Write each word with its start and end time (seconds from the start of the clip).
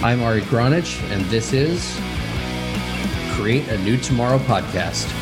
I'm 0.00 0.22
Ari 0.22 0.42
Gronich, 0.42 1.02
and 1.10 1.24
this 1.24 1.52
is 1.52 2.00
Create 3.34 3.66
a 3.66 3.78
New 3.78 3.96
Tomorrow 3.96 4.38
podcast. 4.38 5.12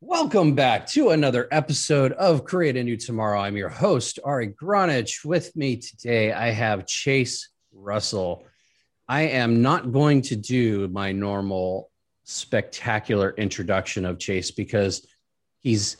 Welcome 0.00 0.54
back 0.54 0.86
to 0.86 1.10
another 1.10 1.48
episode 1.52 2.12
of 2.12 2.46
Create 2.46 2.78
a 2.78 2.82
New 2.82 2.96
Tomorrow. 2.96 3.40
I'm 3.40 3.58
your 3.58 3.68
host, 3.68 4.18
Ari 4.24 4.54
Gronich. 4.54 5.22
With 5.22 5.54
me 5.54 5.76
today, 5.76 6.32
I 6.32 6.48
have 6.48 6.86
Chase 6.86 7.50
Russell. 7.74 8.46
I 9.06 9.24
am 9.24 9.60
not 9.60 9.92
going 9.92 10.22
to 10.22 10.36
do 10.36 10.88
my 10.88 11.12
normal 11.12 11.90
spectacular 12.28 13.32
introduction 13.38 14.04
of 14.04 14.18
Chase 14.18 14.50
because 14.50 15.06
he's 15.60 15.96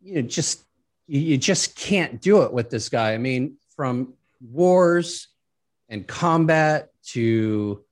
you 0.00 0.16
know 0.16 0.22
just 0.22 0.64
you 1.06 1.36
just 1.36 1.76
can't 1.76 2.20
do 2.20 2.42
it 2.42 2.52
with 2.52 2.70
this 2.70 2.88
guy. 2.88 3.12
I 3.12 3.18
mean, 3.18 3.58
from 3.76 4.14
wars 4.40 5.28
and 5.88 6.06
combat 6.06 6.88
to 7.08 7.84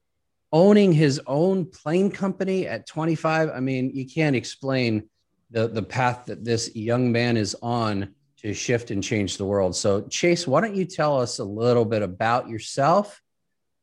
owning 0.53 0.93
his 0.93 1.21
own 1.27 1.67
plane 1.67 2.11
company 2.11 2.67
at 2.67 2.87
25. 2.87 3.51
I 3.51 3.61
mean, 3.61 3.91
you 3.95 4.07
can't 4.07 4.35
explain 4.35 5.09
the 5.51 5.69
the 5.69 5.83
path 5.83 6.25
that 6.27 6.45
this 6.45 6.75
young 6.75 7.13
man 7.13 7.37
is 7.37 7.55
on 7.63 8.15
to 8.39 8.55
shift 8.55 8.91
and 8.91 9.03
change 9.03 9.37
the 9.37 9.45
world. 9.45 9.77
So, 9.77 10.03
Chase, 10.09 10.47
why 10.47 10.63
don't 10.63 10.75
you 10.75 10.87
tell 10.87 11.21
us 11.21 11.39
a 11.39 11.45
little 11.45 11.85
bit 11.85 12.03
about 12.03 12.49
yourself 12.49 13.21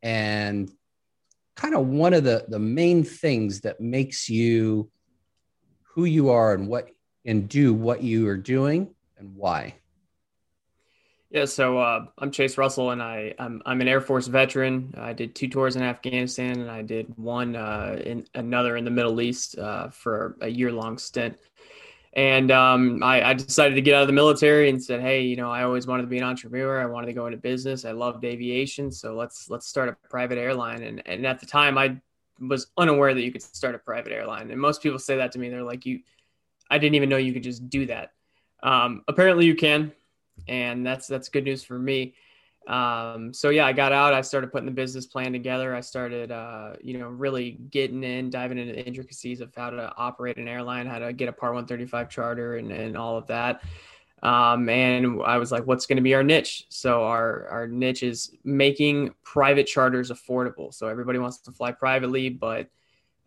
and 0.01 0.71
kind 1.61 1.75
of 1.75 1.85
one 1.85 2.13
of 2.13 2.23
the 2.23 2.43
the 2.47 2.57
main 2.57 3.03
things 3.03 3.61
that 3.61 3.79
makes 3.79 4.27
you 4.27 4.89
who 5.93 6.05
you 6.05 6.29
are 6.29 6.55
and 6.55 6.67
what 6.67 6.89
and 7.23 7.47
do 7.47 7.71
what 7.71 8.01
you 8.01 8.27
are 8.27 8.37
doing 8.37 8.95
and 9.19 9.35
why. 9.35 9.75
Yeah 11.29 11.45
so 11.45 11.77
uh, 11.77 12.05
i'm 12.17 12.31
chase 12.31 12.57
russell 12.57 12.89
and 12.89 13.01
I, 13.01 13.35
I'm, 13.37 13.61
I'm 13.65 13.79
an 13.79 13.87
air 13.87 14.01
force 14.01 14.27
veteran. 14.27 14.93
I 14.97 15.13
did 15.13 15.35
two 15.35 15.47
tours 15.47 15.75
in 15.75 15.83
afghanistan 15.83 16.59
and 16.61 16.71
i 16.71 16.81
did 16.81 17.05
one 17.17 17.55
uh, 17.55 18.01
in 18.03 18.25
another 18.33 18.75
in 18.75 18.83
the 18.83 18.91
middle 18.91 19.21
east 19.21 19.57
uh, 19.57 19.89
for 19.89 20.37
a 20.41 20.49
year 20.49 20.71
long 20.71 20.97
stint 20.97 21.37
and 22.13 22.51
um, 22.51 23.01
I, 23.03 23.29
I, 23.29 23.33
decided 23.33 23.75
to 23.75 23.81
get 23.81 23.95
out 23.95 24.01
of 24.01 24.07
the 24.07 24.13
military 24.13 24.69
and 24.69 24.83
said, 24.83 24.99
"Hey, 25.01 25.21
you 25.21 25.37
know, 25.37 25.49
I 25.49 25.63
always 25.63 25.87
wanted 25.87 26.03
to 26.03 26.07
be 26.09 26.17
an 26.17 26.23
entrepreneur. 26.23 26.81
I 26.81 26.85
wanted 26.85 27.07
to 27.07 27.13
go 27.13 27.27
into 27.27 27.37
business. 27.37 27.85
I 27.85 27.91
loved 27.91 28.25
aviation, 28.25 28.91
so 28.91 29.15
let's 29.15 29.49
let's 29.49 29.65
start 29.65 29.87
a 29.87 29.95
private 30.09 30.37
airline." 30.37 30.83
And 30.83 31.01
and 31.05 31.25
at 31.25 31.39
the 31.39 31.45
time, 31.45 31.77
I 31.77 31.97
was 32.39 32.67
unaware 32.77 33.13
that 33.13 33.21
you 33.21 33.31
could 33.31 33.41
start 33.41 33.75
a 33.75 33.79
private 33.79 34.11
airline. 34.11 34.51
And 34.51 34.59
most 34.59 34.83
people 34.83 34.99
say 34.99 35.15
that 35.17 35.31
to 35.33 35.39
me. 35.39 35.49
They're 35.49 35.63
like, 35.63 35.85
"You, 35.85 36.01
I 36.69 36.77
didn't 36.77 36.95
even 36.95 37.07
know 37.07 37.17
you 37.17 37.31
could 37.31 37.43
just 37.43 37.69
do 37.69 37.85
that." 37.85 38.11
Um, 38.61 39.03
apparently, 39.07 39.45
you 39.45 39.55
can, 39.55 39.93
and 40.49 40.85
that's 40.85 41.07
that's 41.07 41.29
good 41.29 41.45
news 41.45 41.63
for 41.63 41.79
me 41.79 42.13
um, 42.67 43.33
so 43.33 43.49
yeah, 43.49 43.65
I 43.65 43.73
got 43.73 43.91
out. 43.91 44.13
I 44.13 44.21
started 44.21 44.51
putting 44.51 44.67
the 44.67 44.71
business 44.71 45.05
plan 45.07 45.31
together. 45.31 45.75
I 45.75 45.81
started, 45.81 46.31
uh, 46.31 46.73
you 46.81 46.97
know, 46.99 47.07
really 47.07 47.51
getting 47.69 48.03
in, 48.03 48.29
diving 48.29 48.59
into 48.59 48.73
the 48.73 48.85
intricacies 48.85 49.41
of 49.41 49.53
how 49.55 49.71
to 49.71 49.91
operate 49.97 50.37
an 50.37 50.47
airline, 50.47 50.85
how 50.85 50.99
to 50.99 51.11
get 51.11 51.27
a 51.27 51.33
Part 51.33 51.53
135 51.53 52.09
charter, 52.09 52.57
and 52.57 52.71
and 52.71 52.95
all 52.95 53.17
of 53.17 53.27
that. 53.27 53.63
Um, 54.23 54.69
and 54.69 55.21
I 55.23 55.37
was 55.37 55.51
like, 55.51 55.65
what's 55.65 55.87
going 55.87 55.95
to 55.95 56.03
be 56.03 56.13
our 56.13 56.23
niche? 56.23 56.65
So 56.69 57.03
our 57.03 57.47
our 57.47 57.67
niche 57.67 58.03
is 58.03 58.31
making 58.43 59.15
private 59.23 59.65
charters 59.65 60.11
affordable. 60.11 60.71
So 60.73 60.87
everybody 60.87 61.17
wants 61.17 61.39
to 61.39 61.51
fly 61.51 61.71
privately, 61.71 62.29
but 62.29 62.69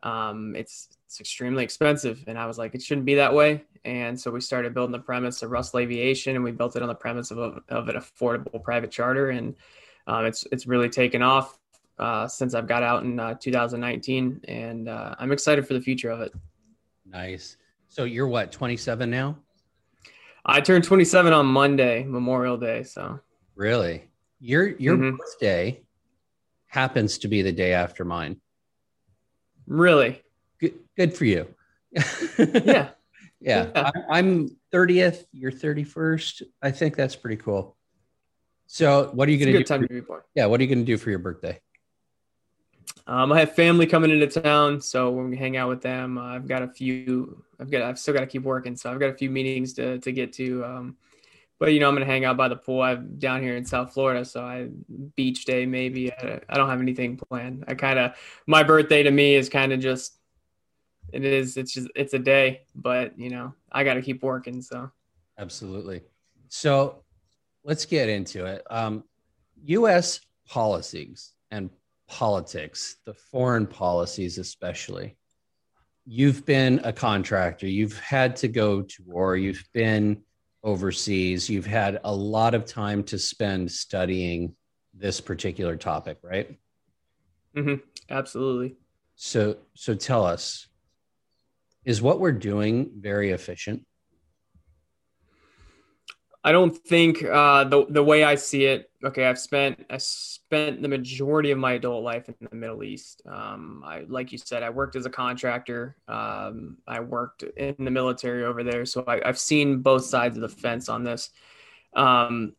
um, 0.04 0.54
it's 0.54 0.88
it's 1.06 1.18
extremely 1.18 1.64
expensive. 1.64 2.22
And 2.28 2.38
I 2.38 2.46
was 2.46 2.58
like, 2.58 2.76
it 2.76 2.82
shouldn't 2.82 3.06
be 3.06 3.16
that 3.16 3.34
way. 3.34 3.64
And 3.84 4.18
so 4.18 4.30
we 4.30 4.40
started 4.40 4.72
building 4.72 4.92
the 4.92 4.98
premise 4.98 5.42
of 5.42 5.50
Russell 5.50 5.80
Aviation, 5.80 6.36
and 6.36 6.44
we 6.44 6.52
built 6.52 6.76
it 6.76 6.82
on 6.82 6.88
the 6.88 6.94
premise 6.94 7.30
of, 7.30 7.38
a, 7.38 7.62
of 7.68 7.88
an 7.88 7.96
affordable 7.96 8.62
private 8.62 8.90
charter. 8.90 9.30
And 9.30 9.54
um, 10.06 10.24
it's 10.26 10.46
it's 10.50 10.66
really 10.66 10.88
taken 10.88 11.22
off 11.22 11.58
uh, 11.98 12.26
since 12.26 12.54
I've 12.54 12.66
got 12.66 12.82
out 12.82 13.04
in 13.04 13.20
uh, 13.20 13.34
2019, 13.34 14.40
and 14.48 14.88
uh, 14.88 15.14
I'm 15.18 15.32
excited 15.32 15.66
for 15.66 15.74
the 15.74 15.80
future 15.80 16.10
of 16.10 16.20
it. 16.20 16.32
Nice. 17.06 17.56
So 17.88 18.04
you're 18.04 18.26
what 18.26 18.50
27 18.50 19.08
now? 19.08 19.36
I 20.46 20.60
turned 20.60 20.84
27 20.84 21.32
on 21.32 21.46
Monday, 21.46 22.04
Memorial 22.04 22.56
Day. 22.56 22.82
So 22.82 23.20
really, 23.54 24.08
your 24.40 24.68
your 24.76 24.96
mm-hmm. 24.96 25.16
birthday 25.16 25.80
happens 26.66 27.18
to 27.18 27.28
be 27.28 27.42
the 27.42 27.52
day 27.52 27.72
after 27.72 28.04
mine. 28.04 28.40
Really? 29.66 30.22
Good, 30.58 30.74
good 30.96 31.14
for 31.14 31.24
you. 31.24 31.46
yeah. 32.38 32.90
Yeah, 33.44 33.70
yeah. 33.74 33.90
I, 34.08 34.18
am 34.18 34.56
30th. 34.72 35.24
You're 35.32 35.52
31st. 35.52 36.42
I 36.62 36.70
think 36.70 36.96
that's 36.96 37.14
pretty 37.14 37.36
cool. 37.36 37.76
So, 38.66 39.10
what 39.12 39.28
are 39.28 39.32
you 39.32 39.38
going 39.38 39.52
to 39.52 39.58
do? 39.58 39.64
Time 39.64 39.82
for, 39.82 39.88
to 39.88 39.94
be 39.94 40.00
born. 40.00 40.22
Yeah, 40.34 40.46
what 40.46 40.60
are 40.60 40.62
you 40.64 40.68
going 40.68 40.78
to 40.78 40.84
do 40.84 40.96
for 40.96 41.10
your 41.10 41.18
birthday? 41.18 41.60
Um, 43.06 43.32
I 43.32 43.40
have 43.40 43.54
family 43.54 43.86
coming 43.86 44.10
into 44.10 44.26
town, 44.26 44.80
so 44.80 45.10
we're 45.10 45.24
gonna 45.24 45.36
hang 45.36 45.58
out 45.58 45.68
with 45.68 45.82
them. 45.82 46.16
Uh, 46.16 46.36
I've 46.36 46.46
got 46.46 46.62
a 46.62 46.68
few. 46.68 47.44
I've 47.60 47.70
got. 47.70 47.82
I've 47.82 47.98
still 47.98 48.14
got 48.14 48.20
to 48.20 48.26
keep 48.26 48.42
working, 48.42 48.76
so 48.76 48.90
I've 48.90 48.98
got 48.98 49.10
a 49.10 49.14
few 49.14 49.30
meetings 49.30 49.74
to 49.74 49.98
to 49.98 50.12
get 50.12 50.32
to. 50.34 50.64
Um, 50.64 50.96
but 51.58 51.72
you 51.72 51.80
know, 51.80 51.88
I'm 51.88 51.94
gonna 51.94 52.06
hang 52.06 52.24
out 52.24 52.38
by 52.38 52.48
the 52.48 52.56
pool. 52.56 52.80
I'm 52.80 53.18
down 53.18 53.42
here 53.42 53.56
in 53.56 53.64
South 53.66 53.92
Florida, 53.92 54.24
so 54.24 54.42
I 54.42 54.68
beach 55.16 55.44
day 55.44 55.66
maybe. 55.66 56.12
I, 56.12 56.40
I 56.48 56.56
don't 56.56 56.68
have 56.70 56.80
anything 56.80 57.18
planned. 57.18 57.64
I 57.68 57.74
kind 57.74 57.98
of 57.98 58.12
my 58.46 58.62
birthday 58.62 59.02
to 59.02 59.10
me 59.10 59.34
is 59.34 59.50
kind 59.50 59.72
of 59.72 59.80
just 59.80 60.18
it 61.12 61.24
is 61.24 61.56
it's 61.56 61.72
just 61.72 61.88
it's 61.94 62.14
a 62.14 62.18
day 62.18 62.62
but 62.74 63.18
you 63.18 63.30
know 63.30 63.52
i 63.72 63.84
got 63.84 63.94
to 63.94 64.02
keep 64.02 64.22
working 64.22 64.60
so. 64.60 64.90
Absolutely. 65.38 66.02
So 66.48 67.02
let's 67.64 67.84
get 67.86 68.08
into 68.08 68.46
it. 68.46 68.62
Um, 68.70 69.04
us 69.66 70.20
policies 70.48 71.32
and 71.50 71.70
politics 72.06 72.96
the 73.06 73.14
foreign 73.14 73.66
policies 73.66 74.38
especially. 74.38 75.16
You've 76.06 76.44
been 76.44 76.80
a 76.84 76.92
contractor. 76.92 77.66
You've 77.66 77.98
had 77.98 78.36
to 78.36 78.48
go 78.48 78.82
to 78.82 79.02
war. 79.06 79.36
You've 79.36 79.64
been 79.72 80.22
overseas. 80.62 81.48
You've 81.48 81.66
had 81.66 82.00
a 82.04 82.14
lot 82.14 82.54
of 82.54 82.66
time 82.66 83.02
to 83.04 83.18
spend 83.18 83.72
studying 83.72 84.54
this 84.92 85.20
particular 85.20 85.76
topic 85.76 86.18
right? 86.22 86.56
Mm-hmm. 87.56 87.76
absolutely. 88.10 88.76
So 89.16 89.56
so 89.74 89.94
tell 89.94 90.24
us 90.24 90.68
is 91.84 92.00
what 92.00 92.20
we're 92.20 92.32
doing 92.32 92.90
very 92.98 93.30
efficient? 93.30 93.84
I 96.46 96.52
don't 96.52 96.76
think 96.76 97.24
uh, 97.24 97.64
the 97.64 97.86
the 97.88 98.04
way 98.04 98.22
I 98.22 98.34
see 98.34 98.66
it. 98.66 98.90
Okay, 99.02 99.24
I've 99.24 99.38
spent 99.38 99.86
I 99.88 99.96
spent 99.96 100.82
the 100.82 100.88
majority 100.88 101.50
of 101.52 101.58
my 101.58 101.72
adult 101.72 102.04
life 102.04 102.28
in 102.28 102.34
the 102.50 102.54
Middle 102.54 102.84
East. 102.84 103.22
Um, 103.26 103.82
I 103.84 104.04
like 104.08 104.30
you 104.30 104.36
said, 104.36 104.62
I 104.62 104.68
worked 104.68 104.94
as 104.94 105.06
a 105.06 105.10
contractor. 105.10 105.96
Um, 106.06 106.76
I 106.86 107.00
worked 107.00 107.44
in 107.44 107.76
the 107.78 107.90
military 107.90 108.44
over 108.44 108.62
there, 108.62 108.84
so 108.84 109.04
I, 109.06 109.22
have 109.24 109.38
seen 109.38 109.78
both 109.80 110.04
sides 110.04 110.36
of 110.36 110.42
the 110.42 110.48
fence 110.50 110.90
on 110.90 111.02
this. 111.02 111.30
Um, 111.96 112.52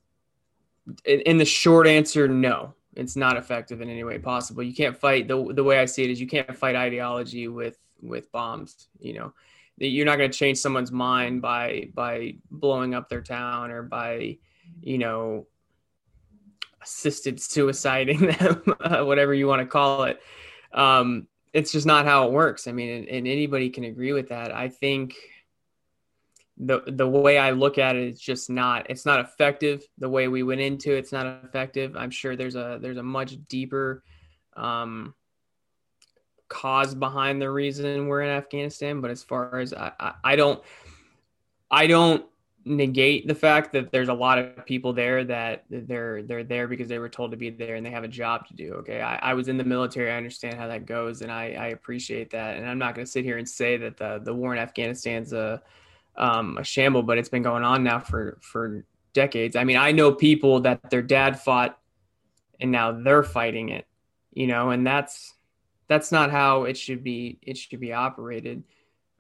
in, 1.04 1.22
in 1.22 1.38
the 1.38 1.46
short 1.46 1.86
answer, 1.86 2.28
no, 2.28 2.74
it's 2.96 3.16
not 3.16 3.38
effective 3.38 3.82
in 3.82 3.90
any 3.90 4.04
way 4.04 4.18
possible. 4.18 4.64
You 4.64 4.74
can't 4.74 4.98
fight 4.98 5.28
the 5.28 5.54
the 5.54 5.64
way 5.64 5.78
I 5.78 5.86
see 5.86 6.04
it 6.04 6.10
is 6.10 6.20
you 6.20 6.28
can't 6.28 6.58
fight 6.58 6.76
ideology 6.76 7.48
with 7.48 7.78
with 8.08 8.32
bombs. 8.32 8.88
You 9.00 9.14
know, 9.14 9.34
you're 9.78 10.06
not 10.06 10.18
going 10.18 10.32
to 10.32 10.38
change 10.38 10.58
someone's 10.58 10.92
mind 10.92 11.42
by 11.42 11.90
by 11.94 12.36
blowing 12.50 12.94
up 12.94 13.10
their 13.10 13.22
town 13.22 13.72
or 13.72 13.84
by, 13.84 14.38
you 14.82 14.98
know, 14.98 15.48
assisted 16.82 17.38
suiciding 17.38 18.38
them, 18.80 19.06
whatever 19.06 19.34
you 19.34 19.48
want 19.48 19.62
to 19.62 19.68
call 19.68 20.04
it. 20.04 20.22
Um, 20.74 21.28
it's 21.54 21.72
just 21.72 21.86
not 21.86 22.06
how 22.06 22.28
it 22.28 22.34
works. 22.34 22.68
I 22.68 22.74
mean, 22.74 22.90
and, 22.90 23.08
and 23.08 23.28
anybody 23.28 23.70
can 23.70 23.86
agree 23.86 24.12
with 24.12 24.30
that. 24.30 24.54
I 24.54 24.70
think 24.70 25.16
the 26.58 26.82
the 26.88 27.08
way 27.08 27.38
I 27.38 27.52
look 27.52 27.78
at 27.78 27.96
it 27.96 28.08
is 28.08 28.20
just 28.20 28.50
not 28.50 28.90
it's 28.90 29.06
not 29.06 29.20
effective. 29.20 29.84
The 29.98 30.10
way 30.10 30.28
we 30.28 30.44
went 30.44 30.62
into 30.62 30.94
it, 30.94 31.00
it's 31.00 31.12
not 31.12 31.44
effective. 31.44 31.96
I'm 31.96 32.12
sure 32.12 32.36
there's 32.36 32.56
a 32.56 32.80
there's 32.82 32.98
a 32.98 33.04
much 33.04 33.38
deeper 33.48 34.04
um, 34.56 35.14
cause 36.48 36.96
behind 36.96 37.42
the 37.42 37.50
reason 37.50 38.08
we're 38.08 38.22
in 38.22 38.30
Afghanistan, 38.30 39.02
but 39.02 39.12
as 39.12 39.24
far 39.24 39.60
as 39.60 39.74
I, 39.74 39.92
I, 40.00 40.14
I 40.24 40.36
don't, 40.36 40.64
I 41.72 41.88
don't 41.88 42.26
negate 42.66 43.28
the 43.28 43.36
fact 43.36 43.72
that 43.74 43.92
there's 43.92 44.10
a 44.10 44.14
lot 44.14 44.40
of 44.40 44.66
people 44.66 44.92
there 44.92 45.24
that 45.24 45.66
they're 45.70 46.24
they're 46.24 46.44
there 46.44 46.68
because 46.68 46.88
they 46.88 46.98
were 46.98 47.08
told 47.08 47.30
to 47.30 47.38
be 47.38 47.52
there 47.52 47.76
and 47.76 47.86
they 47.86 47.92
have 47.92 48.04
a 48.04 48.08
job 48.08 48.48
to 48.48 48.56
do. 48.56 48.74
Okay, 48.74 49.02
I, 49.02 49.18
I 49.18 49.34
was 49.36 49.48
in 49.48 49.58
the 49.58 49.64
military. 49.64 50.12
I 50.12 50.18
understand 50.18 50.56
how 50.56 50.68
that 50.68 50.88
goes, 50.88 51.22
and 51.22 51.32
I, 51.32 51.52
I 51.54 51.68
appreciate 51.68 52.32
that. 52.32 52.58
And 52.58 52.68
I'm 52.68 52.80
not 52.80 52.96
going 52.96 53.06
to 53.06 53.12
sit 53.12 53.24
here 53.24 53.38
and 53.38 53.48
say 53.48 53.78
that 53.78 53.98
the 53.98 54.20
the 54.24 54.34
war 54.34 54.54
in 54.54 54.60
Afghanistan's 54.60 55.32
a 55.32 55.62
um, 56.18 56.58
a 56.58 56.64
shamble, 56.64 57.04
but 57.04 57.18
it's 57.18 57.30
been 57.30 57.44
going 57.44 57.64
on 57.64 57.84
now 57.84 58.00
for 58.00 58.40
for 58.42 58.84
decades. 59.14 59.56
I 59.56 59.64
mean, 59.64 59.78
I 59.78 59.92
know 59.92 60.12
people 60.12 60.62
that 60.62 60.90
their 60.90 61.04
dad 61.04 61.40
fought, 61.40 61.78
and 62.60 62.72
now 62.72 62.92
they're 62.92 63.24
fighting 63.24 63.70
it. 63.70 63.86
You 64.34 64.48
know, 64.48 64.72
and 64.72 64.86
that's 64.86 65.35
that's 65.88 66.12
not 66.12 66.32
how 66.32 66.64
it 66.64 66.78
should 66.78 67.04
be 67.04 67.38
it 67.42 67.58
should 67.58 67.80
be 67.80 67.94
operated 67.94 68.64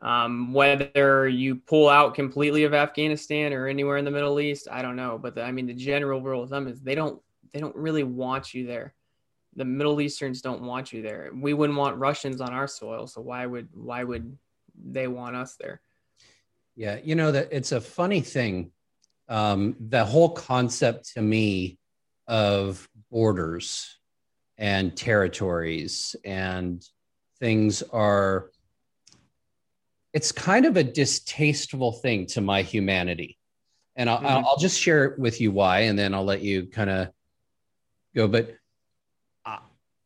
Um, 0.02 0.54
whether 0.54 1.28
you 1.28 1.56
pull 1.56 1.88
out 1.90 2.16
completely 2.16 2.66
of 2.66 2.74
Afghanistan 2.74 3.54
or 3.54 3.68
anywhere 3.68 3.98
in 3.98 4.06
the 4.06 4.12
Middle 4.12 4.40
East, 4.40 4.68
I 4.70 4.82
don't 4.82 4.98
know. 4.98 5.18
But 5.18 5.36
the, 5.36 5.42
I 5.42 5.52
mean, 5.52 5.68
the 5.68 5.74
general 5.74 6.22
rule 6.22 6.44
of 6.44 6.50
thumb 6.50 6.68
is 6.68 6.82
they 6.82 6.96
don't 6.96 7.22
they 7.54 7.62
don't 7.62 7.76
really 7.76 8.04
want 8.04 8.54
you 8.54 8.68
there. 8.68 8.94
The 9.56 9.66
Middle 9.66 10.02
Easterns 10.02 10.42
don't 10.42 10.62
want 10.62 10.92
you 10.92 11.02
there. 11.02 11.32
We 11.34 11.54
wouldn't 11.54 11.80
want 11.80 11.98
Russians 11.98 12.42
on 12.42 12.52
our 12.54 12.68
soil, 12.68 13.08
so 13.08 13.22
why 13.22 13.46
would 13.46 13.70
why 13.74 14.04
would 14.04 14.38
they 14.76 15.08
want 15.08 15.38
us 15.38 15.56
there? 15.56 15.80
Yeah, 16.76 17.00
you 17.02 17.16
know 17.16 17.32
that 17.32 17.48
it's 17.52 17.72
a 17.72 17.80
funny 17.80 18.22
thing. 18.22 18.72
Um, 19.30 19.76
the 19.80 20.04
whole 20.04 20.32
concept 20.36 21.14
to 21.14 21.22
me 21.22 21.80
of 22.28 22.88
borders 23.10 23.98
and 24.57 24.96
territories 24.96 26.16
and 26.24 26.86
things 27.40 27.81
are 27.84 28.50
it's 30.13 30.31
kind 30.31 30.66
of 30.66 30.78
a 30.78 30.84
distasteful 30.84 31.92
thing 31.92 32.25
to 32.25 32.40
my 32.40 32.62
humanity. 32.62 33.38
And 33.98 34.10
I'll, 34.10 34.18
mm-hmm. 34.18 34.46
I'll 34.46 34.57
just 34.57 34.80
share 34.80 35.13
with 35.18 35.42
you 35.42 35.52
why 35.52 35.81
and 35.81 36.00
then 36.00 36.13
i'll 36.13 36.24
let 36.24 36.42
you 36.42 36.68
kind 36.68 36.90
of 36.90 37.10
go. 38.16 38.28
But 38.28 38.56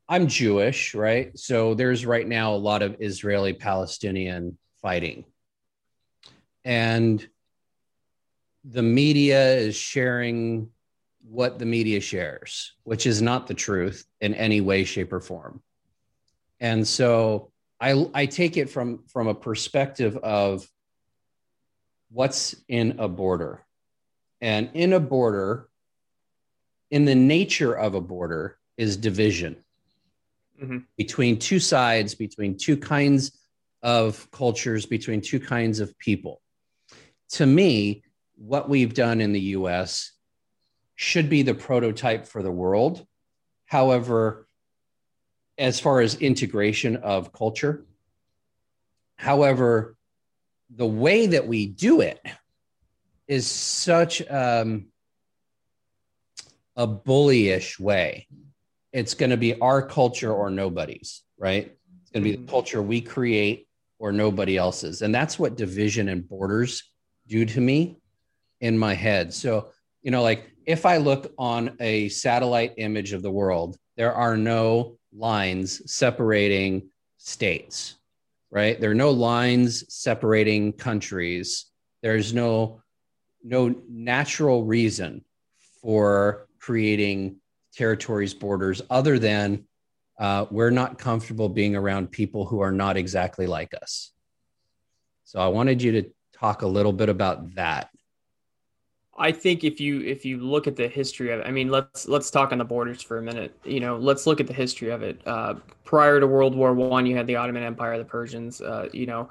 i'm 0.07 0.27
jewish 0.27 0.95
right? 0.95 1.37
So 1.37 1.75
there's 1.75 2.05
right 2.05 2.27
now 2.27 2.53
a 2.53 2.57
lot 2.57 2.81
of 2.81 2.97
israeli 2.99 3.53
palestinian 3.53 4.57
fighting. 4.81 5.25
And 6.65 7.25
the 8.63 8.83
media 8.83 9.55
is 9.55 9.75
sharing 9.75 10.69
what 11.29 11.59
the 11.59 11.65
media 11.65 11.99
shares, 11.99 12.73
which 12.83 13.05
is 13.05 13.21
not 13.21 13.45
the 13.45 13.53
truth 13.53 14.05
in 14.19 14.33
any 14.33 14.61
way, 14.61 14.83
shape, 14.83 15.13
or 15.13 15.19
form. 15.19 15.61
And 16.59 16.87
so 16.87 17.51
I, 17.79 18.09
I 18.13 18.25
take 18.25 18.57
it 18.57 18.69
from, 18.69 19.03
from 19.07 19.27
a 19.27 19.35
perspective 19.35 20.17
of 20.17 20.67
what's 22.09 22.55
in 22.67 22.95
a 22.97 23.07
border. 23.07 23.63
And 24.41 24.71
in 24.73 24.93
a 24.93 24.99
border, 24.99 25.69
in 26.89 27.05
the 27.05 27.15
nature 27.15 27.73
of 27.73 27.93
a 27.93 28.01
border, 28.01 28.57
is 28.77 28.97
division 28.97 29.57
mm-hmm. 30.61 30.79
between 30.97 31.37
two 31.37 31.59
sides, 31.59 32.15
between 32.15 32.57
two 32.57 32.77
kinds 32.77 33.37
of 33.83 34.29
cultures, 34.31 34.85
between 34.85 35.21
two 35.21 35.39
kinds 35.39 35.79
of 35.79 35.97
people. 35.99 36.41
To 37.31 37.45
me, 37.45 38.03
what 38.35 38.69
we've 38.69 38.93
done 38.93 39.21
in 39.21 39.33
the 39.33 39.41
US 39.57 40.13
should 41.01 41.29
be 41.29 41.43
the 41.43 41.53
prototype 41.53 42.27
for 42.27 42.43
the 42.43 42.51
world. 42.51 43.07
However, 43.65 44.45
as 45.57 45.79
far 45.79 46.01
as 46.01 46.15
integration 46.15 46.97
of 46.97 47.31
culture, 47.31 47.85
however, 49.15 49.95
the 50.69 50.85
way 50.85 51.27
that 51.27 51.47
we 51.47 51.67
do 51.67 52.01
it 52.01 52.19
is 53.29 53.47
such 53.47 54.29
um, 54.29 54.87
a 56.75 56.85
bullyish 56.85 57.79
way. 57.79 58.27
It's 58.91 59.13
going 59.13 59.29
to 59.29 59.37
be 59.37 59.57
our 59.61 59.81
culture 59.81 60.33
or 60.33 60.49
nobody's, 60.49 61.23
right? 61.37 61.77
It's 62.01 62.11
going 62.11 62.25
to 62.25 62.29
be 62.29 62.35
the 62.35 62.41
mm-hmm. 62.41 62.49
culture 62.49 62.81
we 62.81 62.99
create 62.99 63.69
or 63.99 64.11
nobody 64.11 64.57
else's. 64.57 65.01
And 65.01 65.15
that's 65.15 65.39
what 65.39 65.55
division 65.55 66.09
and 66.09 66.27
borders 66.27 66.83
do 67.25 67.45
to 67.45 67.61
me 67.61 68.01
in 68.59 68.77
my 68.77 68.95
head. 68.95 69.33
So, 69.33 69.69
you 70.01 70.11
know, 70.11 70.21
like 70.21 70.51
if 70.69 70.85
I 70.85 70.97
look 70.97 71.33
on 71.39 71.75
a 71.79 72.09
satellite 72.09 72.75
image 72.77 73.13
of 73.13 73.23
the 73.23 73.31
world, 73.31 73.75
there 73.97 74.13
are 74.13 74.37
no 74.37 74.99
lines 75.11 75.81
separating 75.91 76.91
states, 77.17 77.95
right? 78.51 78.79
There 78.79 78.91
are 78.91 79.05
no 79.07 79.09
lines 79.09 79.91
separating 79.91 80.73
countries. 80.73 81.65
There's 82.03 82.35
no 82.35 82.83
no 83.43 83.73
natural 83.89 84.63
reason 84.63 85.25
for 85.81 86.47
creating 86.59 87.37
territories 87.73 88.35
borders 88.35 88.79
other 88.91 89.17
than 89.17 89.65
uh, 90.19 90.45
we're 90.51 90.69
not 90.69 90.99
comfortable 90.99 91.49
being 91.49 91.75
around 91.75 92.11
people 92.11 92.45
who 92.45 92.59
are 92.59 92.71
not 92.71 92.95
exactly 92.95 93.47
like 93.47 93.73
us. 93.81 94.11
So 95.23 95.39
I 95.39 95.47
wanted 95.47 95.81
you 95.81 95.93
to 95.93 96.11
talk 96.31 96.61
a 96.61 96.67
little 96.67 96.93
bit 96.93 97.09
about 97.09 97.55
that. 97.55 97.89
I 99.19 99.33
think 99.33 99.65
if 99.65 99.81
you 99.81 99.99
if 100.01 100.23
you 100.23 100.37
look 100.37 100.65
at 100.65 100.77
the 100.77 100.87
history 100.87 101.31
of 101.31 101.41
it, 101.41 101.45
I 101.45 101.51
mean, 101.51 101.69
let's 101.69 102.07
let's 102.07 102.31
talk 102.31 102.53
on 102.53 102.57
the 102.57 102.65
borders 102.65 103.01
for 103.01 103.17
a 103.17 103.21
minute. 103.21 103.53
You 103.65 103.81
know, 103.81 103.97
let's 103.97 104.25
look 104.25 104.39
at 104.39 104.47
the 104.47 104.53
history 104.53 104.91
of 104.91 105.03
it. 105.03 105.19
Uh, 105.27 105.55
prior 105.83 106.21
to 106.21 106.25
World 106.25 106.55
War 106.55 106.73
One, 106.73 107.05
you 107.05 107.17
had 107.17 107.27
the 107.27 107.35
Ottoman 107.35 107.63
Empire, 107.63 107.97
the 107.97 108.05
Persians. 108.05 108.61
Uh, 108.61 108.87
you 108.93 109.05
know, 109.05 109.29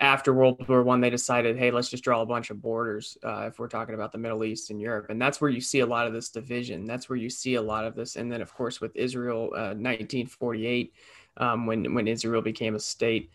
after 0.00 0.32
World 0.32 0.66
War 0.66 0.82
One, 0.82 1.02
they 1.02 1.10
decided, 1.10 1.58
hey, 1.58 1.70
let's 1.70 1.90
just 1.90 2.02
draw 2.02 2.22
a 2.22 2.26
bunch 2.26 2.48
of 2.48 2.62
borders. 2.62 3.18
Uh, 3.22 3.44
if 3.48 3.58
we're 3.58 3.68
talking 3.68 3.94
about 3.94 4.10
the 4.10 4.18
Middle 4.18 4.42
East 4.42 4.70
and 4.70 4.80
Europe, 4.80 5.10
and 5.10 5.20
that's 5.20 5.38
where 5.38 5.50
you 5.50 5.60
see 5.60 5.80
a 5.80 5.86
lot 5.86 6.06
of 6.06 6.14
this 6.14 6.30
division. 6.30 6.86
That's 6.86 7.10
where 7.10 7.18
you 7.18 7.28
see 7.28 7.56
a 7.56 7.62
lot 7.62 7.84
of 7.84 7.94
this. 7.94 8.16
And 8.16 8.32
then, 8.32 8.40
of 8.40 8.54
course, 8.54 8.80
with 8.80 8.96
Israel, 8.96 9.50
1948, 9.50 10.94
uh, 11.38 11.44
um, 11.44 11.66
when 11.66 11.92
when 11.92 12.08
Israel 12.08 12.40
became 12.40 12.74
a 12.74 12.80
state. 12.80 13.30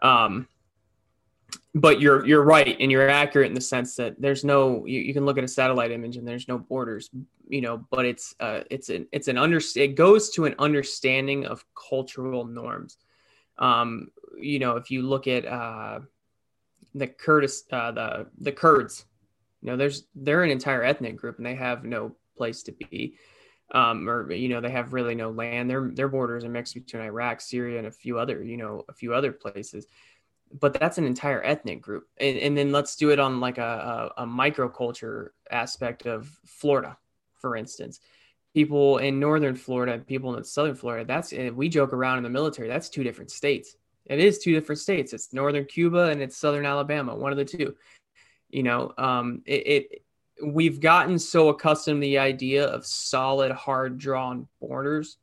Um, 0.00 0.48
but 1.74 2.00
you're 2.00 2.26
you're 2.26 2.42
right 2.42 2.76
and 2.80 2.90
you're 2.90 3.08
accurate 3.08 3.48
in 3.48 3.54
the 3.54 3.60
sense 3.60 3.96
that 3.96 4.20
there's 4.20 4.44
no 4.44 4.84
you, 4.86 5.00
you, 5.00 5.14
can 5.14 5.24
look 5.24 5.38
at 5.38 5.44
a 5.44 5.48
satellite 5.48 5.90
image 5.90 6.16
and 6.16 6.26
there's 6.26 6.48
no 6.48 6.58
borders 6.58 7.10
you 7.48 7.60
know 7.60 7.84
but 7.90 8.04
it's 8.04 8.34
uh 8.40 8.60
it's 8.70 8.88
an 8.88 9.06
it's 9.12 9.28
an 9.28 9.38
under 9.38 9.60
it 9.76 9.94
goes 9.94 10.30
to 10.30 10.44
an 10.44 10.54
understanding 10.58 11.46
of 11.46 11.64
cultural 11.74 12.44
norms 12.44 12.98
um 13.58 14.08
you 14.38 14.58
know 14.58 14.76
if 14.76 14.90
you 14.90 15.02
look 15.02 15.26
at 15.26 15.46
uh 15.46 16.00
the 16.94 17.06
Kurdish 17.06 17.60
uh 17.72 17.90
the 17.92 18.26
the 18.38 18.52
Kurds 18.52 19.06
you 19.62 19.70
know 19.70 19.76
there's 19.76 20.04
they're 20.14 20.42
an 20.42 20.50
entire 20.50 20.82
ethnic 20.82 21.16
group 21.16 21.38
and 21.38 21.46
they 21.46 21.54
have 21.54 21.84
no 21.84 22.14
place 22.36 22.62
to 22.64 22.72
be 22.72 23.16
um, 23.74 24.08
or 24.08 24.30
you 24.30 24.50
know 24.50 24.60
they 24.60 24.70
have 24.70 24.92
really 24.92 25.14
no 25.14 25.30
land. 25.30 25.70
Their 25.70 25.90
their 25.94 26.08
borders 26.08 26.44
are 26.44 26.50
mixed 26.50 26.74
between 26.74 27.02
Iraq, 27.02 27.40
Syria, 27.40 27.78
and 27.78 27.86
a 27.86 27.90
few 27.90 28.18
other 28.18 28.44
you 28.44 28.58
know 28.58 28.84
a 28.88 28.92
few 28.92 29.14
other 29.14 29.32
places 29.32 29.86
but 30.60 30.74
that's 30.74 30.98
an 30.98 31.04
entire 31.04 31.42
ethnic 31.42 31.80
group. 31.80 32.08
And, 32.18 32.38
and 32.38 32.56
then 32.56 32.72
let's 32.72 32.96
do 32.96 33.10
it 33.10 33.18
on 33.18 33.40
like 33.40 33.58
a, 33.58 34.12
a, 34.16 34.22
a 34.22 34.26
microculture 34.26 35.30
aspect 35.50 36.06
of 36.06 36.28
Florida, 36.46 36.96
for 37.40 37.56
instance. 37.56 38.00
People 38.54 38.98
in 38.98 39.18
northern 39.18 39.54
Florida, 39.54 39.98
people 39.98 40.36
in 40.36 40.44
southern 40.44 40.74
Florida, 40.74 41.06
that's 41.06 41.32
we 41.32 41.68
joke 41.68 41.94
around 41.94 42.18
in 42.18 42.22
the 42.22 42.30
military, 42.30 42.68
that's 42.68 42.90
two 42.90 43.02
different 43.02 43.30
states. 43.30 43.76
It 44.04 44.18
is 44.18 44.38
two 44.38 44.52
different 44.52 44.80
states. 44.80 45.12
It's 45.12 45.32
northern 45.32 45.64
Cuba 45.64 46.08
and 46.08 46.20
it's 46.20 46.36
southern 46.36 46.66
Alabama, 46.66 47.14
one 47.14 47.32
of 47.32 47.38
the 47.38 47.44
two. 47.44 47.74
You 48.50 48.62
know, 48.62 48.92
um, 48.98 49.42
it, 49.46 49.66
it 49.66 50.02
we've 50.44 50.80
gotten 50.80 51.18
so 51.18 51.48
accustomed 51.48 52.02
to 52.02 52.06
the 52.06 52.18
idea 52.18 52.66
of 52.66 52.84
solid, 52.84 53.52
hard 53.52 53.96
drawn 53.96 54.48
borders 54.60 55.16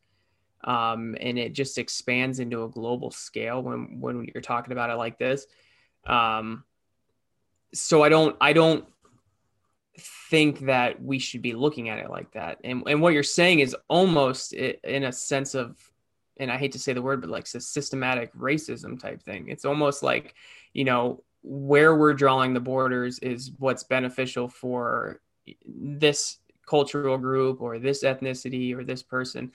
um, 0.64 1.16
and 1.20 1.40
it 1.40 1.54
just 1.54 1.78
expands 1.78 2.40
into 2.40 2.64
a 2.64 2.70
global 2.70 3.12
scale 3.12 3.62
when 3.62 4.00
when 4.00 4.30
you're 4.34 4.42
talking 4.42 4.72
about 4.72 4.90
it 4.90 4.96
like 4.96 5.18
this. 5.18 5.46
Um, 6.06 6.64
so 7.74 8.04
I 8.04 8.10
don't 8.10 8.36
I 8.42 8.54
don't 8.54 8.86
think 10.30 10.62
that 10.62 11.02
we 11.02 11.20
should 11.20 11.42
be 11.42 11.54
looking 11.54 11.90
at 11.90 12.00
it 12.00 12.10
like 12.10 12.32
that. 12.32 12.60
And 12.64 12.84
and 12.88 13.02
what 13.02 13.14
you're 13.14 13.24
saying 13.24 13.60
is 13.60 13.76
almost 13.88 14.54
in 14.54 15.04
a 15.04 15.12
sense 15.12 15.56
of 15.56 15.78
and 16.40 16.52
I 16.52 16.58
hate 16.58 16.72
to 16.72 16.80
say 16.80 16.94
the 16.94 17.02
word, 17.02 17.22
but 17.22 17.30
like 17.30 17.48
systematic 17.48 18.34
racism 18.34 19.00
type 19.00 19.22
thing. 19.22 19.50
It's 19.50 19.66
almost 19.66 20.04
like, 20.04 20.36
you 20.74 20.86
know, 20.86 21.22
where 21.42 21.96
we're 21.96 22.14
drawing 22.14 22.54
the 22.54 22.62
borders 22.62 23.20
is 23.20 23.52
what's 23.60 23.84
beneficial 23.84 24.48
for 24.48 25.20
this 25.66 26.38
cultural 26.66 27.18
group 27.18 27.62
or 27.62 27.80
this 27.80 28.04
ethnicity 28.04 28.76
or 28.76 28.84
this 28.84 29.04
person 29.04 29.52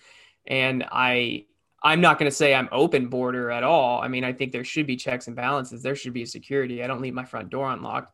and 0.47 0.85
I 0.91 1.47
I'm 1.83 2.01
not 2.01 2.19
going 2.19 2.31
to 2.31 2.35
say 2.35 2.55
I'm 2.55 2.69
open 2.73 3.09
border 3.09 3.51
at 3.51 3.63
all. 3.63 4.01
I 4.01 4.09
mean, 4.09 4.25
I 4.25 4.33
think 4.33 4.53
there 4.53 4.65
should 4.65 4.87
be 4.87 4.97
checks 4.97 5.27
and 5.27 5.37
balances. 5.37 5.83
There 5.83 5.95
should 5.95 6.15
be 6.15 6.23
a 6.23 6.27
security. 6.27 6.83
I 6.83 6.87
don't 6.87 7.03
leave 7.03 7.13
my 7.13 7.27
front 7.27 7.51
door 7.51 7.71
unlocked. 7.71 8.11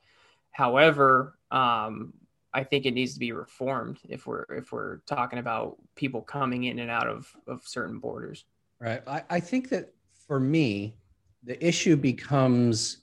However, 0.51 1.39
um, 1.53 2.13
I 2.53 2.65
think 2.65 2.85
it 2.85 2.95
needs 2.95 3.15
to 3.15 3.21
be 3.21 3.31
reformed 3.31 4.01
if 4.09 4.27
we're 4.27 4.45
if 4.51 4.73
we're 4.73 4.99
talking 5.07 5.39
about 5.39 5.77
people 5.95 6.21
coming 6.21 6.65
in 6.65 6.81
and 6.81 6.91
out 6.91 7.07
of 7.07 7.33
of 7.47 7.63
certain 7.65 8.01
borders. 8.01 8.45
Right. 8.81 9.03
I, 9.07 9.23
I 9.31 9.41
think 9.41 9.69
that 9.69 9.95
for 10.27 10.41
me, 10.41 10.97
the 11.45 11.65
issue 11.65 11.97
becomes 11.97 12.99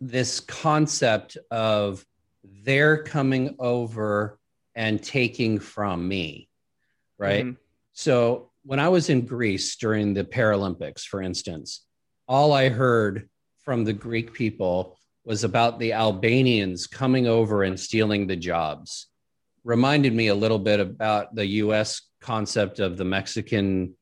this 0.00 0.40
concept 0.40 1.38
of 1.50 2.04
they're 2.64 3.02
coming 3.02 3.54
over 3.58 4.38
and 4.74 5.02
taking 5.02 5.58
from 5.58 6.06
me, 6.06 6.48
right? 7.18 7.44
Mm-hmm. 7.44 7.62
So 7.92 8.50
when 8.64 8.78
I 8.78 8.88
was 8.88 9.10
in 9.10 9.26
Greece 9.26 9.76
during 9.76 10.14
the 10.14 10.24
Paralympics, 10.24 11.02
for 11.02 11.20
instance, 11.20 11.84
all 12.28 12.52
I 12.52 12.68
heard 12.68 13.28
from 13.64 13.84
the 13.84 13.92
Greek 13.92 14.32
people 14.32 14.98
was 15.24 15.44
about 15.44 15.78
the 15.78 15.92
Albanians 15.92 16.86
coming 16.86 17.26
over 17.26 17.62
and 17.62 17.78
stealing 17.78 18.26
the 18.26 18.36
jobs. 18.36 19.08
Reminded 19.64 20.12
me 20.12 20.28
a 20.28 20.34
little 20.34 20.58
bit 20.58 20.80
about 20.80 21.34
the 21.34 21.46
US 21.46 22.02
concept 22.20 22.80
of 22.80 22.96
the 22.96 23.04
Mexican 23.04 23.94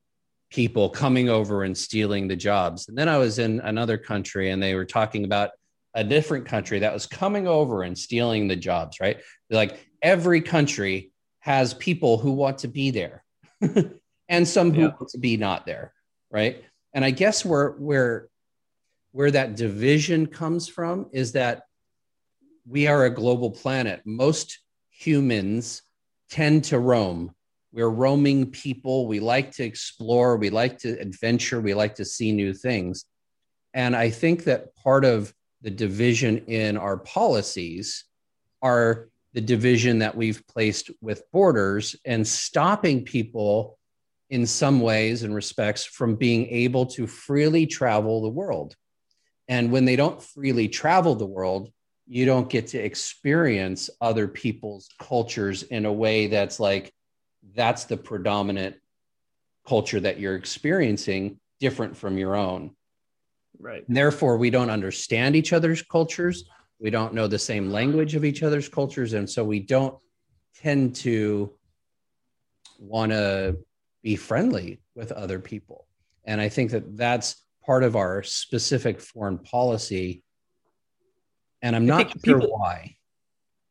people 0.50 0.88
coming 0.88 1.28
over 1.28 1.64
and 1.64 1.76
stealing 1.76 2.26
the 2.26 2.37
jobs. 2.37 2.88
And 2.88 2.97
then 2.97 3.09
I 3.09 3.18
was 3.18 3.38
in 3.38 3.61
another 3.61 3.99
country 3.99 4.50
and 4.50 4.62
they 4.62 4.75
were 4.75 4.85
talking 4.85 5.25
about 5.25 5.50
a 5.94 6.04
different 6.04 6.47
country 6.47 6.78
that 6.80 6.92
was 6.92 7.06
coming 7.06 7.47
over 7.47 7.82
and 7.82 7.97
stealing 7.99 8.49
the 8.49 8.56
jobs, 8.56 8.99
right? 9.00 9.20
like 9.50 9.85
every 10.02 10.40
country 10.40 11.11
has 11.40 11.75
people 11.75 12.16
who 12.18 12.32
want 12.32 12.59
to 12.59 12.68
be 12.68 12.90
there 12.90 13.25
and 14.28 14.46
some 14.46 14.72
who 14.72 14.82
yeah. 14.82 14.88
want 14.88 15.08
to 15.10 15.18
be 15.18 15.36
not 15.36 15.66
there, 15.66 15.92
right? 16.30 16.64
And 16.94 17.04
I 17.04 17.10
guess 17.10 17.44
where 17.44 17.70
where 17.72 18.28
where 19.12 19.30
that 19.30 19.56
division 19.56 20.26
comes 20.26 20.68
from 20.68 21.06
is 21.12 21.32
that 21.32 21.62
we 22.66 22.86
are 22.86 23.04
a 23.04 23.10
global 23.10 23.50
planet. 23.50 24.02
Most 24.04 24.60
humans 24.90 25.82
tend 26.30 26.64
to 26.64 26.78
roam. 26.78 27.34
We're 27.72 27.88
roaming 27.88 28.50
people. 28.50 29.06
We 29.06 29.20
like 29.20 29.52
to 29.52 29.64
explore. 29.64 30.36
We 30.36 30.50
like 30.50 30.78
to 30.80 30.98
adventure. 31.00 31.60
We 31.60 31.74
like 31.74 31.96
to 31.96 32.04
see 32.04 32.32
new 32.32 32.54
things. 32.54 33.04
And 33.74 33.94
I 33.96 34.10
think 34.10 34.44
that 34.44 34.74
part 34.76 35.04
of 35.04 35.32
the 35.62 35.70
division 35.70 36.38
in 36.46 36.76
our 36.76 36.96
policies 36.96 38.04
are 38.62 39.09
the 39.32 39.40
division 39.40 40.00
that 40.00 40.16
we've 40.16 40.46
placed 40.49 40.90
with 41.00 41.22
borders 41.32 41.96
and 42.04 42.26
stopping 42.26 43.04
people 43.04 43.78
in 44.28 44.46
some 44.46 44.80
ways 44.80 45.22
and 45.22 45.34
respects 45.34 45.84
from 45.84 46.16
being 46.16 46.46
able 46.49 46.87
to 46.87 47.06
freely 47.06 47.66
travel 47.66 48.22
the 48.22 48.28
world. 48.28 48.75
And 49.49 49.72
when 49.72 49.84
they 49.84 49.96
don't 49.96 50.22
freely 50.22 50.68
travel 50.68 51.16
the 51.16 51.26
world, 51.26 51.72
you 52.06 52.26
don't 52.26 52.49
get 52.49 52.68
to 52.68 52.78
experience 52.78 53.90
other 54.00 54.26
people's 54.28 54.88
cultures 54.99 55.62
in 55.64 55.84
a 55.84 55.92
way 55.92 56.28
that's 56.28 56.58
like, 56.58 56.92
that's 57.54 57.84
the 57.84 57.96
predominant 57.96 58.76
culture 59.66 60.00
that 60.00 60.18
you're 60.18 60.37
experiencing, 60.37 61.38
different 61.60 61.96
from 61.96 62.18
your 62.18 62.34
own. 62.34 62.70
Right. 63.58 63.87
And 63.87 63.96
therefore, 63.96 64.38
we 64.38 64.50
don't 64.50 64.70
understand 64.70 65.37
each 65.37 65.52
other's 65.52 65.82
cultures. 65.82 66.44
We 66.80 66.90
don't 66.90 67.14
know 67.14 67.26
the 67.26 67.38
same 67.38 67.70
language 67.70 68.14
of 68.14 68.25
each 68.25 68.42
other's 68.42 68.68
cultures. 68.68 69.12
And 69.12 69.28
so 69.28 69.44
we 69.44 69.60
don't 69.60 69.96
tend 70.56 70.96
to 70.96 71.52
want 72.78 73.12
to 73.12 73.58
be 74.02 74.16
friendly 74.16 74.80
with 74.94 75.12
other 75.12 75.38
people. 75.38 75.87
And 76.25 76.40
I 76.40 76.49
think 76.49 76.70
that 76.70 76.96
that's 76.96 77.44
part 77.64 77.84
of 77.84 77.96
our 77.96 78.22
specific 78.22 79.00
foreign 79.00 79.38
policy. 79.38 80.22
And 81.62 81.76
I'm 81.76 81.87
not 81.87 82.10
sure 82.25 82.40
people, 82.40 82.58
why. 82.58 82.96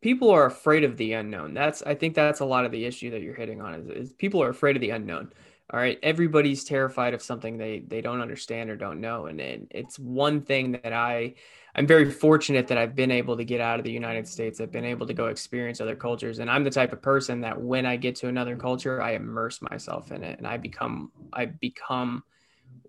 People 0.01 0.29
are 0.29 0.45
afraid 0.45 0.83
of 0.83 0.95
the 0.97 1.13
unknown. 1.13 1.55
That's 1.55 1.81
I 1.81 1.95
think 1.95 2.13
that's 2.13 2.39
a 2.39 2.45
lot 2.45 2.65
of 2.65 2.71
the 2.71 2.85
issue 2.85 3.11
that 3.11 3.21
you're 3.21 3.33
hitting 3.33 3.61
on 3.61 3.73
is, 3.73 3.87
is 3.89 4.13
people 4.13 4.43
are 4.43 4.49
afraid 4.49 4.75
of 4.75 4.81
the 4.81 4.91
unknown. 4.91 5.31
All 5.71 5.79
right. 5.79 5.99
Everybody's 6.01 6.63
terrified 6.63 7.13
of 7.13 7.21
something 7.21 7.57
they 7.57 7.79
they 7.79 8.01
don't 8.01 8.21
understand 8.21 8.69
or 8.69 8.75
don't 8.75 9.01
know. 9.01 9.25
And, 9.25 9.39
and 9.39 9.67
it's 9.71 9.97
one 9.97 10.41
thing 10.41 10.73
that 10.83 10.93
I 10.93 11.35
I'm 11.75 11.87
very 11.87 12.09
fortunate 12.09 12.67
that 12.67 12.77
I've 12.77 12.95
been 12.95 13.11
able 13.11 13.37
to 13.37 13.43
get 13.43 13.61
out 13.61 13.79
of 13.79 13.85
the 13.85 13.91
United 13.91 14.27
States. 14.27 14.59
I've 14.59 14.71
been 14.71 14.85
able 14.85 15.05
to 15.07 15.13
go 15.13 15.27
experience 15.27 15.79
other 15.79 15.95
cultures. 15.95 16.39
And 16.39 16.49
I'm 16.49 16.63
the 16.63 16.69
type 16.69 16.93
of 16.93 17.01
person 17.01 17.41
that 17.41 17.59
when 17.59 17.85
I 17.85 17.95
get 17.95 18.15
to 18.17 18.27
another 18.27 18.55
culture, 18.55 19.01
I 19.01 19.11
immerse 19.11 19.61
myself 19.61 20.11
in 20.11 20.23
it 20.23 20.37
and 20.37 20.47
I 20.47 20.57
become 20.57 21.11
I 21.31 21.45
become 21.45 22.23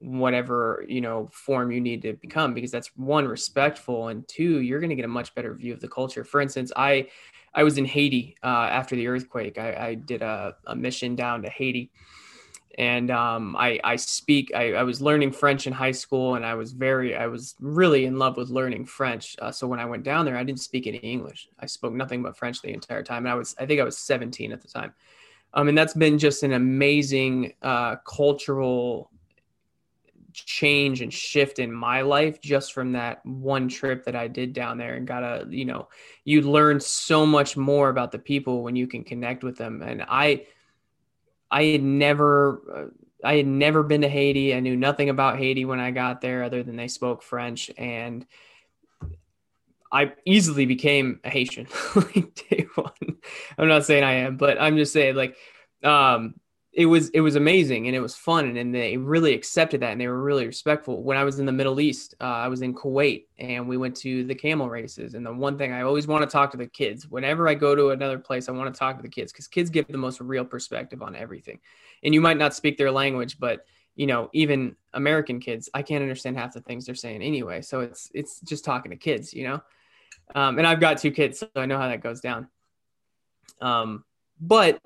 whatever 0.00 0.82
you 0.88 1.00
know 1.00 1.28
form 1.30 1.70
you 1.70 1.80
need 1.80 2.00
to 2.00 2.14
become 2.14 2.54
because 2.54 2.70
that's 2.70 2.90
one 2.96 3.28
respectful 3.28 4.08
and 4.08 4.26
two 4.28 4.60
you're 4.60 4.80
going 4.80 4.90
to 4.90 4.96
get 4.96 5.04
a 5.04 5.08
much 5.08 5.34
better 5.34 5.52
view 5.52 5.74
of 5.74 5.80
the 5.80 5.88
culture 5.88 6.24
for 6.24 6.40
instance 6.40 6.72
i 6.74 7.06
i 7.54 7.62
was 7.62 7.76
in 7.76 7.84
haiti 7.84 8.34
uh, 8.42 8.46
after 8.70 8.96
the 8.96 9.06
earthquake 9.06 9.58
i, 9.58 9.88
I 9.88 9.94
did 9.94 10.22
a, 10.22 10.56
a, 10.66 10.74
mission 10.74 11.16
down 11.16 11.42
to 11.42 11.50
haiti 11.50 11.90
and 12.78 13.10
um, 13.10 13.56
I, 13.56 13.80
I 13.82 13.96
speak 13.96 14.52
I, 14.54 14.74
I, 14.74 14.82
was 14.84 15.02
learning 15.02 15.32
french 15.32 15.66
in 15.66 15.72
high 15.72 15.90
school 15.90 16.36
and 16.36 16.46
i 16.46 16.54
was 16.54 16.72
very 16.72 17.16
i 17.16 17.26
was 17.26 17.56
really 17.58 18.04
in 18.04 18.18
love 18.18 18.36
with 18.36 18.48
learning 18.48 18.84
french. 18.86 19.36
Uh, 19.40 19.50
so 19.50 19.66
when 19.66 19.80
i 19.80 19.84
went 19.84 20.04
down 20.04 20.24
there 20.24 20.36
i 20.36 20.44
didn't 20.44 20.60
speak 20.60 20.86
any 20.86 20.98
english. 20.98 21.48
I 21.58 21.66
spoke 21.66 21.92
nothing 21.92 22.22
but 22.22 22.36
french 22.36 22.62
the 22.62 22.72
entire 22.72 23.02
time 23.02 23.24
and 23.24 23.32
i 23.32 23.34
was 23.34 23.56
i 23.58 23.66
think 23.66 23.80
i 23.80 23.84
was 23.84 23.98
17 23.98 24.52
at 24.52 24.62
the 24.62 24.68
time. 24.68 24.92
Um, 25.52 25.68
and 25.68 25.76
that's 25.76 25.94
been 25.94 26.18
just 26.18 26.44
an 26.44 26.52
amazing 26.52 27.54
uh, 27.60 27.96
cultural 27.96 29.10
change 30.32 31.00
and 31.00 31.12
shift 31.12 31.58
in 31.58 31.72
my 31.72 32.02
life 32.02 32.40
just 32.40 32.72
from 32.72 32.92
that 32.92 33.24
one 33.26 33.68
trip 33.68 34.04
that 34.04 34.14
I 34.14 34.28
did 34.28 34.52
down 34.52 34.78
there 34.78 34.94
and 34.94 35.06
got 35.06 35.22
a, 35.22 35.46
you 35.48 35.64
know, 35.64 35.88
you 36.24 36.42
learn 36.42 36.80
so 36.80 37.26
much 37.26 37.56
more 37.56 37.88
about 37.88 38.12
the 38.12 38.18
people 38.18 38.62
when 38.62 38.76
you 38.76 38.86
can 38.86 39.02
connect 39.02 39.42
with 39.42 39.56
them. 39.56 39.82
And 39.82 40.04
I, 40.08 40.46
I 41.50 41.64
had 41.64 41.82
never, 41.82 42.62
uh, 42.74 43.26
I 43.26 43.36
had 43.36 43.46
never 43.46 43.82
been 43.82 44.02
to 44.02 44.08
Haiti. 44.08 44.54
I 44.54 44.60
knew 44.60 44.76
nothing 44.76 45.08
about 45.08 45.38
Haiti 45.38 45.64
when 45.64 45.80
I 45.80 45.90
got 45.90 46.20
there 46.20 46.42
other 46.42 46.62
than 46.62 46.76
they 46.76 46.88
spoke 46.88 47.22
French. 47.22 47.70
And 47.76 48.26
I 49.92 50.12
easily 50.24 50.66
became 50.66 51.20
a 51.24 51.30
Haitian 51.30 51.66
like 51.94 52.34
day 52.48 52.66
one. 52.74 53.18
I'm 53.58 53.68
not 53.68 53.84
saying 53.84 54.04
I 54.04 54.12
am, 54.12 54.36
but 54.36 54.60
I'm 54.60 54.76
just 54.76 54.92
saying 54.92 55.16
like, 55.16 55.36
um, 55.82 56.34
it 56.72 56.86
was 56.86 57.08
it 57.10 57.20
was 57.20 57.34
amazing 57.34 57.88
and 57.88 57.96
it 57.96 58.00
was 58.00 58.14
fun 58.14 58.46
and, 58.46 58.56
and 58.56 58.72
they 58.72 58.96
really 58.96 59.34
accepted 59.34 59.80
that 59.80 59.90
and 59.90 60.00
they 60.00 60.06
were 60.06 60.22
really 60.22 60.46
respectful. 60.46 61.02
When 61.02 61.16
i 61.16 61.24
was 61.24 61.40
in 61.40 61.46
the 61.46 61.52
middle 61.52 61.80
east 61.80 62.14
uh, 62.20 62.24
i 62.24 62.48
was 62.48 62.62
in 62.62 62.74
kuwait 62.74 63.24
and 63.38 63.68
we 63.68 63.76
went 63.76 63.96
to 63.96 64.24
the 64.24 64.34
camel 64.34 64.68
races 64.68 65.14
and 65.14 65.26
the 65.26 65.32
one 65.32 65.58
thing 65.58 65.72
i 65.72 65.82
always 65.82 66.06
want 66.06 66.22
to 66.22 66.32
talk 66.32 66.50
to 66.52 66.56
the 66.56 66.66
kids. 66.66 67.08
Whenever 67.08 67.48
i 67.48 67.54
go 67.54 67.74
to 67.74 67.90
another 67.90 68.18
place 68.18 68.48
i 68.48 68.52
want 68.52 68.72
to 68.72 68.78
talk 68.78 68.96
to 68.96 69.02
the 69.02 69.08
kids 69.08 69.32
because 69.32 69.48
kids 69.48 69.68
give 69.68 69.88
the 69.88 69.98
most 69.98 70.20
real 70.20 70.44
perspective 70.44 71.02
on 71.02 71.16
everything. 71.16 71.58
And 72.04 72.14
you 72.14 72.20
might 72.20 72.38
not 72.38 72.54
speak 72.54 72.78
their 72.78 72.92
language 72.92 73.38
but 73.40 73.64
you 73.96 74.06
know 74.06 74.30
even 74.32 74.76
american 74.94 75.40
kids 75.40 75.68
i 75.74 75.82
can't 75.82 76.02
understand 76.02 76.38
half 76.38 76.54
the 76.54 76.60
things 76.60 76.86
they're 76.86 76.94
saying 76.94 77.22
anyway. 77.22 77.62
So 77.62 77.80
it's 77.80 78.10
it's 78.14 78.40
just 78.40 78.64
talking 78.64 78.90
to 78.92 78.96
kids 78.96 79.34
you 79.34 79.44
know? 79.44 79.60
Um, 80.36 80.58
and 80.58 80.66
i've 80.66 80.80
got 80.80 80.98
two 80.98 81.10
kids 81.10 81.40
so 81.40 81.48
i 81.56 81.66
know 81.66 81.78
how 81.78 81.88
that 81.88 82.00
goes 82.00 82.20
down. 82.20 82.46
Um, 83.60 84.04
but 84.40 84.80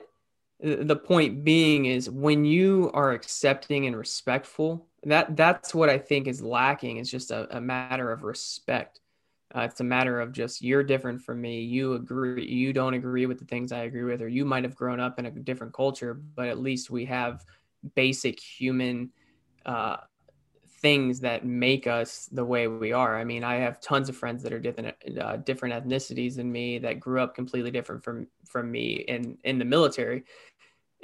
the 0.60 0.96
point 0.96 1.44
being 1.44 1.86
is 1.86 2.08
when 2.08 2.44
you 2.44 2.90
are 2.94 3.12
accepting 3.12 3.86
and 3.86 3.96
respectful 3.96 4.86
that 5.02 5.36
that's 5.36 5.74
what 5.74 5.90
i 5.90 5.98
think 5.98 6.26
is 6.26 6.40
lacking. 6.42 6.96
It's 6.96 7.10
just 7.10 7.30
a, 7.30 7.56
a 7.56 7.60
matter 7.60 8.10
of 8.10 8.22
respect. 8.22 9.00
Uh, 9.54 9.60
it's 9.60 9.80
a 9.80 9.84
matter 9.84 10.20
of 10.20 10.32
just 10.32 10.62
you're 10.62 10.82
different 10.82 11.20
from 11.22 11.40
me. 11.40 11.60
You 11.60 11.94
agree 11.94 12.46
you 12.46 12.72
don't 12.72 12.94
agree 12.94 13.26
with 13.26 13.38
the 13.38 13.44
things 13.44 13.72
i 13.72 13.80
agree 13.80 14.04
with 14.04 14.22
or 14.22 14.28
you 14.28 14.44
might 14.44 14.64
have 14.64 14.74
grown 14.74 15.00
up 15.00 15.18
in 15.18 15.26
a 15.26 15.30
different 15.30 15.72
culture 15.72 16.14
but 16.14 16.48
at 16.48 16.58
least 16.58 16.90
we 16.90 17.04
have 17.04 17.44
basic 17.94 18.40
human 18.40 19.10
uh, 19.66 19.96
things 20.84 21.20
that 21.20 21.46
make 21.46 21.86
us 21.86 22.28
the 22.30 22.44
way 22.44 22.68
we 22.68 22.92
are. 22.92 23.18
I 23.18 23.24
mean, 23.24 23.42
I 23.42 23.54
have 23.54 23.80
tons 23.80 24.10
of 24.10 24.16
friends 24.18 24.42
that 24.42 24.52
are 24.52 24.60
different 24.60 24.94
uh, 25.18 25.36
different 25.38 25.74
ethnicities 25.74 26.36
than 26.36 26.52
me 26.52 26.78
that 26.80 27.00
grew 27.00 27.22
up 27.22 27.34
completely 27.34 27.70
different 27.70 28.04
from 28.04 28.26
from 28.46 28.70
me 28.70 28.96
in 29.08 29.38
in 29.44 29.58
the 29.58 29.64
military. 29.64 30.24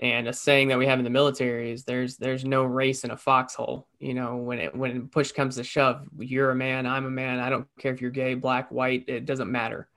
And 0.02 0.28
a 0.28 0.34
saying 0.34 0.68
that 0.68 0.78
we 0.78 0.84
have 0.84 0.98
in 0.98 1.04
the 1.04 1.10
military 1.10 1.72
is 1.72 1.84
there's 1.84 2.18
there's 2.18 2.44
no 2.44 2.64
race 2.64 3.04
in 3.04 3.10
a 3.10 3.16
foxhole. 3.16 3.88
You 3.98 4.12
know, 4.12 4.36
when 4.36 4.58
it 4.58 4.76
when 4.76 5.08
push 5.08 5.32
comes 5.32 5.56
to 5.56 5.64
shove, 5.64 6.06
you're 6.18 6.50
a 6.50 6.54
man, 6.54 6.84
I'm 6.84 7.06
a 7.06 7.10
man. 7.10 7.40
I 7.40 7.48
don't 7.48 7.66
care 7.78 7.94
if 7.94 8.02
you're 8.02 8.10
gay, 8.10 8.34
black, 8.34 8.70
white. 8.70 9.06
It 9.08 9.24
doesn't 9.24 9.50
matter. 9.50 9.88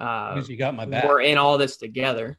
Uh, 0.00 0.42
you 0.48 0.56
got 0.56 0.74
my 0.74 0.84
back. 0.84 1.04
We're 1.04 1.20
in 1.20 1.38
all 1.38 1.58
this 1.58 1.76
together. 1.76 2.38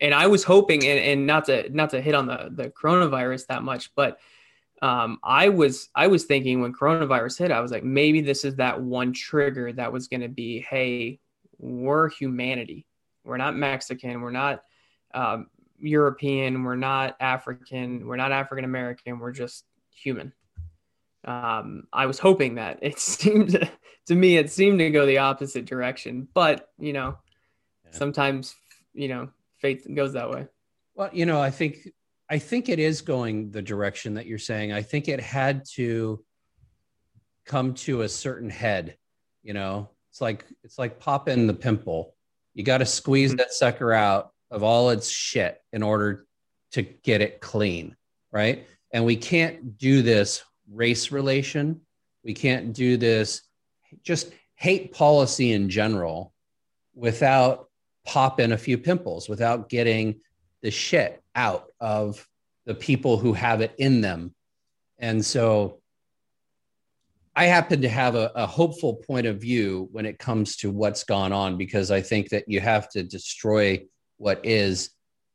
And 0.00 0.14
I 0.14 0.28
was 0.28 0.44
hoping, 0.44 0.82
and, 0.86 0.98
and 0.98 1.26
not 1.26 1.44
to 1.46 1.68
not 1.68 1.90
to 1.90 2.00
hit 2.00 2.14
on 2.14 2.24
the 2.24 2.48
the 2.50 2.70
coronavirus 2.70 3.48
that 3.48 3.62
much, 3.62 3.94
but 3.94 4.18
um, 4.82 5.18
I 5.22 5.48
was 5.48 5.88
I 5.94 6.06
was 6.06 6.24
thinking 6.24 6.60
when 6.60 6.72
coronavirus 6.72 7.38
hit, 7.38 7.50
I 7.50 7.60
was 7.60 7.70
like, 7.70 7.84
maybe 7.84 8.20
this 8.20 8.44
is 8.44 8.56
that 8.56 8.80
one 8.80 9.12
trigger 9.12 9.72
that 9.72 9.92
was 9.92 10.08
going 10.08 10.20
to 10.20 10.28
be, 10.28 10.60
hey, 10.60 11.20
we're 11.58 12.08
humanity. 12.10 12.86
We're 13.24 13.38
not 13.38 13.56
Mexican. 13.56 14.20
We're 14.20 14.30
not 14.30 14.62
um, 15.14 15.48
European. 15.78 16.62
We're 16.62 16.76
not 16.76 17.16
African. 17.20 18.06
We're 18.06 18.16
not 18.16 18.32
African 18.32 18.64
American. 18.64 19.18
We're 19.18 19.32
just 19.32 19.64
human. 19.90 20.32
Um, 21.24 21.84
I 21.92 22.06
was 22.06 22.18
hoping 22.18 22.56
that 22.56 22.78
it 22.82 22.98
seemed 22.98 23.50
to, 23.50 23.70
to 24.06 24.14
me 24.14 24.36
it 24.36 24.50
seemed 24.50 24.78
to 24.78 24.90
go 24.90 25.06
the 25.06 25.18
opposite 25.18 25.64
direction, 25.64 26.28
but 26.34 26.68
you 26.78 26.92
know, 26.92 27.18
yeah. 27.84 27.90
sometimes 27.92 28.54
you 28.92 29.08
know 29.08 29.30
fate 29.58 29.82
goes 29.94 30.12
that 30.12 30.30
way. 30.30 30.46
Well, 30.94 31.10
you 31.12 31.26
know, 31.26 31.40
I 31.40 31.50
think 31.50 31.78
I 32.28 32.38
think 32.38 32.68
it 32.68 32.78
is 32.78 33.02
going 33.02 33.50
the 33.50 33.62
direction 33.62 34.14
that 34.14 34.26
you're 34.26 34.38
saying. 34.38 34.72
I 34.72 34.82
think 34.82 35.08
it 35.08 35.20
had 35.20 35.64
to 35.74 36.24
come 37.44 37.74
to 37.74 38.02
a 38.02 38.08
certain 38.08 38.50
head. 38.50 38.96
You 39.42 39.54
know, 39.54 39.90
it's 40.10 40.20
like 40.20 40.44
it's 40.64 40.78
like 40.78 40.98
popping 40.98 41.46
the 41.46 41.54
pimple. 41.54 42.14
You 42.54 42.64
got 42.64 42.78
to 42.78 42.86
squeeze 42.86 43.30
mm-hmm. 43.30 43.38
that 43.38 43.52
sucker 43.52 43.92
out 43.92 44.32
of 44.50 44.62
all 44.62 44.90
its 44.90 45.08
shit 45.08 45.60
in 45.72 45.82
order 45.82 46.26
to 46.72 46.82
get 46.82 47.20
it 47.20 47.40
clean, 47.40 47.96
right? 48.32 48.66
And 48.92 49.04
we 49.04 49.16
can't 49.16 49.78
do 49.78 50.02
this 50.02 50.42
race 50.72 51.12
relation. 51.12 51.80
We 52.24 52.34
can't 52.34 52.72
do 52.72 52.96
this 52.96 53.42
just 54.02 54.32
hate 54.56 54.92
policy 54.92 55.52
in 55.52 55.68
general 55.68 56.32
without 56.94 57.68
popping 58.04 58.52
a 58.52 58.58
few 58.58 58.78
pimples, 58.78 59.28
without 59.28 59.68
getting 59.68 60.20
the 60.62 60.70
shit 60.70 61.22
out 61.36 61.66
of 61.80 62.26
the 62.64 62.74
people 62.74 63.18
who 63.18 63.32
have 63.32 63.60
it 63.60 63.74
in 63.78 64.00
them. 64.00 64.34
And 64.98 65.24
so 65.24 65.80
I 67.36 67.44
happen 67.44 67.82
to 67.82 67.88
have 67.88 68.14
a, 68.14 68.32
a, 68.34 68.46
hopeful 68.46 68.94
point 68.94 69.26
of 69.26 69.40
view 69.40 69.88
when 69.92 70.06
it 70.06 70.18
comes 70.18 70.56
to 70.56 70.70
what's 70.70 71.04
gone 71.04 71.32
on 71.32 71.58
because 71.58 71.90
I 71.90 72.00
think 72.00 72.30
that 72.30 72.48
you 72.48 72.60
have 72.60 72.88
to 72.90 73.02
destroy 73.02 73.84
what 74.16 74.40
is 74.44 74.90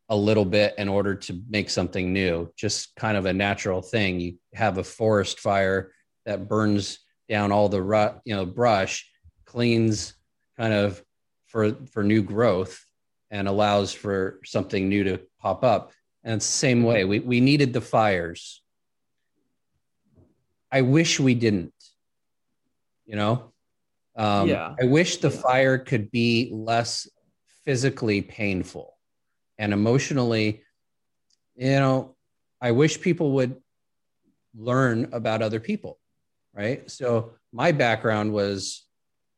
a 0.10 0.16
little 0.16 0.44
bit 0.44 0.74
in 0.80 0.90
order 0.90 1.14
to 1.14 1.42
make 1.48 1.70
something 1.70 2.12
new. 2.12 2.52
Just 2.58 2.96
kind 2.96 3.16
of 3.16 3.28
a 3.28 3.34
natural 3.34 3.84
thing. 3.84 4.20
You 4.20 4.38
have 4.56 4.80
a 4.80 4.84
forest 4.84 5.40
fire 5.40 5.94
that 6.26 6.50
burns 6.50 7.00
down 7.30 7.52
all 7.52 7.70
the 7.70 7.82
rut, 7.82 8.20
you 8.26 8.36
know, 8.36 8.48
brush, 8.48 9.08
cleans 9.46 10.16
kind 10.58 10.74
of 10.74 11.02
for 11.48 11.74
for 11.92 12.04
new 12.04 12.24
growth 12.24 12.84
and 13.32 13.48
allows 13.48 13.92
for 13.94 14.40
something 14.46 14.88
new 14.88 15.04
to 15.06 15.22
pop 15.40 15.64
up. 15.64 15.94
And 16.24 16.36
it's 16.36 16.46
the 16.46 16.58
same 16.58 16.84
way. 16.84 17.04
We 17.06 17.20
we 17.20 17.40
needed 17.40 17.74
the 17.74 17.82
fires. 17.82 18.62
I 20.72 20.82
wish 20.82 21.20
we 21.20 21.34
didn't 21.34 21.74
you 23.12 23.18
know 23.18 23.52
um, 24.16 24.48
yeah 24.48 24.74
i 24.82 24.86
wish 24.86 25.18
the 25.18 25.30
fire 25.30 25.78
could 25.78 26.10
be 26.12 26.50
less 26.54 27.08
physically 27.66 28.22
painful 28.22 28.98
and 29.60 29.74
emotionally 29.74 30.64
you 31.56 31.72
know 31.72 32.16
i 32.62 32.72
wish 32.72 33.00
people 33.02 33.34
would 33.34 33.56
learn 34.58 35.10
about 35.12 35.42
other 35.42 35.60
people 35.60 36.00
right 36.56 36.90
so 36.90 37.34
my 37.52 37.72
background 37.72 38.32
was 38.32 38.86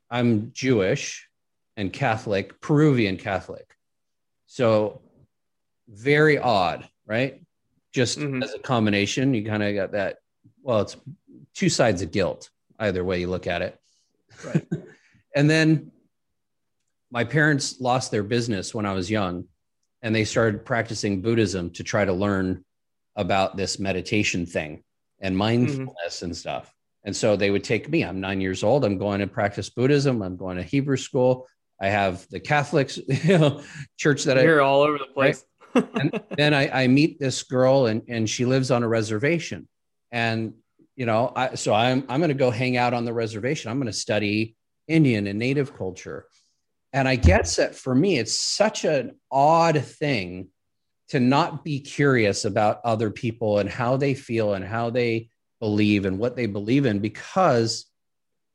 i'm 0.10 0.52
jewish 0.54 1.28
and 1.76 1.92
catholic 1.92 2.62
peruvian 2.62 3.18
catholic 3.18 3.76
so 4.54 5.02
very 5.88 6.38
odd 6.38 6.88
right 7.06 7.42
just 7.94 8.20
mm-hmm. 8.20 8.44
as 8.44 8.54
a 8.54 8.60
combination 8.60 9.34
you 9.34 9.44
kind 9.46 9.64
of 9.64 9.74
got 9.74 9.92
that 9.92 10.18
well 10.62 10.82
it's 10.82 10.98
two 11.54 11.70
sides 11.70 12.02
of 12.02 12.12
guilt 12.12 12.50
either 12.80 13.04
way 13.04 13.20
you 13.20 13.28
look 13.28 13.48
at 13.48 13.62
it. 13.62 13.80
Right. 14.46 14.66
and 15.36 15.50
then 15.50 15.92
my 17.12 17.24
parents 17.24 17.80
lost 17.80 18.12
their 18.12 18.24
business 18.24 18.74
when 18.74 18.86
I 18.86 18.94
was 18.94 19.10
young 19.10 19.46
and 20.02 20.14
they 20.14 20.26
started 20.26 20.66
practicing 20.66 21.22
Buddhism 21.22 21.70
to 21.72 21.84
try 21.84 22.04
to 22.04 22.14
learn 22.14 22.64
about 23.16 23.56
this 23.56 23.80
meditation 23.80 24.46
thing 24.46 24.84
and 25.22 25.38
mindfulness 25.38 26.18
mm-hmm. 26.18 26.26
and 26.26 26.38
stuff. 26.38 26.74
And 27.06 27.16
so 27.16 27.36
they 27.36 27.52
would 27.52 27.64
take 27.64 27.90
me. 27.90 28.04
I'm 28.04 28.20
nine 28.20 28.42
years 28.42 28.64
old. 28.64 28.86
I'm 28.86 28.98
going 28.98 29.20
to 29.20 29.28
practice 29.28 29.70
Buddhism. 29.70 30.22
I'm 30.22 30.38
going 30.38 30.58
to 30.58 30.64
Hebrew 30.64 30.98
school. 30.98 31.48
I 31.84 31.88
have 31.88 32.26
the 32.30 32.40
Catholics, 32.40 32.98
you 33.08 33.38
know, 33.38 33.62
church 33.98 34.24
that 34.24 34.42
You're 34.42 34.62
I 34.62 34.66
all 34.66 34.82
over 34.82 34.98
the 34.98 35.06
place. 35.14 35.44
Right? 35.76 35.86
and 35.96 36.24
then 36.38 36.54
I, 36.54 36.84
I 36.84 36.88
meet 36.88 37.20
this 37.20 37.44
girl 37.44 37.88
and, 37.88 38.04
and 38.08 38.30
she 38.30 38.46
lives 38.46 38.72
on 38.72 38.84
a 38.84 38.88
reservation. 38.88 39.68
And 40.10 40.54
you 40.96 41.06
know, 41.06 41.34
I, 41.36 41.56
so 41.56 41.74
I'm 41.74 42.06
I'm 42.08 42.20
going 42.20 42.30
to 42.30 42.36
go 42.36 42.52
hang 42.52 42.78
out 42.78 42.94
on 42.94 43.04
the 43.04 43.14
reservation. 43.14 43.70
I'm 43.70 43.80
going 43.80 43.92
to 43.92 43.98
study 43.98 44.56
Indian 44.88 45.28
and 45.28 45.40
Native 45.40 45.76
culture, 45.76 46.28
and 46.94 47.08
I 47.08 47.16
guess 47.16 47.56
that 47.56 47.74
for 47.74 47.96
me, 47.96 48.20
it's 48.20 48.34
such 48.34 48.86
an 48.86 49.16
odd 49.32 49.84
thing 49.84 50.50
to 51.10 51.20
not 51.20 51.64
be 51.64 51.80
curious 51.80 52.46
about 52.46 52.80
other 52.86 53.10
people 53.10 53.58
and 53.58 53.68
how 53.68 53.98
they 53.98 54.14
feel 54.14 54.54
and 54.54 54.64
how 54.64 54.92
they 54.92 55.30
believe 55.60 56.06
and 56.06 56.20
what 56.20 56.36
they 56.36 56.46
believe 56.46 56.86
in, 56.86 57.00
because 57.00 57.88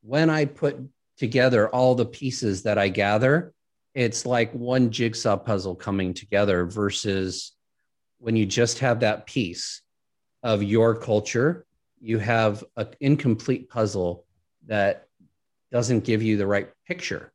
when 0.03 0.31
I 0.31 0.45
put 0.45 0.79
together 1.19 1.69
all 1.69 1.95
the 1.95 2.07
pieces 2.07 2.63
that 2.63 2.79
I 2.79 2.89
gather, 2.89 3.53
it's 3.95 4.25
like 4.25 4.53
one 4.53 4.91
jigsaw 4.91 5.37
puzzle 5.37 5.75
coming 5.75 6.15
together 6.15 6.65
versus 6.65 7.53
when 8.19 8.37
you 8.37 8.47
just 8.47 8.79
have 8.79 9.01
that 9.01 9.27
piece 9.27 9.83
of 10.43 10.63
your 10.63 10.95
culture 10.95 11.67
you 12.01 12.19
have 12.19 12.65
an 12.77 12.89
incomplete 13.01 13.69
puzzle 13.69 14.25
that 14.67 15.09
doesn't 15.73 16.05
give 16.05 16.23
you 16.23 16.37
the 16.37 16.47
right 16.47 16.71
picture 16.87 17.33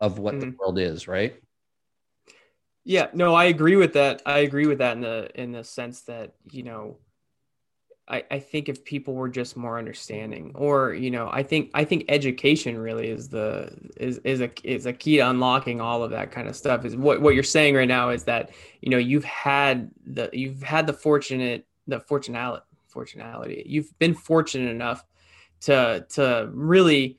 of 0.00 0.18
what 0.18 0.34
mm-hmm. 0.34 0.50
the 0.50 0.56
world 0.58 0.78
is, 0.78 1.08
right? 1.08 1.36
Yeah, 2.84 3.08
no, 3.12 3.34
I 3.34 3.46
agree 3.46 3.76
with 3.76 3.94
that. 3.94 4.22
I 4.24 4.38
agree 4.38 4.66
with 4.66 4.78
that 4.78 4.96
in 4.96 5.02
the 5.02 5.30
in 5.34 5.52
the 5.52 5.62
sense 5.64 6.02
that, 6.02 6.32
you 6.50 6.62
know, 6.62 6.98
I, 8.10 8.24
I 8.30 8.38
think 8.38 8.68
if 8.68 8.84
people 8.84 9.14
were 9.14 9.28
just 9.28 9.56
more 9.56 9.78
understanding 9.78 10.48
mm-hmm. 10.48 10.62
or 10.62 10.94
you 10.94 11.10
know 11.10 11.28
i 11.32 11.42
think 11.42 11.70
i 11.74 11.84
think 11.84 12.04
education 12.08 12.78
really 12.78 13.08
is 13.08 13.28
the 13.28 13.70
is 13.96 14.18
is 14.24 14.40
a 14.40 14.50
is 14.64 14.86
a 14.86 14.92
key 14.92 15.16
to 15.16 15.28
unlocking 15.28 15.80
all 15.80 16.02
of 16.02 16.10
that 16.12 16.30
kind 16.30 16.48
of 16.48 16.56
stuff 16.56 16.84
is 16.84 16.96
what 16.96 17.20
what 17.20 17.34
you're 17.34 17.42
saying 17.42 17.74
right 17.74 17.88
now 17.88 18.10
is 18.10 18.24
that 18.24 18.50
you 18.80 18.90
know 18.90 18.98
you've 18.98 19.24
had 19.24 19.90
the 20.06 20.30
you've 20.32 20.62
had 20.62 20.86
the 20.86 20.92
fortunate 20.92 21.66
the 21.86 22.00
fortunality 22.00 22.62
fortunality. 22.98 23.62
You've 23.66 23.96
been 23.98 24.14
fortunate 24.14 24.70
enough 24.70 25.04
to 25.60 26.06
to 26.10 26.50
really 26.52 27.18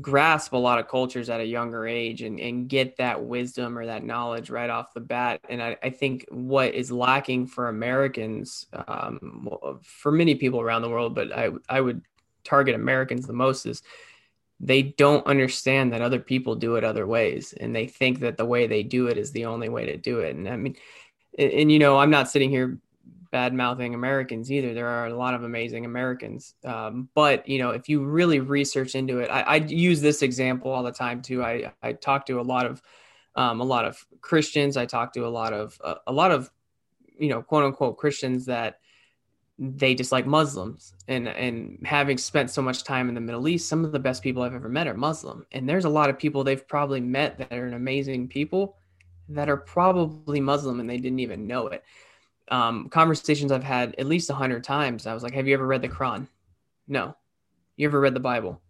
grasp 0.00 0.52
a 0.52 0.56
lot 0.56 0.78
of 0.78 0.88
cultures 0.88 1.28
at 1.28 1.40
a 1.40 1.44
younger 1.44 1.86
age 1.86 2.22
and, 2.22 2.40
and 2.40 2.68
get 2.68 2.96
that 2.96 3.22
wisdom 3.22 3.76
or 3.76 3.86
that 3.86 4.04
knowledge 4.04 4.48
right 4.48 4.70
off 4.70 4.94
the 4.94 5.00
bat. 5.00 5.40
And 5.48 5.62
I, 5.62 5.76
I 5.82 5.90
think 5.90 6.26
what 6.30 6.74
is 6.74 6.90
lacking 6.90 7.48
for 7.48 7.68
Americans, 7.68 8.66
um, 8.88 9.48
for 9.82 10.10
many 10.10 10.34
people 10.34 10.60
around 10.60 10.82
the 10.82 10.88
world, 10.88 11.14
but 11.14 11.32
I, 11.32 11.50
I 11.68 11.80
would 11.80 12.02
target 12.44 12.74
Americans 12.74 13.26
the 13.26 13.32
most 13.32 13.66
is 13.66 13.82
they 14.60 14.82
don't 14.82 15.26
understand 15.26 15.92
that 15.92 16.02
other 16.02 16.20
people 16.20 16.54
do 16.54 16.76
it 16.76 16.84
other 16.84 17.06
ways. 17.06 17.52
And 17.52 17.74
they 17.74 17.86
think 17.86 18.20
that 18.20 18.36
the 18.36 18.44
way 18.46 18.66
they 18.66 18.82
do 18.82 19.08
it 19.08 19.18
is 19.18 19.32
the 19.32 19.46
only 19.46 19.68
way 19.68 19.86
to 19.86 19.96
do 19.96 20.20
it. 20.20 20.36
And 20.36 20.48
I 20.48 20.56
mean, 20.56 20.76
and, 21.36 21.52
and 21.52 21.72
you 21.72 21.78
know, 21.78 21.98
I'm 21.98 22.10
not 22.10 22.30
sitting 22.30 22.50
here 22.50 22.78
bad 23.32 23.54
mouthing 23.54 23.94
Americans 23.94 24.52
either. 24.52 24.74
There 24.74 24.86
are 24.86 25.06
a 25.06 25.16
lot 25.16 25.34
of 25.34 25.42
amazing 25.42 25.86
Americans. 25.86 26.54
Um, 26.64 27.08
but, 27.14 27.48
you 27.48 27.58
know, 27.58 27.70
if 27.70 27.88
you 27.88 28.04
really 28.04 28.38
research 28.38 28.94
into 28.94 29.18
it, 29.18 29.30
I, 29.30 29.40
I, 29.40 29.56
use 29.56 30.02
this 30.02 30.22
example 30.22 30.70
all 30.70 30.82
the 30.82 30.92
time 30.92 31.22
too. 31.22 31.42
I, 31.42 31.72
I 31.82 31.94
talk 31.94 32.26
to 32.26 32.38
a 32.38 32.42
lot 32.42 32.66
of, 32.66 32.82
um, 33.34 33.60
a 33.60 33.64
lot 33.64 33.86
of 33.86 34.06
Christians. 34.20 34.76
I 34.76 34.84
talk 34.84 35.14
to 35.14 35.26
a 35.26 35.28
lot 35.28 35.54
of, 35.54 35.80
uh, 35.82 35.94
a 36.06 36.12
lot 36.12 36.30
of, 36.30 36.50
you 37.18 37.30
know, 37.30 37.42
quote 37.42 37.64
unquote 37.64 37.96
Christians 37.96 38.44
that 38.46 38.80
they 39.58 39.94
dislike 39.94 40.26
Muslims. 40.26 40.92
And, 41.08 41.26
and 41.26 41.78
having 41.86 42.18
spent 42.18 42.50
so 42.50 42.60
much 42.60 42.84
time 42.84 43.08
in 43.08 43.14
the 43.14 43.20
Middle 43.22 43.48
East, 43.48 43.66
some 43.66 43.82
of 43.82 43.92
the 43.92 43.98
best 43.98 44.22
people 44.22 44.42
I've 44.42 44.54
ever 44.54 44.68
met 44.68 44.86
are 44.86 44.94
Muslim. 44.94 45.46
And 45.52 45.66
there's 45.66 45.86
a 45.86 45.90
lot 45.90 46.10
of 46.10 46.18
people 46.18 46.44
they've 46.44 46.68
probably 46.68 47.00
met 47.00 47.38
that 47.38 47.52
are 47.52 47.68
amazing 47.68 48.28
people 48.28 48.76
that 49.30 49.48
are 49.48 49.56
probably 49.56 50.40
Muslim 50.40 50.80
and 50.80 50.90
they 50.90 50.98
didn't 50.98 51.20
even 51.20 51.46
know 51.46 51.68
it 51.68 51.82
um, 52.52 52.88
conversations 52.90 53.50
I've 53.50 53.64
had 53.64 53.94
at 53.98 54.06
least 54.06 54.30
a 54.30 54.34
hundred 54.34 54.62
times. 54.62 55.06
I 55.06 55.14
was 55.14 55.22
like, 55.22 55.34
"Have 55.34 55.48
you 55.48 55.54
ever 55.54 55.66
read 55.66 55.82
the 55.82 55.88
Quran?" 55.88 56.28
No. 56.86 57.16
You 57.76 57.88
ever 57.88 57.98
read 58.00 58.14
the 58.14 58.20
Bible? 58.20 58.60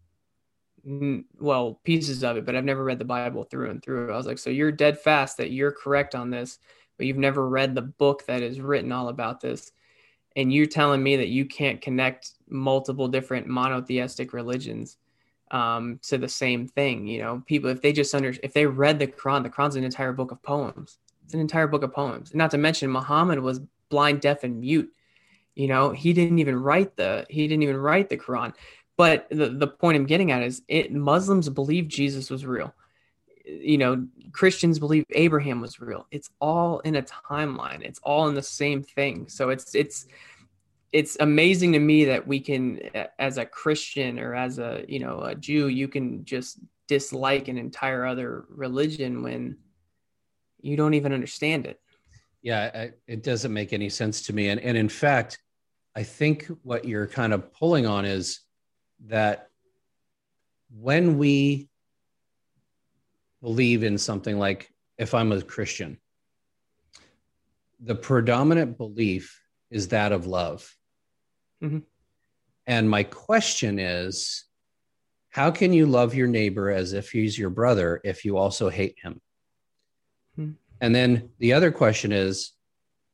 well, 1.39 1.81
pieces 1.85 2.25
of 2.25 2.37
it, 2.37 2.45
but 2.45 2.57
I've 2.57 2.65
never 2.65 2.83
read 2.83 2.99
the 2.99 3.05
Bible 3.05 3.45
through 3.45 3.71
and 3.71 3.81
through. 3.81 4.13
I 4.13 4.17
was 4.17 4.27
like, 4.27 4.39
"So 4.39 4.51
you're 4.51 4.73
dead 4.73 4.99
fast 4.99 5.37
that 5.37 5.53
you're 5.53 5.71
correct 5.71 6.17
on 6.17 6.31
this, 6.31 6.59
but 6.97 7.07
you've 7.07 7.19
never 7.19 7.49
read 7.49 7.75
the 7.75 7.83
book 7.83 8.27
that 8.27 8.43
is 8.43 8.61
written 8.61 8.91
all 8.91 9.09
about 9.09 9.41
this." 9.41 9.73
And 10.35 10.53
you're 10.53 10.67
telling 10.67 11.03
me 11.03 11.17
that 11.17 11.29
you 11.29 11.45
can't 11.45 11.81
connect 11.81 12.33
multiple 12.49 13.07
different 13.07 13.47
monotheistic 13.47 14.33
religions 14.33 14.97
um, 15.53 16.01
to 16.03 16.19
the 16.19 16.29
same 16.29 16.67
thing. 16.67 17.07
You 17.07 17.21
know, 17.21 17.43
people 17.47 17.71
if 17.71 17.81
they 17.81 17.93
just 17.93 18.15
under 18.15 18.35
if 18.43 18.53
they 18.53 18.67
read 18.67 18.99
the 18.99 19.07
Quran, 19.07 19.45
the 19.45 19.51
Quran's 19.51 19.77
an 19.77 19.85
entire 19.85 20.13
book 20.13 20.33
of 20.33 20.43
poems. 20.43 20.99
It's 21.25 21.35
an 21.35 21.41
entire 21.41 21.67
book 21.67 21.83
of 21.83 21.93
poems. 21.93 22.35
Not 22.35 22.51
to 22.51 22.59
mention 22.59 22.91
Muhammad 22.91 23.39
was 23.39 23.61
blind, 23.93 24.23
deaf, 24.23 24.43
and 24.43 24.59
mute. 24.59 24.91
You 25.55 25.69
know, 25.69 25.91
he 25.91 26.15
didn't 26.15 26.39
even 26.39 26.57
write 26.57 26.97
the 26.97 27.27
he 27.29 27.47
didn't 27.47 27.63
even 27.63 27.77
write 27.77 28.09
the 28.09 28.17
Quran. 28.17 28.55
But 28.97 29.29
the, 29.31 29.51
the 29.51 29.69
point 29.69 29.97
I'm 29.97 30.07
getting 30.07 30.33
at 30.33 30.43
is 30.43 30.63
it 30.67 30.93
Muslims 30.93 31.49
believe 31.49 31.89
Jesus 31.89 32.31
was 32.31 32.47
real. 32.47 32.75
You 33.45 33.77
know, 33.77 34.07
Christians 34.33 34.79
believe 34.79 35.05
Abraham 35.11 35.61
was 35.61 35.81
real. 35.81 36.07
It's 36.11 36.31
all 36.41 36.81
in 36.81 36.97
a 36.97 37.03
timeline. 37.03 37.83
It's 37.83 38.01
all 38.03 38.29
in 38.29 38.35
the 38.35 38.43
same 38.43 38.83
thing. 38.83 39.29
So 39.29 39.51
it's 39.51 39.75
it's 39.75 40.07
it's 40.93 41.17
amazing 41.21 41.73
to 41.73 41.79
me 41.79 42.07
that 42.07 42.27
we 42.27 42.41
can 42.41 42.81
as 43.19 43.39
a 43.39 43.47
Christian 43.47 44.19
or 44.19 44.35
as 44.35 44.59
a, 44.59 44.85
you 44.89 45.01
know, 45.01 45.21
a 45.21 45.35
Jew, 45.35 45.69
you 45.69 45.89
can 45.89 46.25
just 46.25 46.59
dislike 46.87 47.49
an 47.49 47.57
entire 47.57 48.05
other 48.05 48.45
religion 48.49 49.23
when 49.23 49.57
you 50.61 50.77
don't 50.77 50.95
even 50.95 51.13
understand 51.13 51.67
it. 51.67 51.81
Yeah, 52.43 52.71
I, 52.75 52.91
it 53.07 53.23
doesn't 53.23 53.53
make 53.53 53.73
any 53.73 53.89
sense 53.89 54.23
to 54.23 54.33
me. 54.33 54.49
And, 54.49 54.61
and 54.61 54.77
in 54.77 54.89
fact, 54.89 55.39
I 55.95 56.03
think 56.03 56.47
what 56.63 56.85
you're 56.85 57.07
kind 57.07 57.33
of 57.33 57.53
pulling 57.53 57.87
on 57.87 58.05
is 58.05 58.41
that 59.07 59.49
when 60.77 61.19
we 61.19 61.69
believe 63.43 63.83
in 63.83 63.99
something 63.99 64.39
like 64.39 64.73
if 64.99 65.15
I'm 65.15 65.33
a 65.33 65.43
Christian, 65.43 65.99
the 67.81 67.95
predominant 67.95 68.79
belief 68.79 69.41
is 69.71 69.89
that 69.89 70.13
of 70.13 70.27
love. 70.27 70.75
Mm-hmm. 71.63 71.79
And 72.67 72.89
my 72.89 73.03
question 73.03 73.79
is 73.79 74.45
how 75.31 75.51
can 75.51 75.73
you 75.73 75.87
love 75.87 76.15
your 76.15 76.29
neighbor 76.29 76.71
as 76.71 76.93
if 76.93 77.11
he's 77.11 77.39
your 77.39 77.51
brother 77.51 78.01
if 78.05 78.25
you 78.25 78.37
also 78.37 78.69
hate 78.69 78.97
him? 79.03 79.21
And 80.83 80.95
then 80.95 81.31
the 81.39 81.55
other 81.55 81.73
question 81.73 82.13
is 82.13 82.53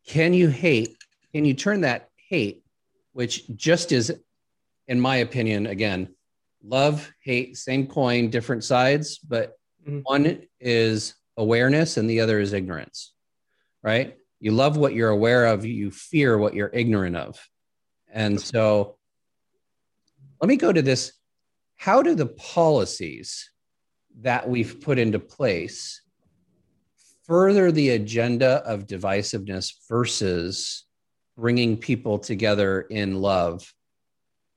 can 0.07 0.35
you 0.35 0.48
hate 0.48 0.98
can 1.33 1.44
you 1.44 1.54
turn 1.54 1.83
that 1.83 2.09
hate, 2.28 2.64
which 3.12 3.46
just 3.54 3.92
is, 3.92 4.12
in 4.87 5.00
my 5.00 5.16
opinion, 5.16 5.66
again, 5.66 6.14
love, 6.64 7.11
hate, 7.22 7.57
same 7.57 7.87
coin, 7.87 8.31
different 8.31 8.64
sides, 8.64 9.18
but 9.18 9.59
mm-hmm. 9.87 10.00
one 10.02 10.42
is 10.61 11.14
awareness 11.37 11.96
and 11.96 12.09
the 12.09 12.20
other 12.20 12.40
is 12.40 12.52
ignorance, 12.52 13.12
right? 13.83 14.16
You 14.40 14.52
love 14.52 14.76
what 14.76 14.94
you're 14.94 15.11
aware 15.11 15.46
of, 15.46 15.64
you 15.64 15.90
fear 15.90 16.38
what 16.38 16.54
you're 16.54 16.70
ignorant 16.72 17.16
of. 17.16 17.38
And 18.11 18.40
so 18.40 18.96
let 20.40 20.48
me 20.48 20.57
go 20.57 20.72
to 20.72 20.83
this. 20.83 21.12
How 21.76 22.02
do 22.02 22.14
the 22.14 22.26
policies 22.26 23.50
that 24.20 24.48
we've 24.48 24.81
put 24.81 24.98
into 24.98 25.18
place 25.18 26.00
further 27.29 27.71
the 27.71 27.91
agenda 27.91 28.62
of 28.64 28.87
divisiveness 28.87 29.75
versus 29.88 30.85
bringing 31.37 31.77
people 31.77 32.19
together 32.19 32.81
in 32.81 33.21
love 33.21 33.73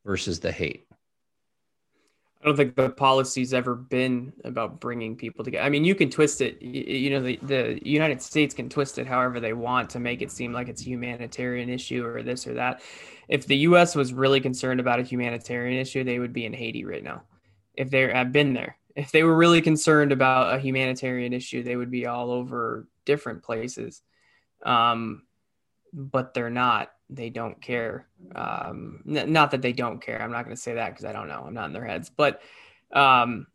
versus 0.05 0.39
the 0.39 0.51
hate? 0.51 0.87
I 2.41 2.47
don't 2.47 2.57
think 2.57 2.75
the 2.75 2.89
policy's 2.89 3.53
ever 3.53 3.75
been 3.75 4.33
about 4.43 4.79
bringing 4.79 5.15
people 5.15 5.45
together. 5.45 5.63
I 5.63 5.69
mean, 5.69 5.85
you 5.85 5.93
can 5.93 6.09
twist 6.09 6.41
it. 6.41 6.59
You 6.59 7.11
know, 7.11 7.21
the, 7.21 7.39
the 7.43 7.79
United 7.87 8.19
States 8.19 8.55
can 8.55 8.67
twist 8.67 8.97
it 8.97 9.05
however 9.05 9.39
they 9.39 9.53
want 9.53 9.91
to 9.91 9.99
make 9.99 10.23
it 10.23 10.31
seem 10.31 10.51
like 10.51 10.67
it's 10.67 10.81
a 10.81 10.85
humanitarian 10.85 11.69
issue 11.69 12.03
or 12.03 12.23
this 12.23 12.47
or 12.47 12.55
that. 12.55 12.81
If 13.27 13.45
the 13.45 13.57
U.S. 13.57 13.95
was 13.95 14.11
really 14.11 14.41
concerned 14.41 14.79
about 14.79 14.99
a 14.99 15.03
humanitarian 15.03 15.79
issue, 15.79 16.03
they 16.03 16.17
would 16.17 16.33
be 16.33 16.45
in 16.45 16.53
Haiti 16.53 16.83
right 16.83 17.03
now. 17.03 17.21
If 17.75 17.91
they 17.91 18.11
have 18.11 18.31
been 18.31 18.53
there, 18.53 18.75
if 18.95 19.11
they 19.11 19.23
were 19.23 19.35
really 19.35 19.61
concerned 19.61 20.11
about 20.11 20.55
a 20.55 20.59
humanitarian 20.59 21.33
issue, 21.33 21.63
they 21.63 21.75
would 21.75 21.91
be 21.91 22.05
all 22.05 22.31
over 22.31 22.87
different 23.05 23.43
places. 23.43 24.01
Um, 24.63 25.23
but 25.93 26.33
they're 26.33 26.49
not 26.49 26.91
they 27.11 27.29
don't 27.29 27.61
care. 27.61 28.07
Um, 28.35 29.03
n- 29.07 29.33
not 29.33 29.51
that 29.51 29.61
they 29.61 29.73
don't 29.73 30.01
care. 30.01 30.21
I'm 30.21 30.31
not 30.31 30.45
going 30.45 30.55
to 30.55 30.61
say 30.61 30.75
that 30.75 30.89
because 30.89 31.05
I 31.05 31.11
don't 31.11 31.27
know. 31.27 31.43
I'm 31.45 31.53
not 31.53 31.65
in 31.65 31.73
their 31.73 31.85
heads. 31.85 32.09
But 32.09 32.41
um, 32.93 33.47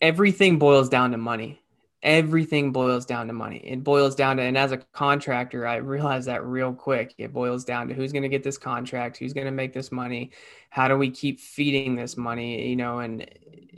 everything 0.00 0.58
boils 0.58 0.88
down 0.88 1.12
to 1.12 1.16
money. 1.16 1.61
Everything 2.02 2.72
boils 2.72 3.06
down 3.06 3.28
to 3.28 3.32
money. 3.32 3.58
It 3.58 3.84
boils 3.84 4.16
down 4.16 4.38
to, 4.38 4.42
and 4.42 4.58
as 4.58 4.72
a 4.72 4.78
contractor, 4.78 5.66
I 5.66 5.76
realized 5.76 6.26
that 6.26 6.44
real 6.44 6.72
quick. 6.72 7.14
It 7.16 7.32
boils 7.32 7.64
down 7.64 7.86
to 7.88 7.94
who's 7.94 8.12
going 8.12 8.24
to 8.24 8.28
get 8.28 8.42
this 8.42 8.58
contract, 8.58 9.18
who's 9.18 9.32
going 9.32 9.44
to 9.44 9.52
make 9.52 9.72
this 9.72 9.92
money, 9.92 10.32
how 10.70 10.88
do 10.88 10.96
we 10.96 11.10
keep 11.10 11.38
feeding 11.38 11.94
this 11.94 12.16
money, 12.16 12.68
you 12.68 12.76
know, 12.76 13.00
and 13.00 13.28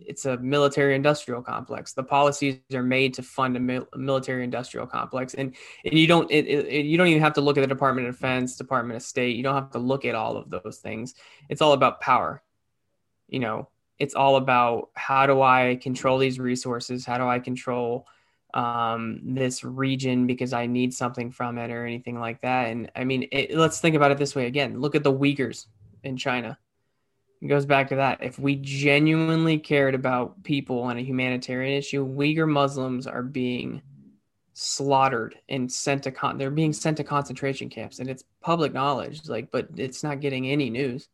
it's 0.06 0.26
a 0.26 0.36
military 0.38 0.94
industrial 0.94 1.42
complex. 1.42 1.92
The 1.92 2.02
policies 2.02 2.60
are 2.72 2.82
made 2.82 3.14
to 3.14 3.22
fund 3.22 3.56
a 3.56 3.60
mil- 3.60 3.88
military 3.96 4.44
industrial 4.44 4.86
complex, 4.86 5.34
and 5.34 5.54
and 5.84 5.98
you 5.98 6.06
don't 6.06 6.30
it, 6.30 6.46
it, 6.46 6.86
you 6.86 6.96
don't 6.96 7.08
even 7.08 7.22
have 7.22 7.34
to 7.34 7.40
look 7.40 7.58
at 7.58 7.62
the 7.62 7.66
Department 7.66 8.08
of 8.08 8.14
Defense, 8.14 8.56
Department 8.56 8.96
of 8.96 9.02
State. 9.02 9.36
You 9.36 9.42
don't 9.42 9.54
have 9.54 9.70
to 9.72 9.78
look 9.78 10.04
at 10.04 10.14
all 10.14 10.36
of 10.36 10.50
those 10.50 10.78
things. 10.78 11.14
It's 11.48 11.62
all 11.62 11.72
about 11.72 12.00
power. 12.00 12.42
You 13.28 13.40
know, 13.40 13.68
it's 13.98 14.14
all 14.14 14.36
about 14.36 14.90
how 14.94 15.26
do 15.26 15.42
I 15.42 15.78
control 15.80 16.18
these 16.18 16.38
resources? 16.38 17.04
How 17.04 17.18
do 17.18 17.26
I 17.26 17.38
control 17.38 18.06
um, 18.54 19.20
this 19.22 19.62
region 19.62 20.26
because 20.26 20.52
I 20.52 20.66
need 20.66 20.94
something 20.94 21.30
from 21.30 21.58
it 21.58 21.70
or 21.70 21.84
anything 21.84 22.18
like 22.18 22.40
that? 22.40 22.70
And 22.70 22.90
I 22.96 23.04
mean, 23.04 23.28
it, 23.30 23.54
let's 23.56 23.80
think 23.80 23.96
about 23.96 24.10
it 24.10 24.18
this 24.18 24.34
way 24.34 24.46
again. 24.46 24.80
Look 24.80 24.94
at 24.94 25.04
the 25.04 25.12
Uyghurs 25.12 25.66
in 26.02 26.16
China 26.16 26.58
it 27.44 27.48
goes 27.48 27.66
back 27.66 27.88
to 27.88 27.96
that. 27.96 28.22
If 28.22 28.38
we 28.38 28.56
genuinely 28.56 29.58
cared 29.58 29.94
about 29.94 30.42
people 30.44 30.80
on 30.80 30.96
a 30.96 31.02
humanitarian 31.02 31.76
issue, 31.76 32.06
Uyghur 32.06 32.48
Muslims 32.48 33.06
are 33.06 33.22
being 33.22 33.82
slaughtered 34.54 35.34
and 35.50 35.70
sent 35.70 36.04
to 36.04 36.10
con- 36.10 36.38
they're 36.38 36.50
being 36.50 36.72
sent 36.72 36.96
to 36.96 37.04
concentration 37.04 37.68
camps 37.68 37.98
and 37.98 38.08
it's 38.08 38.22
public 38.40 38.72
knowledge 38.72 39.28
like 39.28 39.50
but 39.50 39.66
it's 39.74 40.04
not 40.04 40.20
getting 40.20 40.48
any 40.48 40.70
news 40.70 41.08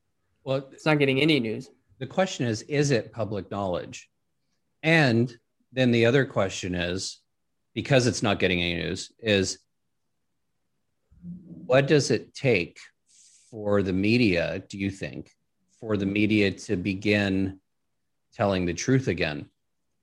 well 0.44 0.68
it's 0.70 0.84
not 0.84 0.98
getting 0.98 1.22
any 1.22 1.40
news 1.40 1.70
the 2.00 2.06
question 2.06 2.46
is 2.46 2.60
is 2.62 2.90
it 2.90 3.14
public 3.14 3.50
knowledge 3.50 4.10
and 4.82 5.38
then 5.72 5.90
the 5.90 6.04
other 6.04 6.26
question 6.26 6.74
is 6.74 7.20
because 7.74 8.06
it's 8.06 8.22
not 8.22 8.38
getting 8.38 8.60
any 8.60 8.82
news 8.82 9.12
is 9.20 9.58
what 11.66 11.86
does 11.86 12.10
it 12.10 12.34
take 12.34 12.78
for 13.50 13.82
the 13.82 13.92
media 13.92 14.62
do 14.68 14.78
you 14.78 14.90
think 14.90 15.30
for 15.80 15.96
the 15.96 16.06
media 16.06 16.50
to 16.50 16.76
begin 16.76 17.58
telling 18.34 18.66
the 18.66 18.74
truth 18.74 19.08
again. 19.08 19.46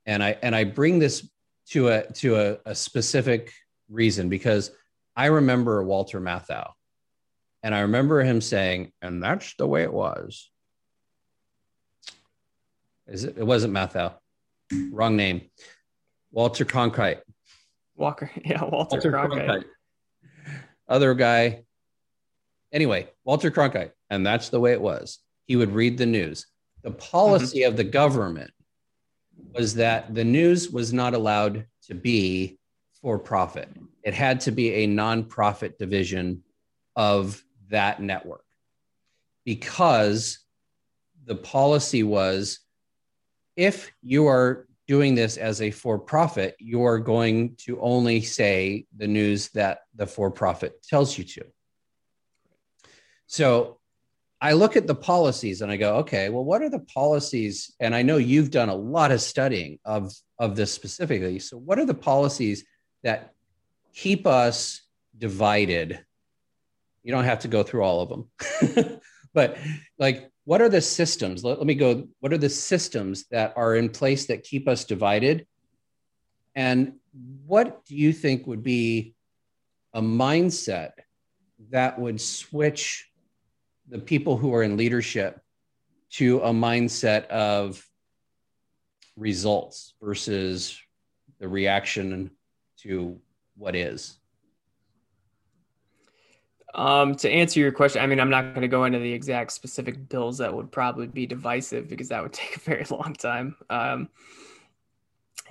And 0.06 0.22
I 0.22 0.36
and 0.42 0.54
I 0.54 0.64
bring 0.64 0.98
this 0.98 1.28
to 1.70 1.88
a 1.88 2.06
to 2.14 2.36
a, 2.36 2.58
a 2.66 2.74
specific 2.74 3.52
reason 3.88 4.28
because 4.28 4.70
I 5.16 5.26
remember 5.26 5.82
Walter 5.82 6.20
Matthau, 6.20 6.72
and 7.62 7.74
I 7.74 7.80
remember 7.80 8.22
him 8.22 8.40
saying, 8.40 8.92
"And 9.02 9.22
that's 9.22 9.54
the 9.54 9.66
way 9.66 9.82
it 9.82 9.92
was." 9.92 10.50
Is 13.06 13.24
it? 13.24 13.36
It 13.38 13.46
wasn't 13.46 13.74
Matthau. 13.74 14.14
Wrong 14.90 15.16
name. 15.16 15.50
Walter 16.30 16.64
Cronkite. 16.64 17.20
Walker. 17.98 18.30
Yeah, 18.44 18.64
Walter, 18.64 18.96
Walter 18.96 19.12
Cronkite. 19.12 19.46
Cronkite. 19.46 19.64
Other 20.88 21.14
guy. 21.14 21.64
Anyway, 22.72 23.08
Walter 23.24 23.50
Cronkite, 23.50 23.92
and 24.10 24.26
that's 24.26 24.48
the 24.48 24.60
way 24.60 24.72
it 24.72 24.80
was 24.80 25.20
he 25.48 25.56
would 25.56 25.72
read 25.72 25.98
the 25.98 26.06
news. 26.06 26.46
The 26.82 26.92
policy 26.92 27.60
mm-hmm. 27.60 27.70
of 27.70 27.76
the 27.76 27.84
government 27.84 28.52
was 29.54 29.74
that 29.74 30.14
the 30.14 30.24
news 30.24 30.70
was 30.70 30.92
not 30.92 31.14
allowed 31.14 31.66
to 31.86 31.94
be 31.94 32.58
for 33.00 33.18
profit. 33.18 33.68
It 34.04 34.14
had 34.14 34.40
to 34.42 34.52
be 34.52 34.70
a 34.74 34.86
nonprofit 34.86 35.78
division 35.78 36.44
of 36.94 37.42
that 37.70 38.00
network 38.00 38.44
because 39.44 40.40
the 41.24 41.34
policy 41.34 42.02
was 42.02 42.60
if 43.56 43.90
you 44.02 44.26
are 44.26 44.67
doing 44.88 45.14
this 45.14 45.36
as 45.36 45.60
a 45.60 45.70
for 45.70 45.98
profit, 45.98 46.56
you 46.58 46.82
are 46.84 46.98
going 46.98 47.54
to 47.58 47.78
only 47.80 48.22
say 48.22 48.86
the 48.96 49.06
news 49.06 49.50
that 49.50 49.80
the 49.94 50.06
for 50.06 50.30
profit 50.30 50.82
tells 50.82 51.16
you 51.16 51.24
to. 51.24 51.44
So 53.26 53.78
I 54.40 54.54
look 54.54 54.76
at 54.76 54.86
the 54.86 54.94
policies 54.94 55.60
and 55.60 55.70
I 55.70 55.76
go, 55.76 55.96
okay, 55.96 56.30
well, 56.30 56.44
what 56.44 56.62
are 56.62 56.70
the 56.70 56.78
policies? 56.80 57.74
And 57.78 57.94
I 57.94 58.02
know 58.02 58.16
you've 58.16 58.50
done 58.50 58.70
a 58.70 58.74
lot 58.74 59.12
of 59.12 59.20
studying 59.20 59.78
of, 59.84 60.12
of 60.38 60.56
this 60.56 60.72
specifically. 60.72 61.38
So, 61.38 61.58
what 61.58 61.78
are 61.78 61.84
the 61.84 61.94
policies 61.94 62.64
that 63.02 63.34
keep 63.92 64.26
us 64.26 64.80
divided? 65.16 66.00
You 67.02 67.12
don't 67.12 67.24
have 67.24 67.40
to 67.40 67.48
go 67.48 67.62
through 67.62 67.82
all 67.82 68.00
of 68.00 68.08
them, 68.08 69.00
but 69.34 69.58
like, 69.98 70.30
what 70.48 70.62
are 70.62 70.70
the 70.70 70.80
systems? 70.80 71.44
Let, 71.44 71.58
let 71.58 71.66
me 71.66 71.74
go. 71.74 72.08
What 72.20 72.32
are 72.32 72.38
the 72.38 72.48
systems 72.48 73.26
that 73.26 73.52
are 73.54 73.76
in 73.76 73.90
place 73.90 74.28
that 74.28 74.44
keep 74.44 74.66
us 74.66 74.86
divided? 74.86 75.46
And 76.54 76.94
what 77.44 77.84
do 77.84 77.94
you 77.94 78.14
think 78.14 78.46
would 78.46 78.62
be 78.62 79.14
a 79.92 80.00
mindset 80.00 80.92
that 81.68 81.98
would 81.98 82.18
switch 82.18 83.10
the 83.90 83.98
people 83.98 84.38
who 84.38 84.54
are 84.54 84.62
in 84.62 84.78
leadership 84.78 85.38
to 86.12 86.40
a 86.40 86.50
mindset 86.50 87.26
of 87.26 87.86
results 89.16 89.92
versus 90.00 90.80
the 91.40 91.48
reaction 91.48 92.30
to 92.78 93.20
what 93.54 93.76
is? 93.76 94.17
Um, 96.74 97.14
to 97.16 97.30
answer 97.30 97.60
your 97.60 97.72
question, 97.72 98.02
I 98.02 98.06
mean, 98.06 98.20
I'm 98.20 98.30
not 98.30 98.54
going 98.54 98.62
to 98.62 98.68
go 98.68 98.84
into 98.84 98.98
the 98.98 99.12
exact 99.12 99.52
specific 99.52 100.08
bills 100.08 100.38
that 100.38 100.54
would 100.54 100.70
probably 100.70 101.06
be 101.06 101.26
divisive 101.26 101.88
because 101.88 102.08
that 102.08 102.22
would 102.22 102.32
take 102.34 102.56
a 102.56 102.60
very 102.60 102.84
long 102.90 103.14
time. 103.14 103.56
Um, 103.70 104.08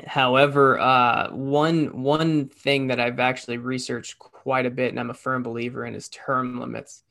however, 0.05 0.79
uh, 0.79 1.31
one 1.31 2.01
one 2.01 2.49
thing 2.49 2.87
that 2.87 2.99
I've 2.99 3.19
actually 3.19 3.57
researched 3.57 4.19
quite 4.19 4.65
a 4.65 4.71
bit, 4.71 4.89
and 4.89 4.99
I'm 4.99 5.09
a 5.09 5.15
firm 5.15 5.43
believer 5.43 5.85
in, 5.85 5.95
is 5.95 6.09
term 6.09 6.59
limits. 6.59 7.03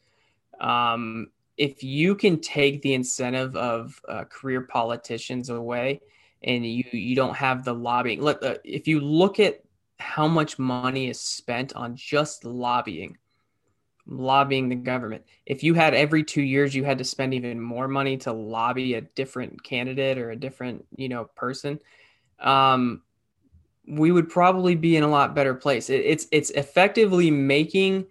Um, 0.60 1.30
if 1.56 1.82
you 1.82 2.14
can 2.14 2.40
take 2.40 2.82
the 2.82 2.94
incentive 2.94 3.56
of 3.56 4.00
uh, 4.08 4.24
career 4.24 4.60
politicians 4.60 5.48
away 5.48 6.00
and 6.42 6.66
you 6.66 6.84
you 6.92 7.16
don't 7.16 7.36
have 7.36 7.64
the 7.64 7.72
lobbying 7.72 8.20
let 8.20 8.42
uh, 8.42 8.56
if 8.64 8.86
you 8.86 9.00
look 9.00 9.40
at 9.40 9.62
how 9.98 10.28
much 10.28 10.58
money 10.58 11.08
is 11.08 11.18
spent 11.18 11.74
on 11.74 11.96
just 11.96 12.44
lobbying 12.44 13.16
lobbying 14.06 14.68
the 14.68 14.76
government. 14.76 15.24
If 15.46 15.62
you 15.62 15.74
had 15.74 15.94
every 15.94 16.22
2 16.22 16.42
years 16.42 16.74
you 16.74 16.84
had 16.84 16.98
to 16.98 17.04
spend 17.04 17.34
even 17.34 17.60
more 17.60 17.88
money 17.88 18.16
to 18.18 18.32
lobby 18.32 18.94
a 18.94 19.00
different 19.00 19.62
candidate 19.62 20.18
or 20.18 20.30
a 20.30 20.36
different 20.36 20.84
you 20.96 21.08
know 21.08 21.24
person 21.34 21.80
um, 22.40 23.02
we 23.88 24.12
would 24.12 24.28
probably 24.28 24.74
be 24.74 24.96
in 24.96 25.04
a 25.04 25.08
lot 25.08 25.34
better 25.34 25.54
place. 25.54 25.90
It, 25.90 26.02
it's 26.04 26.26
it's 26.32 26.50
effectively 26.50 27.30
making 27.30 28.06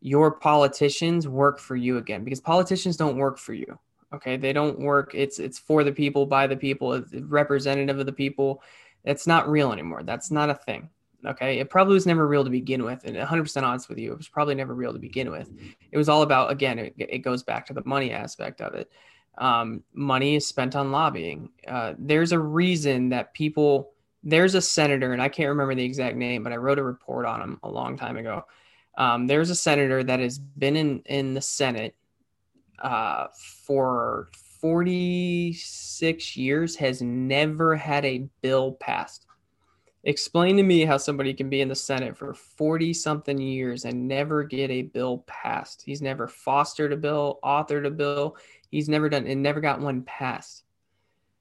your 0.00 0.30
politicians 0.30 1.26
work 1.26 1.58
for 1.58 1.76
you 1.76 1.96
again 1.96 2.24
because 2.24 2.40
politicians 2.40 2.96
don't 2.96 3.16
work 3.16 3.38
for 3.38 3.54
you 3.54 3.78
okay? 4.14 4.36
They 4.36 4.52
don't 4.52 4.78
work 4.78 5.12
it's 5.14 5.38
it's 5.38 5.58
for 5.58 5.84
the 5.84 5.92
people 5.92 6.26
by 6.26 6.46
the 6.46 6.56
people 6.56 7.02
representative 7.20 7.98
of 7.98 8.06
the 8.06 8.12
people. 8.12 8.62
It's 9.04 9.26
not 9.26 9.50
real 9.50 9.72
anymore. 9.72 10.02
That's 10.02 10.30
not 10.30 10.50
a 10.50 10.54
thing 10.54 10.88
Okay. 11.26 11.58
It 11.58 11.70
probably 11.70 11.94
was 11.94 12.06
never 12.06 12.26
real 12.26 12.44
to 12.44 12.50
begin 12.50 12.84
with. 12.84 13.04
And 13.04 13.16
100% 13.16 13.62
honest 13.62 13.88
with 13.88 13.98
you, 13.98 14.12
it 14.12 14.18
was 14.18 14.28
probably 14.28 14.54
never 14.54 14.74
real 14.74 14.92
to 14.92 14.98
begin 14.98 15.30
with. 15.30 15.50
It 15.90 15.96
was 15.96 16.08
all 16.08 16.22
about, 16.22 16.50
again, 16.50 16.78
it, 16.78 16.94
it 16.98 17.18
goes 17.18 17.42
back 17.42 17.66
to 17.66 17.72
the 17.72 17.82
money 17.84 18.12
aspect 18.12 18.60
of 18.60 18.74
it. 18.74 18.90
Um, 19.38 19.82
money 19.92 20.36
is 20.36 20.46
spent 20.46 20.76
on 20.76 20.92
lobbying. 20.92 21.50
Uh, 21.66 21.94
there's 21.98 22.32
a 22.32 22.38
reason 22.38 23.08
that 23.08 23.34
people, 23.34 23.92
there's 24.22 24.54
a 24.54 24.60
senator, 24.60 25.12
and 25.12 25.20
I 25.20 25.28
can't 25.28 25.48
remember 25.48 25.74
the 25.74 25.84
exact 25.84 26.16
name, 26.16 26.42
but 26.42 26.52
I 26.52 26.56
wrote 26.56 26.78
a 26.78 26.84
report 26.84 27.26
on 27.26 27.40
him 27.40 27.60
a 27.62 27.70
long 27.70 27.96
time 27.96 28.16
ago. 28.16 28.44
Um, 28.96 29.26
there's 29.26 29.50
a 29.50 29.56
senator 29.56 30.04
that 30.04 30.20
has 30.20 30.38
been 30.38 30.76
in, 30.76 31.02
in 31.06 31.34
the 31.34 31.40
Senate 31.40 31.96
uh, 32.78 33.26
for 33.66 34.28
46 34.60 36.36
years, 36.36 36.76
has 36.76 37.02
never 37.02 37.76
had 37.76 38.04
a 38.04 38.28
bill 38.40 38.72
passed. 38.72 39.26
Explain 40.06 40.58
to 40.58 40.62
me 40.62 40.84
how 40.84 40.98
somebody 40.98 41.32
can 41.32 41.48
be 41.48 41.62
in 41.62 41.68
the 41.68 41.74
Senate 41.74 42.16
for 42.16 42.34
40 42.34 42.92
something 42.92 43.38
years 43.38 43.86
and 43.86 44.06
never 44.06 44.44
get 44.44 44.70
a 44.70 44.82
bill 44.82 45.24
passed. 45.26 45.82
He's 45.84 46.02
never 46.02 46.28
fostered 46.28 46.92
a 46.92 46.96
bill, 46.96 47.38
authored 47.42 47.86
a 47.86 47.90
bill. 47.90 48.36
He's 48.70 48.88
never 48.88 49.08
done 49.08 49.26
and 49.26 49.42
never 49.42 49.60
got 49.60 49.80
one 49.80 50.02
passed. 50.02 50.64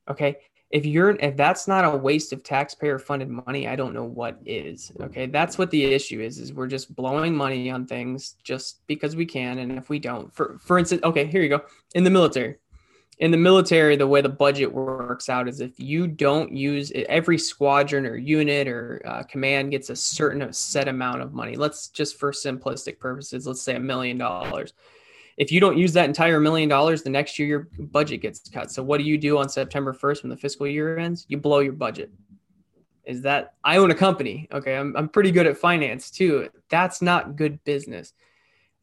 Okay. 0.10 0.38
If 0.69 0.86
you're 0.86 1.12
if 1.12 1.36
that's 1.36 1.67
not 1.67 1.86
a 1.86 1.95
waste 1.95 2.32
of 2.34 2.41
taxpayer 2.41 2.97
funded 2.97 3.30
money, 3.30 3.67
I 3.67 3.76
don't 3.76 3.93
know 3.93 4.06
what 4.06 4.39
is. 4.45 4.93
Okay. 5.02 5.26
That's 5.26 5.58
what 5.58 5.69
the 5.69 5.84
issue 5.84 6.21
is, 6.21 6.39
is 6.39 6.54
we're 6.54 6.67
just 6.67 6.95
blowing 6.95 7.36
money 7.36 7.69
on 7.69 7.86
things 7.86 8.38
just 8.43 8.82
because 8.88 9.15
we 9.15 9.26
can. 9.26 9.60
And 9.60 9.73
if 9.73 9.89
we 9.89 9.99
don't, 9.99 10.34
for 10.34 10.58
for 10.62 10.80
instance, 10.80 11.02
okay, 11.04 11.26
here 11.26 11.41
you 11.41 11.49
go. 11.49 11.62
In 11.95 12.06
the 12.06 12.10
military, 12.10 12.56
in 13.19 13.32
the 13.32 13.38
military, 13.38 13.95
the 13.95 14.08
way 14.08 14.21
the 14.21 14.30
budget 14.30 14.71
works 14.71 15.30
out 15.30 15.47
is 15.47 15.62
if 15.62 15.80
you 15.80 16.08
don't 16.08 16.52
use 16.52 16.91
it, 16.91 17.06
every 17.10 17.38
squadron 17.38 18.06
or 18.06 18.15
unit 18.15 18.67
or 18.67 19.02
uh, 19.06 19.23
command 19.23 19.71
gets 19.71 19.89
a 19.89 19.95
certain 19.95 20.52
set 20.52 20.88
amount 20.88 21.21
of 21.21 21.34
money. 21.34 21.56
Let's 21.56 21.89
just 21.89 22.17
for 22.17 22.32
simplistic 22.32 22.99
purposes, 22.99 23.45
let's 23.45 23.62
say 23.62 23.76
a 23.76 23.80
million 23.80 24.17
dollars. 24.17 24.73
If 25.38 25.52
you 25.52 25.60
don't 25.60 25.78
use 25.78 25.93
that 25.93 26.06
entire 26.06 26.39
million 26.39 26.69
dollars, 26.69 27.04
the 27.04 27.10
next 27.10 27.38
year 27.38 27.47
your 27.47 27.67
budget 27.80 28.21
gets 28.21 28.49
cut. 28.49 28.71
So 28.71 28.84
what 28.84 28.97
do 28.97 29.04
you 29.04 29.17
do 29.17 29.38
on 29.38 29.49
September 29.49 29.93
1st 29.93 30.23
when 30.23 30.30
the 30.30 30.38
fiscal 30.38 30.67
year 30.67 30.97
ends? 30.97 31.26
You 31.28 31.38
blow 31.38 31.60
your 31.60 31.73
budget. 31.73 32.12
Is 33.04 33.21
that 33.23 33.54
I 33.63 33.78
own 33.78 33.91
a 33.91 33.95
company? 33.95 34.47
Okay, 34.52 34.76
I'm 34.76 34.95
I'm 34.95 35.10
pretty 35.10 35.32
good 35.32 35.45
at 35.45 35.58
finance 35.58 36.10
too. 36.10 36.49
That's 36.69 37.02
not 37.02 37.36
good 37.36 37.63
business. 37.63 38.13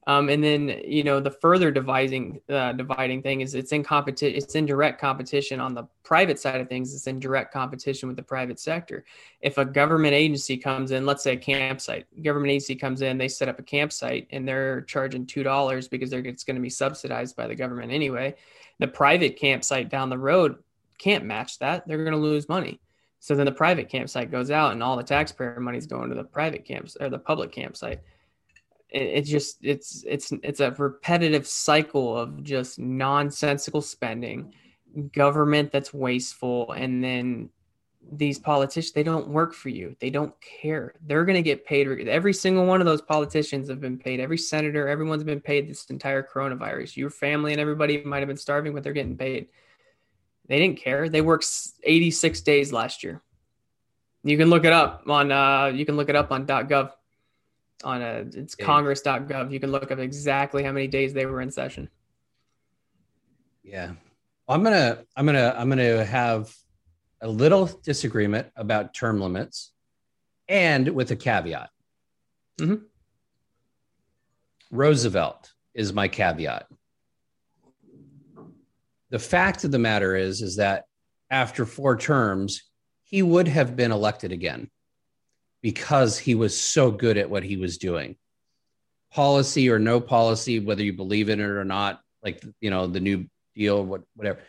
Um, 0.07 0.31
and 0.31 0.43
then 0.43 0.81
you 0.85 1.05
know 1.05 1.21
the 1.21 1.31
further 1.31 1.71
dividing 1.71 2.41
uh, 2.49 2.73
dividing 2.73 3.23
thing 3.23 3.43
is 3.43 3.55
it's 3.55 3.73
in 3.73 3.85
competition 3.85 4.37
it's 4.37 4.55
in 4.55 4.65
direct 4.65 4.99
competition 4.99 5.61
on 5.61 5.75
the 5.75 5.85
private 6.05 6.39
side 6.39 6.59
of 6.61 6.69
things 6.71 6.95
it's 6.95 7.07
in 7.07 7.21
direct 7.21 7.53
competition 7.53 8.09
with 8.09 8.17
the 8.17 8.23
private 8.23 8.59
sector. 8.59 9.05
If 9.43 9.59
a 9.59 9.65
government 9.65 10.15
agency 10.15 10.57
comes 10.57 10.91
in 10.91 11.05
let's 11.05 11.23
say 11.23 11.35
a 11.35 11.37
campsite 11.37 12.07
government 12.23 12.51
agency 12.51 12.77
comes 12.77 13.03
in 13.03 13.19
they 13.19 13.29
set 13.29 13.49
up 13.49 13.59
a 13.59 13.63
campsite 13.63 14.27
and 14.31 14.49
they're 14.49 14.81
charging 14.83 15.27
two 15.27 15.43
dollars 15.43 15.87
because 15.87 16.09
they're 16.09 16.21
it's 16.21 16.45
going 16.45 16.57
to 16.57 16.63
be 16.63 16.71
subsidized 16.71 17.37
by 17.37 17.47
the 17.47 17.55
government 17.55 17.93
anyway 17.93 18.35
the 18.79 18.89
private 18.89 19.37
campsite 19.37 19.91
down 19.91 20.09
the 20.09 20.19
road 20.19 20.57
can't 21.01 21.25
match 21.25 21.59
that 21.59 21.87
they're 21.87 22.05
going 22.05 22.13
to 22.13 22.19
lose 22.19 22.49
money. 22.49 22.81
So 23.21 23.35
then 23.35 23.47
the 23.47 23.53
private 23.53 23.89
campsite 23.89 24.31
goes 24.31 24.51
out 24.51 24.73
and 24.73 24.83
all 24.83 24.97
the 24.97 25.03
taxpayer 25.03 25.61
money 25.61 25.79
is 25.79 25.87
going 25.87 26.09
to 26.09 26.15
the 26.15 26.25
private 26.25 26.65
camps 26.65 26.97
or 27.01 27.11
the 27.11 27.19
public 27.19 27.53
campsite 27.53 28.01
it, 28.93 29.23
just 29.23 29.59
it's 29.63 30.05
it's 30.07 30.33
it's 30.43 30.61
a 30.61 30.73
repetitive 30.73 31.47
cycle 31.47 32.17
of 32.17 32.43
just 32.43 32.79
nonsensical 32.79 33.81
spending 33.81 34.53
government 35.13 35.71
that's 35.71 35.95
wasteful 35.95 36.73
and 36.73 37.03
then 37.03 37.49
these 38.13 38.39
politicians 38.39 38.93
they 38.93 39.03
don't 39.03 39.29
work 39.29 39.55
for 39.55 39.69
you. 39.69 39.95
They 40.01 40.11
don't 40.11 40.35
care. 40.41 40.95
They're 41.07 41.25
going 41.25 41.37
to 41.37 41.43
get 41.43 41.65
paid 41.65 41.87
every 42.09 42.33
single 42.33 42.67
one 42.67 42.81
of 42.81 42.87
those 42.87 43.03
politicians 43.03 43.69
have 43.69 43.81
been 43.81 43.99
paid. 43.99 44.19
Every 44.19 44.39
senator 44.39 44.89
everyone's 44.89 45.23
been 45.23 45.41
paid 45.41 45.69
this 45.69 45.85
entire 45.87 46.23
coronavirus. 46.23 46.97
Your 46.97 47.11
family 47.11 47.53
and 47.53 47.61
everybody 47.61 48.03
might 48.03 48.19
have 48.19 48.29
been 48.29 48.37
starving 48.37 48.75
but 48.75 48.83
they're 48.83 48.93
getting 48.93 49.17
paid. 49.17 49.49
They 50.49 50.59
didn't 50.59 50.79
care. 50.79 51.09
They 51.09 51.21
worked 51.21 51.47
86 51.85 52.41
days 52.41 52.73
last 52.73 53.05
year. 53.05 53.23
You 54.25 54.37
can 54.37 54.51
look 54.51 54.65
it 54.65 54.73
up 54.73 55.05
on 55.07 55.31
uh, 55.31 55.67
you 55.67 55.87
can 55.87 55.97
look 55.97 56.09
it 56.09 56.17
up 56.17 56.33
on. 56.33 56.47
gov 56.47 56.91
on 57.83 58.03
a 58.03 58.25
it's 58.35 58.57
yeah. 58.59 58.65
congress.gov. 58.65 59.53
You 59.53 59.61
can 59.61 59.71
look 59.71 59.91
up 59.91 59.99
exactly 59.99 60.63
how 60.63 60.73
many 60.73 60.87
days 60.87 61.13
they 61.13 61.27
were 61.27 61.41
in 61.41 61.51
session. 61.51 61.89
Yeah. 63.63 63.93
I'm 64.49 64.63
going 64.63 64.75
to 64.75 65.05
I'm 65.17 65.27
going 65.27 65.37
to 65.37 65.59
I'm 65.59 65.69
going 65.69 65.79
to 65.79 66.05
have 66.05 66.53
a 67.21 67.29
little 67.29 67.67
disagreement 67.85 68.49
about 68.57 68.95
term 68.95 69.21
limits 69.21 69.73
and 70.49 70.89
with 70.89 71.11
a 71.11 71.17
caveat. 71.17 71.71
Mm-hmm. 72.61 72.85
Roosevelt 74.73 75.53
is 75.75 75.93
my 75.93 76.09
caveat. 76.09 76.67
The 79.11 79.19
fact 79.19 79.65
of 79.65 79.71
the 79.71 79.79
matter 79.79 80.17
is 80.17 80.43
is 80.43 80.57
that 80.57 80.85
after 81.31 81.65
four 81.65 81.97
terms 81.97 82.65
he 83.05 83.23
would 83.23 83.49
have 83.49 83.77
been 83.77 83.93
elected 83.93 84.33
again 84.33 84.71
because 85.63 86.19
he 86.19 86.35
was 86.35 86.59
so 86.59 86.91
good 86.91 87.17
at 87.17 87.31
what 87.31 87.43
he 87.43 87.57
was 87.57 87.79
doing. 87.79 88.17
Policy 89.13 89.71
or 89.71 89.79
no 89.79 90.01
policy, 90.01 90.61
whether 90.61 90.83
you 90.83 90.93
believe 90.93 91.29
in 91.29 91.41
it 91.41 91.45
or 91.45 91.65
not, 91.65 92.01
like 92.23 92.45
you 92.61 92.71
know 92.71 92.87
the 92.87 93.01
new 93.01 93.27
deal, 93.55 93.85
what 93.85 94.03
whatever. 94.15 94.41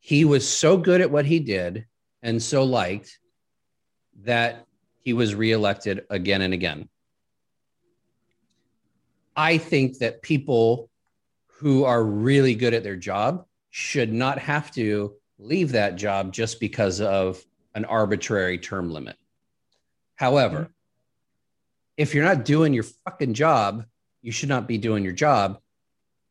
He 0.00 0.24
was 0.24 0.48
so 0.48 0.76
good 0.76 1.00
at 1.00 1.10
what 1.10 1.26
he 1.26 1.40
did 1.40 1.86
and 2.22 2.42
so 2.42 2.64
liked 2.64 3.18
that 4.22 4.66
he 5.02 5.12
was 5.12 5.34
reelected 5.34 6.04
again 6.10 6.42
and 6.42 6.54
again. 6.54 6.88
I 9.36 9.58
think 9.58 9.98
that 9.98 10.22
people 10.22 10.88
who 11.58 11.84
are 11.84 12.02
really 12.02 12.54
good 12.54 12.72
at 12.72 12.82
their 12.82 12.96
job 12.96 13.44
should 13.70 14.12
not 14.12 14.38
have 14.38 14.70
to 14.72 15.14
leave 15.38 15.72
that 15.72 15.96
job 15.96 16.32
just 16.32 16.60
because 16.60 17.00
of 17.00 17.44
an 17.74 17.84
arbitrary 17.84 18.58
term 18.58 18.90
limit. 18.90 19.16
However, 20.16 20.56
mm-hmm. 20.56 20.72
if 21.96 22.14
you're 22.14 22.24
not 22.24 22.44
doing 22.44 22.74
your 22.74 22.84
fucking 23.04 23.34
job, 23.34 23.84
you 24.22 24.32
should 24.32 24.48
not 24.48 24.66
be 24.66 24.78
doing 24.78 25.04
your 25.04 25.12
job. 25.12 25.60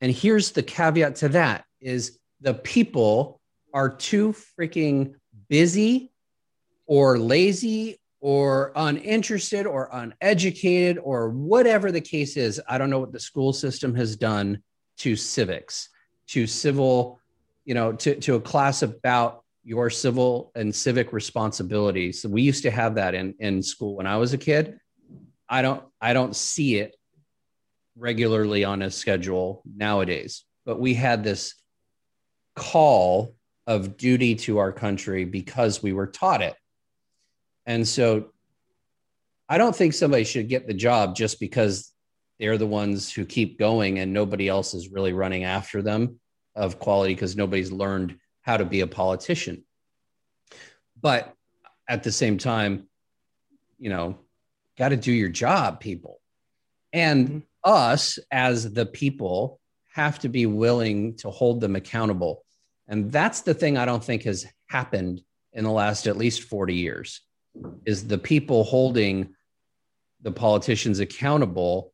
And 0.02 0.12
here's 0.12 0.52
the 0.52 0.63
caveat 0.63 1.15
to 1.17 1.30
that 1.30 1.65
is 1.80 2.19
the 2.41 2.54
people 2.54 3.39
are 3.74 3.89
too 3.89 4.36
freaking 4.60 5.13
busy 5.48 6.12
or 6.86 7.17
lazy 7.17 8.00
or 8.19 8.71
uninterested 8.76 9.65
or 9.65 9.89
uneducated 9.93 10.98
or 11.02 11.30
whatever 11.30 11.91
the 11.91 12.02
case 12.02 12.38
is. 12.38 12.60
I 12.67 12.78
don't 12.78 12.89
know 12.89 13.00
what 13.00 13.13
the 13.13 13.19
school 13.19 13.54
system 13.54 13.95
has 13.95 14.15
done 14.15 14.62
to 14.98 15.15
civics, 15.15 15.89
to 16.28 16.48
civil, 16.48 17.19
you 17.65 17.74
know, 17.74 17.93
to, 17.93 18.19
to 18.21 18.36
a 18.36 18.41
class 18.41 18.82
about 18.82 19.44
your 19.65 19.89
civil 19.89 20.51
and 20.56 20.73
civic 20.73 21.12
responsibilities. 21.12 22.23
We 22.25 22.43
used 22.43 22.63
to 22.63 22.71
have 22.71 22.95
that 22.95 23.15
in, 23.15 23.34
in 23.39 23.63
school 23.63 23.95
when 23.95 24.06
I 24.06 24.17
was 24.17 24.32
a 24.32 24.38
kid. 24.38 24.78
I 25.49 25.63
don't 25.63 25.84
I 25.99 26.13
don't 26.13 26.36
see 26.36 26.78
it 26.78 26.95
regularly 27.97 28.63
on 28.63 28.84
a 28.84 28.91
schedule 28.91 29.63
nowadays, 29.75 30.45
but 30.65 30.80
we 30.80 30.93
had 30.93 31.23
this 31.23 31.56
call 32.56 33.36
of 33.67 33.97
duty 33.97 34.36
to 34.36 34.60
our 34.60 34.71
country 34.71 35.25
because 35.25 35.82
we 35.82 35.93
were 35.93 36.08
taught 36.08 36.41
it. 36.41 36.56
And 37.65 37.88
so 37.88 38.32
I 39.49 39.58
don't 39.58 39.75
think 39.75 39.93
somebody 39.93 40.23
should 40.23 40.47
get 40.47 40.67
the 40.67 40.73
job 40.73 41.15
just 41.15 41.39
because 41.39 41.91
they're 42.39 42.60
the 42.60 42.67
ones 42.67 43.12
who 43.12 43.25
keep 43.25 43.58
going 43.58 43.97
and 43.97 44.13
nobody 44.13 44.47
else 44.47 44.75
is 44.75 44.89
really 44.89 45.13
running 45.13 45.43
after 45.43 45.82
them 45.82 46.19
of 46.56 46.80
quality 46.80 47.15
because 47.15 47.36
nobody's 47.36 47.71
learned 47.71 48.17
how 48.45 48.58
to 48.58 48.65
be 48.65 48.81
a 48.81 48.88
politician. 48.88 49.63
But 51.01 51.34
at 51.89 52.03
the 52.03 52.12
same 52.12 52.38
time, 52.38 52.88
you 53.79 53.89
know, 53.89 54.19
got 54.77 54.89
to 54.89 54.97
do 54.97 55.12
your 55.12 55.29
job, 55.29 55.79
people. 55.79 56.21
And 56.93 57.27
mm-hmm. 57.27 57.39
us 57.63 58.19
as 58.31 58.71
the 58.71 58.86
people 58.86 59.60
have 59.93 60.19
to 60.19 60.29
be 60.29 60.45
willing 60.45 61.15
to 61.17 61.31
hold 61.31 61.60
them 61.60 61.75
accountable. 61.75 62.43
And 62.88 63.12
that's 63.12 63.41
the 63.41 63.53
thing 63.53 63.77
I 63.77 63.86
don't 63.86 64.03
think 64.03 64.23
has 64.23 64.45
happened 64.67 65.21
in 65.53 65.63
the 65.63 65.71
last 65.71 66.05
at 66.05 66.17
least 66.17 66.43
40 66.43 66.75
years 66.75 67.21
is 67.86 68.08
the 68.08 68.17
people 68.17 68.63
holding 68.63 69.34
the 70.21 70.31
politicians 70.31 70.99
accountable 70.99 71.93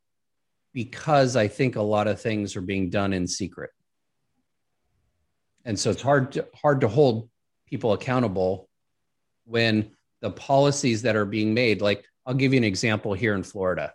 because 0.74 1.36
I 1.36 1.48
think 1.48 1.76
a 1.76 1.82
lot 1.82 2.08
of 2.08 2.20
things 2.20 2.56
are 2.56 2.62
being 2.62 2.90
done 2.90 3.14
in 3.14 3.28
secret 3.28 3.70
and 5.66 5.80
so 5.80 5.90
it's 5.90 6.02
hard 6.02 6.32
to, 6.34 6.48
hard 6.56 6.82
to 6.82 6.88
hold 6.88 7.30
people 7.68 7.94
accountable 7.94 8.70
when 9.46 9.92
the 10.22 10.30
policies 10.30 11.02
that 11.02 11.16
are 11.16 11.26
being 11.26 11.54
made 11.54 11.82
like 11.82 12.06
i'll 12.26 12.34
give 12.34 12.54
you 12.54 12.58
an 12.58 12.64
example 12.64 13.14
here 13.14 13.34
in 13.34 13.44
florida 13.44 13.94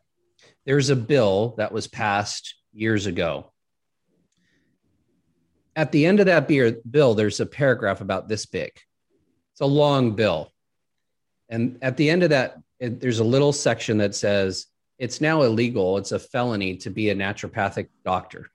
there's 0.65 0.91
a 0.91 0.97
bill 0.97 1.55
that 1.59 1.73
was 1.73 1.87
passed 1.87 2.55
years 2.73 3.07
ago 3.07 3.53
at 5.75 5.93
the 5.93 6.07
end 6.07 6.21
of 6.21 6.27
that 6.27 6.49
bill 6.91 7.15
there's 7.15 7.41
a 7.41 7.47
paragraph 7.47 8.01
about 8.01 8.29
this 8.29 8.47
big 8.47 8.71
it's 9.53 9.61
a 9.61 9.67
long 9.67 10.15
bill 10.15 10.53
and 11.49 11.79
at 11.83 11.97
the 11.97 12.11
end 12.11 12.23
of 12.23 12.31
that 12.31 12.59
it, 12.79 13.01
there's 13.01 13.21
a 13.21 13.25
little 13.25 13.53
section 13.53 13.99
that 13.99 14.15
says 14.15 14.67
it's 14.99 15.21
now 15.21 15.43
illegal, 15.43 15.99
it's 15.99 16.13
a 16.13 16.19
felony 16.19 16.77
to 16.79 16.91
be 16.91 17.11
a 17.11 17.15
naturopathic 17.15 17.89
doctor 18.05 18.51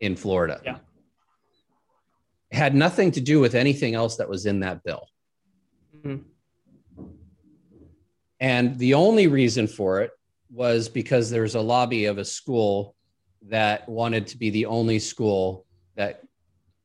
in 0.00 0.16
Florida. 0.16 0.60
Yeah. 0.64 0.78
Had 2.52 2.74
nothing 2.74 3.12
to 3.12 3.20
do 3.20 3.40
with 3.40 3.54
anything 3.54 3.94
else 3.94 4.16
that 4.16 4.28
was 4.28 4.46
in 4.46 4.60
that 4.60 4.82
bill. 4.82 5.06
Mm-hmm. 5.96 6.22
And 8.40 8.78
the 8.78 8.94
only 8.94 9.26
reason 9.26 9.66
for 9.66 10.00
it 10.00 10.10
was 10.50 10.88
because 10.88 11.30
there's 11.30 11.54
a 11.54 11.60
lobby 11.60 12.06
of 12.06 12.18
a 12.18 12.24
school 12.24 12.96
that 13.48 13.88
wanted 13.88 14.26
to 14.28 14.38
be 14.38 14.50
the 14.50 14.66
only 14.66 14.98
school 14.98 15.66
that 15.96 16.22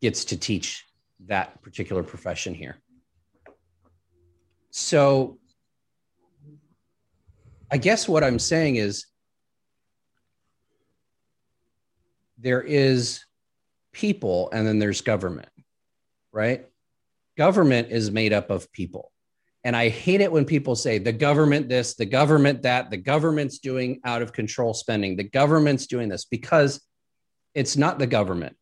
gets 0.02 0.26
to 0.26 0.38
teach 0.38 0.86
that 1.28 1.62
particular 1.62 2.04
profession 2.04 2.54
here. 2.54 2.78
So 4.72 5.40
I 7.72 7.78
guess 7.78 8.08
what 8.08 8.24
I'm 8.24 8.40
saying 8.40 8.76
is 8.76 9.06
there 12.38 12.62
is 12.62 13.26
people 13.94 14.50
and 14.52 14.68
then 14.68 14.78
there's 14.78 15.02
government, 15.02 15.50
right? 16.36 16.66
Government 17.38 17.88
is 17.90 18.12
made 18.12 18.34
up 18.34 18.50
of 18.52 18.72
people. 18.72 19.12
And 19.64 19.76
I 19.76 19.90
hate 19.90 20.22
it 20.22 20.32
when 20.32 20.46
people 20.46 20.76
say 20.76 21.00
the 21.00 21.12
government 21.12 21.70
this, 21.70 21.96
the 21.96 22.06
government 22.06 22.62
that, 22.64 22.92
the 22.92 22.98
government's 22.98 23.58
doing 23.58 24.00
out 24.06 24.22
of 24.22 24.34
control 24.34 24.76
spending, 24.76 25.16
the 25.16 25.24
government's 25.24 25.88
doing 25.88 26.10
this 26.10 26.26
because 26.26 26.82
it's 27.56 27.76
not 27.76 27.98
the 27.98 28.06
government. 28.06 28.58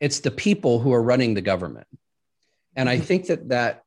It's 0.00 0.20
the 0.20 0.30
people 0.30 0.80
who 0.80 0.92
are 0.92 1.02
running 1.02 1.34
the 1.34 1.42
government. 1.42 1.86
And 2.74 2.88
I 2.88 2.98
think 2.98 3.26
that 3.26 3.50
that 3.50 3.82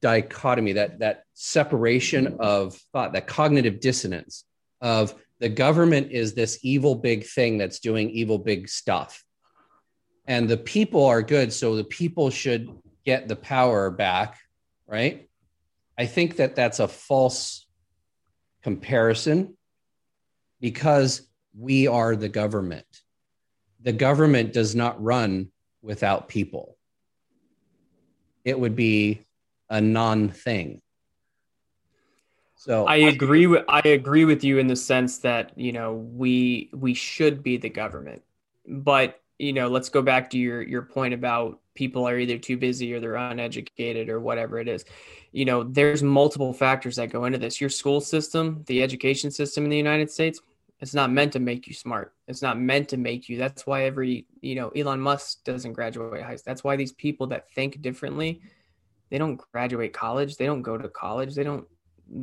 dichotomy, 0.00 0.74
that 0.74 0.98
that 1.00 1.24
separation 1.32 2.36
of 2.38 2.76
thought, 2.92 3.14
that 3.14 3.26
cognitive 3.26 3.80
dissonance 3.80 4.44
of 4.80 5.14
the 5.40 5.48
government 5.48 6.12
is 6.12 6.34
this 6.34 6.58
evil 6.62 6.94
big 6.94 7.24
thing 7.24 7.58
that's 7.58 7.80
doing 7.80 8.10
evil 8.10 8.38
big 8.38 8.68
stuff. 8.68 9.23
And 10.26 10.48
the 10.48 10.56
people 10.56 11.04
are 11.04 11.22
good, 11.22 11.52
so 11.52 11.76
the 11.76 11.84
people 11.84 12.30
should 12.30 12.70
get 13.04 13.28
the 13.28 13.36
power 13.36 13.90
back, 13.90 14.38
right? 14.86 15.28
I 15.98 16.06
think 16.06 16.36
that 16.36 16.56
that's 16.56 16.80
a 16.80 16.88
false 16.88 17.66
comparison 18.62 19.56
because 20.60 21.28
we 21.56 21.86
are 21.86 22.16
the 22.16 22.28
government. 22.28 22.86
The 23.82 23.92
government 23.92 24.52
does 24.52 24.74
not 24.74 25.02
run 25.02 25.50
without 25.82 26.28
people. 26.28 26.78
It 28.44 28.58
would 28.58 28.74
be 28.74 29.20
a 29.68 29.80
non 29.80 30.30
thing. 30.30 30.80
So 32.56 32.86
I 32.86 32.96
agree 32.96 33.46
with 33.46 33.64
I 33.68 33.82
agree 33.88 34.24
with 34.24 34.42
you 34.42 34.58
in 34.58 34.68
the 34.68 34.76
sense 34.76 35.18
that 35.18 35.52
you 35.58 35.72
know 35.72 35.92
we 35.92 36.70
we 36.72 36.94
should 36.94 37.42
be 37.42 37.58
the 37.58 37.68
government, 37.68 38.22
but 38.66 39.20
you 39.44 39.52
know 39.52 39.68
let's 39.68 39.88
go 39.88 40.02
back 40.02 40.30
to 40.30 40.38
your 40.38 40.62
your 40.62 40.82
point 40.82 41.14
about 41.14 41.60
people 41.74 42.08
are 42.08 42.18
either 42.18 42.38
too 42.38 42.56
busy 42.56 42.94
or 42.94 43.00
they're 43.00 43.16
uneducated 43.16 44.08
or 44.08 44.20
whatever 44.20 44.58
it 44.58 44.68
is. 44.68 44.84
You 45.32 45.44
know 45.44 45.64
there's 45.64 46.02
multiple 46.02 46.52
factors 46.52 46.96
that 46.96 47.10
go 47.10 47.24
into 47.24 47.38
this. 47.38 47.60
Your 47.60 47.70
school 47.70 48.00
system 48.00 48.64
the 48.66 48.82
education 48.82 49.30
system 49.30 49.64
in 49.64 49.70
the 49.70 49.76
united 49.76 50.10
states 50.10 50.40
it's 50.80 50.94
not 50.94 51.10
meant 51.10 51.32
to 51.32 51.38
make 51.38 51.66
you 51.66 51.72
smart. 51.72 52.12
It's 52.28 52.42
not 52.42 52.60
meant 52.60 52.88
to 52.90 52.96
make 52.96 53.28
you 53.28 53.38
that's 53.38 53.66
why 53.66 53.84
every 53.84 54.26
you 54.40 54.54
know 54.54 54.68
elon 54.70 55.00
musk 55.00 55.44
doesn't 55.44 55.72
graduate 55.72 56.22
high 56.22 56.36
school. 56.36 56.44
That's 56.46 56.64
why 56.64 56.76
these 56.76 56.92
people 56.92 57.26
that 57.28 57.50
think 57.52 57.80
differently 57.80 58.40
they 59.10 59.18
don't 59.18 59.40
graduate 59.52 59.92
college 59.92 60.36
they 60.36 60.46
don't 60.46 60.62
go 60.62 60.76
to 60.76 60.88
college 60.88 61.34
they 61.34 61.44
don't 61.44 61.66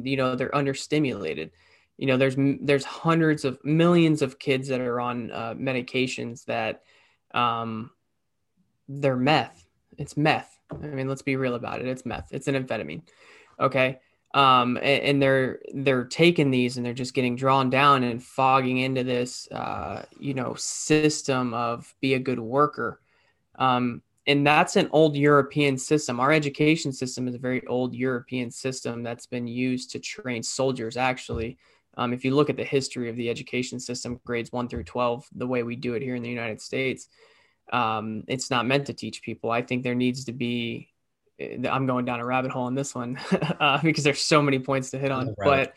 you 0.04 0.18
know 0.18 0.36
they're 0.36 0.50
understimulated. 0.50 1.52
You 1.98 2.08
know 2.08 2.18
there's 2.18 2.36
there's 2.62 2.86
hundreds 2.86 3.46
of 3.46 3.58
millions 3.64 4.22
of 4.22 4.40
kids 4.40 4.68
that 4.68 4.82
are 4.82 5.00
on 5.00 5.32
uh, 5.32 5.54
medications 5.56 6.46
that 6.46 6.84
um 7.34 7.91
they're 8.88 9.15
meth 9.15 9.65
it's 9.98 10.17
meth 10.17 10.62
I 10.72 10.88
mean, 10.88 11.08
let's 11.08 11.22
be 11.22 11.36
real 11.36 11.56
about 11.56 11.80
it. 11.80 11.88
It's 11.88 12.06
meth. 12.06 12.30
It's 12.32 12.48
an 12.48 12.56
amphetamine. 12.56 13.02
Okay. 13.60 14.00
Um, 14.34 14.78
and, 14.78 15.04
and, 15.04 15.22
they're 15.22 15.60
they're 15.74 16.06
taking 16.06 16.52
these 16.52 16.78
and 16.78 16.86
they're 16.86 16.94
just 16.94 17.13
getting 17.13 17.36
drawn 17.36 17.70
down 17.70 18.04
and 18.04 18.24
fogging 18.24 18.78
into 18.78 19.04
this 19.04 19.52
uh, 19.52 20.06
you 20.20 20.34
know 20.34 20.54
system 20.54 21.54
of 21.54 21.94
be 22.00 22.13
a 22.13 22.20
good 22.20 22.39
worker. 22.39 23.02
Um, 23.56 24.02
and 24.28 24.48
that's 24.48 24.78
an 24.78 24.88
old 24.94 25.17
European 25.17 25.78
system. 25.78 26.22
Our 26.22 26.32
education 26.32 26.94
system 26.94 27.28
is 27.28 27.36
a 27.36 27.39
very 27.39 27.67
old 27.67 27.94
European 27.94 28.52
system 28.52 29.04
that's 29.04 29.26
been 29.26 29.48
used 29.48 29.91
to 29.91 30.00
train 30.00 30.44
soldiers. 30.44 30.96
Actually, 30.96 31.58
um, 31.98 32.14
if 32.14 32.24
you 32.24 32.34
look 32.34 32.50
at 32.50 32.58
the 32.58 32.64
history 32.64 33.10
of 33.10 33.16
the 33.16 33.30
education 33.30 33.80
system, 33.80 34.20
grades 34.26 34.52
one 34.52 34.68
through 34.68 34.84
twelve, 34.84 35.28
the 35.36 35.48
way 35.48 35.64
we 35.64 35.76
do 35.76 35.94
it 35.94 36.02
here 36.02 36.16
in 36.16 36.24
the 36.24 36.30
United 36.30 36.62
States, 36.62 37.08
um, 37.72 38.24
it's 38.28 38.50
not 38.50 38.66
meant 38.66 38.88
to 38.88 38.94
teach 38.94 39.22
people. 39.22 39.52
I 39.52 39.62
think 39.62 39.84
there 39.84 39.96
needs 39.96 40.26
to 40.26 40.32
be. 40.32 40.90
Eh, 41.40 41.58
I'm 41.70 41.86
going 41.88 42.06
down 42.06 42.20
a 42.20 42.26
rabbit 42.26 42.52
hole 42.52 42.66
on 42.66 42.76
this 42.76 42.96
one 42.96 43.20
uh, 43.60 43.82
because 43.82 44.04
there's 44.04 44.22
so 44.22 44.42
many 44.42 44.60
points 44.60 44.92
to 44.92 45.00
hit 45.00 45.12
on. 45.12 45.36
But 45.38 45.74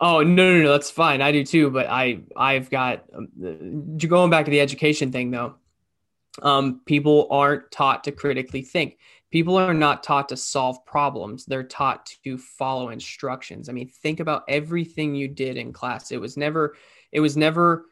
oh 0.00 0.22
no, 0.22 0.52
no, 0.52 0.62
no, 0.62 0.72
that's 0.72 0.90
fine. 0.90 1.20
I 1.22 1.32
do 1.32 1.44
too. 1.44 1.70
But 1.70 1.86
I, 1.86 2.20
I've 2.36 2.70
got 2.70 3.04
um, 3.14 3.98
going 3.98 4.30
back 4.30 4.46
to 4.46 4.50
the 4.50 4.60
education 4.60 5.12
thing 5.12 5.30
though. 5.30 5.56
Um, 6.42 6.80
people 6.84 7.28
aren't 7.30 7.70
taught 7.70 8.04
to 8.04 8.12
critically 8.12 8.62
think. 8.62 8.98
People 9.34 9.56
are 9.56 9.74
not 9.74 10.04
taught 10.04 10.28
to 10.28 10.36
solve 10.36 10.86
problems. 10.86 11.44
They're 11.44 11.64
taught 11.64 12.06
to 12.22 12.38
follow 12.38 12.90
instructions. 12.90 13.68
I 13.68 13.72
mean, 13.72 13.88
think 13.88 14.20
about 14.20 14.44
everything 14.46 15.16
you 15.16 15.26
did 15.26 15.56
in 15.56 15.72
class. 15.72 16.12
It 16.12 16.20
was 16.20 16.36
never, 16.36 16.76
it 17.10 17.18
was 17.18 17.36
never 17.36 17.86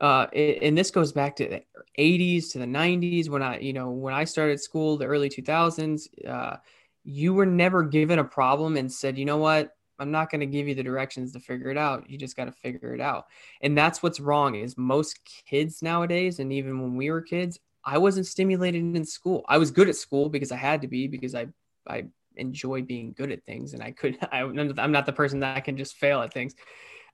uh, 0.00 0.26
and 0.34 0.76
this 0.76 0.90
goes 0.90 1.12
back 1.12 1.36
to 1.36 1.48
the 1.48 1.62
80s 1.96 2.50
to 2.50 2.58
the 2.58 2.66
90s 2.66 3.28
when 3.28 3.42
I, 3.42 3.60
you 3.60 3.72
know, 3.72 3.90
when 3.90 4.12
I 4.12 4.24
started 4.24 4.60
school, 4.60 4.96
the 4.96 5.06
early 5.06 5.28
2000s, 5.28 6.08
uh, 6.26 6.56
you 7.04 7.32
were 7.32 7.46
never 7.46 7.84
given 7.84 8.18
a 8.18 8.24
problem 8.24 8.76
and 8.76 8.92
said, 8.92 9.16
you 9.16 9.24
know 9.24 9.36
what, 9.36 9.70
I'm 10.00 10.10
not 10.10 10.30
going 10.30 10.40
to 10.40 10.46
give 10.46 10.66
you 10.66 10.74
the 10.74 10.82
directions 10.82 11.32
to 11.32 11.40
figure 11.40 11.70
it 11.70 11.78
out. 11.78 12.10
You 12.10 12.18
just 12.18 12.36
got 12.36 12.46
to 12.46 12.52
figure 12.52 12.92
it 12.92 13.00
out. 13.00 13.26
And 13.60 13.78
that's 13.78 14.02
what's 14.02 14.18
wrong 14.18 14.56
is 14.56 14.76
most 14.76 15.20
kids 15.46 15.80
nowadays, 15.80 16.40
and 16.40 16.52
even 16.52 16.82
when 16.82 16.96
we 16.96 17.10
were 17.10 17.22
kids, 17.22 17.60
I 17.84 17.98
wasn't 17.98 18.26
stimulated 18.26 18.82
in 18.82 19.04
school. 19.04 19.44
I 19.48 19.58
was 19.58 19.70
good 19.70 19.88
at 19.88 19.96
school 19.96 20.28
because 20.28 20.52
I 20.52 20.56
had 20.56 20.82
to 20.82 20.88
be 20.88 21.06
because 21.06 21.34
I, 21.34 21.48
I 21.86 22.04
enjoy 22.36 22.82
being 22.82 23.14
good 23.16 23.30
at 23.32 23.44
things 23.44 23.74
and 23.74 23.82
I 23.82 23.92
could, 23.92 24.18
I, 24.32 24.42
I'm 24.42 24.92
not 24.92 25.06
the 25.06 25.12
person 25.12 25.40
that 25.40 25.64
can 25.64 25.76
just 25.76 25.94
fail 25.94 26.20
at 26.20 26.32
things. 26.32 26.54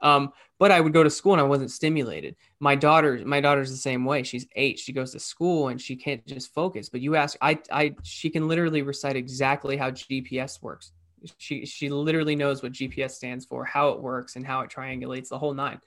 Um, 0.01 0.33
but 0.59 0.71
I 0.71 0.81
would 0.81 0.93
go 0.93 1.03
to 1.03 1.11
school 1.11 1.33
and 1.33 1.41
I 1.41 1.45
wasn't 1.45 1.71
stimulated. 1.71 2.37
My 2.61 2.75
daughter, 2.75 3.21
my 3.25 3.41
daughter's 3.41 3.71
the 3.71 3.77
same 3.77 4.05
way. 4.05 4.23
She's 4.23 4.47
eight. 4.55 4.79
She 4.79 4.93
goes 4.93 5.13
to 5.13 5.21
school 5.21 5.69
and 5.69 5.81
she 5.81 5.97
can't 5.97 6.25
just 6.27 6.53
focus. 6.53 6.89
But 6.89 7.01
you 7.01 7.17
ask, 7.17 7.37
I, 7.41 7.59
I, 7.73 7.95
she 8.03 8.29
can 8.29 8.47
literally 8.47 8.83
recite 8.83 9.17
exactly 9.17 9.77
how 9.77 9.91
GPS 9.91 10.63
works. 10.63 10.93
She, 11.39 11.65
she 11.65 11.89
literally 11.89 12.37
knows 12.37 12.63
what 12.63 12.73
GPS 12.73 13.13
stands 13.13 13.47
for, 13.47 13.65
how 13.65 13.91
it 13.91 14.01
works, 14.01 14.37
and 14.37 14.47
how 14.47 14.61
it 14.61 14.71
triangulates 14.71 15.29
the 15.29 15.39
whole 15.39 15.55
nine. 15.55 15.81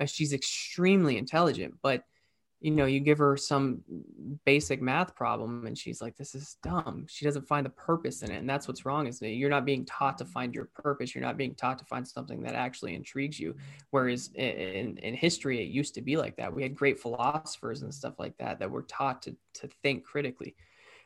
Uh, 0.00 0.06
she's 0.06 0.32
extremely 0.32 1.18
intelligent, 1.18 1.74
but 1.82 2.04
you 2.60 2.70
know, 2.70 2.86
you 2.86 3.00
give 3.00 3.18
her 3.18 3.36
some 3.36 3.82
basic 4.44 4.80
math 4.80 5.14
problem 5.14 5.66
and 5.66 5.76
she's 5.76 6.00
like, 6.00 6.16
this 6.16 6.34
is 6.34 6.56
dumb. 6.62 7.04
She 7.08 7.24
doesn't 7.24 7.46
find 7.46 7.66
the 7.66 7.70
purpose 7.70 8.22
in 8.22 8.30
it. 8.30 8.38
And 8.38 8.48
that's 8.48 8.66
what's 8.66 8.86
wrong 8.86 9.06
is 9.06 9.18
that 9.18 9.28
you're 9.28 9.50
not 9.50 9.66
being 9.66 9.84
taught 9.84 10.16
to 10.18 10.24
find 10.24 10.54
your 10.54 10.70
purpose. 10.74 11.14
You're 11.14 11.24
not 11.24 11.36
being 11.36 11.54
taught 11.54 11.78
to 11.80 11.84
find 11.84 12.08
something 12.08 12.42
that 12.42 12.54
actually 12.54 12.94
intrigues 12.94 13.38
you. 13.38 13.54
Whereas 13.90 14.30
in, 14.34 14.96
in 14.98 15.14
history, 15.14 15.60
it 15.60 15.68
used 15.68 15.94
to 15.94 16.02
be 16.02 16.16
like 16.16 16.36
that. 16.36 16.52
We 16.52 16.62
had 16.62 16.74
great 16.74 16.98
philosophers 16.98 17.82
and 17.82 17.92
stuff 17.92 18.14
like 18.18 18.36
that 18.38 18.58
that 18.58 18.70
were 18.70 18.82
taught 18.82 19.22
to, 19.22 19.36
to 19.54 19.68
think 19.82 20.04
critically. 20.04 20.56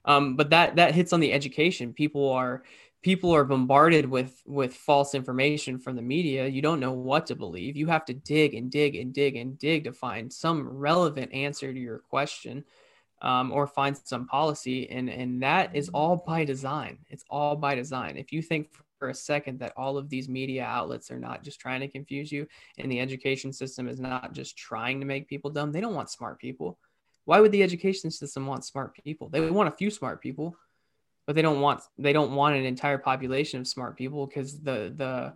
Um, 0.04 0.36
but 0.36 0.50
that, 0.50 0.76
that 0.76 0.94
hits 0.94 1.12
on 1.12 1.20
the 1.20 1.32
education. 1.32 1.92
People 1.92 2.30
are, 2.30 2.62
people 3.02 3.34
are 3.34 3.44
bombarded 3.44 4.06
with 4.06 4.42
with 4.46 4.74
false 4.74 5.14
information 5.14 5.78
from 5.78 5.96
the 5.96 6.02
media 6.02 6.46
you 6.46 6.60
don't 6.60 6.80
know 6.80 6.92
what 6.92 7.26
to 7.26 7.34
believe. 7.34 7.76
You 7.76 7.86
have 7.86 8.04
to 8.06 8.14
dig 8.14 8.54
and 8.54 8.70
dig 8.70 8.96
and 8.96 9.12
dig 9.12 9.36
and 9.36 9.58
dig 9.58 9.84
to 9.84 9.92
find 9.92 10.32
some 10.32 10.68
relevant 10.68 11.32
answer 11.32 11.72
to 11.72 11.78
your 11.78 11.98
question 11.98 12.64
um, 13.22 13.52
or 13.52 13.66
find 13.66 13.96
some 13.96 14.26
policy 14.26 14.90
and 14.90 15.08
and 15.08 15.42
that 15.42 15.74
is 15.74 15.88
all 15.90 16.16
by 16.16 16.44
design. 16.44 16.98
It's 17.08 17.24
all 17.30 17.56
by 17.56 17.74
design. 17.74 18.16
If 18.16 18.32
you 18.32 18.42
think 18.42 18.68
for 18.98 19.08
a 19.08 19.14
second 19.14 19.60
that 19.60 19.72
all 19.78 19.96
of 19.96 20.10
these 20.10 20.28
media 20.28 20.62
outlets 20.62 21.10
are 21.10 21.18
not 21.18 21.42
just 21.42 21.58
trying 21.58 21.80
to 21.80 21.88
confuse 21.88 22.30
you 22.30 22.46
and 22.76 22.92
the 22.92 23.00
education 23.00 23.50
system 23.50 23.88
is 23.88 23.98
not 23.98 24.34
just 24.34 24.58
trying 24.58 25.00
to 25.00 25.06
make 25.06 25.26
people 25.26 25.50
dumb 25.50 25.72
they 25.72 25.80
don't 25.80 25.94
want 25.94 26.10
smart 26.10 26.38
people. 26.38 26.78
Why 27.24 27.40
would 27.40 27.52
the 27.52 27.62
education 27.62 28.10
system 28.10 28.46
want 28.46 28.64
smart 28.64 28.94
people? 29.04 29.28
They 29.28 29.48
want 29.50 29.68
a 29.68 29.76
few 29.76 29.90
smart 29.90 30.20
people 30.20 30.56
but 31.30 31.36
they 31.36 31.42
don't 31.42 31.60
want 31.60 31.80
they 31.96 32.12
don't 32.12 32.32
want 32.32 32.56
an 32.56 32.64
entire 32.64 32.98
population 32.98 33.60
of 33.60 33.68
smart 33.68 33.96
people 33.96 34.26
because 34.26 34.58
the 34.62 34.92
the 34.96 35.32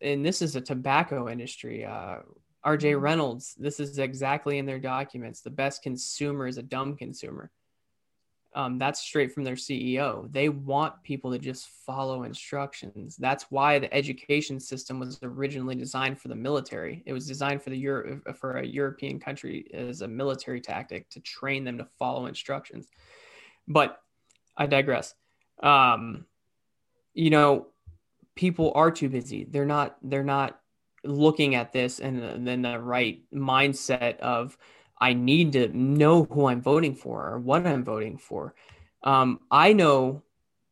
and 0.00 0.24
this 0.24 0.40
is 0.40 0.56
a 0.56 0.62
tobacco 0.62 1.28
industry. 1.28 1.84
Uh, 1.84 2.20
R.J. 2.64 2.92
Mm-hmm. 2.92 3.02
Reynolds, 3.02 3.54
this 3.58 3.80
is 3.80 3.98
exactly 3.98 4.56
in 4.56 4.64
their 4.64 4.78
documents. 4.78 5.42
The 5.42 5.50
best 5.50 5.82
consumer 5.82 6.46
is 6.46 6.56
a 6.56 6.62
dumb 6.62 6.96
consumer. 6.96 7.50
Um, 8.54 8.78
that's 8.78 9.00
straight 9.00 9.30
from 9.34 9.44
their 9.44 9.56
CEO. 9.56 10.32
They 10.32 10.48
want 10.48 10.94
people 11.02 11.30
to 11.32 11.38
just 11.38 11.68
follow 11.84 12.22
instructions. 12.22 13.14
That's 13.16 13.44
why 13.50 13.78
the 13.78 13.92
education 13.92 14.58
system 14.58 14.98
was 14.98 15.18
originally 15.22 15.74
designed 15.74 16.18
for 16.18 16.28
the 16.28 16.34
military. 16.34 17.02
It 17.04 17.12
was 17.12 17.26
designed 17.26 17.62
for 17.62 17.68
the 17.68 17.78
Euro- 17.78 18.22
for 18.40 18.56
a 18.56 18.66
European 18.66 19.20
country 19.20 19.66
as 19.74 20.00
a 20.00 20.08
military 20.08 20.62
tactic 20.62 21.10
to 21.10 21.20
train 21.20 21.62
them 21.62 21.76
to 21.76 21.86
follow 21.98 22.24
instructions. 22.24 22.88
But 23.68 24.00
I 24.60 24.66
digress. 24.66 25.14
Um, 25.62 26.26
you 27.14 27.30
know, 27.30 27.68
people 28.36 28.72
are 28.74 28.90
too 28.90 29.08
busy. 29.08 29.44
They're 29.44 29.66
not. 29.66 29.96
They're 30.02 30.22
not 30.22 30.60
looking 31.02 31.54
at 31.54 31.72
this 31.72 31.98
and 31.98 32.46
then 32.46 32.60
the 32.60 32.78
right 32.78 33.22
mindset 33.34 34.18
of 34.18 34.58
I 35.00 35.14
need 35.14 35.54
to 35.54 35.68
know 35.68 36.24
who 36.24 36.46
I'm 36.46 36.60
voting 36.60 36.94
for 36.94 37.26
or 37.26 37.38
what 37.38 37.66
I'm 37.66 37.84
voting 37.84 38.18
for. 38.18 38.54
Um, 39.02 39.40
I 39.50 39.72
know 39.72 40.22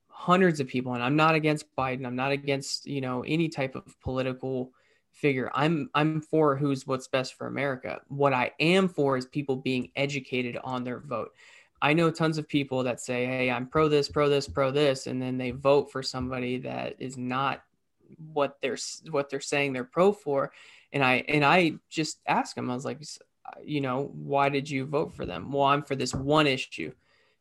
hundreds 0.09 0.61
of 0.61 0.69
people, 0.69 0.93
and 0.93 1.03
I'm 1.03 1.17
not 1.17 1.35
against 1.35 1.75
Biden. 1.75 2.07
I'm 2.07 2.17
not 2.17 2.33
against 2.33 2.87
you 2.87 3.01
know 3.01 3.25
any 3.27 3.49
type 3.49 3.75
of 3.75 3.99
political 4.03 4.73
figure. 5.13 5.51
I'm 5.55 5.89
I'm 5.95 6.21
for 6.21 6.57
who's 6.57 6.87
what's 6.87 7.09
best 7.09 7.35
for 7.35 7.47
America. 7.47 8.01
What 8.09 8.35
I 8.35 8.53
am 8.61 8.89
for 8.89 9.17
is 9.17 9.25
people 9.25 9.57
being 9.57 9.91
educated 9.97 10.59
on 10.63 10.85
their 10.85 11.01
vote. 11.01 11.31
I 11.81 11.93
know 11.93 12.11
tons 12.11 12.39
of 12.39 12.49
people 12.49 12.83
that 12.85 13.01
say, 13.01 13.27
"Hey, 13.27 13.51
I'm 13.51 13.67
pro 13.67 13.89
this, 13.89 14.09
pro 14.09 14.29
this, 14.29 14.49
pro 14.49 14.71
this," 14.71 15.07
and 15.07 15.21
then 15.21 15.39
they 15.39 15.53
vote 15.53 15.93
for 15.93 16.03
somebody 16.03 16.59
that 16.59 16.97
is 16.99 17.17
not 17.17 17.63
what 18.33 18.59
they're 18.61 18.79
what 19.11 19.31
they're 19.31 19.41
saying 19.41 19.73
they're 19.73 19.85
pro 19.85 20.13
for. 20.13 20.53
And 20.93 21.05
I 21.05 21.25
and 21.29 21.45
I 21.45 21.75
just 21.89 22.21
ask 22.27 22.55
them. 22.57 22.71
I 22.71 22.75
was 22.75 22.85
like, 22.85 23.01
uh, 23.45 23.61
you 23.63 23.81
know, 23.81 24.11
why 24.15 24.49
did 24.49 24.69
you 24.69 24.87
vote 24.87 25.15
for 25.15 25.27
them? 25.27 25.53
Well, 25.53 25.65
I'm 25.65 25.83
for 25.83 25.97
this 25.97 26.15
one 26.15 26.47
issue. 26.47 26.93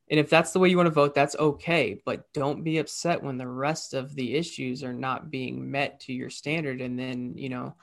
And 0.09 0.19
if 0.19 0.29
that's 0.29 0.53
the 0.53 0.59
way 0.59 0.69
you 0.69 0.77
want 0.77 0.87
to 0.87 0.91
vote, 0.91 1.13
that's 1.13 1.35
okay. 1.35 2.01
But 2.05 2.31
don't 2.33 2.63
be 2.63 2.77
upset 2.77 3.21
when 3.21 3.37
the 3.37 3.47
rest 3.47 3.93
of 3.93 4.15
the 4.15 4.35
issues 4.35 4.83
are 4.83 4.93
not 4.93 5.29
being 5.29 5.69
met 5.69 5.99
to 6.01 6.13
your 6.13 6.29
standard 6.29 6.79
and 6.79 6.97
then, 6.97 7.37
you 7.37 7.49
know, 7.49 7.75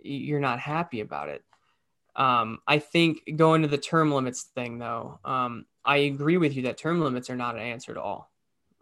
you're 0.00 0.40
not 0.40 0.60
happy 0.60 1.00
about 1.00 1.28
it. 1.28 1.42
Um, 2.16 2.60
I 2.66 2.78
think 2.78 3.22
going 3.36 3.62
to 3.62 3.68
the 3.68 3.78
term 3.78 4.12
limits 4.12 4.42
thing, 4.42 4.78
though, 4.78 5.18
um, 5.24 5.66
I 5.84 5.98
agree 5.98 6.36
with 6.36 6.54
you 6.54 6.62
that 6.62 6.78
term 6.78 7.00
limits 7.00 7.28
are 7.28 7.36
not 7.36 7.56
an 7.56 7.62
answer 7.62 7.94
to 7.94 8.00
all. 8.00 8.30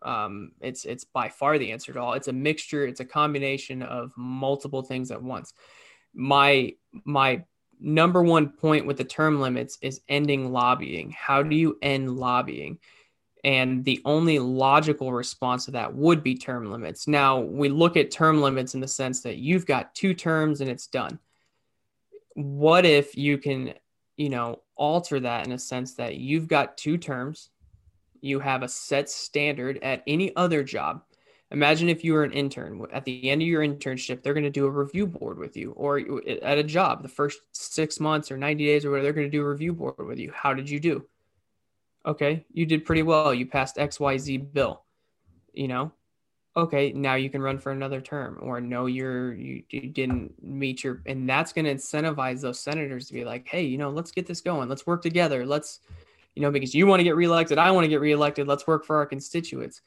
Um, 0.02 0.52
it's 0.60 0.84
it's 0.84 1.04
by 1.04 1.28
far 1.28 1.58
the 1.58 1.72
answer 1.72 1.92
to 1.92 2.00
all. 2.00 2.14
It's 2.14 2.28
a 2.28 2.32
mixture. 2.32 2.86
It's 2.86 3.00
a 3.00 3.04
combination 3.04 3.82
of 3.82 4.12
multiple 4.16 4.82
things 4.82 5.10
at 5.10 5.22
once. 5.22 5.54
My 6.12 6.74
my 7.04 7.44
number 7.80 8.22
one 8.22 8.48
point 8.48 8.86
with 8.86 8.96
the 8.96 9.04
term 9.04 9.40
limits 9.40 9.78
is 9.80 10.00
ending 10.08 10.52
lobbying. 10.52 11.10
How 11.10 11.42
do 11.42 11.56
you 11.56 11.78
end 11.82 12.16
lobbying? 12.16 12.78
And 13.44 13.84
the 13.84 14.00
only 14.04 14.38
logical 14.38 15.12
response 15.12 15.64
to 15.64 15.72
that 15.72 15.94
would 15.94 16.22
be 16.22 16.36
term 16.36 16.70
limits. 16.70 17.08
Now, 17.08 17.40
we 17.40 17.68
look 17.68 17.96
at 17.96 18.12
term 18.12 18.40
limits 18.40 18.74
in 18.74 18.80
the 18.80 18.86
sense 18.86 19.20
that 19.22 19.38
you've 19.38 19.66
got 19.66 19.96
two 19.96 20.14
terms 20.14 20.60
and 20.60 20.70
it's 20.70 20.86
done. 20.86 21.18
What 22.34 22.84
if 22.84 23.16
you 23.16 23.38
can, 23.38 23.74
you 24.16 24.28
know, 24.28 24.62
alter 24.76 25.20
that 25.20 25.46
in 25.46 25.52
a 25.52 25.58
sense 25.58 25.94
that 25.94 26.16
you've 26.16 26.48
got 26.48 26.76
two 26.76 26.98
terms, 26.98 27.50
you 28.20 28.40
have 28.40 28.62
a 28.62 28.68
set 28.68 29.10
standard 29.10 29.78
at 29.82 30.02
any 30.06 30.34
other 30.36 30.62
job, 30.62 31.02
Imagine 31.52 31.90
if 31.90 32.02
you 32.02 32.14
were 32.14 32.24
an 32.24 32.32
intern. 32.32 32.82
At 32.92 33.04
the 33.04 33.28
end 33.28 33.42
of 33.42 33.48
your 33.48 33.60
internship, 33.60 34.22
they're 34.22 34.32
going 34.32 34.42
to 34.42 34.50
do 34.50 34.64
a 34.64 34.70
review 34.70 35.06
board 35.06 35.38
with 35.38 35.54
you, 35.54 35.72
or 35.72 36.00
at 36.42 36.56
a 36.56 36.62
job, 36.62 37.02
the 37.02 37.10
first 37.10 37.40
six 37.52 38.00
months 38.00 38.32
or 38.32 38.38
90 38.38 38.64
days 38.64 38.86
or 38.86 38.90
whatever, 38.90 39.04
they're 39.04 39.12
going 39.12 39.30
to 39.30 39.36
do 39.36 39.42
a 39.42 39.48
review 39.48 39.74
board 39.74 39.98
with 39.98 40.18
you. 40.18 40.32
How 40.34 40.54
did 40.54 40.70
you 40.70 40.80
do? 40.80 41.04
Okay, 42.06 42.46
you 42.52 42.64
did 42.64 42.86
pretty 42.86 43.02
well. 43.02 43.34
You 43.34 43.44
passed 43.44 43.76
XYZ 43.76 44.50
bill. 44.54 44.82
You 45.52 45.68
know, 45.68 45.92
okay, 46.56 46.92
now 46.92 47.14
you 47.14 47.30
can 47.30 47.40
run 47.40 47.58
for 47.58 47.72
another 47.72 48.00
term, 48.00 48.38
or 48.40 48.60
no, 48.60 48.86
you're 48.86 49.32
you, 49.34 49.62
you 49.70 49.88
didn't 49.88 50.32
meet 50.42 50.84
your, 50.84 51.00
and 51.06 51.28
that's 51.28 51.52
going 51.52 51.64
to 51.64 51.74
incentivize 51.74 52.40
those 52.40 52.60
senators 52.60 53.06
to 53.06 53.14
be 53.14 53.24
like, 53.24 53.46
hey, 53.48 53.62
you 53.62 53.78
know, 53.78 53.90
let's 53.90 54.10
get 54.10 54.26
this 54.26 54.40
going. 54.40 54.68
Let's 54.68 54.86
work 54.86 55.02
together. 55.02 55.46
Let's, 55.46 55.80
you 56.34 56.42
know, 56.42 56.50
because 56.50 56.74
you 56.74 56.86
want 56.86 57.00
to 57.00 57.04
get 57.04 57.16
reelected, 57.16 57.58
I 57.58 57.70
want 57.70 57.84
to 57.84 57.88
get 57.88 58.00
reelected. 58.00 58.46
Let's 58.46 58.66
work 58.66 58.84
for 58.84 58.96
our 58.96 59.06
constituents 59.06 59.82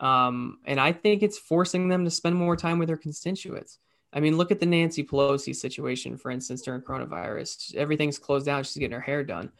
um, 0.00 0.58
and 0.64 0.78
I 0.78 0.92
think 0.92 1.22
it's 1.22 1.38
forcing 1.38 1.88
them 1.88 2.04
to 2.04 2.10
spend 2.10 2.36
more 2.36 2.56
time 2.56 2.78
with 2.78 2.88
their 2.88 2.96
constituents. 2.96 3.78
I 4.12 4.20
mean, 4.20 4.36
look 4.36 4.50
at 4.50 4.60
the 4.60 4.66
Nancy 4.66 5.04
Pelosi 5.04 5.54
situation, 5.54 6.16
for 6.16 6.30
instance, 6.30 6.62
during 6.62 6.80
coronavirus. 6.80 7.74
Everything's 7.74 8.18
closed 8.18 8.46
down. 8.46 8.64
She's 8.64 8.76
getting 8.76 8.92
her 8.92 9.00
hair 9.00 9.22
done. 9.24 9.50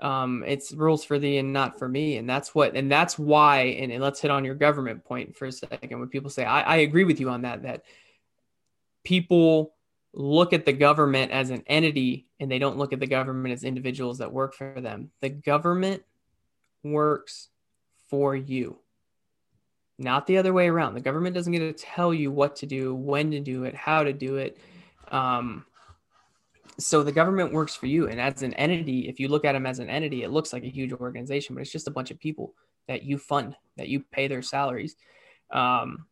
Um, 0.00 0.44
it's 0.46 0.72
rules 0.72 1.04
for 1.04 1.18
thee 1.18 1.38
and 1.38 1.52
not 1.52 1.78
for 1.78 1.88
me. 1.88 2.16
And 2.16 2.28
that's 2.28 2.54
what, 2.54 2.74
and 2.74 2.90
that's 2.90 3.18
why, 3.18 3.62
and, 3.62 3.92
and 3.92 4.02
let's 4.02 4.20
hit 4.20 4.30
on 4.30 4.44
your 4.44 4.54
government 4.54 5.04
point 5.04 5.36
for 5.36 5.46
a 5.46 5.52
second. 5.52 5.98
When 5.98 6.08
people 6.08 6.30
say, 6.30 6.44
I, 6.44 6.60
I 6.62 6.76
agree 6.76 7.04
with 7.04 7.20
you 7.20 7.28
on 7.30 7.42
that, 7.42 7.62
that 7.62 7.84
people 9.04 9.74
look 10.12 10.52
at 10.52 10.66
the 10.66 10.72
government 10.72 11.32
as 11.32 11.50
an 11.50 11.62
entity 11.66 12.26
and 12.40 12.50
they 12.50 12.58
don't 12.58 12.78
look 12.78 12.92
at 12.92 13.00
the 13.00 13.06
government 13.06 13.52
as 13.52 13.64
individuals 13.64 14.18
that 14.18 14.32
work 14.32 14.54
for 14.54 14.80
them. 14.80 15.10
The 15.20 15.28
government 15.28 16.02
works 16.82 17.48
for 18.08 18.34
you 18.34 18.78
not 20.00 20.26
the 20.26 20.38
other 20.38 20.52
way 20.52 20.66
around. 20.68 20.94
The 20.94 21.00
government 21.00 21.34
doesn't 21.34 21.52
get 21.52 21.58
to 21.58 21.72
tell 21.72 22.12
you 22.12 22.32
what 22.32 22.56
to 22.56 22.66
do, 22.66 22.94
when 22.94 23.30
to 23.32 23.40
do 23.40 23.64
it, 23.64 23.74
how 23.74 24.02
to 24.02 24.12
do 24.12 24.36
it. 24.36 24.56
Um, 25.08 25.66
so 26.82 27.02
the 27.02 27.12
government 27.12 27.52
works 27.52 27.74
for 27.74 27.86
you. 27.86 28.08
And 28.08 28.20
as 28.20 28.42
an 28.42 28.54
entity, 28.54 29.08
if 29.08 29.20
you 29.20 29.28
look 29.28 29.44
at 29.44 29.52
them 29.52 29.66
as 29.66 29.78
an 29.78 29.90
entity, 29.90 30.22
it 30.22 30.30
looks 30.30 30.52
like 30.52 30.64
a 30.64 30.68
huge 30.68 30.92
organization, 30.92 31.54
but 31.54 31.62
it's 31.62 31.72
just 31.72 31.88
a 31.88 31.92
bunch 31.92 32.10
of 32.10 32.18
people 32.18 32.54
that 32.88 33.02
you 33.02 33.18
fund, 33.18 33.56
that 33.76 33.88
you 33.88 34.00
pay 34.00 34.28
their 34.28 34.42
salaries. 34.42 34.96
Um, 35.50 36.06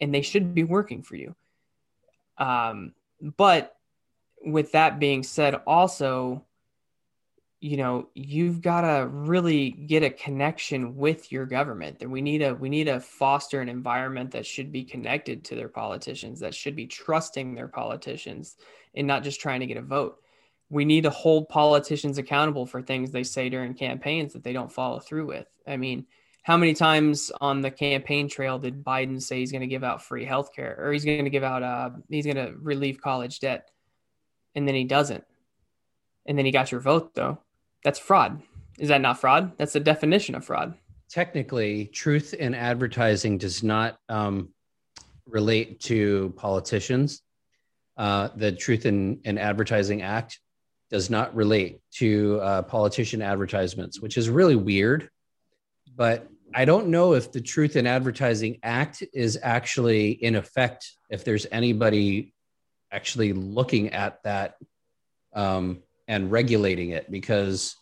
and 0.00 0.14
they 0.14 0.22
should 0.22 0.54
be 0.54 0.64
working 0.64 1.02
for 1.02 1.16
you. 1.16 1.34
Um, 2.38 2.94
but 3.36 3.76
with 4.44 4.72
that 4.72 4.98
being 4.98 5.22
said, 5.22 5.54
also, 5.66 6.44
you 7.64 7.78
know 7.78 8.10
you've 8.12 8.60
got 8.60 8.82
to 8.82 9.08
really 9.08 9.70
get 9.70 10.02
a 10.02 10.10
connection 10.10 10.98
with 10.98 11.32
your 11.32 11.46
government 11.46 11.98
that 11.98 12.10
we 12.10 12.20
need 12.20 12.42
a 12.42 12.54
we 12.54 12.68
need 12.68 12.84
to 12.84 13.00
foster 13.00 13.62
an 13.62 13.70
environment 13.70 14.32
that 14.32 14.44
should 14.44 14.70
be 14.70 14.84
connected 14.84 15.42
to 15.42 15.54
their 15.54 15.70
politicians 15.70 16.40
that 16.40 16.54
should 16.54 16.76
be 16.76 16.86
trusting 16.86 17.54
their 17.54 17.66
politicians 17.66 18.56
and 18.94 19.06
not 19.06 19.22
just 19.22 19.40
trying 19.40 19.60
to 19.60 19.66
get 19.66 19.76
a 19.76 19.82
vote 19.82 20.18
we 20.70 20.84
need 20.84 21.02
to 21.02 21.10
hold 21.10 21.48
politicians 21.48 22.18
accountable 22.18 22.66
for 22.66 22.82
things 22.82 23.10
they 23.10 23.22
say 23.22 23.48
during 23.48 23.74
campaigns 23.74 24.32
that 24.32 24.42
they 24.42 24.52
don't 24.52 24.72
follow 24.72 24.98
through 24.98 25.26
with 25.26 25.46
i 25.66 25.76
mean 25.76 26.06
how 26.42 26.56
many 26.56 26.74
times 26.74 27.32
on 27.40 27.60
the 27.60 27.70
campaign 27.70 28.28
trail 28.28 28.58
did 28.58 28.84
biden 28.84 29.20
say 29.20 29.38
he's 29.38 29.52
going 29.52 29.60
to 29.60 29.66
give 29.66 29.84
out 29.84 30.02
free 30.02 30.24
health 30.24 30.54
care 30.54 30.76
or 30.78 30.92
he's 30.92 31.04
going 31.04 31.24
to 31.24 31.30
give 31.30 31.44
out 31.44 31.62
uh 31.62 31.90
he's 32.08 32.26
going 32.26 32.36
to 32.36 32.54
relieve 32.60 33.00
college 33.00 33.40
debt 33.40 33.70
and 34.54 34.66
then 34.66 34.74
he 34.74 34.84
doesn't 34.84 35.24
and 36.26 36.38
then 36.38 36.44
he 36.44 36.50
got 36.50 36.72
your 36.72 36.80
vote 36.80 37.14
though 37.14 37.38
that's 37.84 37.98
fraud. 37.98 38.42
Is 38.78 38.88
that 38.88 39.02
not 39.02 39.20
fraud? 39.20 39.56
That's 39.58 39.74
the 39.74 39.80
definition 39.80 40.34
of 40.34 40.44
fraud. 40.44 40.74
Technically, 41.08 41.86
truth 41.86 42.34
in 42.34 42.54
advertising 42.54 43.38
does 43.38 43.62
not 43.62 43.98
um, 44.08 44.48
relate 45.26 45.78
to 45.80 46.32
politicians. 46.36 47.22
Uh, 47.96 48.28
the 48.36 48.52
Truth 48.52 48.86
in, 48.86 49.20
in 49.24 49.38
Advertising 49.38 50.02
Act 50.02 50.38
does 50.90 51.10
not 51.10 51.34
relate 51.34 51.80
to 51.92 52.40
uh, 52.40 52.62
politician 52.62 53.22
advertisements, 53.22 54.00
which 54.00 54.16
is 54.16 54.28
really 54.28 54.56
weird. 54.56 55.08
But 55.96 56.28
I 56.54 56.64
don't 56.64 56.88
know 56.88 57.14
if 57.14 57.32
the 57.32 57.40
Truth 57.40 57.76
in 57.76 57.86
Advertising 57.86 58.58
Act 58.62 59.02
is 59.12 59.38
actually 59.42 60.10
in 60.10 60.36
effect, 60.36 60.92
if 61.10 61.24
there's 61.24 61.46
anybody 61.50 62.32
actually 62.92 63.32
looking 63.32 63.92
at 63.92 64.22
that 64.22 64.56
um, 65.34 65.82
and 66.06 66.30
regulating 66.30 66.90
it 66.90 67.10
because 67.10 67.76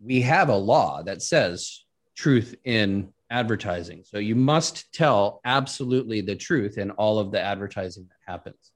we 0.00 0.22
have 0.22 0.48
a 0.48 0.56
law 0.56 1.02
that 1.02 1.22
says 1.22 1.84
truth 2.16 2.56
in 2.64 3.12
advertising. 3.30 4.02
So 4.04 4.18
you 4.18 4.34
must 4.34 4.92
tell 4.92 5.40
absolutely 5.44 6.20
the 6.22 6.34
truth 6.34 6.76
in 6.76 6.90
all 6.90 7.18
of 7.18 7.30
the 7.30 7.40
advertising 7.40 8.08
that 8.08 8.32
happens. 8.32 8.71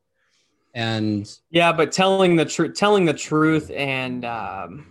And 0.76 1.26
yeah, 1.48 1.72
but 1.72 1.90
telling 1.90 2.36
the 2.36 2.44
truth, 2.44 2.76
telling 2.76 3.06
the 3.06 3.14
truth 3.14 3.70
and 3.70 4.26
um, 4.26 4.86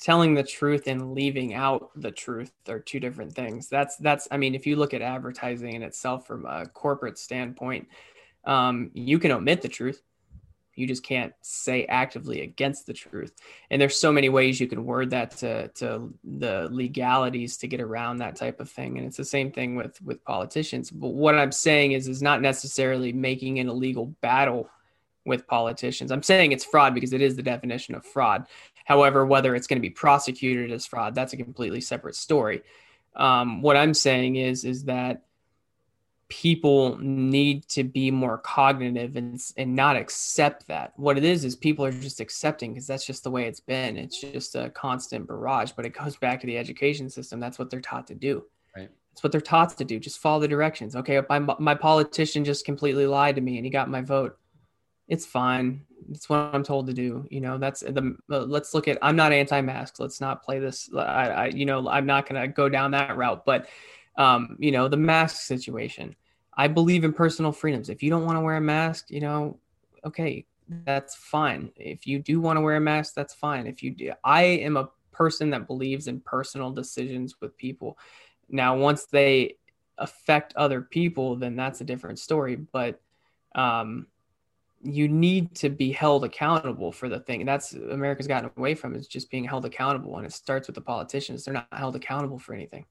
telling 0.00 0.34
the 0.34 0.42
truth 0.42 0.88
and 0.88 1.14
leaving 1.14 1.54
out 1.54 1.90
the 1.94 2.10
truth 2.10 2.50
are 2.68 2.80
two 2.80 2.98
different 2.98 3.32
things. 3.32 3.68
That's 3.68 3.96
that's. 3.98 4.26
I 4.32 4.36
mean, 4.36 4.56
if 4.56 4.66
you 4.66 4.74
look 4.74 4.94
at 4.94 5.00
advertising 5.00 5.74
in 5.74 5.84
itself 5.84 6.26
from 6.26 6.44
a 6.44 6.66
corporate 6.66 7.18
standpoint, 7.18 7.86
um, 8.46 8.90
you 8.94 9.20
can 9.20 9.30
omit 9.30 9.62
the 9.62 9.68
truth 9.68 10.02
you 10.78 10.86
just 10.86 11.02
can't 11.02 11.32
say 11.42 11.84
actively 11.86 12.42
against 12.42 12.86
the 12.86 12.92
truth. 12.92 13.34
And 13.70 13.80
there's 13.80 13.96
so 13.96 14.12
many 14.12 14.28
ways 14.28 14.60
you 14.60 14.66
can 14.66 14.84
word 14.84 15.10
that 15.10 15.36
to, 15.38 15.68
to 15.68 16.14
the 16.24 16.68
legalities 16.70 17.56
to 17.58 17.66
get 17.66 17.80
around 17.80 18.18
that 18.18 18.36
type 18.36 18.60
of 18.60 18.70
thing. 18.70 18.96
And 18.96 19.06
it's 19.06 19.16
the 19.16 19.24
same 19.24 19.50
thing 19.50 19.76
with 19.76 20.00
with 20.02 20.24
politicians. 20.24 20.90
But 20.90 21.08
what 21.08 21.34
I'm 21.34 21.52
saying 21.52 21.92
is 21.92 22.08
is 22.08 22.22
not 22.22 22.40
necessarily 22.40 23.12
making 23.12 23.58
an 23.58 23.68
illegal 23.68 24.06
battle 24.20 24.70
with 25.26 25.46
politicians. 25.46 26.10
I'm 26.10 26.22
saying 26.22 26.52
it's 26.52 26.64
fraud 26.64 26.94
because 26.94 27.12
it 27.12 27.20
is 27.20 27.36
the 27.36 27.42
definition 27.42 27.94
of 27.94 28.04
fraud. 28.04 28.46
However, 28.84 29.26
whether 29.26 29.54
it's 29.54 29.66
going 29.66 29.76
to 29.76 29.82
be 29.82 29.90
prosecuted 29.90 30.72
as 30.72 30.86
fraud, 30.86 31.14
that's 31.14 31.34
a 31.34 31.36
completely 31.36 31.80
separate 31.80 32.14
story. 32.14 32.62
Um, 33.14 33.62
what 33.62 33.76
I'm 33.76 33.94
saying 33.94 34.36
is 34.36 34.64
is 34.64 34.84
that 34.84 35.22
people 36.28 36.98
need 36.98 37.66
to 37.68 37.82
be 37.82 38.10
more 38.10 38.38
cognitive 38.38 39.16
and, 39.16 39.40
and 39.56 39.74
not 39.74 39.96
accept 39.96 40.66
that. 40.66 40.92
What 40.96 41.16
it 41.16 41.24
is 41.24 41.44
is 41.44 41.56
people 41.56 41.84
are 41.84 41.92
just 41.92 42.20
accepting 42.20 42.74
because 42.74 42.86
that's 42.86 43.06
just 43.06 43.24
the 43.24 43.30
way 43.30 43.46
it's 43.46 43.60
been. 43.60 43.96
It's 43.96 44.20
just 44.20 44.54
a 44.54 44.68
constant 44.70 45.26
barrage, 45.26 45.72
but 45.72 45.86
it 45.86 45.94
goes 45.94 46.16
back 46.20 46.40
to 46.40 46.46
the 46.46 46.58
education 46.58 47.08
system. 47.08 47.40
That's 47.40 47.58
what 47.58 47.70
they're 47.70 47.80
taught 47.80 48.06
to 48.08 48.14
do. 48.14 48.44
Right. 48.76 48.90
That's 49.10 49.22
what 49.22 49.32
they're 49.32 49.40
taught 49.40 49.76
to 49.78 49.84
do. 49.84 49.98
Just 49.98 50.18
follow 50.18 50.40
the 50.40 50.48
directions. 50.48 50.96
Okay, 50.96 51.20
my, 51.28 51.38
my 51.38 51.74
politician 51.74 52.44
just 52.44 52.64
completely 52.64 53.06
lied 53.06 53.36
to 53.36 53.40
me 53.40 53.56
and 53.56 53.64
he 53.64 53.70
got 53.70 53.88
my 53.88 54.02
vote. 54.02 54.38
It's 55.08 55.24
fine. 55.24 55.86
It's 56.10 56.28
what 56.28 56.54
I'm 56.54 56.62
told 56.62 56.86
to 56.88 56.92
do. 56.92 57.26
You 57.30 57.40
know, 57.40 57.56
that's 57.56 57.80
the. 57.80 58.16
Uh, 58.30 58.40
let's 58.40 58.74
look 58.74 58.88
at. 58.88 58.98
I'm 59.00 59.16
not 59.16 59.32
anti-mask. 59.32 59.98
Let's 59.98 60.20
not 60.20 60.42
play 60.42 60.58
this. 60.58 60.90
I, 60.94 61.00
I 61.00 61.46
you 61.46 61.64
know, 61.64 61.88
I'm 61.88 62.04
not 62.04 62.28
going 62.28 62.40
to 62.40 62.48
go 62.48 62.68
down 62.68 62.90
that 62.90 63.16
route. 63.16 63.44
But 63.46 63.68
um, 64.18 64.56
you 64.58 64.72
know, 64.72 64.88
the 64.88 64.96
mask 64.96 65.42
situation. 65.42 66.14
I 66.54 66.66
believe 66.66 67.04
in 67.04 67.12
personal 67.12 67.52
freedoms. 67.52 67.88
If 67.88 68.02
you 68.02 68.10
don't 68.10 68.26
want 68.26 68.36
to 68.36 68.40
wear 68.40 68.56
a 68.56 68.60
mask, 68.60 69.10
you 69.10 69.20
know, 69.20 69.58
okay, 70.04 70.44
that's 70.84 71.14
fine. 71.14 71.70
If 71.76 72.06
you 72.06 72.18
do 72.18 72.40
want 72.40 72.56
to 72.56 72.60
wear 72.60 72.76
a 72.76 72.80
mask, 72.80 73.14
that's 73.14 73.32
fine. 73.32 73.66
If 73.66 73.82
you 73.82 73.92
do, 73.92 74.12
I 74.24 74.42
am 74.42 74.76
a 74.76 74.90
person 75.12 75.50
that 75.50 75.68
believes 75.68 76.08
in 76.08 76.20
personal 76.20 76.72
decisions 76.72 77.40
with 77.40 77.56
people. 77.56 77.96
Now, 78.48 78.76
once 78.76 79.06
they 79.06 79.54
affect 79.98 80.54
other 80.56 80.82
people, 80.82 81.36
then 81.36 81.54
that's 81.54 81.80
a 81.80 81.84
different 81.84 82.18
story. 82.18 82.56
But 82.56 83.00
um, 83.54 84.08
you 84.82 85.08
need 85.08 85.54
to 85.56 85.68
be 85.68 85.92
held 85.92 86.24
accountable 86.24 86.90
for 86.90 87.08
the 87.08 87.20
thing. 87.20 87.46
That's 87.46 87.72
America's 87.72 88.26
gotten 88.26 88.50
away 88.56 88.74
from 88.74 88.96
is 88.96 89.06
just 89.06 89.30
being 89.30 89.44
held 89.44 89.64
accountable, 89.64 90.16
and 90.16 90.26
it 90.26 90.32
starts 90.32 90.66
with 90.66 90.74
the 90.74 90.80
politicians. 90.80 91.44
They're 91.44 91.54
not 91.54 91.68
held 91.72 91.94
accountable 91.94 92.38
for 92.38 92.52
anything. 92.52 92.84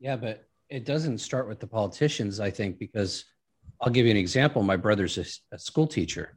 Yeah, 0.00 0.16
but 0.16 0.45
it 0.68 0.84
doesn't 0.84 1.18
start 1.18 1.48
with 1.48 1.60
the 1.60 1.66
politicians, 1.66 2.40
I 2.40 2.50
think, 2.50 2.78
because 2.78 3.24
I'll 3.80 3.92
give 3.92 4.06
you 4.06 4.10
an 4.10 4.16
example. 4.16 4.62
My 4.62 4.76
brother's 4.76 5.18
a, 5.18 5.54
a 5.54 5.58
school 5.58 5.86
teacher, 5.86 6.36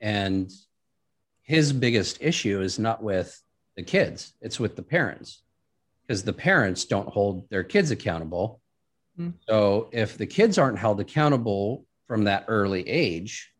and 0.00 0.50
his 1.42 1.72
biggest 1.72 2.18
issue 2.20 2.60
is 2.60 2.78
not 2.78 3.02
with 3.02 3.40
the 3.76 3.82
kids, 3.82 4.34
it's 4.40 4.60
with 4.60 4.76
the 4.76 4.82
parents 4.82 5.42
because 6.10 6.24
the 6.24 6.32
parents 6.32 6.86
don't 6.86 7.08
hold 7.08 7.48
their 7.50 7.62
kids 7.62 7.92
accountable. 7.92 8.60
Mm. 9.16 9.34
So 9.48 9.88
if 9.92 10.18
the 10.18 10.26
kids 10.26 10.58
aren't 10.58 10.78
held 10.78 10.98
accountable 10.98 11.86
from 12.08 12.24
that 12.24 12.46
early 12.48 12.88
age, 12.88 13.52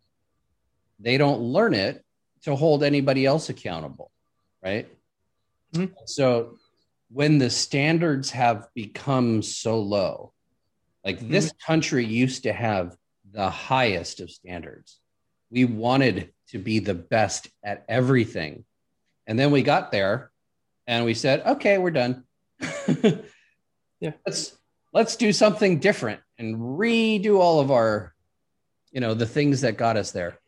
they 0.99 1.17
don't 1.17 1.41
learn 1.41 1.75
it 1.75 2.05
to 2.43 2.57
hold 2.57 2.83
anybody 2.83 3.25
else 3.25 3.51
accountable, 3.51 4.11
right? 4.65 4.89
Mm. 5.75 5.93
So 6.07 6.57
when 7.13 7.39
the 7.39 7.51
standards 7.51 8.31
have 8.31 8.69
become 8.75 9.43
so 9.43 9.81
low, 9.81 10.33
like 11.05 11.19
mm-hmm. 11.19 11.33
this 11.33 11.53
country 11.67 12.05
used 12.05 12.45
to 12.45 12.53
have 12.53 12.97
the 13.33 13.51
highest 13.51 14.21
of 14.21 14.31
standards. 14.31 14.99
We 15.51 15.65
wanted 15.65 16.33
to 16.49 16.59
be 16.59 16.79
the 16.79 16.95
best 16.95 17.49
at 17.65 17.85
everything. 17.89 18.65
And 19.27 19.39
then 19.39 19.51
we 19.51 19.63
got 19.63 19.93
there 19.93 20.31
and 20.87 21.05
we 21.05 21.15
said, 21.15 21.43
okay, 21.47 21.79
we're 21.79 21.91
done. 21.91 22.25
yeah. 24.01 24.13
Let's 24.27 24.57
let's 24.93 25.17
do 25.17 25.33
something 25.33 25.79
different 25.79 26.21
and 26.39 26.57
redo 26.57 27.39
all 27.39 27.61
of 27.61 27.71
our, 27.71 28.15
you 28.91 29.01
know, 29.01 29.15
the 29.15 29.27
things 29.27 29.61
that 29.61 29.77
got 29.77 29.97
us 29.97 30.11
there. 30.11 30.40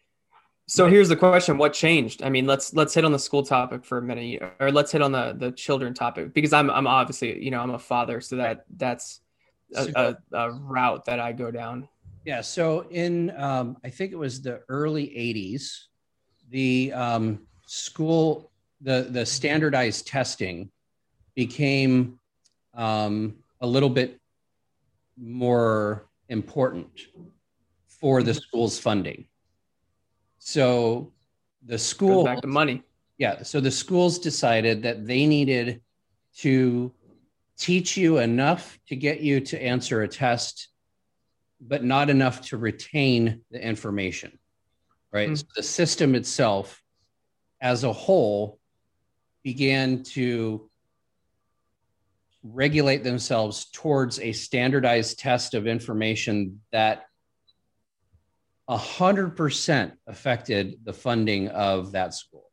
So 0.72 0.86
here's 0.86 1.10
the 1.10 1.16
question: 1.16 1.58
What 1.58 1.74
changed? 1.74 2.22
I 2.22 2.30
mean, 2.30 2.46
let's 2.46 2.72
let's 2.72 2.94
hit 2.94 3.04
on 3.04 3.12
the 3.12 3.18
school 3.18 3.42
topic 3.42 3.84
for 3.84 3.98
a 3.98 4.02
minute, 4.02 4.42
or 4.58 4.72
let's 4.72 4.90
hit 4.90 5.02
on 5.02 5.12
the 5.12 5.34
the 5.36 5.52
children 5.52 5.92
topic 5.92 6.32
because 6.32 6.54
I'm 6.54 6.70
I'm 6.70 6.86
obviously 6.86 7.44
you 7.44 7.50
know 7.50 7.60
I'm 7.60 7.72
a 7.72 7.78
father, 7.78 8.22
so 8.22 8.36
that 8.36 8.64
that's 8.78 9.20
a, 9.76 10.16
a, 10.32 10.34
a 10.34 10.50
route 10.50 11.04
that 11.04 11.20
I 11.20 11.32
go 11.32 11.50
down. 11.50 11.90
Yeah. 12.24 12.40
So 12.40 12.86
in 12.88 13.34
um, 13.36 13.76
I 13.84 13.90
think 13.90 14.12
it 14.12 14.16
was 14.16 14.40
the 14.40 14.62
early 14.70 15.08
'80s, 15.08 15.88
the 16.48 16.94
um, 16.94 17.40
school 17.66 18.50
the 18.80 19.08
the 19.10 19.26
standardized 19.26 20.06
testing 20.06 20.70
became 21.34 22.18
um, 22.72 23.34
a 23.60 23.66
little 23.66 23.90
bit 23.90 24.18
more 25.18 26.08
important 26.30 26.88
for 27.88 28.22
the 28.22 28.30
mm-hmm. 28.30 28.40
school's 28.40 28.78
funding 28.78 29.26
so 30.44 31.12
the 31.64 31.78
school 31.78 32.24
Goes 32.24 32.34
back 32.34 32.40
to 32.40 32.48
money. 32.48 32.82
Yeah. 33.16 33.44
So 33.44 33.60
the 33.60 33.70
schools 33.70 34.18
decided 34.18 34.82
that 34.82 35.06
they 35.06 35.24
needed 35.24 35.80
to 36.38 36.92
teach 37.56 37.96
you 37.96 38.18
enough 38.18 38.76
to 38.88 38.96
get 38.96 39.20
you 39.20 39.40
to 39.40 39.62
answer 39.62 40.02
a 40.02 40.08
test, 40.08 40.68
but 41.60 41.84
not 41.84 42.10
enough 42.10 42.40
to 42.48 42.56
retain 42.56 43.42
the 43.52 43.64
information. 43.64 44.36
Right. 45.12 45.28
Mm-hmm. 45.28 45.36
So 45.36 45.46
the 45.54 45.62
system 45.62 46.16
itself 46.16 46.82
as 47.60 47.84
a 47.84 47.92
whole 47.92 48.58
began 49.44 50.02
to 50.02 50.68
regulate 52.42 53.04
themselves 53.04 53.66
towards 53.72 54.18
a 54.18 54.32
standardized 54.32 55.20
test 55.20 55.54
of 55.54 55.68
information 55.68 56.60
that 56.72 57.04
100% 58.68 59.92
affected 60.06 60.78
the 60.84 60.92
funding 60.92 61.48
of 61.48 61.92
that 61.92 62.14
school. 62.14 62.50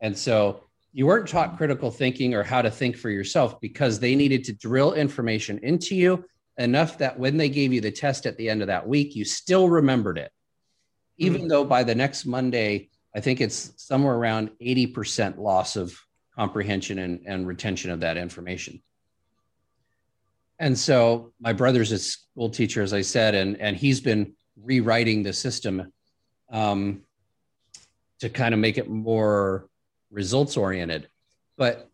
And 0.00 0.16
so 0.16 0.64
you 0.92 1.06
weren't 1.06 1.28
taught 1.28 1.56
critical 1.56 1.90
thinking 1.90 2.34
or 2.34 2.42
how 2.42 2.62
to 2.62 2.70
think 2.70 2.96
for 2.96 3.10
yourself 3.10 3.60
because 3.60 3.98
they 3.98 4.14
needed 4.14 4.44
to 4.44 4.52
drill 4.52 4.92
information 4.92 5.58
into 5.62 5.94
you 5.94 6.24
enough 6.58 6.98
that 6.98 7.18
when 7.18 7.36
they 7.36 7.48
gave 7.48 7.72
you 7.72 7.80
the 7.80 7.90
test 7.90 8.26
at 8.26 8.36
the 8.36 8.48
end 8.48 8.60
of 8.60 8.68
that 8.68 8.86
week, 8.86 9.16
you 9.16 9.24
still 9.24 9.68
remembered 9.68 10.18
it. 10.18 10.30
Even 11.16 11.42
mm-hmm. 11.42 11.48
though 11.48 11.64
by 11.64 11.82
the 11.82 11.94
next 11.94 12.26
Monday, 12.26 12.90
I 13.14 13.20
think 13.20 13.40
it's 13.40 13.72
somewhere 13.76 14.14
around 14.14 14.50
80% 14.60 15.38
loss 15.38 15.76
of 15.76 15.98
comprehension 16.36 16.98
and, 16.98 17.20
and 17.26 17.46
retention 17.46 17.90
of 17.90 18.00
that 18.00 18.16
information. 18.16 18.82
And 20.58 20.78
so 20.78 21.32
my 21.40 21.52
brother's 21.52 21.92
a 21.92 21.98
school 21.98 22.50
teacher, 22.50 22.82
as 22.82 22.92
I 22.92 23.02
said, 23.02 23.34
and, 23.34 23.60
and 23.60 23.76
he's 23.76 24.00
been 24.00 24.34
rewriting 24.60 25.22
the 25.22 25.32
system 25.32 25.92
um, 26.50 27.02
to 28.20 28.28
kind 28.28 28.54
of 28.54 28.60
make 28.60 28.78
it 28.78 28.88
more 28.88 29.68
results 30.10 30.56
oriented. 30.56 31.08
But 31.56 31.88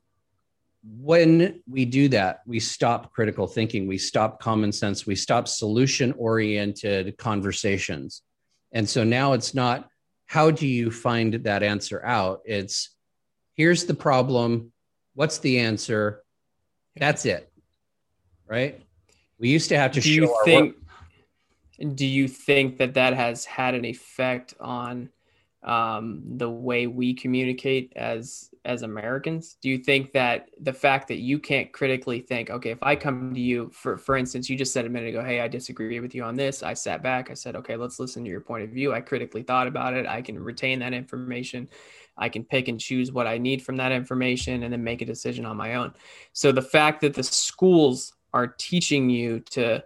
when 0.82 1.60
we 1.68 1.84
do 1.84 2.08
that, 2.08 2.40
we 2.46 2.60
stop 2.60 3.12
critical 3.12 3.46
thinking, 3.46 3.86
we 3.86 3.98
stop 3.98 4.40
common 4.40 4.72
sense, 4.72 5.06
we 5.06 5.16
stop 5.16 5.48
solution 5.48 6.12
oriented 6.12 7.16
conversations. 7.18 8.22
And 8.72 8.88
so 8.88 9.04
now 9.04 9.32
it's 9.32 9.54
not 9.54 9.88
how 10.26 10.50
do 10.50 10.66
you 10.66 10.90
find 10.90 11.34
that 11.34 11.62
answer 11.62 12.04
out? 12.04 12.40
It's 12.44 12.90
here's 13.54 13.84
the 13.84 13.94
problem. 13.94 14.72
What's 15.14 15.38
the 15.38 15.60
answer? 15.60 16.22
That's 16.96 17.24
it. 17.24 17.50
Right? 18.46 18.80
We 19.38 19.48
used 19.48 19.70
to 19.70 19.78
have 19.78 19.92
to 19.92 20.00
do 20.00 20.08
show 20.08 20.22
you 20.22 20.40
think 20.44 20.76
do 21.94 22.06
you 22.06 22.28
think 22.28 22.78
that 22.78 22.94
that 22.94 23.14
has 23.14 23.44
had 23.44 23.74
an 23.74 23.84
effect 23.84 24.54
on 24.60 25.10
um, 25.62 26.22
the 26.24 26.48
way 26.48 26.86
we 26.86 27.14
communicate 27.14 27.92
as 27.96 28.50
as 28.64 28.82
Americans? 28.82 29.56
Do 29.60 29.68
you 29.68 29.78
think 29.78 30.12
that 30.12 30.50
the 30.60 30.72
fact 30.72 31.08
that 31.08 31.18
you 31.18 31.38
can't 31.38 31.72
critically 31.72 32.20
think, 32.20 32.50
okay, 32.50 32.70
if 32.70 32.82
I 32.82 32.96
come 32.96 33.34
to 33.34 33.40
you 33.40 33.70
for 33.72 33.96
for 33.96 34.16
instance, 34.16 34.48
you 34.48 34.56
just 34.56 34.72
said 34.72 34.86
a 34.86 34.88
minute 34.88 35.08
ago, 35.08 35.22
hey, 35.22 35.40
I 35.40 35.48
disagree 35.48 36.00
with 36.00 36.14
you 36.14 36.22
on 36.22 36.36
this. 36.36 36.62
I 36.62 36.74
sat 36.74 37.02
back, 37.02 37.30
I 37.30 37.34
said, 37.34 37.56
okay, 37.56 37.76
let's 37.76 37.98
listen 37.98 38.24
to 38.24 38.30
your 38.30 38.40
point 38.40 38.64
of 38.64 38.70
view. 38.70 38.92
I 38.92 39.00
critically 39.00 39.42
thought 39.42 39.66
about 39.66 39.94
it. 39.94 40.06
I 40.06 40.22
can 40.22 40.38
retain 40.38 40.78
that 40.80 40.92
information. 40.92 41.68
I 42.16 42.28
can 42.28 42.44
pick 42.44 42.66
and 42.68 42.80
choose 42.80 43.12
what 43.12 43.28
I 43.28 43.38
need 43.38 43.62
from 43.62 43.76
that 43.76 43.92
information 43.92 44.64
and 44.64 44.72
then 44.72 44.82
make 44.82 45.02
a 45.02 45.06
decision 45.06 45.44
on 45.44 45.56
my 45.56 45.74
own. 45.74 45.94
So 46.32 46.50
the 46.50 46.62
fact 46.62 47.00
that 47.02 47.14
the 47.14 47.22
schools 47.22 48.12
are 48.32 48.48
teaching 48.48 49.08
you 49.08 49.40
to 49.50 49.84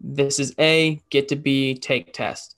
this 0.00 0.38
is 0.38 0.54
A, 0.58 1.00
get 1.10 1.28
to 1.28 1.36
B, 1.36 1.74
take 1.74 2.12
test. 2.12 2.56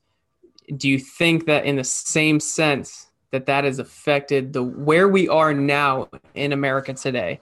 Do 0.76 0.88
you 0.88 0.98
think 0.98 1.46
that 1.46 1.64
in 1.64 1.76
the 1.76 1.84
same 1.84 2.40
sense 2.40 3.10
that 3.30 3.46
that 3.46 3.64
has 3.64 3.78
affected 3.78 4.52
the 4.52 4.62
where 4.62 5.08
we 5.08 5.28
are 5.28 5.54
now 5.54 6.08
in 6.34 6.52
America 6.52 6.94
today, 6.94 7.40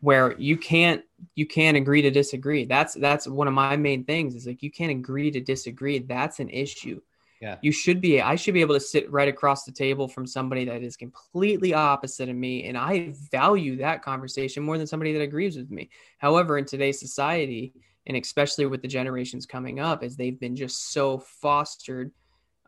where 0.00 0.34
you 0.38 0.56
can't 0.56 1.02
you 1.34 1.46
can't 1.46 1.76
agree 1.76 2.02
to 2.02 2.10
disagree. 2.10 2.64
That's 2.64 2.94
that's 2.94 3.26
one 3.26 3.48
of 3.48 3.54
my 3.54 3.76
main 3.76 4.04
things 4.04 4.34
is 4.34 4.46
like 4.46 4.62
you 4.62 4.70
can't 4.70 4.90
agree 4.90 5.30
to 5.30 5.40
disagree. 5.40 5.98
That's 5.98 6.40
an 6.40 6.50
issue. 6.50 7.00
Yeah. 7.40 7.56
You 7.62 7.72
should 7.72 8.00
be 8.00 8.20
I 8.20 8.36
should 8.36 8.54
be 8.54 8.60
able 8.60 8.74
to 8.74 8.80
sit 8.80 9.10
right 9.10 9.28
across 9.28 9.64
the 9.64 9.72
table 9.72 10.08
from 10.08 10.26
somebody 10.26 10.64
that 10.66 10.82
is 10.82 10.96
completely 10.96 11.74
opposite 11.74 12.28
of 12.28 12.36
me 12.36 12.64
and 12.68 12.78
I 12.78 13.14
value 13.30 13.76
that 13.76 14.02
conversation 14.02 14.62
more 14.62 14.78
than 14.78 14.86
somebody 14.86 15.12
that 15.14 15.22
agrees 15.22 15.56
with 15.56 15.70
me. 15.70 15.90
However, 16.18 16.58
in 16.58 16.64
today's 16.64 17.00
society, 17.00 17.72
and 18.06 18.16
especially 18.16 18.66
with 18.66 18.82
the 18.82 18.88
generations 18.88 19.46
coming 19.46 19.80
up 19.80 20.02
as 20.02 20.16
they've 20.16 20.40
been 20.40 20.56
just 20.56 20.92
so 20.92 21.18
fostered 21.18 22.12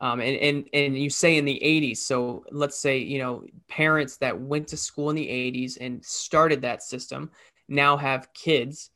Um, 0.01 0.20
and, 0.20 0.37
and 0.37 0.68
and 0.74 0.99
you 0.99 1.09
say 1.09 1.39
in 1.39 1.47
the 1.47 1.61
80s 1.62 1.99
so 1.99 2.45
let's 2.51 2.78
say 2.78 2.99
you 2.99 3.18
know 3.18 3.45
parents 3.68 4.18
that 4.18 4.39
went 4.39 4.68
to 4.68 4.76
school 4.76 5.09
in 5.11 5.16
the 5.16 5.26
80s 5.26 5.78
and 5.80 6.05
started 6.05 6.61
that 6.62 6.82
system 6.82 7.30
now 7.68 7.97
have 7.97 8.32
kids 8.34 8.91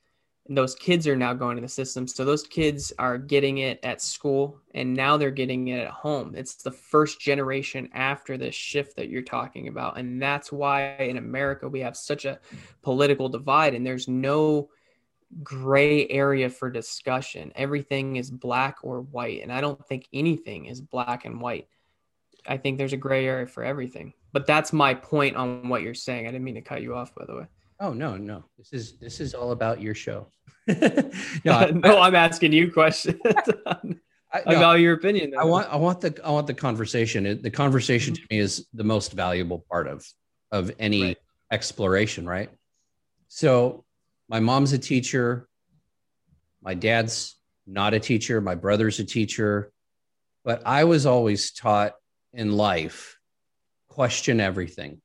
and 0.48 0.58
those 0.58 0.74
kids 0.74 1.06
are 1.06 1.16
now 1.16 1.32
going 1.32 1.56
to 1.56 1.62
the 1.62 1.68
system. 1.68 2.08
So 2.08 2.24
those 2.24 2.42
kids 2.42 2.92
are 2.98 3.18
getting 3.18 3.58
it 3.58 3.78
at 3.84 4.02
school 4.02 4.58
and 4.74 4.94
now 4.94 5.16
they're 5.16 5.30
getting 5.30 5.68
it 5.68 5.80
at 5.80 5.90
home. 5.90 6.34
It's 6.34 6.56
the 6.56 6.72
first 6.72 7.20
generation 7.20 7.88
after 7.94 8.36
this 8.36 8.54
shift 8.54 8.96
that 8.96 9.08
you're 9.10 9.22
talking 9.22 9.68
about 9.68 9.96
and 9.98 10.20
that's 10.20 10.50
why 10.50 10.96
in 10.98 11.16
america 11.16 11.68
we 11.68 11.80
have 11.80 11.96
such 11.96 12.24
a 12.24 12.38
political 12.82 13.28
divide 13.28 13.74
and 13.74 13.86
there's 13.86 14.08
no 14.08 14.68
gray 15.42 16.08
area 16.08 16.50
for 16.50 16.70
discussion 16.70 17.52
everything 17.54 18.16
is 18.16 18.30
black 18.30 18.78
or 18.82 19.02
white 19.02 19.42
and 19.42 19.52
i 19.52 19.60
don't 19.60 19.86
think 19.86 20.08
anything 20.12 20.66
is 20.66 20.80
black 20.80 21.24
and 21.24 21.40
white 21.40 21.68
i 22.46 22.56
think 22.56 22.78
there's 22.78 22.92
a 22.92 22.98
gray 22.98 23.26
area 23.26 23.46
for 23.46 23.62
everything 23.62 24.12
but 24.32 24.46
that's 24.46 24.72
my 24.72 24.92
point 24.92 25.36
on 25.36 25.68
what 25.68 25.82
you're 25.82 25.94
saying 25.94 26.26
i 26.26 26.30
didn't 26.30 26.44
mean 26.44 26.56
to 26.56 26.60
cut 26.60 26.82
you 26.82 26.94
off 26.94 27.14
by 27.14 27.24
the 27.26 27.36
way 27.36 27.46
Oh 27.80 27.94
no, 27.94 28.16
no. 28.16 28.44
This 28.58 28.72
is 28.72 28.98
this 28.98 29.20
is 29.20 29.32
all 29.32 29.52
about 29.52 29.80
your 29.80 29.94
show. 29.94 30.26
no, 30.68 31.10
I, 31.46 31.70
no, 31.74 31.98
I'm 31.98 32.14
asking 32.14 32.52
you 32.52 32.70
questions 32.70 33.18
I, 34.32 34.42
no, 34.46 34.56
about 34.56 34.80
your 34.80 34.94
opinion. 34.94 35.32
I 35.36 35.44
want 35.44 35.66
I 35.68 35.76
want 35.76 36.00
the 36.00 36.14
I 36.22 36.30
want 36.30 36.46
the 36.46 36.54
conversation. 36.54 37.40
The 37.40 37.50
conversation 37.50 38.14
mm-hmm. 38.14 38.22
to 38.22 38.34
me 38.34 38.38
is 38.38 38.66
the 38.74 38.84
most 38.84 39.12
valuable 39.12 39.64
part 39.70 39.88
of 39.88 40.06
of 40.52 40.70
any 40.78 41.02
right. 41.02 41.18
exploration, 41.50 42.26
right? 42.26 42.50
So, 43.28 43.84
my 44.30 44.40
mom's 44.40 44.72
a 44.72 44.78
teacher. 44.78 45.46
My 46.62 46.72
dad's 46.72 47.36
not 47.66 47.92
a 47.92 48.00
teacher. 48.00 48.40
My 48.40 48.54
brother's 48.54 48.98
a 48.98 49.04
teacher. 49.04 49.70
But 50.44 50.62
I 50.64 50.84
was 50.84 51.04
always 51.04 51.52
taught 51.52 51.92
in 52.32 52.52
life 52.52 53.18
question 53.88 54.40
everything. 54.40 55.02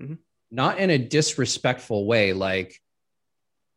Mm-hmm 0.00 0.14
not 0.50 0.78
in 0.78 0.90
a 0.90 0.98
disrespectful 0.98 2.06
way 2.06 2.32
like 2.32 2.80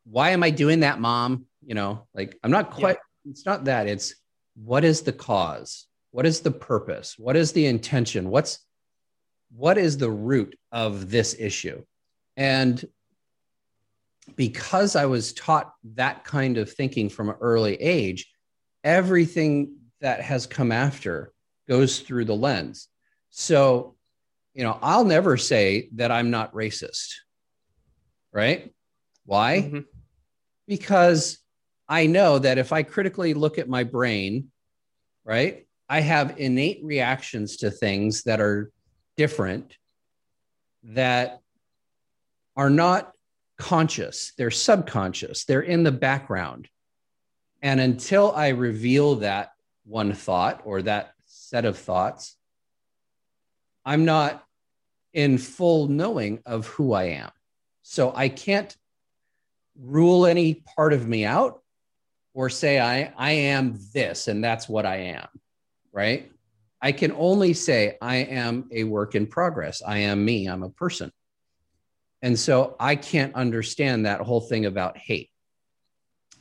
why 0.06 0.32
am 0.32 0.44
i 0.44 0.50
doing 0.50 0.82
that 0.82 1.00
mom 1.00 1.46
you 1.66 1.76
know 1.76 2.08
like 2.14 2.38
i'm 2.44 2.52
not 2.52 2.72
quite 2.72 2.98
yeah. 3.26 3.32
it's 3.32 3.46
not 3.46 3.66
that 3.66 3.88
it's 3.88 4.16
what 4.56 4.84
is 4.84 5.02
the 5.02 5.12
cause 5.12 5.88
what 6.12 6.26
is 6.26 6.42
the 6.42 6.52
purpose 6.52 7.16
what 7.18 7.36
is 7.36 7.52
the 7.54 7.66
intention 7.66 8.30
what's 8.30 8.60
what 9.56 9.78
is 9.78 9.98
the 9.98 10.10
root 10.10 10.58
of 10.72 11.10
this 11.10 11.36
issue 11.40 11.84
and 12.38 12.86
because 14.36 14.96
i 14.96 15.06
was 15.06 15.34
taught 15.34 15.74
that 15.84 16.24
kind 16.24 16.58
of 16.58 16.72
thinking 16.72 17.10
from 17.10 17.30
an 17.30 17.36
early 17.42 17.76
age 17.76 18.32
everything 18.84 19.76
that 20.02 20.22
has 20.22 20.46
come 20.46 20.72
after 20.72 21.32
goes 21.68 22.00
through 22.00 22.26
the 22.26 22.36
lens 22.36 22.88
so 23.30 23.96
you 24.54 24.64
know, 24.64 24.78
I'll 24.82 25.06
never 25.06 25.38
say 25.38 25.90
that 25.96 26.12
I'm 26.12 26.32
not 26.32 26.54
racist. 26.54 27.14
Right? 28.34 28.74
Why? 29.26 29.62
Mm-hmm. 29.62 29.80
Because 30.68 31.40
I 31.88 32.08
know 32.08 32.40
that 32.40 32.58
if 32.58 32.74
I 32.74 32.84
critically 32.84 33.34
look 33.34 33.58
at 33.58 33.70
my 33.70 33.84
brain, 33.84 34.52
right, 35.24 35.66
I 35.88 36.02
have 36.02 36.40
innate 36.40 36.82
reactions 36.84 37.58
to 37.58 37.72
things 37.72 38.24
that 38.24 38.42
are 38.42 38.72
different 39.18 39.76
that 40.84 41.40
are 42.56 42.70
not 42.70 43.12
conscious, 43.60 44.32
they're 44.38 44.50
subconscious, 44.50 45.46
they're 45.46 45.62
in 45.62 45.84
the 45.84 45.92
background. 45.92 46.68
And 47.62 47.80
until 47.80 48.32
I 48.32 48.50
reveal 48.50 49.16
that 49.18 49.52
one 49.86 50.14
thought 50.14 50.62
or 50.64 50.82
that 50.84 51.14
set 51.26 51.66
of 51.66 51.78
thoughts, 51.78 52.36
I'm 53.86 54.06
not 54.06 54.44
in 55.14 55.38
full 55.38 55.88
knowing 55.88 56.40
of 56.46 56.68
who 56.68 56.94
I 56.94 57.04
am. 57.04 57.32
So 57.82 58.14
I 58.16 58.30
can't 58.30 58.76
rule 59.78 60.26
any 60.26 60.54
part 60.54 60.94
of 60.94 61.08
me 61.08 61.26
out 61.26 61.62
or 62.34 62.50
say 62.50 62.80
I, 62.80 63.12
I 63.18 63.32
am 63.32 63.78
this 63.94 64.28
and 64.28 64.44
that's 64.44 64.70
what 64.70 64.86
I 64.86 64.98
am, 64.98 65.28
right? 65.92 66.32
I 66.82 66.94
can 66.94 67.12
only 67.12 67.54
say 67.54 67.98
I 68.02 68.18
am 68.18 68.70
a 68.72 68.86
work 68.86 69.16
in 69.16 69.28
progress. 69.28 69.82
I 69.86 69.98
am 70.00 70.24
me, 70.24 70.48
I'm 70.48 70.64
a 70.64 70.70
person. 70.70 71.12
And 72.22 72.38
so 72.38 72.76
I 72.80 72.96
can't 72.96 73.34
understand 73.36 74.06
that 74.06 74.22
whole 74.22 74.42
thing 74.42 74.66
about 74.66 74.98
hate 74.98 75.30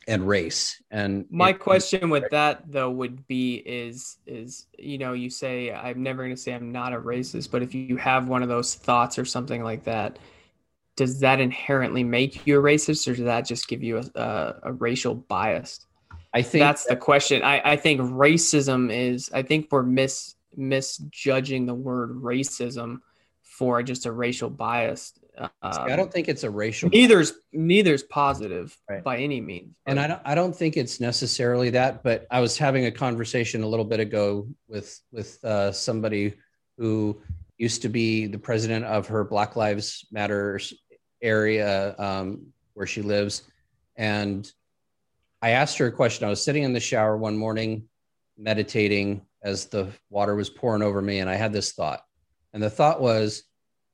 and 0.07 0.27
race 0.27 0.81
and 0.89 1.25
my 1.29 1.51
it, 1.51 1.59
question 1.59 2.09
with 2.09 2.23
that 2.31 2.63
though 2.71 2.89
would 2.89 3.27
be 3.27 3.57
is 3.57 4.17
is 4.25 4.65
you 4.79 4.97
know 4.97 5.13
you 5.13 5.29
say 5.29 5.71
i'm 5.71 6.01
never 6.01 6.23
going 6.23 6.35
to 6.35 6.41
say 6.41 6.51
i'm 6.51 6.71
not 6.71 6.93
a 6.93 6.97
racist 6.97 7.51
but 7.51 7.61
if 7.61 7.75
you 7.75 7.95
have 7.95 8.27
one 8.27 8.41
of 8.41 8.49
those 8.49 8.73
thoughts 8.73 9.19
or 9.19 9.25
something 9.25 9.61
like 9.61 9.83
that 9.83 10.17
does 10.99 11.21
that 11.21 11.39
inherently 11.39 12.03
make 12.03 12.45
you 12.45 12.59
a 12.59 12.61
racist 12.61 13.07
or 13.07 13.15
does 13.15 13.23
that 13.23 13.45
just 13.45 13.69
give 13.69 13.81
you 13.81 13.99
a, 13.99 14.19
a, 14.19 14.55
a 14.63 14.73
racial 14.73 15.15
bias? 15.15 15.85
I 16.33 16.41
think 16.41 16.61
that's 16.61 16.83
that, 16.83 16.95
the 16.95 16.99
question. 16.99 17.41
I, 17.41 17.61
I 17.63 17.75
think 17.77 18.01
racism 18.01 18.91
is 18.93 19.31
i 19.33 19.41
think 19.41 19.69
we're 19.71 19.83
mis 19.83 20.35
misjudging 20.57 21.67
the 21.67 21.73
word 21.73 22.21
racism 22.21 22.97
for 23.43 23.81
just 23.81 24.05
a 24.07 24.11
racial 24.11 24.49
bias 24.49 25.13
um, 25.39 25.49
I 25.61 25.95
don't 25.95 26.11
think 26.11 26.27
it's 26.27 26.43
a 26.43 26.49
racial. 26.49 26.89
Neither's 26.89 27.33
neither's 27.53 28.03
positive 28.03 28.77
right. 28.89 29.03
by 29.03 29.17
any 29.17 29.41
means. 29.41 29.77
And 29.85 29.99
I 29.99 30.07
don't 30.07 30.21
I 30.25 30.35
don't 30.35 30.55
think 30.55 30.77
it's 30.77 30.99
necessarily 30.99 31.69
that. 31.71 32.03
But 32.03 32.27
I 32.29 32.41
was 32.41 32.57
having 32.57 32.85
a 32.85 32.91
conversation 32.91 33.63
a 33.63 33.67
little 33.67 33.85
bit 33.85 33.99
ago 33.99 34.47
with 34.67 34.99
with 35.11 35.43
uh, 35.43 35.71
somebody 35.71 36.35
who 36.77 37.21
used 37.57 37.81
to 37.83 37.89
be 37.89 38.27
the 38.27 38.39
president 38.39 38.85
of 38.85 39.07
her 39.07 39.23
Black 39.23 39.55
Lives 39.55 40.05
Matters 40.11 40.73
area 41.21 41.95
um, 41.97 42.47
where 42.73 42.87
she 42.87 43.01
lives, 43.01 43.43
and 43.95 44.51
I 45.41 45.51
asked 45.51 45.77
her 45.77 45.87
a 45.87 45.91
question. 45.91 46.25
I 46.25 46.29
was 46.29 46.43
sitting 46.43 46.63
in 46.63 46.73
the 46.73 46.79
shower 46.79 47.17
one 47.17 47.37
morning, 47.37 47.87
meditating 48.37 49.25
as 49.41 49.65
the 49.65 49.89
water 50.09 50.35
was 50.35 50.49
pouring 50.49 50.81
over 50.81 51.01
me, 51.01 51.19
and 51.19 51.29
I 51.29 51.35
had 51.35 51.53
this 51.53 51.71
thought, 51.73 52.01
and 52.53 52.61
the 52.61 52.69
thought 52.69 53.01
was 53.01 53.43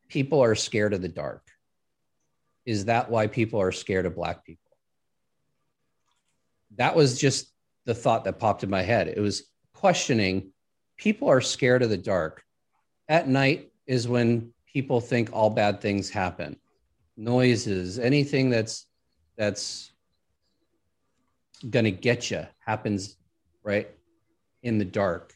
people 0.07 0.43
are 0.43 0.55
scared 0.55 0.93
of 0.93 1.01
the 1.01 1.09
dark. 1.09 1.43
Is 2.65 2.85
that 2.85 3.09
why 3.09 3.27
people 3.27 3.61
are 3.61 3.71
scared 3.71 4.05
of 4.05 4.15
black 4.15 4.43
people? 4.43 4.61
That 6.77 6.95
was 6.95 7.19
just 7.19 7.51
the 7.85 7.93
thought 7.93 8.23
that 8.23 8.39
popped 8.39 8.63
in 8.63 8.69
my 8.69 8.81
head. 8.81 9.07
It 9.07 9.19
was 9.19 9.43
questioning 9.73 10.51
people 10.97 11.29
are 11.29 11.41
scared 11.41 11.83
of 11.83 11.89
the 11.89 11.97
dark. 11.97 12.43
At 13.07 13.27
night 13.27 13.71
is 13.85 14.07
when 14.07 14.53
people 14.65 14.99
think 14.99 15.29
all 15.31 15.49
bad 15.49 15.79
things 15.79 16.09
happen. 16.09 16.59
Noises, 17.17 17.99
anything 17.99 18.49
that's 18.49 18.87
that's 19.37 19.91
going 21.69 21.85
to 21.85 21.91
get 21.91 22.31
you 22.31 22.45
happens 22.59 23.17
right 23.63 23.89
in 24.63 24.77
the 24.77 24.85
dark, 24.85 25.33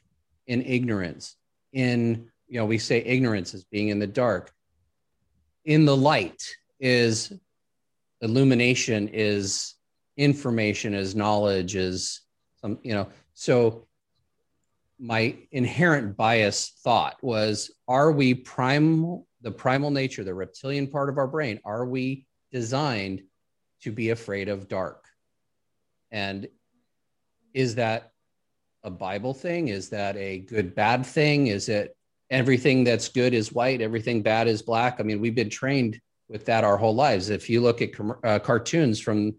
in 0.48 0.62
ignorance, 0.64 1.36
in 1.72 2.30
you 2.48 2.60
know, 2.60 2.66
we 2.66 2.80
say 2.80 2.98
ignorance 3.00 3.54
is 3.54 3.64
being 3.64 3.90
in 3.90 4.00
the 4.00 4.08
dark 4.08 4.52
in 5.70 5.86
the 5.86 5.96
light 5.96 6.42
is 6.80 7.32
illumination 8.22 9.08
is 9.14 9.76
information 10.18 10.96
is 10.96 11.16
knowledge 11.16 11.76
is 11.76 12.22
some 12.60 12.80
you 12.82 12.94
know. 12.94 13.08
So 13.36 13.88
my 15.00 15.36
inherent 15.52 16.18
bias 16.18 16.74
thought 16.84 17.18
was 17.22 17.72
are 17.88 18.12
we 18.12 18.34
primal 18.34 19.28
the 19.42 19.52
primal 19.52 19.92
nature 19.92 20.24
the 20.24 20.34
reptilian 20.34 20.88
part 20.88 21.08
of 21.08 21.20
our 21.20 21.28
brain 21.28 21.60
are 21.64 21.86
we 21.86 22.26
designed 22.52 23.22
to 23.84 23.92
be 23.92 24.10
afraid 24.10 24.50
of 24.50 24.68
dark? 24.68 25.06
And 26.10 26.48
is 27.54 27.76
that 27.76 28.12
a 28.84 28.90
bible 28.90 29.36
thing? 29.36 29.68
Is 29.68 29.90
that 29.90 30.18
a 30.18 30.40
good 30.40 30.74
bad 30.74 31.06
thing? 31.06 31.46
Is 31.46 31.70
it 31.70 31.96
everything 32.30 32.84
that's 32.84 33.10
good 33.10 33.34
is 33.34 33.52
white, 33.52 33.82
everything 33.82 34.22
bad 34.22 34.48
is 34.48 34.62
black. 34.62 35.00
I 35.00 35.04
mean, 35.04 35.20
we've 35.20 35.36
been 35.36 35.50
trained 35.50 36.00
with 36.28 36.46
that 36.46 36.64
our 36.64 36.78
whole 36.78 36.96
lives. 36.96 37.30
If 37.30 37.50
you 37.50 37.62
look 37.62 37.82
at 37.82 37.92
uh, 38.24 38.40
cartoons 38.40 39.00
from 39.00 39.36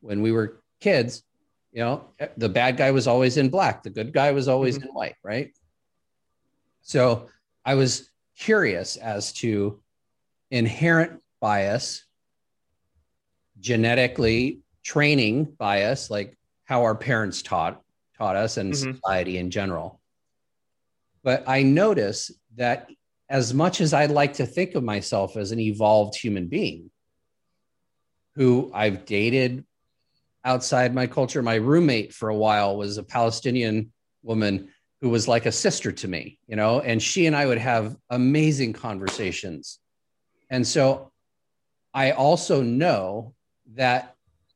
when 0.00 0.22
we 0.22 0.32
were 0.32 0.62
kids, 0.80 1.22
you 1.72 1.80
know, 1.80 2.04
the 2.36 2.48
bad 2.48 2.76
guy 2.76 2.90
was 2.90 3.06
always 3.06 3.36
in 3.36 3.48
black, 3.48 3.82
the 3.82 3.90
good 3.90 4.12
guy 4.12 4.32
was 4.32 4.46
always 4.46 4.78
mm-hmm. 4.78 4.88
in 4.88 4.94
white, 4.94 5.16
right? 5.24 5.52
So 6.82 7.28
I 7.64 7.74
was 7.74 8.10
curious 8.38 8.96
as 8.96 9.32
to 9.34 9.80
inherent 10.50 11.20
bias, 11.40 12.04
genetically 13.58 14.60
training 14.84 15.44
bias, 15.44 16.10
like 16.10 16.36
how 16.64 16.82
our 16.82 16.94
parents 16.94 17.42
taught 17.42 17.80
taught 18.18 18.36
us 18.36 18.56
and 18.58 18.72
mm-hmm. 18.72 18.92
society 18.92 19.38
in 19.38 19.50
general 19.50 20.00
but 21.22 21.44
I 21.46 21.62
notice 21.62 22.30
that 22.56 22.88
as 23.28 23.54
much 23.54 23.80
as 23.80 23.92
I 23.94 24.06
like 24.06 24.34
to 24.34 24.46
think 24.46 24.74
of 24.74 24.84
myself 24.84 25.36
as 25.36 25.52
an 25.52 25.60
evolved 25.60 26.16
human 26.16 26.48
being 26.48 26.90
who 28.34 28.70
I've 28.74 29.04
dated 29.04 29.64
outside 30.44 30.94
my 30.94 31.06
culture, 31.06 31.42
my 31.42 31.54
roommate 31.54 32.12
for 32.12 32.28
a 32.28 32.36
while 32.36 32.76
was 32.76 32.98
a 32.98 33.02
Palestinian 33.02 33.92
woman 34.22 34.68
who 35.00 35.08
was 35.08 35.28
like 35.28 35.46
a 35.46 35.52
sister 35.52 35.92
to 35.92 36.08
me, 36.08 36.38
you 36.46 36.56
know, 36.56 36.80
and 36.80 37.02
she 37.02 37.26
and 37.26 37.34
I 37.34 37.46
would 37.46 37.58
have 37.58 37.96
amazing 38.10 38.72
conversations. 38.72 39.78
And 40.50 40.66
so 40.66 41.10
I 41.94 42.12
also 42.12 42.62
know 42.62 43.34
that 43.74 44.14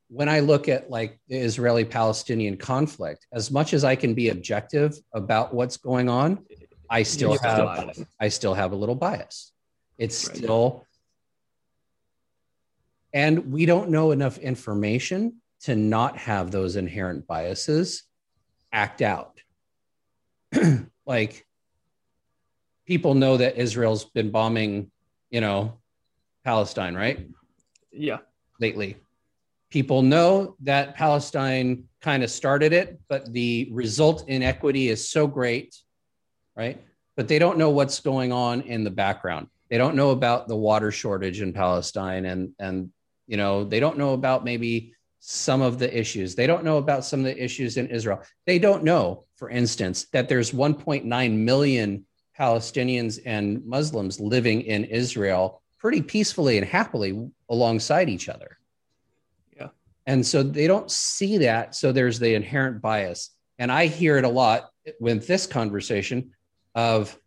when 0.09 0.29
I 0.29 0.39
look 0.39 0.69
at 0.69 0.89
like 0.89 1.19
the 1.27 1.37
Israeli 1.37 1.83
Palestinian 1.83 2.57
conflict, 2.57 3.27
as 3.33 3.51
much 3.51 3.73
as 3.73 3.83
I 3.83 3.95
can 3.95 4.13
be 4.13 4.29
objective 4.29 4.97
about 5.13 5.53
what's 5.53 5.77
going 5.77 6.07
on, 6.07 6.45
I 6.89 7.03
still 7.03 7.37
have 7.39 7.97
I 8.19 8.29
still 8.29 8.53
have 8.53 8.71
a 8.71 8.75
little 8.75 8.95
bias. 8.95 9.51
It's 9.97 10.27
right. 10.27 10.37
still 10.37 10.85
and 13.13 13.51
we 13.51 13.65
don't 13.65 13.89
know 13.89 14.11
enough 14.11 14.37
information 14.37 15.41
to 15.61 15.75
not 15.75 16.17
have 16.17 16.51
those 16.51 16.75
inherent 16.75 17.25
biases 17.25 18.03
act 18.71 19.01
out. 19.01 19.39
like 21.05 21.45
people 22.85 23.15
know 23.15 23.37
that 23.37 23.57
Israel's 23.57 24.05
been 24.05 24.31
bombing, 24.31 24.91
you 25.29 25.41
know, 25.41 25.79
Palestine, 26.43 26.95
right? 26.95 27.27
Yeah. 27.91 28.19
Lately. 28.59 28.97
People 29.69 30.01
know 30.01 30.55
that 30.61 30.95
Palestine 30.95 31.85
kind 32.01 32.23
of 32.23 32.29
started 32.29 32.71
it, 32.71 32.99
but 33.09 33.33
the 33.33 33.67
result 33.71 34.29
inequity 34.29 34.89
is 34.89 35.09
so 35.09 35.27
great, 35.27 35.75
right? 36.57 36.81
But 37.15 37.27
they 37.27 37.39
don't 37.39 37.57
know 37.57 37.69
what's 37.69 37.99
going 37.99 38.31
on 38.31 38.61
in 38.61 38.83
the 38.83 38.91
background. 38.91 39.47
They 39.69 39.77
don't 39.77 39.95
know 39.95 40.11
about 40.11 40.47
the 40.47 40.55
water 40.55 40.91
shortage 40.91 41.41
in 41.41 41.53
Palestine 41.53 42.25
and 42.25 42.51
and 42.59 42.91
you 43.27 43.37
know, 43.37 43.65
they 43.65 43.79
don't 43.79 43.97
know 43.97 44.13
about 44.13 44.45
maybe 44.45 44.93
some 45.19 45.61
of 45.61 45.77
the 45.77 45.97
issues. 45.97 46.35
They 46.35 46.47
don't 46.47 46.63
know 46.63 46.77
about 46.77 47.03
some 47.03 47.19
of 47.19 47.25
the 47.25 47.43
issues 47.43 47.77
in 47.77 47.87
Israel. 47.87 48.23
They 48.45 48.59
don't 48.59 48.83
know, 48.83 49.25
for 49.35 49.49
instance, 49.49 50.07
that 50.13 50.29
there's 50.29 50.51
1.9 50.51 51.37
million 51.37 52.05
Palestinians 52.39 53.19
and 53.25 53.65
Muslims 53.65 54.19
living 54.19 54.61
in 54.61 54.85
Israel 54.85 55.61
pretty 55.79 56.01
peacefully 56.01 56.57
and 56.57 56.65
happily 56.65 57.29
alongside 57.49 58.09
each 58.09 58.29
other. 58.29 58.57
Yeah. 59.55 59.69
And 60.05 60.25
so 60.25 60.43
they 60.43 60.67
don't 60.67 60.89
see 60.89 61.39
that. 61.39 61.75
So 61.75 61.91
there's 61.91 62.19
the 62.19 62.33
inherent 62.33 62.81
bias. 62.81 63.31
And 63.59 63.71
I 63.71 63.87
hear 63.87 64.17
it 64.17 64.23
a 64.23 64.29
lot 64.29 64.69
with 64.99 65.27
this 65.27 65.45
conversation 65.45 66.31
of 66.77 67.19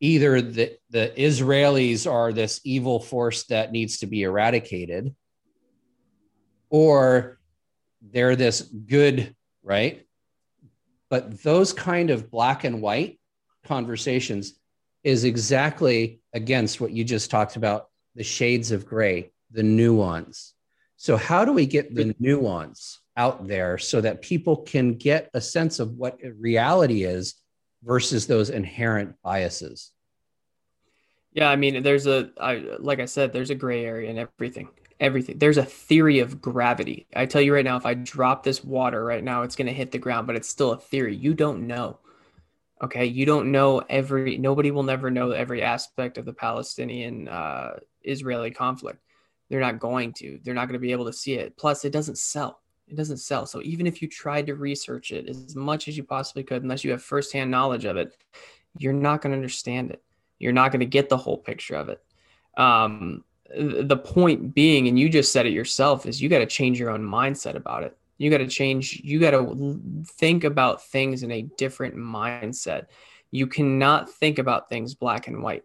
either 0.00 0.42
the, 0.42 0.76
the 0.90 1.12
Israelis 1.16 2.10
are 2.10 2.32
this 2.32 2.60
evil 2.64 2.98
force 2.98 3.44
that 3.44 3.70
needs 3.70 3.98
to 3.98 4.06
be 4.06 4.24
eradicated, 4.24 5.14
or 6.70 7.38
they're 8.02 8.34
this 8.34 8.62
good, 8.62 9.36
right? 9.62 10.04
But 11.08 11.40
those 11.42 11.72
kind 11.72 12.10
of 12.10 12.32
black 12.32 12.64
and 12.64 12.82
white 12.82 13.20
conversations 13.64 14.54
is 15.04 15.22
exactly 15.22 16.20
against 16.34 16.80
what 16.80 16.90
you 16.90 17.04
just 17.04 17.30
talked 17.30 17.54
about 17.54 17.86
the 18.16 18.24
shades 18.24 18.72
of 18.72 18.84
gray, 18.84 19.30
the 19.52 19.62
nuance. 19.62 20.54
So, 20.96 21.16
how 21.16 21.44
do 21.44 21.52
we 21.52 21.64
get 21.64 21.94
the 21.94 22.14
nuance 22.18 23.00
out 23.16 23.46
there 23.46 23.78
so 23.78 24.00
that 24.00 24.20
people 24.20 24.56
can 24.56 24.94
get 24.94 25.30
a 25.32 25.40
sense 25.40 25.78
of 25.78 25.92
what 25.92 26.18
reality 26.38 27.04
is 27.04 27.40
versus 27.82 28.26
those 28.26 28.50
inherent 28.50 29.14
biases? 29.22 29.92
Yeah, 31.32 31.48
I 31.48 31.56
mean, 31.56 31.82
there's 31.82 32.06
a, 32.06 32.30
I, 32.40 32.64
like 32.78 32.98
I 32.98 33.04
said, 33.04 33.32
there's 33.32 33.50
a 33.50 33.54
gray 33.54 33.84
area 33.84 34.10
in 34.10 34.18
everything 34.18 34.68
everything. 35.00 35.38
There's 35.38 35.56
a 35.56 35.64
theory 35.64 36.20
of 36.20 36.40
gravity. 36.40 37.06
I 37.16 37.26
tell 37.26 37.40
you 37.40 37.54
right 37.54 37.64
now, 37.64 37.76
if 37.76 37.86
I 37.86 37.94
drop 37.94 38.42
this 38.42 38.62
water 38.62 39.02
right 39.02 39.24
now, 39.24 39.42
it's 39.42 39.56
going 39.56 39.66
to 39.66 39.72
hit 39.72 39.90
the 39.90 39.98
ground, 39.98 40.26
but 40.26 40.36
it's 40.36 40.48
still 40.48 40.72
a 40.72 40.78
theory. 40.78 41.16
You 41.16 41.34
don't 41.34 41.66
know. 41.66 41.98
Okay. 42.82 43.06
You 43.06 43.26
don't 43.26 43.50
know 43.50 43.82
every, 43.88 44.38
nobody 44.38 44.70
will 44.70 44.82
never 44.82 45.10
know 45.10 45.30
every 45.30 45.62
aspect 45.62 46.18
of 46.18 46.26
the 46.26 46.32
Palestinian 46.32 47.28
uh, 47.28 47.78
Israeli 48.02 48.50
conflict. 48.50 49.00
They're 49.48 49.60
not 49.60 49.80
going 49.80 50.12
to. 50.14 50.38
They're 50.44 50.54
not 50.54 50.66
going 50.66 50.74
to 50.74 50.78
be 50.78 50.92
able 50.92 51.06
to 51.06 51.12
see 51.12 51.34
it. 51.34 51.56
Plus, 51.56 51.84
it 51.84 51.92
doesn't 51.92 52.18
sell. 52.18 52.59
It 52.90 52.96
doesn't 52.96 53.18
sell. 53.18 53.46
So 53.46 53.62
even 53.62 53.86
if 53.86 54.02
you 54.02 54.08
tried 54.08 54.46
to 54.46 54.56
research 54.56 55.12
it 55.12 55.28
as 55.28 55.54
much 55.54 55.86
as 55.86 55.96
you 55.96 56.02
possibly 56.02 56.42
could, 56.42 56.64
unless 56.64 56.82
you 56.82 56.90
have 56.90 57.02
firsthand 57.02 57.50
knowledge 57.50 57.84
of 57.84 57.96
it, 57.96 58.16
you're 58.78 58.92
not 58.92 59.22
going 59.22 59.30
to 59.30 59.36
understand 59.36 59.92
it. 59.92 60.02
You're 60.40 60.52
not 60.52 60.72
going 60.72 60.80
to 60.80 60.86
get 60.86 61.08
the 61.08 61.16
whole 61.16 61.38
picture 61.38 61.76
of 61.76 61.88
it. 61.88 62.02
Um, 62.56 63.24
the 63.56 63.96
point 63.96 64.54
being, 64.54 64.88
and 64.88 64.98
you 64.98 65.08
just 65.08 65.32
said 65.32 65.46
it 65.46 65.52
yourself, 65.52 66.04
is 66.04 66.20
you 66.20 66.28
got 66.28 66.38
to 66.40 66.46
change 66.46 66.80
your 66.80 66.90
own 66.90 67.02
mindset 67.02 67.54
about 67.54 67.84
it. 67.84 67.96
You 68.18 68.28
got 68.28 68.38
to 68.38 68.48
change, 68.48 69.00
you 69.04 69.20
got 69.20 69.30
to 69.30 70.04
think 70.04 70.44
about 70.44 70.84
things 70.84 71.22
in 71.22 71.30
a 71.30 71.42
different 71.42 71.94
mindset. 71.94 72.86
You 73.30 73.46
cannot 73.46 74.10
think 74.10 74.38
about 74.38 74.68
things 74.68 74.94
black 74.94 75.28
and 75.28 75.42
white. 75.42 75.64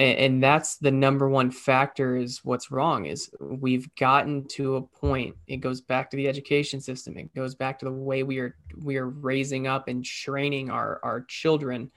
And, 0.00 0.18
and 0.18 0.42
that's 0.42 0.78
the 0.78 0.90
number 0.90 1.28
one 1.28 1.50
factor 1.50 2.16
is 2.16 2.40
what's 2.42 2.70
wrong 2.70 3.04
is 3.04 3.30
we've 3.38 3.94
gotten 3.96 4.48
to 4.48 4.76
a 4.76 4.82
point 4.82 5.36
it 5.46 5.58
goes 5.58 5.82
back 5.82 6.10
to 6.10 6.16
the 6.16 6.26
education 6.26 6.80
system 6.80 7.18
it 7.18 7.34
goes 7.34 7.54
back 7.54 7.78
to 7.80 7.84
the 7.84 7.92
way 7.92 8.22
we 8.22 8.38
are 8.38 8.56
we 8.78 8.96
are 8.96 9.08
raising 9.08 9.66
up 9.66 9.88
and 9.88 10.04
training 10.04 10.70
our 10.70 11.00
our 11.02 11.20
children 11.28 11.90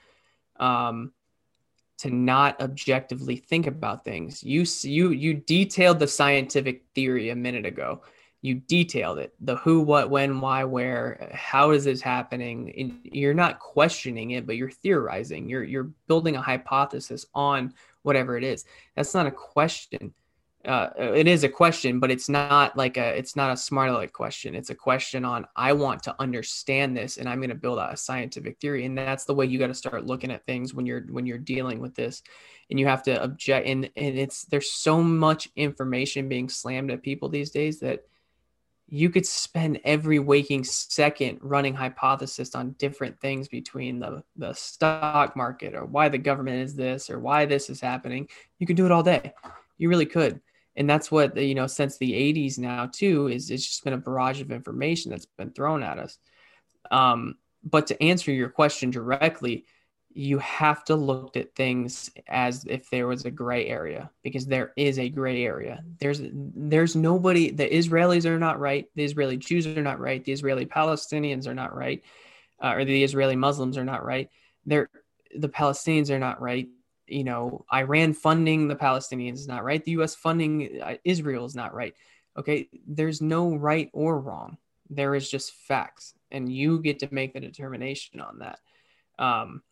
um, 0.60 1.12
to 1.98 2.10
not 2.10 2.60
objectively 2.60 3.36
think 3.36 3.66
about 3.66 4.04
things. 4.04 4.42
You 4.42 4.64
you 4.82 5.10
you 5.10 5.34
detailed 5.34 5.98
the 5.98 6.08
scientific 6.08 6.84
theory 6.94 7.30
a 7.30 7.36
minute 7.36 7.66
ago. 7.66 8.02
You 8.44 8.56
detailed 8.56 9.18
it. 9.18 9.34
The 9.40 9.56
who, 9.56 9.80
what, 9.80 10.10
when, 10.10 10.40
why, 10.40 10.64
where, 10.64 11.30
how 11.32 11.70
is 11.70 11.84
this 11.84 12.02
happening? 12.02 12.74
And 12.76 13.00
you're 13.02 13.32
not 13.32 13.58
questioning 13.58 14.32
it, 14.32 14.46
but 14.46 14.56
you're 14.56 14.70
theorizing. 14.70 15.48
You're 15.48 15.64
you're 15.64 15.90
building 16.08 16.36
a 16.36 16.42
hypothesis 16.42 17.24
on 17.34 17.72
whatever 18.02 18.36
it 18.36 18.44
is. 18.44 18.66
That's 18.96 19.14
not 19.14 19.26
a 19.26 19.30
question 19.30 20.12
uh, 20.64 20.88
it 20.96 21.26
is 21.26 21.44
a 21.44 21.48
question, 21.48 22.00
but 22.00 22.10
it's 22.10 22.28
not 22.28 22.76
like 22.76 22.96
a 22.96 23.16
it's 23.16 23.36
not 23.36 23.52
a 23.52 23.56
smart 23.56 23.90
aleck 23.90 24.12
question. 24.12 24.54
It's 24.54 24.70
a 24.70 24.74
question 24.74 25.24
on 25.24 25.46
I 25.56 25.74
want 25.74 26.02
to 26.04 26.16
understand 26.18 26.96
this, 26.96 27.18
and 27.18 27.28
I'm 27.28 27.38
going 27.38 27.50
to 27.50 27.54
build 27.54 27.78
out 27.78 27.92
a 27.92 27.96
scientific 27.98 28.58
theory, 28.60 28.86
and 28.86 28.96
that's 28.96 29.24
the 29.24 29.34
way 29.34 29.44
you 29.44 29.58
got 29.58 29.66
to 29.66 29.74
start 29.74 30.06
looking 30.06 30.30
at 30.30 30.46
things 30.46 30.72
when 30.72 30.86
you're 30.86 31.02
when 31.10 31.26
you're 31.26 31.38
dealing 31.38 31.80
with 31.80 31.94
this, 31.94 32.22
and 32.70 32.80
you 32.80 32.86
have 32.86 33.02
to 33.04 33.22
object. 33.22 33.66
And 33.66 33.90
and 33.96 34.18
it's 34.18 34.46
there's 34.46 34.72
so 34.72 35.02
much 35.02 35.50
information 35.54 36.28
being 36.28 36.48
slammed 36.48 36.90
at 36.90 37.02
people 37.02 37.28
these 37.28 37.50
days 37.50 37.80
that 37.80 38.04
you 38.86 39.10
could 39.10 39.26
spend 39.26 39.80
every 39.84 40.18
waking 40.18 40.64
second 40.64 41.38
running 41.40 41.74
hypothesis 41.74 42.54
on 42.54 42.72
different 42.72 43.18
things 43.20 43.48
between 43.48 43.98
the 43.98 44.22
the 44.36 44.52
stock 44.52 45.36
market 45.36 45.74
or 45.74 45.84
why 45.84 46.08
the 46.08 46.18
government 46.18 46.58
is 46.58 46.74
this 46.74 47.08
or 47.10 47.18
why 47.18 47.46
this 47.46 47.70
is 47.70 47.80
happening. 47.80 48.28
You 48.58 48.66
could 48.66 48.76
do 48.76 48.86
it 48.86 48.92
all 48.92 49.02
day. 49.02 49.32
You 49.78 49.88
really 49.88 50.06
could 50.06 50.40
and 50.76 50.88
that's 50.88 51.10
what 51.10 51.36
you 51.36 51.54
know 51.54 51.66
since 51.66 51.98
the 51.98 52.12
80s 52.12 52.58
now 52.58 52.86
too 52.86 53.28
is 53.28 53.50
it's 53.50 53.66
just 53.66 53.84
been 53.84 53.92
a 53.92 53.98
barrage 53.98 54.40
of 54.40 54.50
information 54.50 55.10
that's 55.10 55.26
been 55.26 55.50
thrown 55.50 55.82
at 55.82 55.98
us 55.98 56.18
um, 56.90 57.36
but 57.64 57.86
to 57.86 58.02
answer 58.02 58.32
your 58.32 58.48
question 58.48 58.90
directly 58.90 59.64
you 60.16 60.38
have 60.38 60.84
to 60.84 60.94
look 60.94 61.36
at 61.36 61.54
things 61.54 62.10
as 62.28 62.64
if 62.66 62.88
there 62.90 63.06
was 63.06 63.24
a 63.24 63.30
gray 63.30 63.66
area 63.66 64.10
because 64.22 64.46
there 64.46 64.72
is 64.76 64.98
a 64.98 65.08
gray 65.08 65.44
area 65.44 65.82
there's 65.98 66.20
there's 66.32 66.94
nobody 66.94 67.50
the 67.50 67.68
israelis 67.68 68.24
are 68.24 68.38
not 68.38 68.60
right 68.60 68.86
the 68.94 69.04
israeli 69.04 69.36
jews 69.36 69.66
are 69.66 69.82
not 69.82 69.98
right 69.98 70.24
the 70.24 70.32
israeli 70.32 70.66
palestinians 70.66 71.46
are 71.46 71.54
not 71.54 71.74
right 71.74 72.02
uh, 72.62 72.72
or 72.74 72.84
the 72.84 73.02
israeli 73.02 73.36
muslims 73.36 73.76
are 73.76 73.84
not 73.84 74.04
right 74.04 74.30
they're 74.66 74.88
the 75.36 75.48
palestinians 75.48 76.10
are 76.10 76.18
not 76.18 76.40
right 76.40 76.68
you 77.06 77.24
know, 77.24 77.64
Iran 77.72 78.12
funding 78.12 78.68
the 78.68 78.76
Palestinians 78.76 79.34
is 79.34 79.48
not 79.48 79.64
right. 79.64 79.84
The 79.84 79.92
U.S. 79.92 80.14
funding 80.14 80.80
uh, 80.82 80.96
Israel 81.04 81.44
is 81.44 81.54
not 81.54 81.74
right. 81.74 81.94
Okay, 82.36 82.68
there's 82.86 83.20
no 83.20 83.54
right 83.54 83.90
or 83.92 84.18
wrong. 84.18 84.56
There 84.90 85.14
is 85.14 85.30
just 85.30 85.52
facts, 85.52 86.14
and 86.30 86.50
you 86.50 86.80
get 86.80 86.98
to 87.00 87.08
make 87.10 87.32
the 87.32 87.40
determination 87.40 88.20
on 88.20 88.40
that. 88.40 88.58
Um, 89.18 89.62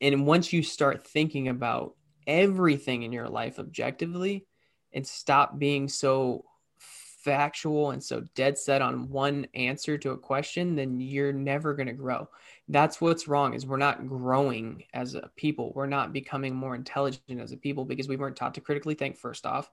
and 0.00 0.26
once 0.26 0.52
you 0.52 0.62
start 0.62 1.06
thinking 1.06 1.48
about 1.48 1.94
everything 2.26 3.02
in 3.02 3.12
your 3.12 3.28
life 3.28 3.58
objectively, 3.58 4.46
and 4.92 5.06
stop 5.06 5.58
being 5.58 5.88
so 5.88 6.44
factual 6.78 7.92
and 7.92 8.02
so 8.02 8.22
dead 8.34 8.58
set 8.58 8.82
on 8.82 9.08
one 9.08 9.46
answer 9.54 9.96
to 9.96 10.10
a 10.10 10.18
question, 10.18 10.74
then 10.74 11.00
you're 11.00 11.32
never 11.32 11.72
going 11.74 11.86
to 11.86 11.92
grow. 11.92 12.28
That's 12.68 13.00
what's 13.00 13.28
wrong 13.28 13.54
is 13.54 13.64
we're 13.64 13.76
not 13.76 14.08
growing 14.08 14.84
as 14.92 15.14
a 15.14 15.30
people. 15.36 15.72
We're 15.74 15.86
not 15.86 16.12
becoming 16.12 16.54
more 16.54 16.74
intelligent 16.74 17.40
as 17.40 17.52
a 17.52 17.56
people 17.56 17.84
because 17.84 18.08
we 18.08 18.16
weren't 18.16 18.36
taught 18.36 18.54
to 18.54 18.60
critically 18.60 18.94
think 18.94 19.16
first 19.16 19.46
off. 19.46 19.70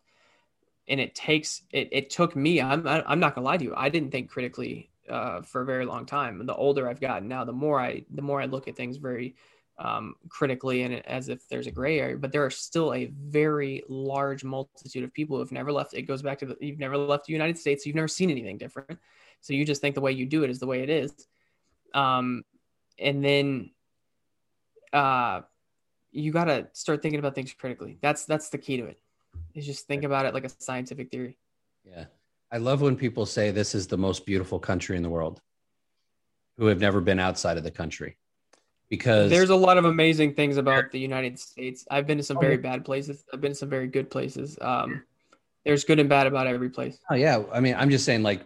And 0.88 0.99
it 0.99 1.15
takes 1.15 1.63
it, 1.72 1.89
it 1.91 2.09
took 2.09 2.36
me, 2.36 2.61
I'm 2.61 2.88
I'm 2.88 3.20
not 3.20 3.36
gonna 3.36 3.45
lie 3.45 3.57
to 3.57 3.63
you. 3.63 3.74
I 3.76 3.89
didn't 3.89 4.11
think 4.11 4.30
critically 4.30 4.89
uh, 5.07 5.41
for 5.41 5.61
a 5.61 5.65
very 5.65 5.86
long 5.86 6.05
time. 6.05 6.45
The 6.45 6.55
older 6.55 6.88
I've 6.88 7.01
gotten 7.01 7.28
now, 7.28 7.45
the 7.45 7.51
more 7.53 7.80
I 7.80 8.05
the 8.11 8.24
more 8.24 8.41
I 8.41 8.45
look 8.45 8.67
at 8.67 8.76
things 8.76 8.97
very 8.97 9.36
um, 9.80 10.15
critically 10.27 10.84
and 10.84 11.05
as 11.07 11.30
if 11.30 11.47
there's 11.47 11.67
a 11.67 11.71
gray 11.71 11.99
area, 11.99 12.17
but 12.17 12.32
there 12.32 12.45
are 12.45 12.51
still 12.51 12.93
a 12.93 13.05
very 13.05 13.82
large 13.88 14.43
multitude 14.43 15.03
of 15.03 15.13
people 15.13 15.38
who 15.38 15.41
have 15.41 15.51
never 15.51 15.71
left. 15.71 15.93
It 15.93 16.03
goes 16.03 16.21
back 16.21 16.38
to 16.39 16.45
the, 16.45 16.57
you've 16.59 16.80
never 16.80 16.97
left 16.97 17.25
the 17.25 17.34
United 17.34 17.57
States. 17.57 17.86
You've 17.86 17.95
never 17.95 18.07
seen 18.07 18.30
anything 18.30 18.57
different. 18.57 18.99
So 19.41 19.53
you 19.53 19.65
just 19.65 19.82
think 19.82 19.95
the 19.95 20.01
way 20.01 20.11
you 20.11 20.25
do 20.25 20.43
it 20.43 20.49
is 20.49 20.59
the 20.59 20.67
way 20.67 20.84
it 20.84 20.89
is. 20.89 21.13
Um, 21.93 22.43
and 22.99 23.23
then 23.23 23.71
uh 24.93 25.41
you 26.11 26.32
got 26.32 26.45
to 26.45 26.67
start 26.73 27.01
thinking 27.01 27.19
about 27.19 27.36
things 27.36 27.53
critically 27.53 27.97
that's 28.01 28.25
that's 28.25 28.49
the 28.49 28.57
key 28.57 28.77
to 28.77 28.86
it 28.86 28.99
is 29.53 29.65
just 29.65 29.88
think 29.88 30.03
about 30.03 30.25
it 30.25 30.34
like 30.34 30.43
a 30.43 30.49
scientific 30.49 31.09
theory 31.11 31.38
yeah 31.86 32.05
i 32.51 32.57
love 32.57 32.82
when 32.82 32.95
people 32.95 33.25
say 33.25 33.51
this 33.51 33.75
is 33.75 33.88
the 33.88 33.97
most 33.97 34.25
beautiful 34.25 34.59
country 34.59 34.97
in 34.97 35.03
the 35.03 35.09
world 35.09 35.41
who 36.57 36.65
have 36.65 36.80
never 36.80 36.99
been 36.99 37.19
outside 37.19 37.57
of 37.57 37.63
the 37.63 37.71
country 37.71 38.17
because 38.89 39.29
there's 39.29 39.49
a 39.49 39.55
lot 39.55 39.77
of 39.77 39.85
amazing 39.85 40.33
things 40.33 40.57
about 40.57 40.91
the 40.91 40.99
united 40.99 41.39
states. 41.39 41.85
I've 41.89 42.07
been 42.07 42.17
to 42.17 42.23
some 42.23 42.39
very 42.39 42.57
bad 42.57 42.85
places. 42.85 43.23
I've 43.33 43.41
been 43.41 43.51
to 43.51 43.55
some 43.55 43.69
very 43.69 43.87
good 43.87 44.09
places. 44.09 44.57
Um 44.61 45.03
there's 45.65 45.83
good 45.83 45.99
and 45.99 46.09
bad 46.09 46.25
about 46.25 46.47
every 46.47 46.69
place. 46.69 46.97
Oh 47.11 47.15
yeah. 47.15 47.43
I 47.51 47.59
mean 47.59 47.75
i'm 47.75 47.89
just 47.89 48.05
saying 48.05 48.23
like 48.23 48.41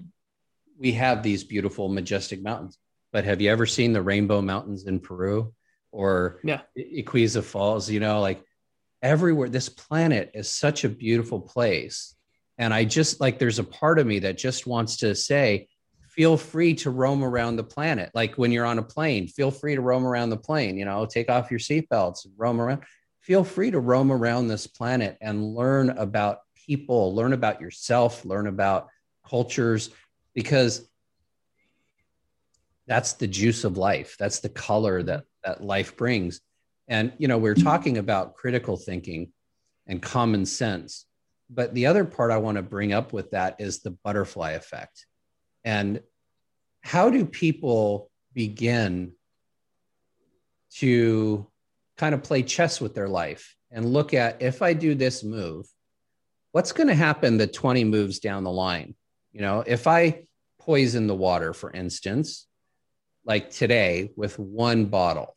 we 0.78 0.94
have 0.94 1.24
these 1.24 1.44
beautiful 1.44 1.88
majestic 1.88 2.42
mountains 2.42 2.78
but 3.12 3.26
have 3.26 3.40
you 3.42 3.52
ever 3.52 3.66
seen 3.66 3.94
the 3.94 4.02
rainbow 4.02 4.42
mountains 4.42 4.86
in 4.86 5.00
peru 5.00 5.54
or 5.94 6.40
yeah. 6.44 6.62
Iguazu 6.78 7.44
Falls, 7.44 7.90
you 7.90 8.02
know, 8.02 8.20
like 8.20 8.44
everywhere. 9.02 9.48
This 9.48 9.70
planet 9.70 10.32
is 10.34 10.50
such 10.50 10.84
a 10.84 10.90
beautiful 10.90 11.40
place. 11.40 12.16
And 12.58 12.74
I 12.74 12.84
just 12.84 13.22
like 13.22 13.40
there's 13.40 13.60
a 13.60 13.64
part 13.64 14.00
of 14.00 14.08
me 14.08 14.20
that 14.20 14.38
just 14.38 14.68
wants 14.68 14.98
to 14.98 15.16
say, 15.16 15.70
feel 16.16 16.38
free 16.38 16.76
to 16.76 16.92
roam 16.92 17.24
around 17.24 17.56
the 17.56 17.64
planet. 17.64 18.12
Like 18.14 18.36
when 18.36 18.52
you're 18.52 18.66
on 18.66 18.78
a 18.78 18.84
plane, 18.84 19.28
feel 19.28 19.50
free 19.50 19.74
to 19.74 19.82
roam 19.82 20.06
around 20.06 20.30
the 20.30 20.38
plane, 20.38 20.78
you 20.78 20.86
know, 20.86 21.06
take 21.08 21.30
off 21.30 21.50
your 21.50 21.60
seatbelts 21.60 22.28
roam 22.38 22.62
around. 22.62 22.84
Feel 23.22 23.44
free 23.44 23.72
to 23.72 23.80
roam 23.80 24.12
around 24.12 24.48
this 24.48 24.68
planet 24.68 25.18
and 25.22 25.56
learn 25.56 25.90
about 25.90 26.40
people, 26.68 27.16
learn 27.16 27.34
about 27.34 27.62
yourself, 27.62 28.26
learn 28.26 28.48
about 28.48 28.90
cultures, 29.28 29.90
because 30.36 30.88
that's 32.86 33.14
the 33.14 33.28
juice 33.28 33.64
of 33.64 33.78
life. 33.78 34.16
That's 34.20 34.40
the 34.40 34.50
color 34.50 35.02
that 35.04 35.24
that 35.44 35.64
life 35.64 35.98
brings. 35.98 36.42
And, 36.88 37.14
you 37.18 37.28
know, 37.28 37.38
we're 37.38 37.56
talking 37.56 37.98
about 37.98 38.36
critical 38.36 38.78
thinking 38.78 39.32
and 39.88 40.02
common 40.02 40.46
sense. 40.46 41.06
But 41.50 41.74
the 41.74 41.88
other 41.88 42.06
part 42.06 42.32
I 42.32 42.38
want 42.38 42.58
to 42.58 42.62
bring 42.62 42.94
up 42.94 43.14
with 43.14 43.32
that 43.32 43.56
is 43.60 43.80
the 43.80 43.92
butterfly 43.92 44.52
effect. 44.52 45.06
And 45.64 46.02
how 46.82 47.10
do 47.10 47.26
people 47.26 48.12
begin 48.34 49.14
to 50.76 51.48
kind 51.98 52.16
of 52.16 52.24
play 52.24 52.44
chess 52.44 52.82
with 52.82 52.96
their 52.96 53.08
life 53.08 53.56
and 53.72 53.86
look 53.86 54.14
at 54.14 54.42
if 54.42 54.62
I 54.62 54.74
do 54.74 54.96
this 54.96 55.24
move, 55.24 55.66
what's 56.52 56.72
going 56.72 56.88
to 56.88 56.96
happen 56.96 57.38
the 57.38 57.48
20 57.48 57.84
moves 57.84 58.20
down 58.20 58.44
the 58.44 58.52
line? 58.52 58.96
You 59.32 59.42
know, 59.42 59.64
if 59.66 59.88
I 59.88 60.26
poison 60.60 61.08
the 61.08 61.16
water, 61.16 61.54
for 61.54 61.72
instance, 61.72 62.48
like 63.26 63.50
today 63.50 64.12
with 64.16 64.38
one 64.38 64.86
bottle, 64.86 65.36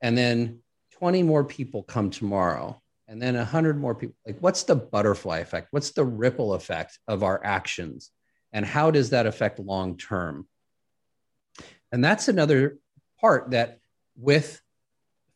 and 0.00 0.16
then 0.16 0.60
20 0.92 1.22
more 1.22 1.44
people 1.44 1.82
come 1.82 2.10
tomorrow, 2.10 2.80
and 3.08 3.20
then 3.20 3.36
100 3.36 3.78
more 3.78 3.94
people, 3.94 4.16
like 4.26 4.38
what's 4.40 4.62
the 4.64 4.74
butterfly 4.74 5.38
effect? 5.38 5.68
What's 5.70 5.90
the 5.90 6.04
ripple 6.04 6.54
effect 6.54 6.98
of 7.06 7.22
our 7.22 7.40
actions? 7.44 8.10
And 8.54 8.64
how 8.64 8.92
does 8.92 9.10
that 9.10 9.26
affect 9.26 9.58
long 9.58 9.98
term? 9.98 10.46
And 11.92 12.02
that's 12.02 12.28
another 12.28 12.78
part 13.20 13.50
that 13.50 13.80
with 14.16 14.62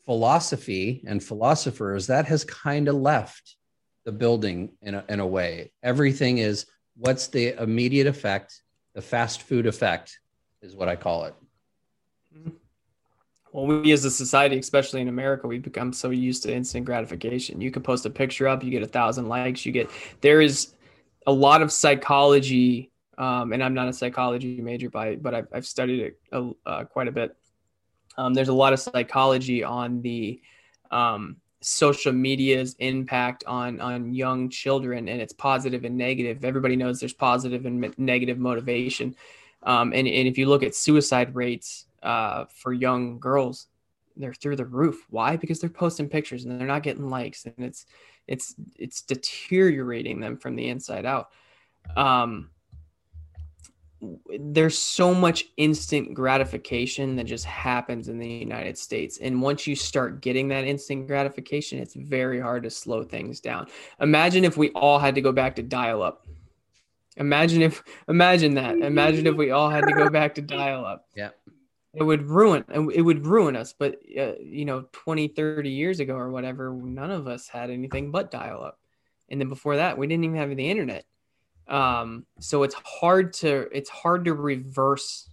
philosophy 0.07 1.05
and 1.07 1.23
philosophers, 1.23 2.07
that 2.07 2.27
has 2.27 2.45
kind 2.45 2.89
of 2.89 2.95
left 2.95 3.57
the 4.05 4.12
building 4.12 4.71
in 4.81 4.95
a, 4.95 5.05
in 5.09 5.21
a 5.21 5.27
way. 5.27 5.73
Everything 5.83 6.39
is 6.39 6.64
what's 6.97 7.27
the 7.27 7.61
immediate 7.61 8.07
effect, 8.07 8.62
the 8.95 9.03
fast 9.03 9.43
food 9.43 9.66
effect 9.66 10.21
is 10.62 10.75
what 10.75 10.89
I 10.89 10.97
call 10.97 11.25
it. 11.25 11.35
Mm-hmm. 12.37 12.51
Well, 13.53 13.66
we 13.66 13.93
as 13.93 14.05
a 14.05 14.11
society, 14.11 14.59
especially 14.59 15.01
in 15.01 15.09
America, 15.09 15.47
we've 15.47 15.62
become 15.62 15.93
so 15.93 16.11
used 16.11 16.45
to 16.45 16.55
instant 16.55 16.87
gratification. 16.87 17.61
You 17.61 17.71
can 17.71 17.83
post 17.83 18.07
a 18.07 18.11
picture 18.11 18.47
up, 18.47 18.62
you 18.62 18.71
get 18.71 18.83
a 18.83 18.87
thousand 18.87 19.29
likes, 19.29 19.66
you 19.66 19.73
get 19.73 19.91
there 20.21 20.41
is 20.41 20.75
a 21.27 21.33
lot 21.33 21.62
of 21.62 21.73
psychology, 21.73 22.91
um, 23.19 23.53
and 23.53 23.62
I'm 23.62 23.75
not 23.75 23.89
a 23.89 23.93
psychology 23.93 24.61
major 24.61 24.89
by, 24.89 25.16
but 25.16 25.35
I've, 25.35 25.49
I've 25.53 25.66
studied 25.66 26.01
it 26.01 26.21
uh, 26.64 26.85
quite 26.85 27.09
a 27.09 27.12
bit. 27.12 27.37
Um, 28.16 28.33
there's 28.33 28.49
a 28.49 28.55
lot 28.55 28.73
of 28.73 28.81
psychology 28.81 29.62
on 29.62 30.01
the 30.01 30.41
um, 30.91 31.37
social 31.61 32.12
media's 32.12 32.77
impact 32.79 33.45
on 33.47 33.81
on 33.81 34.14
young 34.14 34.49
children, 34.49 35.09
and 35.09 35.21
it's 35.21 35.33
positive 35.33 35.85
and 35.85 35.97
negative. 35.97 36.45
Everybody 36.45 36.77
knows 36.77 37.01
there's 37.01 37.12
positive 37.12 37.66
and 37.66 37.93
negative 37.99 38.39
motivation, 38.39 39.16
um, 39.64 39.93
and 39.93 40.07
and 40.07 40.29
if 40.29 40.39
you 40.39 40.47
look 40.47 40.62
at 40.62 40.75
suicide 40.75 41.35
rates 41.35 41.87
uh, 42.03 42.45
for 42.47 42.73
young 42.73 43.19
girls 43.19 43.66
they're 44.19 44.35
through 44.35 44.57
the 44.57 44.64
roof 44.64 45.07
why 45.11 45.37
because 45.37 45.61
they're 45.61 45.71
posting 45.71 46.09
pictures 46.09 46.45
and 46.45 46.61
they're 46.61 46.66
not 46.66 46.83
getting 46.83 47.09
likes 47.09 47.47
and 47.47 47.55
it's 47.59 47.87
it's 48.27 48.57
it's 48.77 49.03
deteriorating 49.03 50.19
them 50.19 50.37
from 50.37 50.57
the 50.57 50.69
inside 50.69 51.07
out 51.07 51.29
um 51.97 52.51
there's 54.39 54.79
so 54.79 55.13
much 55.13 55.45
instant 55.57 56.15
gratification 56.15 57.17
that 57.17 57.25
just 57.25 57.45
happens 57.45 58.09
in 58.09 58.19
the 58.19 58.29
United 58.29 58.79
States. 58.79 59.19
And 59.19 59.43
once 59.43 59.67
you 59.67 59.75
start 59.75 60.21
getting 60.21 60.49
that 60.49 60.65
instant 60.65 61.07
gratification, 61.07 61.79
it's 61.79 61.95
very 61.95 62.41
hard 62.41 62.63
to 62.63 62.71
slow 62.71 63.03
things 63.03 63.41
down. 63.41 63.67
Imagine 64.01 64.45
if 64.45 64.57
we 64.57 64.71
all 64.71 64.99
had 64.99 65.15
to 65.17 65.21
go 65.21 65.33
back 65.33 65.57
to 65.57 65.63
dial 65.63 66.03
up. 66.03 66.27
Imagine 67.17 67.63
if 67.63 67.83
imagine 68.09 68.55
that. 68.55 68.79
Imagine 68.79 69.27
if 69.27 69.35
we 69.35 69.51
all 69.51 69.71
had 69.71 69.87
to 69.87 69.93
go 69.93 70.09
back 70.11 70.37
to 70.37 70.43
dial 70.43 70.85
up. 70.85 71.07
Yeah 71.17 71.31
it 71.95 72.03
would 72.03 72.23
ruin 72.23 72.65
it 72.69 73.03
would 73.03 73.27
ruin 73.27 73.57
us 73.57 73.73
but 73.73 73.97
uh, 74.19 74.35
you 74.41 74.65
know 74.65 74.85
20 74.93 75.29
30 75.29 75.71
years 75.71 76.01
ago 76.01 76.15
or 76.15 76.31
whatever 76.31 76.73
none 76.73 77.11
of 77.11 77.27
us 77.27 77.49
had 77.49 77.71
anything 77.71 78.11
but 78.11 78.31
dial 78.31 78.63
up 78.63 78.79
and 79.29 79.41
then 79.41 79.49
before 79.49 79.77
that 79.77 79.97
we 79.97 80.07
didn't 80.07 80.25
even 80.25 80.37
have 80.37 80.55
the 80.55 80.71
internet 80.71 81.05
um, 81.69 82.27
so 82.41 82.62
it's 82.62 82.75
hard 82.75 83.33
to 83.33 83.69
it's 83.73 83.91
hard 83.91 84.25
to 84.25 84.35
reverse 84.35 85.29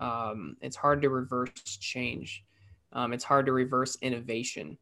um, 0.00 0.56
it's 0.60 0.76
hard 0.76 1.02
to 1.02 1.08
reverse 1.08 1.50
change 1.80 2.44
um, 2.92 3.12
it's 3.12 3.24
hard 3.24 3.46
to 3.46 3.52
reverse 3.52 3.96
innovation 4.00 4.78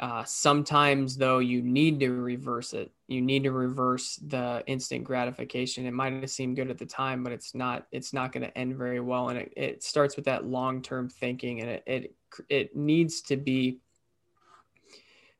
uh, 0.00 0.24
sometimes, 0.24 1.18
though, 1.18 1.40
you 1.40 1.60
need 1.60 2.00
to 2.00 2.10
reverse 2.10 2.72
it. 2.72 2.90
You 3.06 3.20
need 3.20 3.44
to 3.44 3.52
reverse 3.52 4.16
the 4.16 4.64
instant 4.66 5.04
gratification. 5.04 5.84
It 5.84 5.92
might 5.92 6.14
have 6.14 6.30
seemed 6.30 6.56
good 6.56 6.70
at 6.70 6.78
the 6.78 6.86
time, 6.86 7.22
but 7.22 7.34
it's 7.34 7.54
not. 7.54 7.86
It's 7.92 8.14
not 8.14 8.32
going 8.32 8.44
to 8.44 8.58
end 8.58 8.76
very 8.76 9.00
well. 9.00 9.28
And 9.28 9.38
it, 9.38 9.52
it 9.58 9.82
starts 9.82 10.16
with 10.16 10.24
that 10.24 10.46
long 10.46 10.80
term 10.80 11.10
thinking, 11.10 11.60
and 11.60 11.68
it, 11.68 11.82
it 11.86 12.14
it 12.48 12.74
needs 12.76 13.20
to 13.22 13.36
be 13.36 13.80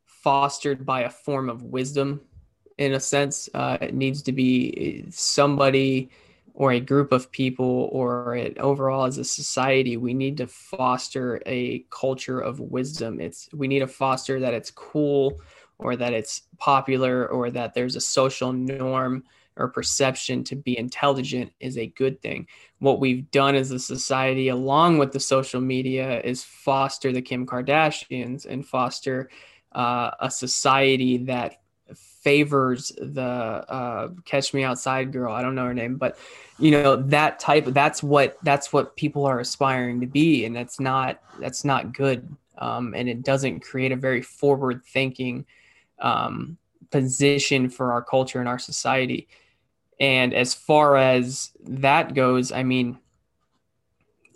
fostered 0.05 0.85
by 0.85 1.03
a 1.03 1.11
form 1.11 1.49
of 1.49 1.63
wisdom, 1.63 2.21
in 2.81 2.95
a 2.95 3.01
sense. 3.01 3.49
Uh, 3.55 3.77
it 3.81 3.95
needs 3.95 4.23
to 4.23 4.33
be 4.33 5.05
somebody 5.11 6.11
or 6.55 6.73
a 6.73 6.81
group 6.81 7.13
of 7.13 7.31
people 7.31 7.89
or 7.93 8.37
it, 8.37 8.59
overall 8.59 9.05
as 9.05 9.19
a 9.19 9.25
society 9.25 9.97
we 9.97 10.13
need 10.13 10.37
to 10.37 10.47
foster 10.47 11.41
a 11.47 11.85
culture 11.91 12.41
of 12.41 12.59
wisdom 12.59 13.21
it's 13.21 13.49
we 13.55 13.69
need 13.69 13.79
to 13.79 13.87
foster 13.87 14.41
that 14.41 14.53
it's 14.53 14.71
cool 14.73 15.41
or 15.79 15.95
that 15.95 16.13
it's 16.13 16.43
popular 16.59 17.29
or 17.29 17.51
that 17.51 17.73
there's 17.73 17.97
a 17.97 18.01
social 18.01 18.53
norm 18.53 19.23
or 19.57 19.69
perception 19.69 20.43
to 20.43 20.57
be 20.57 20.77
intelligent 20.77 21.53
is 21.61 21.79
a 21.79 21.87
good 21.87 22.21
thing 22.21 22.47
what 22.81 23.01
we've 23.01 23.31
done 23.31 23.55
as 23.55 23.71
a 23.71 23.79
society 23.79 24.49
along 24.49 24.99
with 24.99 25.13
the 25.13 25.21
social 25.21 25.61
media 25.61 26.21
is 26.23 26.43
foster 26.43 27.13
the 27.13 27.23
kim 27.23 27.47
kardashians 27.47 28.45
and 28.45 28.67
foster 28.67 29.31
uh, 29.73 30.11
a 30.21 30.31
society 30.31 31.17
that 31.17 31.61
favors 32.21 32.93
the 32.99 33.23
uh, 33.23 34.09
catch 34.25 34.53
me 34.53 34.63
outside 34.63 35.13
girl 35.13 35.33
i 35.33 35.43
don't 35.43 35.55
know 35.55 35.65
her 35.65 35.75
name 35.75 35.97
but 35.97 36.19
you 36.61 36.71
know 36.71 36.97
that 36.97 37.39
type 37.39 37.65
that's 37.67 38.03
what 38.03 38.37
that's 38.43 38.73
what 38.73 38.95
people 38.95 39.25
are 39.25 39.41
aspiring 39.41 40.01
to 40.01 40.07
be 40.07 40.45
and 40.45 40.55
that's 40.55 40.79
not 40.79 41.21
that's 41.41 41.65
not 41.65 41.93
good. 41.93 42.37
Um, 42.59 42.95
and 42.95 43.09
it 43.09 43.23
doesn't 43.23 43.61
create 43.61 43.91
a 43.91 43.97
very 43.97 44.21
forward 44.21 44.85
thinking 44.85 45.47
um, 45.99 46.59
position 46.91 47.71
for 47.71 47.93
our 47.93 48.03
culture 48.03 48.39
and 48.39 48.49
our 48.49 48.59
society. 48.59 49.29
And 49.99 50.35
as 50.35 50.53
far 50.53 50.97
as 50.97 51.51
that 51.65 52.15
goes 52.15 52.53
i 52.53 52.63
mean 52.63 52.99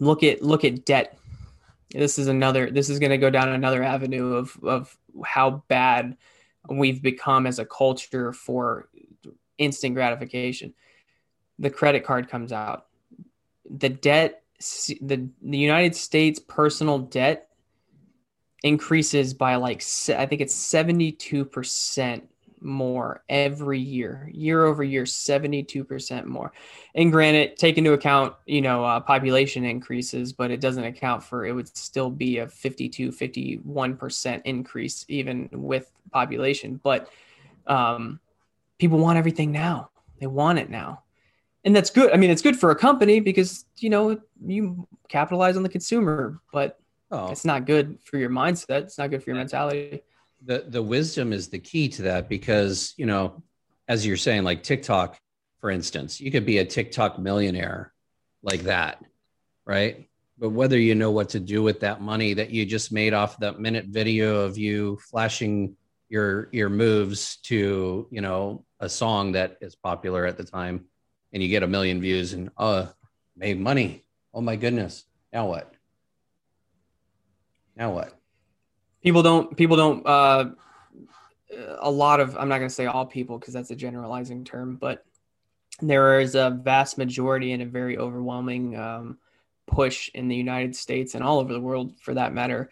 look 0.01 0.23
at 0.23 0.43
look 0.43 0.65
at 0.65 0.85
debt. 0.85 1.19
This 1.91 2.19
is 2.19 2.27
another 2.27 2.71
this 2.71 2.89
is 2.89 2.99
going 2.99 3.11
to 3.11 3.19
go 3.19 3.31
down 3.31 3.51
another 3.51 3.83
avenue 3.83 4.33
of 4.35 4.59
of 4.65 4.97
how 5.25 5.63
bad 5.69 6.17
we've 6.69 7.03
become 7.03 7.47
as 7.47 7.59
a 7.59 7.65
culture 7.65 8.33
for 8.33 8.89
instant 9.59 9.95
gratification. 9.95 10.75
The 11.59 11.71
credit 11.71 12.05
card 12.05 12.29
comes 12.29 12.53
out. 12.53 12.87
The 13.69 13.89
debt, 13.89 14.43
the, 15.01 15.29
the 15.43 15.59
United 15.59 15.95
States 15.95 16.39
personal 16.39 16.99
debt 16.99 17.49
increases 18.63 19.35
by 19.35 19.57
like, 19.57 19.83
I 20.09 20.27
think 20.27 20.41
it's 20.41 20.55
72% 20.55 22.23
more 22.65 23.23
every 23.29 23.79
year, 23.79 24.29
year 24.33 24.65
over 24.65 24.83
year, 24.83 25.05
72% 25.05 26.25
more. 26.25 26.53
And 26.95 27.13
granted, 27.13 27.57
take 27.59 27.77
into 27.77 27.93
account, 27.93 28.35
you 28.47 28.63
know, 28.63 28.85
uh, 28.85 29.01
population 29.01 29.65
increases, 29.65 30.33
but 30.33 30.51
it 30.51 30.61
doesn't 30.61 30.85
account 30.85 31.23
for 31.23 31.45
it 31.45 31.53
would 31.53 31.77
still 31.77 32.11
be 32.11 32.39
a 32.39 32.49
52, 32.49 33.11
51% 33.11 34.43
increase 34.45 35.05
even 35.09 35.49
with 35.53 35.93
population. 36.15 36.81
But 36.83 37.11
um, 37.67 38.21
people 38.79 38.99
want 38.99 39.19
everything 39.19 39.53
now. 39.53 39.91
They 40.19 40.27
want 40.27 40.59
it 40.59 40.71
now. 40.71 41.03
And 41.65 41.77
that's 41.77 41.91
good. 41.91 42.11
I 42.13 42.17
mean, 42.17 42.31
it's 42.31 42.43
good 42.43 42.57
for 42.59 42.71
a 42.71 42.77
company 42.77 43.21
because, 43.21 43.67
you 43.79 43.91
know, 43.91 44.19
you 44.43 44.89
capitalize 45.09 45.59
on 45.59 45.63
the 45.63 45.69
consumer, 45.69 46.41
but 46.53 46.79
oh. 47.11 47.29
it's 47.29 47.45
not 47.45 47.67
good 47.67 47.99
for 48.05 48.17
your 48.17 48.31
mindset. 48.31 48.83
It's 48.83 48.97
not 48.97 49.11
good 49.11 49.23
for 49.23 49.31
your 49.31 49.37
mentality 49.37 50.03
the 50.45 50.65
the 50.69 50.83
wisdom 50.83 51.33
is 51.33 51.49
the 51.49 51.59
key 51.59 51.89
to 51.89 52.03
that 52.03 52.29
because 52.29 52.95
you 52.97 53.07
know 53.07 53.43
as 53.89 54.07
you're 54.07 54.17
saying 54.17 54.45
like 54.45 54.63
tiktok 54.63 55.19
for 55.61 55.71
instance 55.71 56.21
you 56.21 56.31
could 56.31 56.47
be 56.47 56.59
a 56.59 56.65
tiktok 56.65 57.19
millionaire 57.19 57.93
like 58.43 58.63
that 58.63 59.03
right 59.65 60.09
but 60.39 60.51
whether 60.51 60.79
you 60.79 60.95
know 60.95 61.11
what 61.11 61.31
to 61.31 61.41
do 61.41 61.63
with 61.63 61.81
that 61.81 62.01
money 62.01 62.35
that 62.35 62.51
you 62.51 62.67
just 62.67 62.93
made 62.93 63.15
off 63.15 63.39
that 63.39 63.59
minute 63.59 63.87
video 63.87 64.41
of 64.41 64.59
you 64.59 64.99
flashing 65.09 65.77
your 66.09 66.49
your 66.53 66.69
moves 66.69 67.37
to 67.37 68.07
you 68.11 68.21
know 68.21 68.65
a 68.81 68.89
song 68.89 69.33
that 69.33 69.59
is 69.61 69.75
popular 69.75 70.27
at 70.27 70.37
the 70.37 70.45
time 70.45 70.85
and 71.33 71.43
you 71.43 71.49
get 71.49 71.63
a 71.63 71.67
million 71.67 72.01
views 72.01 72.33
and 72.33 72.51
uh 72.57 72.87
made 73.37 73.59
money. 73.59 74.05
Oh 74.33 74.41
my 74.41 74.57
goodness. 74.57 75.05
Now 75.33 75.49
what? 75.49 75.73
Now 77.77 77.93
what? 77.93 78.19
People 79.03 79.23
don't 79.23 79.57
people 79.57 79.77
don't 79.77 80.07
uh 80.07 80.51
a 81.81 81.91
lot 81.91 82.21
of 82.21 82.37
i'm 82.37 82.49
not 82.49 82.59
going 82.59 82.69
to 82.69 82.75
say 82.75 82.87
all 82.87 83.07
people 83.07 83.39
because 83.39 83.55
that's 83.55 83.71
a 83.71 83.77
generalizing 83.77 84.45
term 84.45 84.77
but 84.77 85.05
there 85.81 86.21
is 86.21 86.35
a 86.35 86.51
vast 86.63 86.99
majority 86.99 87.53
and 87.53 87.63
a 87.63 87.67
very 87.67 87.99
overwhelming 87.99 88.77
um, 88.77 89.19
push 89.67 90.11
in 90.15 90.29
the 90.29 90.37
united 90.37 90.75
states 90.75 91.15
and 91.15 91.25
all 91.25 91.39
over 91.39 91.53
the 91.53 91.61
world 91.61 91.93
for 92.01 92.15
that 92.15 92.33
matter 92.33 92.71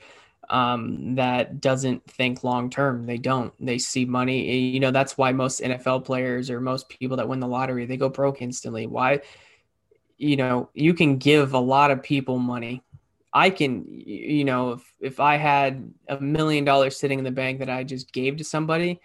um, 0.50 1.14
that 1.14 1.60
doesn't 1.60 2.04
think 2.10 2.44
long 2.44 2.70
term. 2.70 3.04
They 3.04 3.18
don't. 3.18 3.52
They 3.64 3.78
see 3.78 4.04
money. 4.04 4.70
You 4.70 4.80
know 4.80 4.90
that's 4.90 5.16
why 5.16 5.32
most 5.32 5.60
nfl 5.60 6.04
players 6.04 6.50
or 6.50 6.60
most 6.60 6.88
people 6.88 7.16
that 7.16 7.28
win 7.28 7.40
the 7.40 7.46
lottery 7.46 7.86
they 7.86 7.96
go 7.96 8.08
broke 8.08 8.42
instantly. 8.42 8.86
Why 8.86 9.20
you 10.18 10.36
know 10.36 10.68
you 10.74 10.94
can 10.94 11.18
give 11.18 11.54
a 11.54 11.58
lot 11.58 11.90
of 11.90 12.02
people 12.02 12.38
money. 12.38 12.82
I 13.34 13.48
can, 13.48 13.86
you 13.88 14.44
know, 14.44 14.72
if, 14.72 14.94
if 15.00 15.20
I 15.20 15.36
had 15.36 15.90
a 16.06 16.20
million 16.20 16.66
dollars 16.66 16.98
sitting 16.98 17.18
in 17.18 17.24
the 17.24 17.30
bank 17.30 17.60
that 17.60 17.70
I 17.70 17.82
just 17.82 18.12
gave 18.12 18.36
to 18.36 18.44
somebody, 18.44 19.00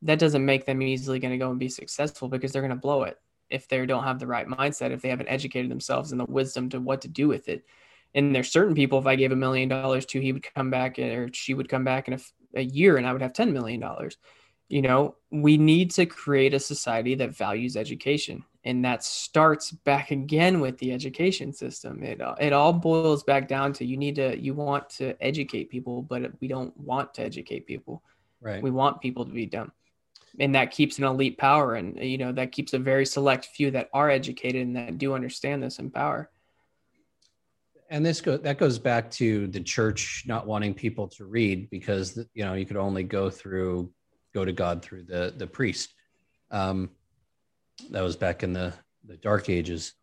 that 0.00 0.18
doesn't 0.18 0.44
make 0.44 0.64
them 0.64 0.80
easily 0.80 1.18
going 1.18 1.32
to 1.32 1.38
go 1.38 1.50
and 1.50 1.58
be 1.58 1.68
successful 1.68 2.28
because 2.28 2.52
they're 2.52 2.62
going 2.62 2.70
to 2.70 2.76
blow 2.76 3.02
it 3.02 3.18
if 3.50 3.68
they 3.68 3.84
don't 3.86 4.04
have 4.04 4.18
the 4.18 4.26
right 4.26 4.46
mindset, 4.46 4.92
if 4.92 5.02
they 5.02 5.08
haven't 5.08 5.28
educated 5.28 5.70
themselves 5.70 6.10
and 6.10 6.20
the 6.20 6.24
wisdom 6.24 6.68
to 6.70 6.80
what 6.80 7.02
to 7.02 7.08
do 7.08 7.28
with 7.28 7.48
it. 7.48 7.64
And 8.14 8.34
there's 8.34 8.50
certain 8.50 8.74
people, 8.74 8.98
if 8.98 9.06
I 9.06 9.16
gave 9.16 9.32
a 9.32 9.36
million 9.36 9.68
dollars 9.68 10.06
to, 10.06 10.20
he 10.20 10.32
would 10.32 10.46
come 10.54 10.70
back 10.70 10.98
eh, 10.98 11.14
or 11.14 11.30
she 11.32 11.54
would 11.54 11.68
come 11.68 11.84
back 11.84 12.08
in 12.08 12.14
a, 12.14 12.18
a 12.54 12.62
year 12.62 12.96
and 12.96 13.06
I 13.06 13.12
would 13.12 13.22
have 13.22 13.32
$10 13.32 13.52
million. 13.52 13.84
You 14.68 14.82
know, 14.82 15.16
we 15.30 15.56
need 15.56 15.90
to 15.92 16.06
create 16.06 16.54
a 16.54 16.60
society 16.60 17.14
that 17.16 17.36
values 17.36 17.76
education 17.76 18.44
and 18.66 18.84
that 18.84 19.04
starts 19.04 19.70
back 19.70 20.10
again 20.10 20.60
with 20.60 20.76
the 20.78 20.92
education 20.92 21.52
system. 21.52 22.02
It, 22.02 22.20
uh, 22.20 22.34
it 22.40 22.52
all 22.52 22.72
boils 22.72 23.22
back 23.22 23.46
down 23.46 23.72
to 23.74 23.84
you 23.84 23.96
need 23.96 24.16
to 24.16 24.36
you 24.38 24.54
want 24.54 24.90
to 24.90 25.14
educate 25.22 25.70
people 25.70 26.02
but 26.02 26.32
we 26.40 26.48
don't 26.48 26.76
want 26.76 27.14
to 27.14 27.22
educate 27.22 27.66
people. 27.66 28.02
Right. 28.40 28.62
We 28.62 28.72
want 28.72 29.00
people 29.00 29.24
to 29.24 29.30
be 29.30 29.46
dumb. 29.46 29.72
And 30.40 30.54
that 30.54 30.72
keeps 30.72 30.98
an 30.98 31.04
elite 31.04 31.38
power 31.38 31.76
and 31.76 31.96
you 31.98 32.18
know 32.18 32.32
that 32.32 32.52
keeps 32.52 32.74
a 32.74 32.78
very 32.78 33.06
select 33.06 33.46
few 33.46 33.70
that 33.70 33.88
are 33.92 34.10
educated 34.10 34.66
and 34.66 34.76
that 34.76 34.98
do 34.98 35.14
understand 35.14 35.62
this 35.62 35.78
in 35.78 35.90
power 35.90 36.28
and 37.90 38.04
this 38.04 38.20
go 38.20 38.36
that 38.36 38.58
goes 38.58 38.78
back 38.78 39.10
to 39.12 39.46
the 39.48 39.60
church 39.60 40.24
not 40.26 40.46
wanting 40.46 40.74
people 40.74 41.08
to 41.08 41.24
read 41.24 41.70
because 41.70 42.18
you 42.34 42.44
know 42.44 42.54
you 42.54 42.66
could 42.66 42.76
only 42.76 43.02
go 43.02 43.30
through 43.30 43.90
go 44.34 44.44
to 44.44 44.52
god 44.52 44.82
through 44.82 45.04
the 45.04 45.32
the 45.36 45.46
priest. 45.46 45.94
Um, 46.50 46.90
that 47.90 48.02
was 48.02 48.16
back 48.16 48.42
in 48.42 48.52
the 48.52 48.72
the 49.04 49.16
dark 49.16 49.48
ages. 49.48 49.94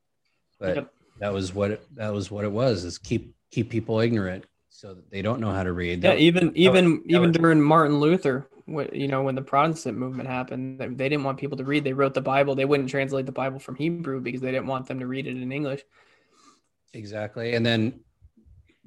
But 0.59 0.75
yep. 0.75 0.93
that 1.19 1.33
was 1.33 1.53
what 1.53 1.71
it, 1.71 1.95
that 1.95 2.13
was 2.13 2.31
what 2.31 2.45
it 2.45 2.51
was 2.51 2.83
is 2.83 2.97
keep 2.97 3.35
keep 3.51 3.69
people 3.69 3.99
ignorant 3.99 4.45
so 4.69 4.93
that 4.93 5.11
they 5.11 5.21
don't 5.21 5.39
know 5.39 5.51
how 5.51 5.63
to 5.63 5.73
read. 5.73 6.03
Yeah 6.03 6.11
that, 6.11 6.19
even 6.19 6.55
even 6.55 6.91
was, 6.91 7.01
even 7.07 7.21
was, 7.29 7.37
during 7.37 7.61
martin 7.61 7.99
luther 7.99 8.47
you 8.93 9.09
know 9.09 9.23
when 9.23 9.35
the 9.35 9.41
protestant 9.41 9.97
movement 9.97 10.29
happened 10.29 10.79
they 10.79 11.09
didn't 11.09 11.23
want 11.23 11.37
people 11.37 11.57
to 11.57 11.65
read. 11.65 11.83
They 11.83 11.93
wrote 11.93 12.13
the 12.13 12.21
bible. 12.21 12.55
They 12.55 12.65
wouldn't 12.65 12.89
translate 12.89 13.25
the 13.25 13.31
bible 13.31 13.59
from 13.59 13.75
hebrew 13.75 14.21
because 14.21 14.41
they 14.41 14.51
didn't 14.51 14.67
want 14.67 14.87
them 14.87 14.99
to 14.99 15.07
read 15.07 15.27
it 15.27 15.35
in 15.35 15.51
english 15.51 15.81
exactly 16.93 17.55
and 17.55 17.65
then 17.65 17.99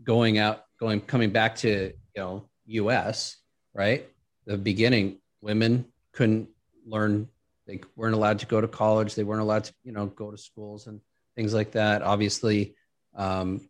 going 0.05 0.39
out 0.39 0.65
going 0.79 1.01
coming 1.01 1.31
back 1.31 1.55
to 1.57 1.93
you 2.15 2.45
know 2.77 2.89
us 2.89 3.37
right 3.75 4.09
the 4.47 4.57
beginning 4.57 5.19
women 5.41 5.85
couldn't 6.13 6.49
learn 6.85 7.29
they 7.67 7.81
weren't 7.97 8.15
allowed 8.15 8.39
to 8.39 8.47
go 8.47 8.61
to 8.61 8.69
college. 8.69 9.15
They 9.15 9.25
weren't 9.25 9.43
allowed 9.43 9.65
to, 9.65 9.75
you 9.83 9.93
know, 9.93 10.07
go 10.07 10.31
to 10.31 10.39
schools 10.39 10.87
and 10.87 11.01
things 11.35 11.53
like 11.53 11.73
that. 11.73 12.03
Obviously, 12.03 12.75
um, 13.15 13.69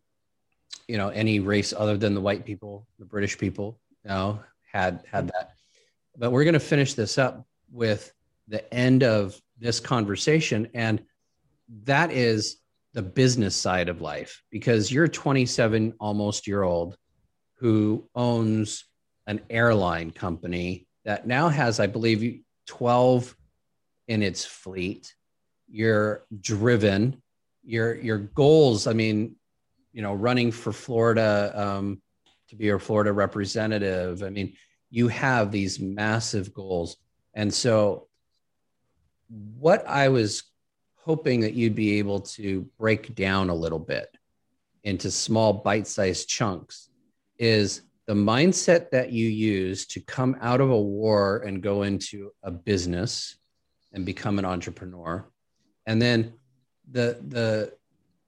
you 0.87 0.97
know, 0.97 1.09
any 1.09 1.39
race 1.39 1.73
other 1.75 1.97
than 1.97 2.13
the 2.13 2.21
white 2.21 2.45
people, 2.45 2.87
the 2.99 3.05
British 3.05 3.37
people, 3.37 3.79
you 4.03 4.09
know, 4.09 4.39
had 4.71 5.03
had 5.11 5.27
that. 5.29 5.53
But 6.15 6.31
we're 6.31 6.43
going 6.43 6.53
to 6.53 6.59
finish 6.59 6.93
this 6.93 7.17
up 7.17 7.45
with 7.71 8.13
the 8.47 8.71
end 8.73 9.03
of 9.03 9.39
this 9.59 9.79
conversation, 9.79 10.69
and 10.73 11.03
that 11.83 12.11
is 12.11 12.57
the 12.97 13.03
business 13.03 13.55
side 13.55 13.89
of 13.89 14.01
life 14.01 14.41
because 14.49 14.91
you're 14.91 15.07
27 15.07 15.93
almost 15.99 16.47
year 16.47 16.63
old 16.63 16.97
who 17.59 18.09
owns 18.15 18.85
an 19.27 19.39
airline 19.51 20.09
company 20.09 20.87
that 21.05 21.27
now 21.27 21.47
has, 21.47 21.79
I 21.79 21.85
believe, 21.85 22.41
12 22.65 23.35
in 24.07 24.23
its 24.23 24.45
fleet. 24.45 25.13
You're 25.69 26.25
driven. 26.41 27.21
Your 27.63 27.93
your 27.93 28.17
goals. 28.17 28.87
I 28.87 28.93
mean, 28.93 29.35
you 29.93 30.01
know, 30.01 30.15
running 30.15 30.51
for 30.51 30.73
Florida 30.73 31.51
um, 31.53 32.01
to 32.49 32.55
be 32.55 32.65
your 32.65 32.79
Florida 32.79 33.13
representative. 33.13 34.23
I 34.23 34.31
mean, 34.31 34.53
you 34.89 35.07
have 35.09 35.51
these 35.51 35.79
massive 35.79 36.51
goals, 36.51 36.97
and 37.35 37.53
so 37.53 38.07
what 39.59 39.87
I 39.87 40.09
was 40.09 40.46
hoping 41.07 41.39
that 41.39 41.53
you'd 41.53 41.73
be 41.73 41.97
able 41.97 42.19
to 42.19 42.69
break 42.77 43.15
down 43.15 43.49
a 43.49 43.55
little 43.55 43.79
bit 43.79 44.17
into 44.83 45.09
small 45.09 45.53
bite-sized 45.53 46.27
chunks 46.27 46.89
is 47.39 47.83
the 48.07 48.13
mindset 48.13 48.89
that 48.89 49.09
you 49.09 49.29
use 49.29 49.85
to 49.85 50.01
come 50.01 50.35
out 50.41 50.59
of 50.59 50.69
a 50.69 50.81
war 50.81 51.43
and 51.45 51.63
go 51.63 51.83
into 51.83 52.31
a 52.43 52.51
business 52.51 53.37
and 53.93 54.05
become 54.05 54.37
an 54.37 54.43
entrepreneur. 54.43 55.25
And 55.85 56.01
then 56.01 56.33
the 56.91 57.17
the 57.27 57.73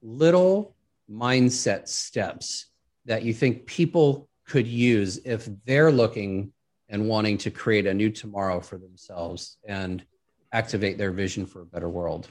little 0.02 0.76
mindset 1.12 1.90
steps 1.90 2.68
that 3.06 3.24
you 3.24 3.34
think 3.34 3.66
people 3.66 4.30
could 4.48 4.68
use 4.68 5.20
if 5.26 5.50
they're 5.66 5.92
looking 5.92 6.54
and 6.88 7.10
wanting 7.10 7.38
to 7.40 7.52
create 7.52 7.88
a 7.88 7.94
new 7.94 8.10
tomorrow 8.10 8.62
for 8.62 8.78
themselves 8.78 9.58
and 9.68 10.06
activate 10.54 10.98
their 10.98 11.12
vision 11.12 11.46
for 11.46 11.62
a 11.62 11.66
better 11.66 11.90
world. 11.90 12.30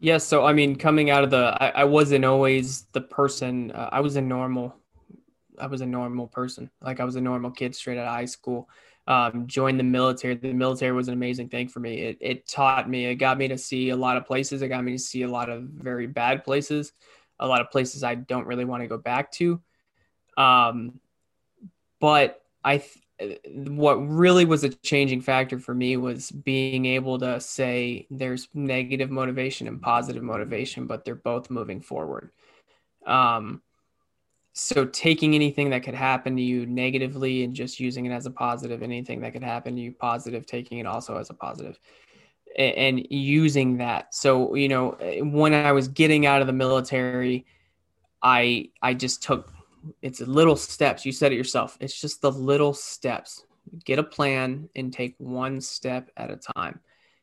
Yes. 0.00 0.24
so 0.24 0.44
I 0.44 0.52
mean, 0.52 0.76
coming 0.76 1.10
out 1.10 1.24
of 1.24 1.30
the, 1.30 1.56
I, 1.60 1.80
I 1.80 1.84
wasn't 1.84 2.24
always 2.24 2.82
the 2.92 3.00
person. 3.00 3.72
Uh, 3.72 3.88
I 3.92 4.00
was 4.00 4.16
a 4.16 4.20
normal, 4.20 4.74
I 5.58 5.66
was 5.66 5.80
a 5.80 5.86
normal 5.86 6.28
person. 6.28 6.70
Like 6.80 7.00
I 7.00 7.04
was 7.04 7.16
a 7.16 7.20
normal 7.20 7.50
kid 7.50 7.74
straight 7.74 7.98
out 7.98 8.06
of 8.06 8.14
high 8.14 8.26
school 8.26 8.68
um, 9.08 9.46
joined 9.46 9.80
the 9.80 9.84
military. 9.84 10.34
The 10.34 10.52
military 10.52 10.92
was 10.92 11.08
an 11.08 11.14
amazing 11.14 11.48
thing 11.48 11.68
for 11.68 11.80
me. 11.80 12.02
It, 12.02 12.18
it 12.20 12.46
taught 12.46 12.88
me, 12.88 13.06
it 13.06 13.14
got 13.14 13.38
me 13.38 13.48
to 13.48 13.56
see 13.56 13.88
a 13.88 13.96
lot 13.96 14.18
of 14.18 14.26
places. 14.26 14.60
It 14.60 14.68
got 14.68 14.84
me 14.84 14.92
to 14.92 14.98
see 14.98 15.22
a 15.22 15.28
lot 15.28 15.48
of 15.48 15.62
very 15.62 16.06
bad 16.06 16.44
places, 16.44 16.92
a 17.40 17.48
lot 17.48 17.62
of 17.62 17.70
places 17.70 18.04
I 18.04 18.16
don't 18.16 18.46
really 18.46 18.66
want 18.66 18.82
to 18.82 18.86
go 18.86 18.98
back 18.98 19.32
to. 19.32 19.62
Um, 20.36 21.00
but 22.00 22.42
I, 22.62 22.84
what 23.50 23.96
really 23.96 24.44
was 24.44 24.64
a 24.64 24.68
changing 24.68 25.20
factor 25.20 25.58
for 25.58 25.74
me 25.74 25.96
was 25.96 26.30
being 26.30 26.86
able 26.86 27.18
to 27.18 27.40
say 27.40 28.06
there's 28.10 28.48
negative 28.54 29.10
motivation 29.10 29.66
and 29.66 29.82
positive 29.82 30.22
motivation, 30.22 30.86
but 30.86 31.04
they're 31.04 31.14
both 31.14 31.50
moving 31.50 31.80
forward. 31.80 32.30
Um, 33.06 33.62
so 34.58 34.84
taking 34.86 35.34
anything 35.34 35.70
that 35.70 35.84
could 35.84 35.94
happen 35.94 36.36
to 36.36 36.42
you 36.42 36.66
negatively 36.66 37.44
and 37.44 37.54
just 37.54 37.78
using 37.78 38.06
it 38.06 38.10
as 38.10 38.26
a 38.26 38.30
positive 38.30 38.82
anything 38.82 39.20
that 39.20 39.32
could 39.32 39.42
happen 39.42 39.76
to 39.76 39.80
you 39.80 39.92
positive 39.92 40.46
taking 40.46 40.78
it 40.78 40.86
also 40.86 41.16
as 41.16 41.30
a 41.30 41.34
positive 41.34 41.78
and, 42.56 43.06
using 43.08 43.76
that 43.76 44.12
so 44.12 44.54
you 44.56 44.68
know 44.68 44.96
when 45.22 45.54
i 45.54 45.70
was 45.70 45.86
getting 45.86 46.26
out 46.26 46.40
of 46.40 46.48
the 46.48 46.52
military 46.52 47.46
i 48.20 48.68
i 48.82 48.92
just 48.92 49.22
took 49.22 49.52
it's 50.02 50.20
little 50.20 50.56
steps. 50.56 51.04
You 51.04 51.12
said 51.12 51.32
it 51.32 51.36
yourself. 51.36 51.76
It's 51.80 52.00
just 52.00 52.20
the 52.20 52.32
little 52.32 52.74
steps. 52.74 53.44
Get 53.84 53.98
a 53.98 54.04
plan 54.04 54.68
and 54.76 54.92
take 54.92 55.14
one 55.18 55.60
step 55.60 56.10
at 56.16 56.30
a 56.30 56.40
time. 56.56 56.80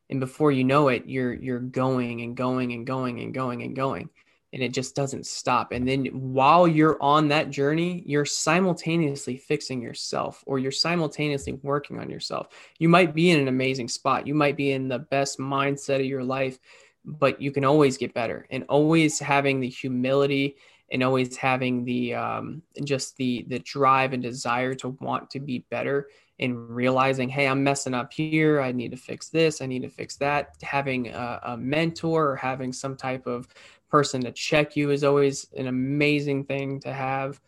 And 0.09 0.19
before 0.19 0.51
you 0.51 0.63
know 0.63 0.89
it 0.89 1.03
you're 1.07 1.33
you're 1.33 1.59
going 1.59 2.21
and 2.21 2.37
going 2.37 2.73
and 2.73 2.85
going 2.85 3.19
and 3.19 3.33
going 3.33 3.63
and 3.63 3.75
going 3.75 4.09
and 4.53 4.61
it 4.63 4.69
just 4.69 4.95
doesn't 4.95 5.25
stop. 5.25 5.71
And 5.71 5.87
then 5.87 6.05
while 6.05 6.67
you're 6.67 7.01
on 7.01 7.27
that 7.29 7.49
journey 7.49 8.03
you're 8.05 8.25
simultaneously 8.25 9.37
fixing 9.37 9.81
yourself 9.81 10.43
or 10.45 10.59
you're 10.59 10.71
simultaneously 10.71 11.59
working 11.63 11.99
on 11.99 12.09
yourself. 12.09 12.49
You 12.77 12.89
might 12.89 13.15
be 13.15 13.31
in 13.31 13.39
an 13.39 13.47
amazing 13.47 13.87
spot. 13.87 14.27
You 14.27 14.35
might 14.35 14.55
be 14.55 14.71
in 14.71 14.87
the 14.87 14.99
best 14.99 15.39
mindset 15.39 15.99
of 15.99 16.05
your 16.05 16.23
life 16.23 16.59
but 17.05 17.41
you 17.41 17.51
can 17.51 17.63
always 17.63 17.97
get 17.97 18.13
better. 18.13 18.47
And 18.49 18.65
always 18.67 19.19
having 19.19 19.59
the 19.59 19.69
humility 19.69 20.57
and 20.91 21.03
always 21.03 21.35
having 21.35 21.83
the 21.83 22.13
um, 22.13 22.61
just 22.83 23.17
the 23.17 23.45
the 23.49 23.59
drive 23.59 24.13
and 24.13 24.21
desire 24.21 24.73
to 24.75 24.89
want 25.01 25.29
to 25.31 25.39
be 25.39 25.65
better 25.69 26.07
and 26.39 26.69
realizing 26.69 27.29
hey 27.29 27.47
i'm 27.47 27.63
messing 27.63 27.93
up 27.93 28.11
here. 28.11 28.61
I 28.61 28.71
need 28.71 28.91
to 28.91 28.97
fix 28.97 29.29
this. 29.29 29.61
I 29.61 29.65
need 29.65 29.83
to 29.83 29.89
fix 29.89 30.17
that. 30.17 30.55
Having 30.61 31.09
a, 31.09 31.39
a 31.43 31.57
mentor 31.57 32.31
or 32.31 32.35
having 32.35 32.73
some 32.73 32.95
type 32.95 33.25
of 33.25 33.47
person 33.89 34.21
to 34.21 34.31
check 34.31 34.75
you 34.75 34.91
is 34.91 35.03
always 35.03 35.47
an 35.55 35.67
amazing 35.67 36.45
thing 36.45 36.79
to 36.81 36.91
have. 36.91 37.39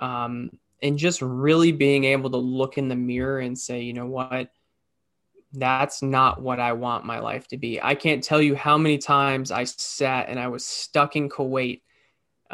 Um, 0.00 0.50
and 0.82 0.98
just 0.98 1.22
really 1.22 1.72
being 1.72 2.04
able 2.04 2.30
to 2.30 2.36
look 2.36 2.76
in 2.76 2.88
the 2.88 2.96
mirror 2.96 3.38
and 3.38 3.58
say 3.58 3.82
you 3.82 3.92
know 3.92 4.06
what? 4.06 4.50
That's 5.52 6.02
not 6.02 6.42
what 6.42 6.58
I 6.58 6.72
want 6.72 7.04
my 7.04 7.20
life 7.20 7.46
to 7.48 7.56
be. 7.56 7.80
I 7.80 7.94
can't 7.94 8.24
tell 8.24 8.42
you 8.42 8.56
how 8.56 8.76
many 8.76 8.98
times 8.98 9.52
I 9.52 9.62
sat 9.62 10.28
and 10.28 10.40
I 10.40 10.48
was 10.48 10.66
stuck 10.66 11.14
in 11.14 11.28
Kuwait 11.28 11.82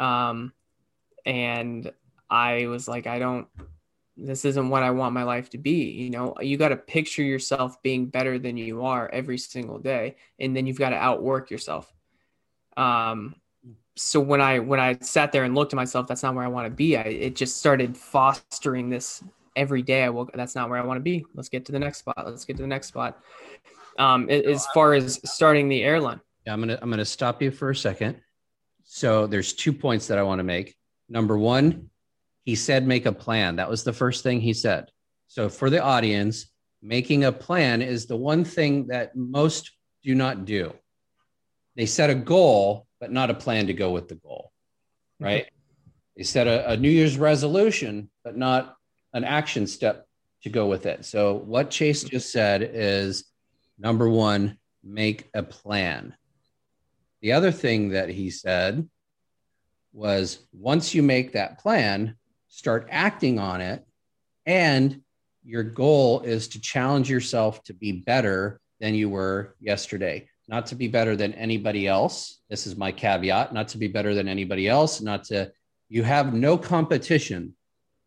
um, 0.01 0.51
and 1.25 1.91
I 2.29 2.65
was 2.65 2.87
like, 2.87 3.05
I 3.05 3.19
don't, 3.19 3.47
this 4.17 4.45
isn't 4.45 4.69
what 4.69 4.83
I 4.83 4.89
want 4.89 5.13
my 5.13 5.23
life 5.23 5.51
to 5.51 5.57
be. 5.57 5.91
You 5.91 6.09
know, 6.09 6.35
you 6.41 6.57
got 6.57 6.69
to 6.69 6.75
picture 6.75 7.21
yourself 7.21 7.81
being 7.83 8.07
better 8.07 8.39
than 8.39 8.57
you 8.57 8.83
are 8.83 9.07
every 9.13 9.37
single 9.37 9.77
day. 9.77 10.15
And 10.39 10.55
then 10.55 10.65
you've 10.65 10.79
got 10.79 10.89
to 10.89 10.95
outwork 10.95 11.51
yourself. 11.51 11.93
Um, 12.75 13.35
so 13.95 14.19
when 14.19 14.41
I, 14.41 14.59
when 14.59 14.79
I 14.79 14.97
sat 15.01 15.31
there 15.31 15.43
and 15.43 15.53
looked 15.53 15.73
at 15.73 15.75
myself, 15.75 16.07
that's 16.07 16.23
not 16.23 16.33
where 16.33 16.43
I 16.43 16.47
want 16.47 16.65
to 16.65 16.71
be. 16.71 16.97
I, 16.97 17.01
it 17.01 17.35
just 17.35 17.57
started 17.57 17.95
fostering 17.95 18.89
this 18.89 19.23
every 19.55 19.83
day. 19.83 20.03
I 20.03 20.09
woke, 20.09 20.31
that's 20.33 20.55
not 20.55 20.69
where 20.69 20.79
I 20.79 20.85
want 20.85 20.97
to 20.97 21.03
be. 21.03 21.25
Let's 21.35 21.49
get 21.49 21.65
to 21.65 21.71
the 21.71 21.79
next 21.79 21.99
spot. 21.99 22.23
Let's 22.25 22.45
get 22.45 22.57
to 22.57 22.63
the 22.63 22.67
next 22.67 22.87
spot. 22.87 23.21
Um, 23.99 24.29
as 24.29 24.65
far 24.67 24.93
as 24.93 25.19
starting 25.25 25.69
the 25.69 25.83
airline. 25.83 26.21
Yeah, 26.47 26.53
I'm 26.53 26.67
to, 26.67 26.81
I'm 26.81 26.91
to 26.91 27.05
stop 27.05 27.41
you 27.41 27.51
for 27.51 27.69
a 27.69 27.75
second 27.75 28.19
so 28.93 29.25
there's 29.25 29.53
two 29.53 29.71
points 29.71 30.07
that 30.07 30.17
I 30.17 30.23
want 30.23 30.39
to 30.39 30.43
make. 30.43 30.75
Number 31.07 31.37
one, 31.37 31.89
he 32.43 32.55
said 32.55 32.85
make 32.85 33.05
a 33.05 33.13
plan. 33.13 33.55
That 33.55 33.69
was 33.69 33.85
the 33.85 33.93
first 33.93 34.21
thing 34.21 34.41
he 34.41 34.53
said. 34.53 34.91
So 35.29 35.47
for 35.47 35.69
the 35.69 35.81
audience, 35.81 36.51
making 36.81 37.23
a 37.23 37.31
plan 37.31 37.81
is 37.81 38.05
the 38.05 38.17
one 38.17 38.43
thing 38.43 38.87
that 38.87 39.15
most 39.15 39.71
do 40.03 40.13
not 40.13 40.43
do. 40.43 40.73
They 41.77 41.85
set 41.85 42.09
a 42.09 42.15
goal, 42.15 42.85
but 42.99 43.13
not 43.13 43.29
a 43.29 43.33
plan 43.33 43.67
to 43.67 43.73
go 43.73 43.91
with 43.91 44.09
the 44.09 44.15
goal, 44.15 44.51
mm-hmm. 45.15 45.25
right? 45.25 45.49
They 46.17 46.23
set 46.23 46.47
a, 46.47 46.71
a 46.71 46.75
New 46.75 46.89
Year's 46.89 47.17
resolution, 47.17 48.09
but 48.25 48.35
not 48.35 48.75
an 49.13 49.23
action 49.23 49.67
step 49.67 50.05
to 50.43 50.49
go 50.49 50.67
with 50.67 50.85
it. 50.85 51.05
So 51.05 51.35
what 51.35 51.71
Chase 51.71 52.03
mm-hmm. 52.03 52.11
just 52.11 52.29
said 52.29 52.69
is 52.73 53.23
number 53.79 54.09
one, 54.09 54.57
make 54.83 55.29
a 55.33 55.43
plan. 55.43 56.13
The 57.21 57.33
other 57.33 57.51
thing 57.51 57.89
that 57.89 58.09
he 58.09 58.29
said 58.31 58.87
was 59.93 60.39
once 60.53 60.95
you 60.95 61.03
make 61.03 61.33
that 61.33 61.59
plan, 61.59 62.15
start 62.47 62.87
acting 62.89 63.39
on 63.39 63.61
it. 63.61 63.85
And 64.45 65.01
your 65.43 65.63
goal 65.63 66.21
is 66.21 66.49
to 66.49 66.61
challenge 66.61 67.09
yourself 67.09 67.63
to 67.63 67.73
be 67.73 67.91
better 67.91 68.59
than 68.79 68.95
you 68.95 69.09
were 69.09 69.55
yesterday, 69.59 70.27
not 70.47 70.67
to 70.67 70.75
be 70.75 70.87
better 70.87 71.15
than 71.15 71.33
anybody 71.33 71.87
else. 71.87 72.41
This 72.49 72.65
is 72.65 72.75
my 72.75 72.91
caveat 72.91 73.53
not 73.53 73.67
to 73.69 73.77
be 73.77 73.87
better 73.87 74.13
than 74.15 74.27
anybody 74.27 74.67
else, 74.67 75.01
not 75.01 75.23
to, 75.25 75.51
you 75.89 76.03
have 76.03 76.33
no 76.33 76.57
competition 76.57 77.55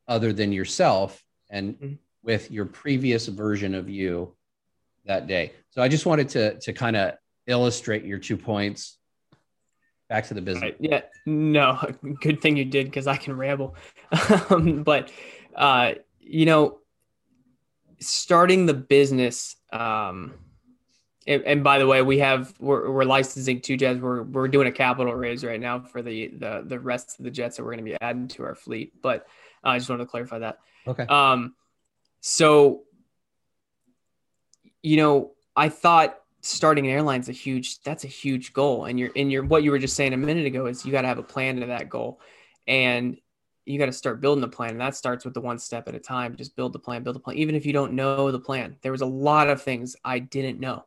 other 0.08 0.32
than 0.32 0.52
yourself 0.52 1.22
and 1.50 1.74
mm-hmm. 1.74 1.94
with 2.22 2.50
your 2.50 2.66
previous 2.66 3.26
version 3.28 3.74
of 3.74 3.88
you 3.88 4.34
that 5.06 5.26
day. 5.26 5.52
So 5.70 5.82
I 5.82 5.88
just 5.88 6.06
wanted 6.06 6.28
to, 6.30 6.58
to 6.60 6.72
kind 6.72 6.96
of 6.96 7.14
illustrate 7.46 8.04
your 8.04 8.18
two 8.18 8.36
points 8.36 8.98
back 10.08 10.26
to 10.28 10.34
the 10.34 10.40
business. 10.40 10.62
Right. 10.62 10.76
Yeah, 10.80 11.02
no, 11.26 11.80
good 12.20 12.40
thing 12.40 12.56
you 12.56 12.64
did 12.64 12.86
because 12.86 13.06
I 13.06 13.16
can 13.16 13.36
ramble. 13.36 13.76
um, 14.50 14.82
but 14.82 15.10
uh, 15.54 15.92
you 16.20 16.46
know, 16.46 16.78
starting 18.00 18.66
the 18.66 18.74
business. 18.74 19.56
Um, 19.72 20.34
and, 21.26 21.42
and, 21.44 21.64
by 21.64 21.78
the 21.78 21.86
way, 21.86 22.02
we 22.02 22.18
have 22.18 22.52
we're, 22.60 22.90
we're 22.90 23.04
licensing 23.04 23.62
two 23.62 23.78
jets. 23.78 23.98
We're 23.98 24.22
we're 24.22 24.48
doing 24.48 24.68
a 24.68 24.72
capital 24.72 25.14
raise 25.14 25.42
right 25.42 25.60
now 25.60 25.80
for 25.80 26.02
the 26.02 26.28
the 26.28 26.64
the 26.66 26.78
rest 26.78 27.18
of 27.18 27.24
the 27.24 27.30
jets 27.30 27.56
that 27.56 27.62
we're 27.62 27.74
going 27.74 27.84
to 27.84 27.90
be 27.90 27.96
adding 28.00 28.28
to 28.28 28.44
our 28.44 28.54
fleet. 28.54 28.92
But 29.00 29.26
uh, 29.64 29.68
I 29.68 29.78
just 29.78 29.88
wanted 29.88 30.04
to 30.04 30.10
clarify 30.10 30.40
that. 30.40 30.58
Okay. 30.86 31.04
Um, 31.04 31.54
so 32.20 32.82
you 34.82 34.98
know, 34.98 35.32
I 35.56 35.70
thought 35.70 36.18
starting 36.44 36.86
an 36.86 36.92
airline 36.92 37.20
is 37.20 37.28
a 37.28 37.32
huge 37.32 37.80
that's 37.82 38.04
a 38.04 38.08
huge 38.08 38.52
goal. 38.52 38.84
And 38.84 38.98
you're 38.98 39.10
in 39.10 39.30
your 39.30 39.44
what 39.44 39.62
you 39.62 39.70
were 39.70 39.78
just 39.78 39.96
saying 39.96 40.12
a 40.12 40.16
minute 40.16 40.46
ago 40.46 40.66
is 40.66 40.84
you 40.84 40.92
got 40.92 41.02
to 41.02 41.08
have 41.08 41.18
a 41.18 41.22
plan 41.22 41.60
to 41.60 41.66
that 41.66 41.88
goal. 41.88 42.20
And 42.66 43.16
you 43.64 43.78
got 43.78 43.86
to 43.86 43.92
start 43.92 44.20
building 44.20 44.42
the 44.42 44.48
plan. 44.48 44.72
And 44.72 44.80
that 44.80 44.94
starts 44.94 45.24
with 45.24 45.32
the 45.32 45.40
one 45.40 45.58
step 45.58 45.88
at 45.88 45.94
a 45.94 45.98
time. 45.98 46.36
Just 46.36 46.54
build 46.54 46.72
the 46.72 46.78
plan 46.78 47.02
build 47.02 47.16
the 47.16 47.20
plan. 47.20 47.38
Even 47.38 47.54
if 47.54 47.64
you 47.64 47.72
don't 47.72 47.94
know 47.94 48.30
the 48.30 48.40
plan 48.40 48.76
there 48.82 48.92
was 48.92 49.00
a 49.00 49.06
lot 49.06 49.48
of 49.48 49.62
things 49.62 49.96
i 50.04 50.18
didn't 50.18 50.60
know. 50.60 50.84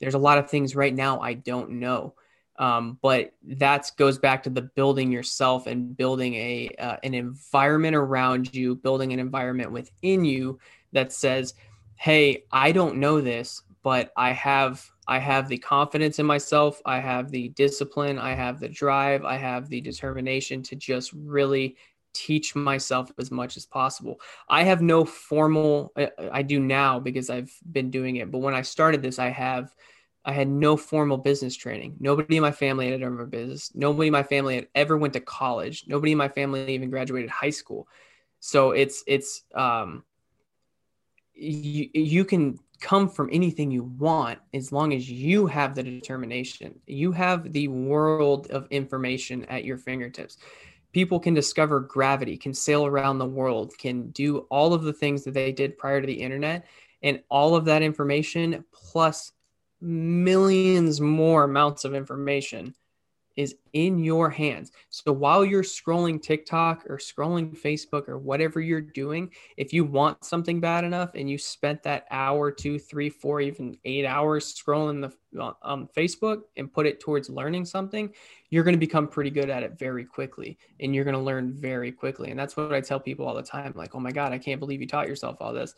There's 0.00 0.14
a 0.14 0.18
lot 0.18 0.38
of 0.38 0.50
things 0.50 0.74
right 0.74 0.94
now 0.94 1.20
i 1.20 1.34
don't 1.34 1.72
know. 1.72 2.14
Um, 2.58 2.98
but 3.00 3.34
that 3.44 3.92
goes 3.96 4.18
back 4.18 4.42
to 4.42 4.50
the 4.50 4.62
building 4.62 5.12
yourself 5.12 5.68
and 5.68 5.96
building 5.96 6.34
a 6.34 6.70
uh, 6.76 6.96
an 7.04 7.14
environment 7.14 7.94
around 7.94 8.52
you 8.52 8.74
building 8.74 9.12
an 9.12 9.20
environment 9.20 9.70
within 9.70 10.24
you 10.24 10.58
that 10.92 11.12
says 11.12 11.54
hey 11.94 12.44
i 12.50 12.72
don't 12.72 12.96
know 12.96 13.20
this 13.20 13.62
but 13.88 14.12
I 14.18 14.32
have 14.32 14.86
I 15.06 15.18
have 15.18 15.48
the 15.48 15.56
confidence 15.56 16.18
in 16.18 16.26
myself, 16.26 16.82
I 16.84 17.00
have 17.00 17.30
the 17.30 17.48
discipline, 17.48 18.18
I 18.18 18.34
have 18.34 18.60
the 18.60 18.68
drive, 18.68 19.24
I 19.24 19.38
have 19.38 19.70
the 19.70 19.80
determination 19.80 20.62
to 20.64 20.76
just 20.76 21.10
really 21.14 21.74
teach 22.12 22.54
myself 22.54 23.10
as 23.18 23.30
much 23.30 23.56
as 23.56 23.64
possible. 23.64 24.20
I 24.50 24.64
have 24.64 24.82
no 24.82 25.06
formal 25.06 25.94
I 26.30 26.42
do 26.42 26.60
now 26.60 27.00
because 27.00 27.30
I've 27.30 27.50
been 27.72 27.90
doing 27.90 28.16
it, 28.16 28.30
but 28.30 28.40
when 28.40 28.52
I 28.52 28.60
started 28.60 29.00
this 29.00 29.18
I 29.18 29.30
have 29.30 29.74
I 30.22 30.32
had 30.32 30.48
no 30.48 30.76
formal 30.76 31.16
business 31.16 31.56
training. 31.56 31.96
Nobody 31.98 32.36
in 32.36 32.42
my 32.42 32.52
family 32.52 32.90
had 32.90 33.00
ever 33.02 33.24
business. 33.24 33.74
Nobody 33.74 34.08
in 34.08 34.12
my 34.12 34.22
family 34.22 34.56
had 34.56 34.68
ever 34.74 34.98
went 34.98 35.14
to 35.14 35.20
college. 35.20 35.84
Nobody 35.86 36.12
in 36.12 36.18
my 36.18 36.28
family 36.28 36.74
even 36.74 36.90
graduated 36.90 37.30
high 37.30 37.56
school. 37.62 37.88
So 38.40 38.72
it's 38.72 39.02
it's 39.06 39.44
um 39.54 40.04
you 41.38 41.88
you 41.94 42.24
can 42.26 42.58
come 42.80 43.08
from 43.08 43.28
anything 43.32 43.70
you 43.70 43.84
want 43.84 44.38
as 44.54 44.72
long 44.72 44.92
as 44.92 45.10
you 45.10 45.46
have 45.46 45.74
the 45.74 45.82
determination. 45.82 46.78
You 46.86 47.12
have 47.12 47.52
the 47.52 47.68
world 47.68 48.48
of 48.50 48.66
information 48.70 49.44
at 49.46 49.64
your 49.64 49.78
fingertips. 49.78 50.38
People 50.92 51.20
can 51.20 51.34
discover 51.34 51.80
gravity, 51.80 52.36
can 52.36 52.54
sail 52.54 52.86
around 52.86 53.18
the 53.18 53.26
world, 53.26 53.76
can 53.78 54.10
do 54.10 54.38
all 54.50 54.72
of 54.72 54.82
the 54.82 54.92
things 54.92 55.24
that 55.24 55.34
they 55.34 55.52
did 55.52 55.76
prior 55.76 56.00
to 56.00 56.06
the 56.06 56.12
internet. 56.12 56.66
And 57.02 57.22
all 57.28 57.54
of 57.54 57.66
that 57.66 57.82
information, 57.82 58.64
plus 58.72 59.32
millions 59.80 61.00
more 61.00 61.44
amounts 61.44 61.84
of 61.84 61.94
information, 61.94 62.74
is 63.38 63.54
in 63.72 64.00
your 64.00 64.28
hands. 64.28 64.72
So 64.90 65.12
while 65.12 65.44
you're 65.44 65.62
scrolling 65.62 66.20
TikTok 66.20 66.84
or 66.90 66.96
scrolling 66.96 67.56
Facebook 67.56 68.08
or 68.08 68.18
whatever 68.18 68.60
you're 68.60 68.80
doing, 68.80 69.30
if 69.56 69.72
you 69.72 69.84
want 69.84 70.24
something 70.24 70.58
bad 70.58 70.82
enough 70.82 71.14
and 71.14 71.30
you 71.30 71.38
spent 71.38 71.84
that 71.84 72.06
hour, 72.10 72.50
two, 72.50 72.80
three, 72.80 73.08
four, 73.08 73.40
even 73.40 73.78
eight 73.84 74.04
hours 74.04 74.60
scrolling 74.60 75.00
the 75.00 75.14
on 75.62 75.88
Facebook 75.96 76.40
and 76.56 76.72
put 76.72 76.84
it 76.84 76.98
towards 76.98 77.30
learning 77.30 77.64
something, 77.64 78.12
you're 78.50 78.64
going 78.64 78.74
to 78.74 78.80
become 78.80 79.06
pretty 79.06 79.30
good 79.30 79.50
at 79.50 79.62
it 79.62 79.78
very 79.78 80.04
quickly, 80.04 80.58
and 80.80 80.92
you're 80.92 81.04
going 81.04 81.14
to 81.14 81.20
learn 81.20 81.52
very 81.52 81.92
quickly. 81.92 82.30
And 82.30 82.40
that's 82.40 82.56
what 82.56 82.74
I 82.74 82.80
tell 82.80 82.98
people 82.98 83.24
all 83.24 83.36
the 83.36 83.42
time. 83.42 83.72
Like, 83.76 83.94
oh 83.94 84.00
my 84.00 84.10
god, 84.10 84.32
I 84.32 84.38
can't 84.38 84.58
believe 84.58 84.80
you 84.80 84.88
taught 84.88 85.06
yourself 85.06 85.36
all 85.38 85.52
this. 85.52 85.74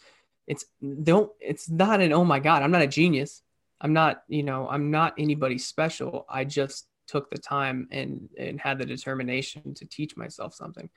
It's 0.46 0.64
don't. 1.02 1.30
It's 1.40 1.68
not 1.68 2.00
an 2.00 2.14
oh 2.14 2.24
my 2.24 2.38
god. 2.38 2.62
I'm 2.62 2.70
not 2.70 2.80
a 2.80 2.86
genius. 2.86 3.42
I'm 3.82 3.92
not. 3.92 4.22
You 4.28 4.44
know. 4.44 4.66
I'm 4.66 4.90
not 4.90 5.12
anybody 5.18 5.58
special. 5.58 6.24
I 6.26 6.44
just 6.44 6.86
took 7.10 7.30
the 7.30 7.38
time 7.38 7.88
and 7.90 8.28
and 8.38 8.60
had 8.60 8.78
the 8.78 8.86
determination 8.86 9.74
to 9.74 9.84
teach 9.84 10.16
myself 10.16 10.54
something. 10.54 10.88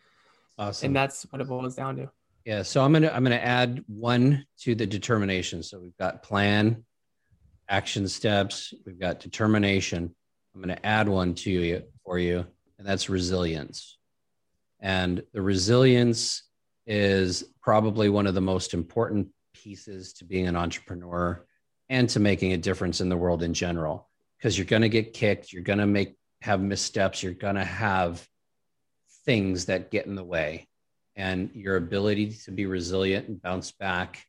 Awesome. 0.58 0.88
And 0.88 0.96
that's 0.96 1.24
what 1.32 1.42
it 1.42 1.48
boils 1.48 1.76
down 1.76 1.96
to. 1.96 2.10
Yeah. 2.46 2.62
So 2.62 2.84
I'm 2.84 2.94
gonna 2.94 3.10
I'm 3.10 3.24
gonna 3.24 3.36
add 3.36 3.84
one 3.88 4.46
to 4.60 4.76
the 4.76 4.86
determination. 4.86 5.64
So 5.64 5.80
we've 5.80 5.98
got 5.98 6.22
plan, 6.22 6.84
action 7.68 8.08
steps, 8.08 8.74
we've 8.86 9.00
got 9.00 9.20
determination. 9.20 10.14
I'm 10.54 10.62
gonna 10.62 10.80
add 10.84 11.10
one 11.10 11.34
to 11.36 11.50
you 11.50 11.84
for 12.06 12.20
you, 12.20 12.46
and 12.78 12.88
that's 12.88 13.10
resilience. 13.10 13.98
And 14.80 15.24
the 15.34 15.42
resilience 15.42 16.44
is 16.86 17.46
probably 17.62 18.10
one 18.10 18.28
of 18.28 18.36
the 18.36 18.42
most 18.42 18.74
important 18.74 19.30
pieces 19.54 20.14
to 20.14 20.26
being 20.26 20.48
an 20.48 20.58
entrepreneur 20.58 21.44
and 21.90 22.10
to 22.10 22.20
making 22.20 22.52
a 22.52 22.58
difference 22.58 23.00
in 23.00 23.08
the 23.08 23.16
world 23.16 23.42
in 23.42 23.54
general 23.54 24.10
because 24.44 24.58
you're 24.58 24.66
going 24.66 24.82
to 24.82 24.90
get 24.90 25.14
kicked 25.14 25.54
you're 25.54 25.64
going 25.64 25.80
to 25.80 25.88
make 25.88 26.16
have 26.42 26.60
missteps 26.60 27.24
you're 27.24 27.32
going 27.32 27.56
to 27.56 27.64
have 27.64 28.28
things 29.26 29.66
that 29.66 29.92
get 29.92 30.06
in 30.06 30.16
the 30.16 30.24
way. 30.24 30.68
And 31.16 31.52
your 31.54 31.76
ability 31.76 32.34
to 32.46 32.52
be 32.52 32.66
resilient 32.66 33.28
and 33.28 33.42
bounce 33.42 33.72
back 33.72 34.26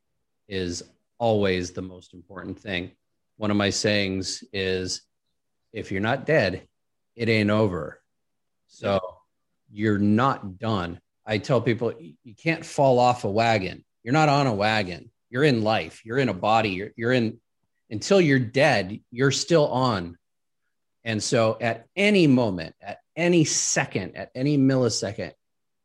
is 0.49 0.83
always 1.19 1.73
the 1.73 1.83
most 1.83 2.13
important 2.13 2.59
thing. 2.59 2.93
One 3.37 3.51
of 3.51 3.57
my 3.57 3.71
sayings 3.71 4.45
is 4.53 5.03
if 5.73 5.91
you're 5.91 6.01
not 6.01 6.27
dead 6.27 6.67
it 7.17 7.29
ain't 7.29 7.51
over. 7.51 8.01
So 8.67 9.01
you're 9.71 9.99
not 9.99 10.59
done. 10.59 11.01
I 11.25 11.39
tell 11.39 11.61
people 11.61 11.95
you 12.01 12.35
can't 12.35 12.67
fall 12.67 12.99
off 12.99 13.23
a 13.23 13.31
wagon. 13.31 13.85
You're 14.03 14.13
not 14.13 14.29
on 14.29 14.49
a 14.49 14.55
wagon. 14.55 15.13
You're 15.31 15.45
in 15.45 15.63
life. 15.63 16.05
You're 16.05 16.19
in 16.19 16.29
a 16.29 16.35
body. 16.35 16.71
You're, 16.71 16.91
you're 16.97 17.13
in 17.13 17.39
until 17.95 18.21
you're 18.21 18.41
dead, 18.41 18.99
you're 19.13 19.31
still 19.31 19.69
on. 19.69 20.19
And 21.05 21.23
so 21.23 21.57
at 21.61 21.87
any 21.95 22.27
moment, 22.27 22.75
at 22.83 22.99
any 23.15 23.45
second, 23.45 24.17
at 24.17 24.33
any 24.35 24.59
millisecond, 24.59 25.31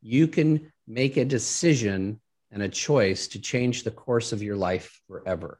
you 0.01 0.27
can 0.27 0.73
make 0.87 1.17
a 1.17 1.23
decision 1.23 2.19
and 2.49 2.63
a 2.63 2.67
choice 2.67 3.27
to 3.27 3.39
change 3.39 3.83
the 3.83 3.91
course 3.91 4.31
of 4.31 4.41
your 4.41 4.55
life 4.55 4.99
forever. 5.07 5.59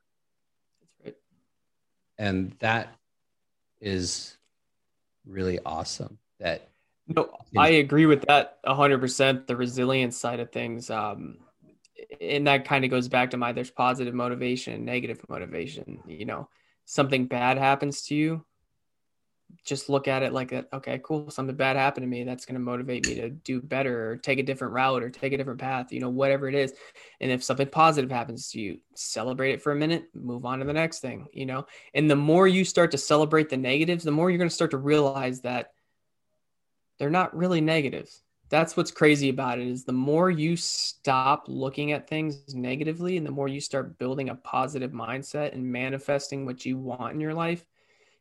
That's 0.82 0.94
right. 1.06 1.16
And 2.18 2.56
that 2.62 2.96
is 3.80 4.36
really 5.28 5.60
awesome. 5.64 6.18
That 6.40 6.68
no, 7.06 7.30
I 7.56 7.70
agree 7.70 8.08
with 8.08 8.22
that 8.24 8.58
100%. 8.64 9.46
The 9.46 9.56
resilience 9.56 10.18
side 10.18 10.40
of 10.40 10.52
things. 10.52 10.90
Um, 10.90 11.38
and 12.22 12.48
that 12.48 12.66
kind 12.66 12.84
of 12.86 12.92
goes 12.92 13.08
back 13.08 13.32
to 13.32 13.38
my 13.38 13.52
there's 13.52 13.72
positive 13.72 14.14
motivation 14.14 14.74
and 14.74 14.86
negative 14.86 15.20
motivation 15.30 16.00
you 16.08 16.26
know? 16.26 16.50
Something 16.86 17.28
bad 17.28 17.60
happens 17.60 18.02
to 18.04 18.16
you 18.16 18.46
just 19.66 19.90
look 19.90 20.08
at 20.08 20.24
it 20.24 20.32
like 20.32 20.52
that 20.52 20.68
okay 20.74 21.00
cool 21.04 21.30
something 21.30 21.56
bad 21.56 21.76
happened 21.76 22.04
to 22.04 22.08
me 22.08 22.24
that's 22.24 22.46
going 22.46 22.56
to 22.56 22.60
motivate 22.60 23.06
me 23.08 23.16
to 23.16 23.30
do 23.30 23.62
better 23.62 24.12
or 24.12 24.18
take 24.18 24.40
a 24.40 24.44
different 24.44 24.74
route 24.74 25.02
or 25.02 25.10
take 25.10 25.34
a 25.34 25.38
different 25.38 25.60
path 25.60 25.92
you 25.92 26.00
know 26.00 26.10
whatever 26.10 26.48
it 26.48 26.56
is. 26.56 26.74
And 27.20 27.32
if 27.32 27.44
something 27.44 27.68
positive 27.68 28.12
happens 28.12 28.52
to 28.52 28.62
you 28.62 28.80
celebrate 28.96 29.54
it 29.54 29.62
for 29.62 29.72
a 29.72 29.76
minute 29.76 30.06
move 30.14 30.46
on 30.46 30.60
to 30.60 30.66
the 30.66 30.74
next 30.74 31.00
thing 31.00 31.28
you 31.34 31.46
know? 31.46 31.66
And 31.94 32.10
the 32.10 32.16
more 32.16 32.48
you 32.48 32.64
start 32.64 32.92
to 32.92 32.98
celebrate 32.98 33.50
the 33.50 33.58
negatives 33.58 34.04
the 34.04 34.12
more 34.12 34.30
you're 34.30 34.38
going 34.38 34.50
to 34.50 34.56
start 34.56 34.72
to 34.72 34.78
realize 34.78 35.42
that 35.42 35.72
they're 36.98 37.10
not 37.10 37.36
really 37.36 37.62
negatives 37.62 38.22
that's 38.50 38.76
what's 38.76 38.92
crazy 38.92 39.30
about 39.30 39.60
it 39.60 39.68
is 39.68 39.84
the 39.84 39.92
more 39.92 40.30
you 40.30 40.58
stop 40.58 41.46
looking 41.48 41.92
at 41.92 42.08
things 42.08 42.56
negatively 42.56 43.16
and 43.18 43.26
the 43.26 43.32
more 43.32 43.48
you 43.48 43.62
start 43.62 43.98
building 44.00 44.30
a 44.30 44.36
positive 44.36 44.92
mindset 44.92 45.54
and 45.54 45.64
manifesting 45.64 46.46
what 46.46 46.66
you 46.66 46.78
want 46.78 47.14
in 47.14 47.20
your 47.20 47.34
life 47.34 47.66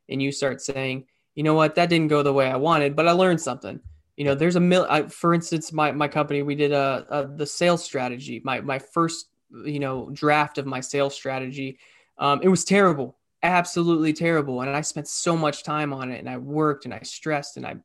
and 0.08 0.22
you 0.22 0.30
start 0.30 0.60
saying 0.60 1.04
you 1.34 1.44
know 1.44 1.54
what? 1.54 1.76
That 1.76 1.88
didn't 1.88 2.08
go 2.08 2.24
the 2.24 2.32
way 2.32 2.50
i 2.50 2.56
wanted 2.56 2.94
but 2.94 3.08
i 3.08 3.12
learned 3.12 3.40
something. 3.40 3.80
You 4.16 4.24
know 4.24 4.34
there's 4.34 4.56
a 4.56 4.60
mil 4.60 4.86
I, 4.90 5.02
for 5.02 5.32
instance 5.32 5.72
my, 5.72 5.92
my 5.92 6.08
company 6.08 6.42
we 6.42 6.54
did 6.54 6.72
a, 6.72 7.06
a, 7.08 7.26
the 7.26 7.46
sales 7.46 7.84
strategy 7.84 8.42
my 8.44 8.60
my 8.60 8.78
first 8.78 9.30
you 9.64 9.78
know 9.78 10.10
draft 10.12 10.58
of 10.58 10.66
my 10.66 10.80
sales 10.80 11.14
strategy 11.14 11.78
um, 12.18 12.40
it 12.42 12.48
was 12.48 12.64
terrible 12.64 13.16
absolutely 13.44 14.12
terrible 14.12 14.62
and 14.62 14.70
i 14.70 14.80
spent 14.80 15.06
so 15.06 15.36
much 15.36 15.62
time 15.62 15.92
on 15.92 16.10
it 16.10 16.18
and 16.18 16.28
i 16.28 16.36
worked 16.36 16.84
and 16.84 16.92
i 16.92 16.98
stressed 17.02 17.56
and 17.56 17.64
i 17.64 17.76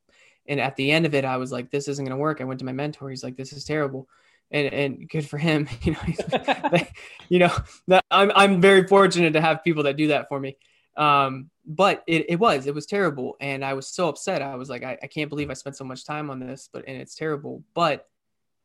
and 0.47 0.59
at 0.59 0.75
the 0.75 0.91
end 0.91 1.05
of 1.05 1.15
it, 1.15 1.25
I 1.25 1.37
was 1.37 1.51
like, 1.51 1.71
this 1.71 1.87
isn't 1.87 2.03
going 2.03 2.15
to 2.15 2.21
work. 2.21 2.41
I 2.41 2.45
went 2.45 2.59
to 2.59 2.65
my 2.65 2.71
mentor. 2.71 3.09
He's 3.09 3.23
like, 3.23 3.37
this 3.37 3.53
is 3.53 3.63
terrible. 3.63 4.07
And, 4.51 4.73
and 4.73 5.09
good 5.09 5.27
for 5.27 5.37
him. 5.37 5.67
You 5.83 5.93
know, 5.93 6.79
you 7.29 7.39
know, 7.39 7.55
that 7.87 8.03
I'm, 8.11 8.31
I'm 8.35 8.61
very 8.61 8.87
fortunate 8.87 9.33
to 9.33 9.41
have 9.41 9.63
people 9.63 9.83
that 9.83 9.97
do 9.97 10.07
that 10.09 10.27
for 10.29 10.39
me. 10.39 10.57
Um, 10.95 11.49
but 11.65 12.03
it, 12.07 12.25
it 12.29 12.35
was, 12.39 12.67
it 12.67 12.75
was 12.75 12.85
terrible. 12.85 13.35
And 13.39 13.63
I 13.63 13.73
was 13.73 13.87
so 13.87 14.09
upset. 14.09 14.41
I 14.41 14.55
was 14.55 14.69
like, 14.69 14.83
I, 14.83 14.97
I 15.01 15.07
can't 15.07 15.29
believe 15.29 15.49
I 15.49 15.53
spent 15.53 15.77
so 15.77 15.85
much 15.85 16.05
time 16.05 16.29
on 16.29 16.39
this, 16.39 16.69
but, 16.71 16.83
and 16.87 17.01
it's 17.01 17.15
terrible, 17.15 17.63
but 17.73 18.07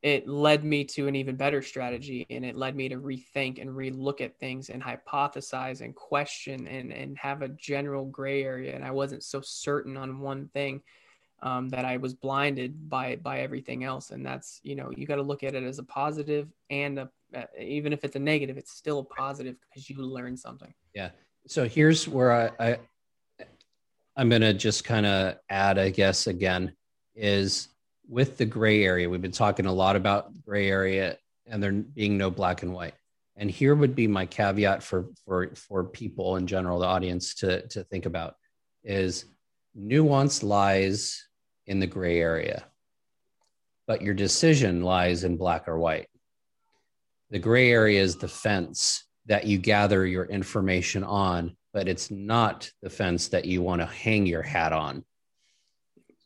it 0.03 0.29
led 0.29 0.63
me 0.65 0.85
to 0.85 1.09
an 1.09 1.17
even 1.17 1.37
better 1.37 1.61
strategy 1.61 2.25
and 2.31 2.45
it 2.45 2.55
led 2.55 2.77
me 2.77 2.89
to 2.89 2.97
rethink 2.97 3.61
and 3.61 3.71
relook 3.71 4.21
at 4.21 4.39
things 4.39 4.71
and 4.71 4.83
hypothesize 4.83 5.81
and 5.81 5.95
question 5.95 6.69
and, 6.69 6.93
and 6.93 7.19
have 7.19 7.43
a 7.43 7.49
general 7.49 8.05
gray 8.05 8.45
area. 8.45 8.75
And 8.75 8.85
I 8.85 8.93
wasn't 8.93 9.25
so 9.25 9.41
certain 9.41 9.97
on 9.97 10.21
one 10.21 10.49
thing 10.49 10.83
um, 11.43 11.69
that 11.71 11.85
I 11.85 11.97
was 11.97 12.15
blinded 12.15 12.89
by 12.89 13.17
by 13.17 13.41
everything 13.41 13.85
else. 13.85 14.11
And 14.11 14.25
that's 14.25 14.61
you 14.63 14.75
know 14.75 14.91
you 14.97 15.07
got 15.07 15.17
to 15.17 15.23
look 15.23 15.43
at 15.43 15.55
it 15.55 15.63
as 15.63 15.79
a 15.79 15.85
positive 15.85 16.49
and 16.71 16.99
a, 16.99 17.11
uh, 17.35 17.45
even 17.59 17.93
if 17.93 18.05
it's 18.05 18.17
a 18.17 18.21
negative, 18.21 18.57
it's 18.57 18.73
still 18.73 19.01
a 19.01 19.05
positive 19.05 19.57
because 19.69 19.89
you 19.89 19.97
learn 19.97 20.37
something. 20.37 20.73
Yeah. 20.95 21.11
So 21.47 21.69
here's 21.69 22.09
where 22.09 22.33
I, 22.33 22.51
I 22.71 22.79
I'm 24.17 24.29
gonna 24.29 24.55
just 24.55 24.85
kind 24.85 25.07
of 25.07 25.37
add, 25.49 25.79
I 25.79 25.91
guess, 25.91 26.27
again, 26.27 26.75
is 27.15 27.69
with 28.09 28.37
the 28.39 28.47
gray 28.47 28.85
area. 28.85 29.09
We've 29.09 29.23
been 29.23 29.31
talking 29.31 29.67
a 29.67 29.73
lot 29.73 29.97
about 29.97 30.33
gray 30.45 30.69
area 30.69 31.19
and 31.47 31.63
there 31.63 31.73
being 31.73 32.19
no 32.19 32.31
black 32.31 32.63
and 32.63 32.73
white. 32.73 32.95
And 33.37 33.51
here 33.51 33.75
would 33.75 33.95
be 33.95 34.07
my 34.07 34.27
caveat 34.27 34.83
for 34.83 35.07
for 35.25 35.55
for 35.55 35.85
people 35.85 36.37
in 36.37 36.47
general, 36.47 36.81
the 36.81 36.87
audience 36.87 37.35
to 37.37 37.67
to 37.69 37.85
think 37.85 38.07
about 38.07 38.35
is 38.83 39.27
nuance 39.75 40.43
lies 40.43 41.28
in 41.69 41.79
the 41.79 41.87
gray 41.87 42.19
area, 42.19 42.65
but 43.87 44.03
your 44.03 44.15
decision 44.15 44.83
lies 44.83 45.23
in 45.23 45.37
black 45.37 45.69
or 45.69 45.79
white. 45.79 46.09
The 47.31 47.39
gray 47.39 47.71
area 47.71 48.01
is 48.01 48.17
the 48.17 48.27
fence 48.27 49.05
that 49.27 49.47
you 49.47 49.59
gather 49.59 50.07
your 50.07 50.25
information 50.25 51.05
on, 51.05 51.55
but 51.75 51.87
it's 51.87 52.11
not 52.11 52.73
the 52.83 52.89
fence 52.89 53.29
that 53.29 53.45
you 53.45 53.61
want 53.61 53.83
to 53.83 53.87
hang 53.87 54.25
your 54.25 54.43
hat 54.43 54.73
on. 54.73 55.05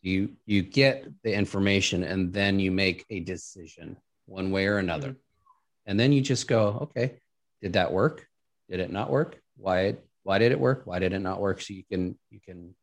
You 0.01 0.31
you 0.47 0.63
get 0.63 1.07
the 1.23 1.35
information 1.35 2.05
and 2.05 2.33
then 2.33 2.61
you 2.61 2.71
make 2.71 3.05
a 3.11 3.21
decision 3.21 3.97
one 4.27 4.53
way 4.53 4.67
or 4.67 4.79
another. 4.79 5.11
Mm-hmm. 5.11 5.19
And 5.87 6.01
then 6.01 6.13
you 6.13 6.21
just 6.21 6.47
go, 6.47 6.79
okay, 6.83 7.15
did 7.61 7.73
that 7.75 7.93
work? 7.93 8.27
Did 8.71 8.81
it 8.81 8.91
not 8.91 9.11
work? 9.11 9.41
Why 9.57 9.97
why 10.23 10.39
did 10.39 10.53
it 10.53 10.61
work? 10.61 10.83
Why 10.85 11.01
did 11.01 11.13
it 11.13 11.19
not 11.19 11.41
work? 11.41 11.61
So 11.61 11.75
you 11.75 11.83
can 11.91 12.17
you 12.31 12.41
can 12.41 12.75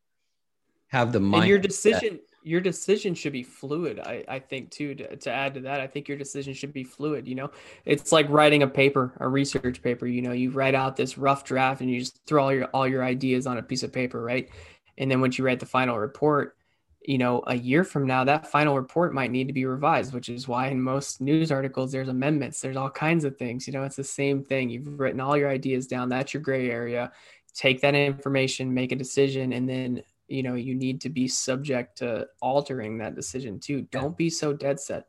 have 0.88 1.14
the 1.14 1.20
mind. 1.20 1.44
And 1.44 1.50
your 1.50 1.60
decision 1.60 2.20
your 2.44 2.62
decision 2.62 3.14
should 3.14 3.34
be 3.34 3.44
fluid 3.44 4.00
i, 4.00 4.24
I 4.28 4.40
think 4.40 4.72
too 4.72 4.96
to, 4.96 5.16
to 5.16 5.32
add 5.32 5.54
to 5.56 5.60
that 5.62 5.80
i 5.82 5.88
think 5.88 6.08
your 6.08 6.18
decision 6.18 6.54
should 6.54 6.74
be 6.74 6.84
fluid 6.84 7.28
you 7.28 7.36
know? 7.36 7.52
It's 7.86 8.12
like 8.12 8.28
writing 8.30 8.64
a 8.64 8.68
paper 8.68 9.14
a 9.20 9.28
research 9.28 9.82
paper 9.82 10.08
you 10.08 10.22
know? 10.22 10.32
You 10.32 10.52
write 10.52 10.76
out 10.76 10.96
this 10.96 11.18
rough 11.18 11.44
draft 11.44 11.82
and 11.82 11.90
you 11.90 12.00
just 12.00 12.20
throw 12.26 12.44
all 12.44 12.54
your 12.54 12.66
all 12.68 12.88
your 12.88 13.04
ideas 13.04 13.48
on 13.48 13.58
a 13.58 13.64
piece 13.64 13.84
of 13.84 13.94
paper 13.94 14.22
right? 14.22 14.50
And 14.98 15.10
then 15.10 15.22
once 15.22 15.38
you 15.38 15.46
write 15.46 15.60
the 15.60 15.66
final 15.66 15.98
report 15.98 16.56
you 17.02 17.18
know 17.18 17.44
a 17.48 17.56
year 17.56 17.84
from 17.84 18.06
now 18.06 18.24
that 18.26 18.52
final 18.52 18.76
report 18.76 19.14
might 19.14 19.32
need 19.32 19.48
to 19.48 19.54
be 19.54 19.66
revised 19.66 20.14
which 20.14 20.28
is 20.28 20.48
why 20.48 20.68
in 20.68 20.82
most 20.82 21.22
news 21.22 21.50
articles 21.52 21.92
there's 21.92 22.10
amendments 22.10 22.60
there's 22.60 22.76
all 22.76 22.90
kinds 22.90 23.24
of 23.24 23.38
things 23.38 23.68
you 23.68 23.74
know? 23.74 23.84
It's 23.84 23.96
the 23.96 24.04
same 24.04 24.44
thing. 24.44 24.70
You've 24.70 25.00
written 25.00 25.22
all 25.22 25.38
your 25.38 25.50
ideas 25.50 25.88
down 25.88 26.10
that's 26.10 26.34
your 26.34 26.44
gray 26.44 26.70
area. 26.70 27.12
Take 27.54 27.82
that 27.82 27.96
information 27.96 28.74
make 28.74 28.92
a 28.92 28.96
decision 28.96 29.54
and 29.54 29.68
then 29.68 30.04
you 30.30 30.44
know 30.44 30.56
you 30.56 30.76
need 30.76 31.02
to 31.02 31.10
be 31.10 31.28
subject 31.28 31.98
to 31.98 32.28
altering 32.42 32.98
that 33.00 33.16
decision 33.16 33.60
too. 33.60 33.82
Don't 33.92 34.18
be 34.18 34.30
so 34.30 34.54
dead 34.54 34.80
set. 34.80 35.06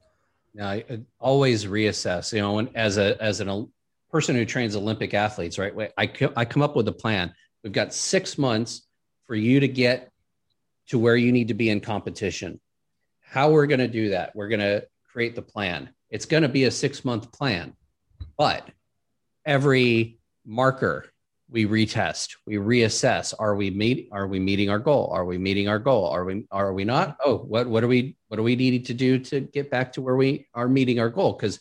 Now 0.55 0.81
always 1.19 1.67
reassess 1.67 2.33
you 2.33 2.41
know 2.41 2.55
when, 2.55 2.71
as 2.75 2.99
a 2.99 3.21
as 3.23 3.41
an, 3.41 3.49
a 3.49 3.67
person 4.11 4.35
who 4.35 4.45
trains 4.45 4.75
olympic 4.75 5.15
athletes 5.15 5.59
right? 5.59 5.93
I, 5.97 6.11
I 6.37 6.45
come 6.45 6.63
up 6.63 6.75
with 6.75 6.89
a 6.89 6.93
plan. 6.93 7.33
We've 7.63 7.73
got 7.73 7.95
six 7.95 8.39
months 8.39 8.89
for 9.27 9.37
you 9.37 9.61
to 9.61 9.69
get 9.69 10.11
to 10.89 10.99
where 10.99 11.17
you 11.17 11.31
need 11.31 11.49
to 11.49 11.55
be 11.55 11.71
in 11.71 11.81
competition. 11.81 12.61
How 13.21 13.51
we're 13.51 13.67
going 13.67 13.81
to 13.81 13.89
do 13.89 14.11
that 14.11 14.35
we're 14.35 14.49
going 14.49 14.61
to 14.61 14.87
create 15.13 15.37
the 15.37 15.43
plan. 15.43 15.91
It's 16.09 16.27
going 16.27 16.43
to 16.43 16.49
be 16.49 16.65
a 16.65 16.71
six 16.71 17.05
month 17.05 17.31
plan 17.33 17.75
but 18.37 18.69
every 19.45 20.19
marker 20.47 21.10
we 21.51 21.67
retest 21.67 22.37
we 22.47 22.57
reassess. 22.57 23.35
Are 23.39 23.55
we 23.57 23.71
meet 23.71 24.09
are 24.13 24.27
we 24.27 24.39
meeting 24.39 24.71
our 24.71 24.79
goal? 24.79 25.11
Are 25.13 25.25
we 25.25 25.39
meeting 25.39 25.69
our 25.69 25.79
goal? 25.79 26.07
Are 26.07 26.25
we 26.25 26.47
are 26.51 26.73
we 26.73 26.85
not? 26.85 27.17
Oh 27.25 27.39
what 27.39 27.67
what 27.67 27.85
are 27.85 27.89
we 27.89 28.17
what 28.29 28.39
are 28.39 28.45
we 28.45 28.57
needing 28.57 28.85
to 28.85 28.95
do 28.95 29.19
to 29.19 29.41
get 29.41 29.71
back 29.71 29.93
to 29.95 30.03
where 30.03 30.17
we 30.17 30.47
are 30.55 30.69
meeting 30.69 31.01
our 31.01 31.11
goal? 31.11 31.33
Because 31.33 31.59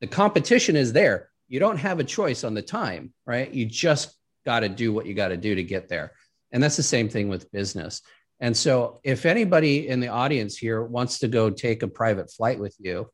the 0.00 0.06
competition 0.06 0.76
is 0.76 0.92
there. 0.92 1.30
You 1.48 1.60
don't 1.60 1.78
have 1.78 2.00
a 2.00 2.04
choice 2.04 2.44
on 2.44 2.54
the 2.54 2.62
time 2.62 3.12
right? 3.26 3.52
You 3.52 3.66
just 3.66 4.16
got 4.44 4.60
to 4.60 4.68
do 4.68 4.92
what 4.92 5.06
you 5.06 5.14
got 5.14 5.28
to 5.28 5.36
do 5.36 5.54
to 5.54 5.62
get 5.62 5.88
there. 5.88 6.12
And 6.50 6.62
that's 6.62 6.76
the 6.76 6.82
same 6.82 7.08
thing 7.08 7.28
with 7.28 7.50
business. 7.52 8.02
And 8.40 8.56
so 8.56 9.00
if 9.04 9.24
anybody 9.24 9.86
in 9.86 10.00
the 10.00 10.08
audience 10.08 10.56
here 10.56 10.82
wants 10.82 11.20
to 11.20 11.28
go 11.28 11.50
take 11.50 11.82
a 11.82 11.88
private 11.88 12.30
flight 12.30 12.58
with 12.58 12.74
you 12.78 13.08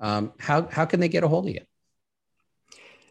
um, 0.00 0.32
how, 0.38 0.66
how 0.70 0.84
can 0.84 1.00
they 1.00 1.08
get 1.08 1.24
a 1.24 1.28
hold 1.28 1.48
of 1.48 1.54
you 1.54 1.60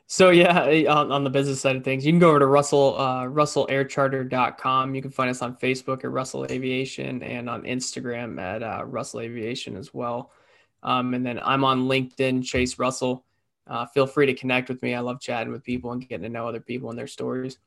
so 0.07 0.29
yeah, 0.29 0.65
eh, 0.65 0.85
on, 0.85 1.11
on, 1.11 1.23
the 1.23 1.29
business 1.29 1.61
side 1.61 1.75
of 1.75 1.83
things, 1.83 2.05
you 2.05 2.11
can 2.11 2.19
go 2.19 2.29
over 2.29 2.39
to 2.39 2.45
Russell 2.45 2.95
uh, 2.97 3.23
RussellAirCharter.com. 3.23 4.95
You 4.95 5.01
can 5.01 5.11
find 5.11 5.29
us 5.29 5.41
on 5.41 5.55
Facebook 5.55 6.03
at 6.03 6.11
Russell 6.11 6.45
Aviation 6.49 7.23
and 7.23 7.49
on 7.49 7.63
Instagram 7.63 8.39
at 8.39 8.63
uh, 8.63 8.83
Russell 8.85 9.21
Aviation 9.21 9.75
as 9.75 9.93
well. 9.93 10.31
Um, 10.83 11.13
and 11.13 11.25
then 11.25 11.39
I'm 11.41 11.63
on 11.63 11.87
LinkedIn, 11.87 12.43
Chase 12.43 12.77
Russell. 12.77 13.25
uh, 13.67 13.85
feel 13.85 14.05
free 14.05 14.25
to 14.25 14.33
connect 14.33 14.67
with 14.69 14.83
me. 14.83 14.93
I 14.93 14.99
love 14.99 15.21
chatting 15.21 15.53
with 15.53 15.63
people 15.63 15.91
and 15.93 16.07
getting 16.07 16.23
to 16.23 16.29
know 16.29 16.47
other 16.47 16.59
people 16.59 16.89
and 16.89 16.99
their 16.99 17.07
stories. 17.07 17.57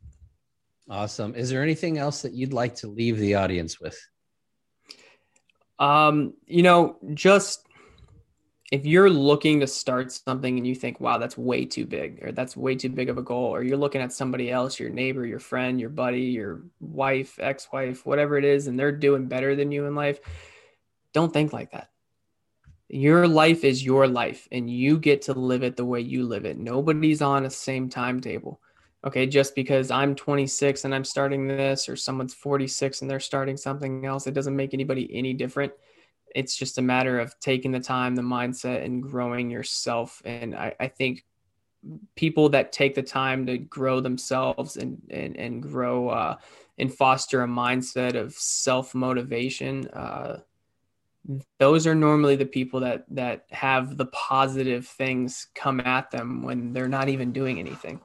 Awesome. 0.89 1.35
Is 1.35 1.51
there 1.51 1.63
anything 1.63 1.99
else 1.99 2.23
that 2.23 2.33
you'd 2.33 2.53
like 2.53 2.77
to 2.77 2.87
leave 2.87 3.19
the 3.19 3.35
audience 3.35 3.81
with? 3.81 3.99
Um, 5.79 6.35
you 6.47 6.63
know, 6.63 6.97
just 7.15 7.66
if 8.73 8.85
you're 8.85 9.11
looking 9.11 9.61
to 9.61 9.67
start 9.67 10.11
something 10.11 10.57
and 10.57 10.67
you 10.67 10.75
think, 10.75 10.99
wow, 11.01 11.19
that's 11.19 11.39
way 11.39 11.65
too 11.65 11.87
big, 11.87 12.25
or 12.25 12.33
that's 12.33 12.57
way 12.57 12.75
too 12.75 12.89
big 12.89 13.09
of 13.09 13.17
a 13.17 13.23
goal, 13.23 13.55
or 13.55 13.63
you're 13.63 13.77
looking 13.77 14.01
at 14.01 14.13
somebody 14.13 14.51
else, 14.51 14.81
your 14.81 14.91
neighbor, 14.91 15.25
your 15.25 15.39
friend, 15.39 15.81
your 15.81 15.91
buddy, 15.91 16.23
your 16.23 16.63
wife, 16.81 17.39
ex 17.39 17.69
wife, 17.73 18.05
whatever 18.05 18.37
it 18.37 18.45
is, 18.45 18.67
and 18.67 18.79
they're 18.79 18.91
doing 18.91 19.27
better 19.27 19.55
than 19.55 19.71
you 19.71 19.87
in 19.87 19.95
life, 19.95 20.19
don't 21.13 21.33
think 21.33 21.53
like 21.53 21.71
that. 21.71 21.91
Your 22.89 23.29
life 23.29 23.63
is 23.63 23.85
your 23.85 24.09
life, 24.09 24.49
and 24.51 24.69
you 24.69 24.99
get 24.99 25.23
to 25.23 25.33
live 25.33 25.63
it 25.63 25.77
the 25.77 25.85
way 25.85 26.01
you 26.01 26.25
live 26.25 26.45
it. 26.45 26.59
Nobody's 26.59 27.23
on 27.23 27.45
a 27.45 27.51
same 27.51 27.89
timetable. 27.89 28.61
Okay, 29.05 29.27
just 29.27 29.55
because 29.55 29.93
I'm 29.93 30.17
26 30.17 30.85
and 30.85 30.93
I'm 30.93 31.05
starting 31.05 31.47
this, 31.47 31.89
or 31.89 31.95
someone's 31.95 32.35
46 32.35 33.03
and 33.03 33.11
they're 33.11 33.21
starting 33.21 33.57
something 33.57 34.05
else, 34.05 34.27
it 34.27 34.35
doesn't 34.35 34.57
make 34.57 34.75
anybody 34.75 35.09
any 35.13 35.33
different 35.33 35.73
it's 36.37 36.55
just 36.55 36.77
a 36.77 36.83
matter 36.83 37.19
of 37.19 37.39
taking 37.41 37.73
the 37.73 37.81
time, 37.81 38.15
the 38.15 38.21
mindset, 38.21 38.85
and 38.85 39.03
growing 39.03 39.51
yourself. 39.51 40.21
And 40.27 40.55
I, 40.55 40.75
I 40.79 40.89
think 40.89 41.25
people 42.15 42.51
that 42.51 42.73
take 42.73 42.95
the 42.95 43.03
time 43.03 43.47
to 43.47 43.57
grow 43.57 44.01
themselves 44.01 44.77
and 44.77 45.01
and, 45.09 45.37
and 45.37 45.63
grow 45.63 46.11
uh, 46.11 46.37
and 46.79 46.93
foster 46.93 47.43
a 47.43 47.49
mindset 47.49 48.17
of 48.17 48.35
self 48.35 48.95
motivation. 48.95 49.89
Uh, 49.89 50.41
those 51.59 51.87
are 51.87 51.95
normally 51.95 52.37
the 52.37 52.47
people 52.47 52.81
that 52.81 53.07
that 53.11 53.47
have 53.51 53.97
the 53.97 54.07
positive 54.07 54.87
things 54.87 55.49
come 55.55 55.81
at 55.81 56.11
them 56.11 56.43
when 56.43 56.75
they're 56.75 56.87
not 56.87 57.09
even 57.09 57.33
doing 57.33 57.59
anything 57.59 57.99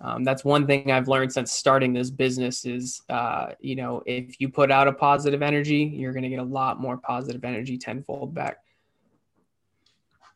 um, 0.00 0.24
that's 0.24 0.44
one 0.44 0.66
thing 0.66 0.90
I've 0.90 1.08
learned 1.08 1.32
since 1.32 1.52
starting 1.52 1.92
this 1.92 2.10
business 2.10 2.64
is, 2.64 3.02
uh, 3.10 3.52
you 3.60 3.76
know, 3.76 4.02
if 4.06 4.40
you 4.40 4.48
put 4.48 4.70
out 4.70 4.88
a 4.88 4.92
positive 4.92 5.42
energy, 5.42 5.92
you're 5.94 6.12
going 6.12 6.22
to 6.22 6.30
get 6.30 6.38
a 6.38 6.44
lot 6.44 6.80
more 6.80 6.96
positive 6.96 7.44
energy 7.44 7.76
tenfold 7.76 8.34
back. 8.34 8.58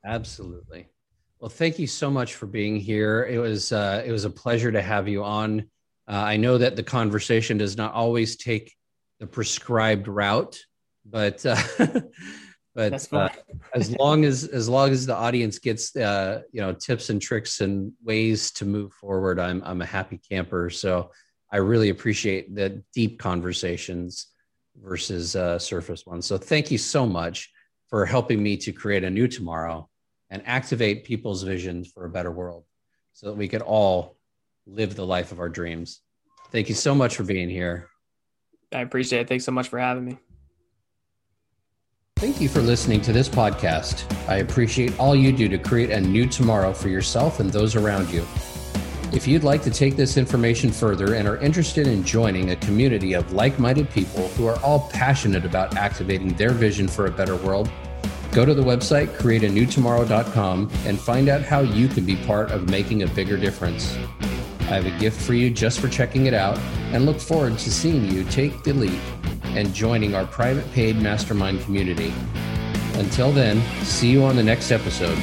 Absolutely. 0.05 0.89
Well, 1.41 1.49
thank 1.49 1.79
you 1.79 1.87
so 1.87 2.11
much 2.11 2.35
for 2.35 2.47
being 2.47 2.77
here. 2.77 3.25
It 3.25 3.39
was 3.39 3.73
uh, 3.73 4.03
it 4.05 4.13
was 4.13 4.25
a 4.25 4.31
pleasure 4.31 4.71
to 4.71 4.83
have 4.83 5.09
you 5.09 5.25
on. 5.25 5.61
Uh, 6.07 6.13
I 6.13 6.37
know 6.37 6.59
that 6.59 6.77
the 6.77 6.83
conversation 6.83 7.57
does 7.57 7.77
not 7.77 7.95
always 7.95 8.37
take 8.37 8.75
the 9.19 9.27
prescribed 9.27 10.09
route, 10.09 10.59
but 11.07 11.45
uh, 11.47 11.57
but 12.75 13.13
uh, 13.13 13.29
as 13.75 13.95
long 13.99 14.25
as 14.25 14.45
as 14.45 14.69
long 14.69 14.91
as 14.91 15.07
the 15.07 15.15
audience 15.15 15.59
gets 15.59 15.95
uh, 15.97 16.43
you 16.53 16.61
know 16.61 16.73
tips 16.73 17.11
and 17.11 17.23
tricks 17.23 17.61
and 17.61 17.93
ways 18.03 18.51
to 18.53 18.65
move 18.65 18.93
forward 18.93 19.39
i'm 19.39 19.63
i'm 19.65 19.81
a 19.81 19.87
happy 19.87 20.21
camper. 20.31 20.71
So 20.71 21.11
i 21.53 21.59
really 21.59 21.91
appreciate 21.91 22.55
the 22.55 22.83
deep 22.93 23.19
conversations 23.19 24.29
versus 24.77 25.37
uh, 25.37 25.59
surface 25.59 26.05
ones. 26.05 26.27
So 26.27 26.37
thank 26.37 26.71
you 26.71 26.79
so 26.79 27.07
much 27.07 27.53
for 27.89 28.05
helping 28.05 28.43
me 28.43 28.57
to 28.57 28.73
create 28.73 29.05
a 29.05 29.11
new 29.11 29.29
tomorrow 29.29 29.89
and 30.31 30.43
activate 30.47 31.05
people's 31.05 31.45
visions 31.45 31.93
for 31.93 32.07
a 32.07 32.11
better 32.11 32.33
world 32.33 32.65
so 33.13 33.27
that 33.27 33.37
we 33.37 33.47
could 33.47 33.63
all 33.63 34.17
live 34.67 34.97
the 34.97 35.07
life 35.07 35.31
of 35.31 35.39
our 35.39 35.49
dreams. 35.49 36.01
Thank 36.51 36.69
you 36.69 36.75
so 36.75 36.93
much 36.93 37.15
for 37.15 37.23
being 37.23 37.49
here. 37.49 37.89
I 38.73 38.81
appreciate 38.81 39.21
it. 39.21 39.29
Thanks 39.29 39.45
so 39.45 39.53
much 39.53 39.69
for 39.69 39.79
having 39.79 40.05
me 40.05 40.19
Thank 42.25 42.41
you 42.41 42.49
for 42.49 42.63
listening 42.63 43.03
to 43.03 43.13
this 43.13 43.29
podcast. 43.29 44.11
I 44.31 44.37
appreciate 44.37 44.99
all 44.99 45.15
you 45.15 45.31
do 45.31 45.47
to 45.47 45.59
create 45.59 45.91
a 45.91 46.01
new 46.01 46.27
tomorrow 46.27 46.73
for 46.73 46.89
yourself 46.89 47.39
and 47.39 47.53
those 47.53 47.77
around 47.77 48.09
you. 48.09 48.27
If 49.13 49.29
you'd 49.29 49.45
like 49.45 49.63
to 49.65 49.71
take 49.71 49.95
this 49.95 50.17
information 50.17 50.73
further 50.73 51.17
and 51.17 51.29
are 51.29 51.37
interested 51.37 51.87
in 51.87 52.03
joining 52.03 52.53
a 52.53 52.57
community 52.57 53.13
of 53.13 53.35
like 53.35 53.59
minded 53.59 53.91
people 53.91 54.29
who 54.29 54.47
are 54.47 54.59
all 54.61 54.89
passionate 54.89 55.45
about 55.45 55.77
activating 55.77 56.33
their 56.37 56.53
vision 56.53 56.89
for 56.89 57.05
a 57.05 57.11
better 57.11 57.37
world, 57.37 57.71
go 58.33 58.47
to 58.47 58.55
the 58.55 58.63
website 58.63 59.09
createanewtomorrow.com 59.19 60.71
and 60.87 60.99
find 60.99 61.29
out 61.29 61.43
how 61.43 61.61
you 61.61 61.89
can 61.89 62.07
be 62.07 62.17
part 62.17 62.51
of 62.53 62.71
making 62.71 63.03
a 63.03 63.07
bigger 63.09 63.37
difference. 63.37 63.99
I 64.61 64.81
have 64.81 64.87
a 64.87 64.99
gift 64.99 65.21
for 65.21 65.35
you 65.35 65.51
just 65.51 65.79
for 65.79 65.89
checking 65.89 66.25
it 66.25 66.33
out 66.33 66.57
and 66.95 67.05
look 67.05 67.21
forward 67.21 67.59
to 67.59 67.71
seeing 67.71 68.11
you 68.11 68.25
take 68.25 68.63
the 68.63 68.73
leap 68.73 69.03
and 69.57 69.73
joining 69.73 70.15
our 70.15 70.27
private 70.27 70.71
paid 70.73 70.97
mastermind 70.97 71.61
community. 71.63 72.13
Until 72.95 73.33
then, 73.33 73.61
see 73.85 74.11
you 74.11 74.25
on 74.25 74.37
the 74.37 74.43
next 74.43 74.71
episode. 74.71 75.19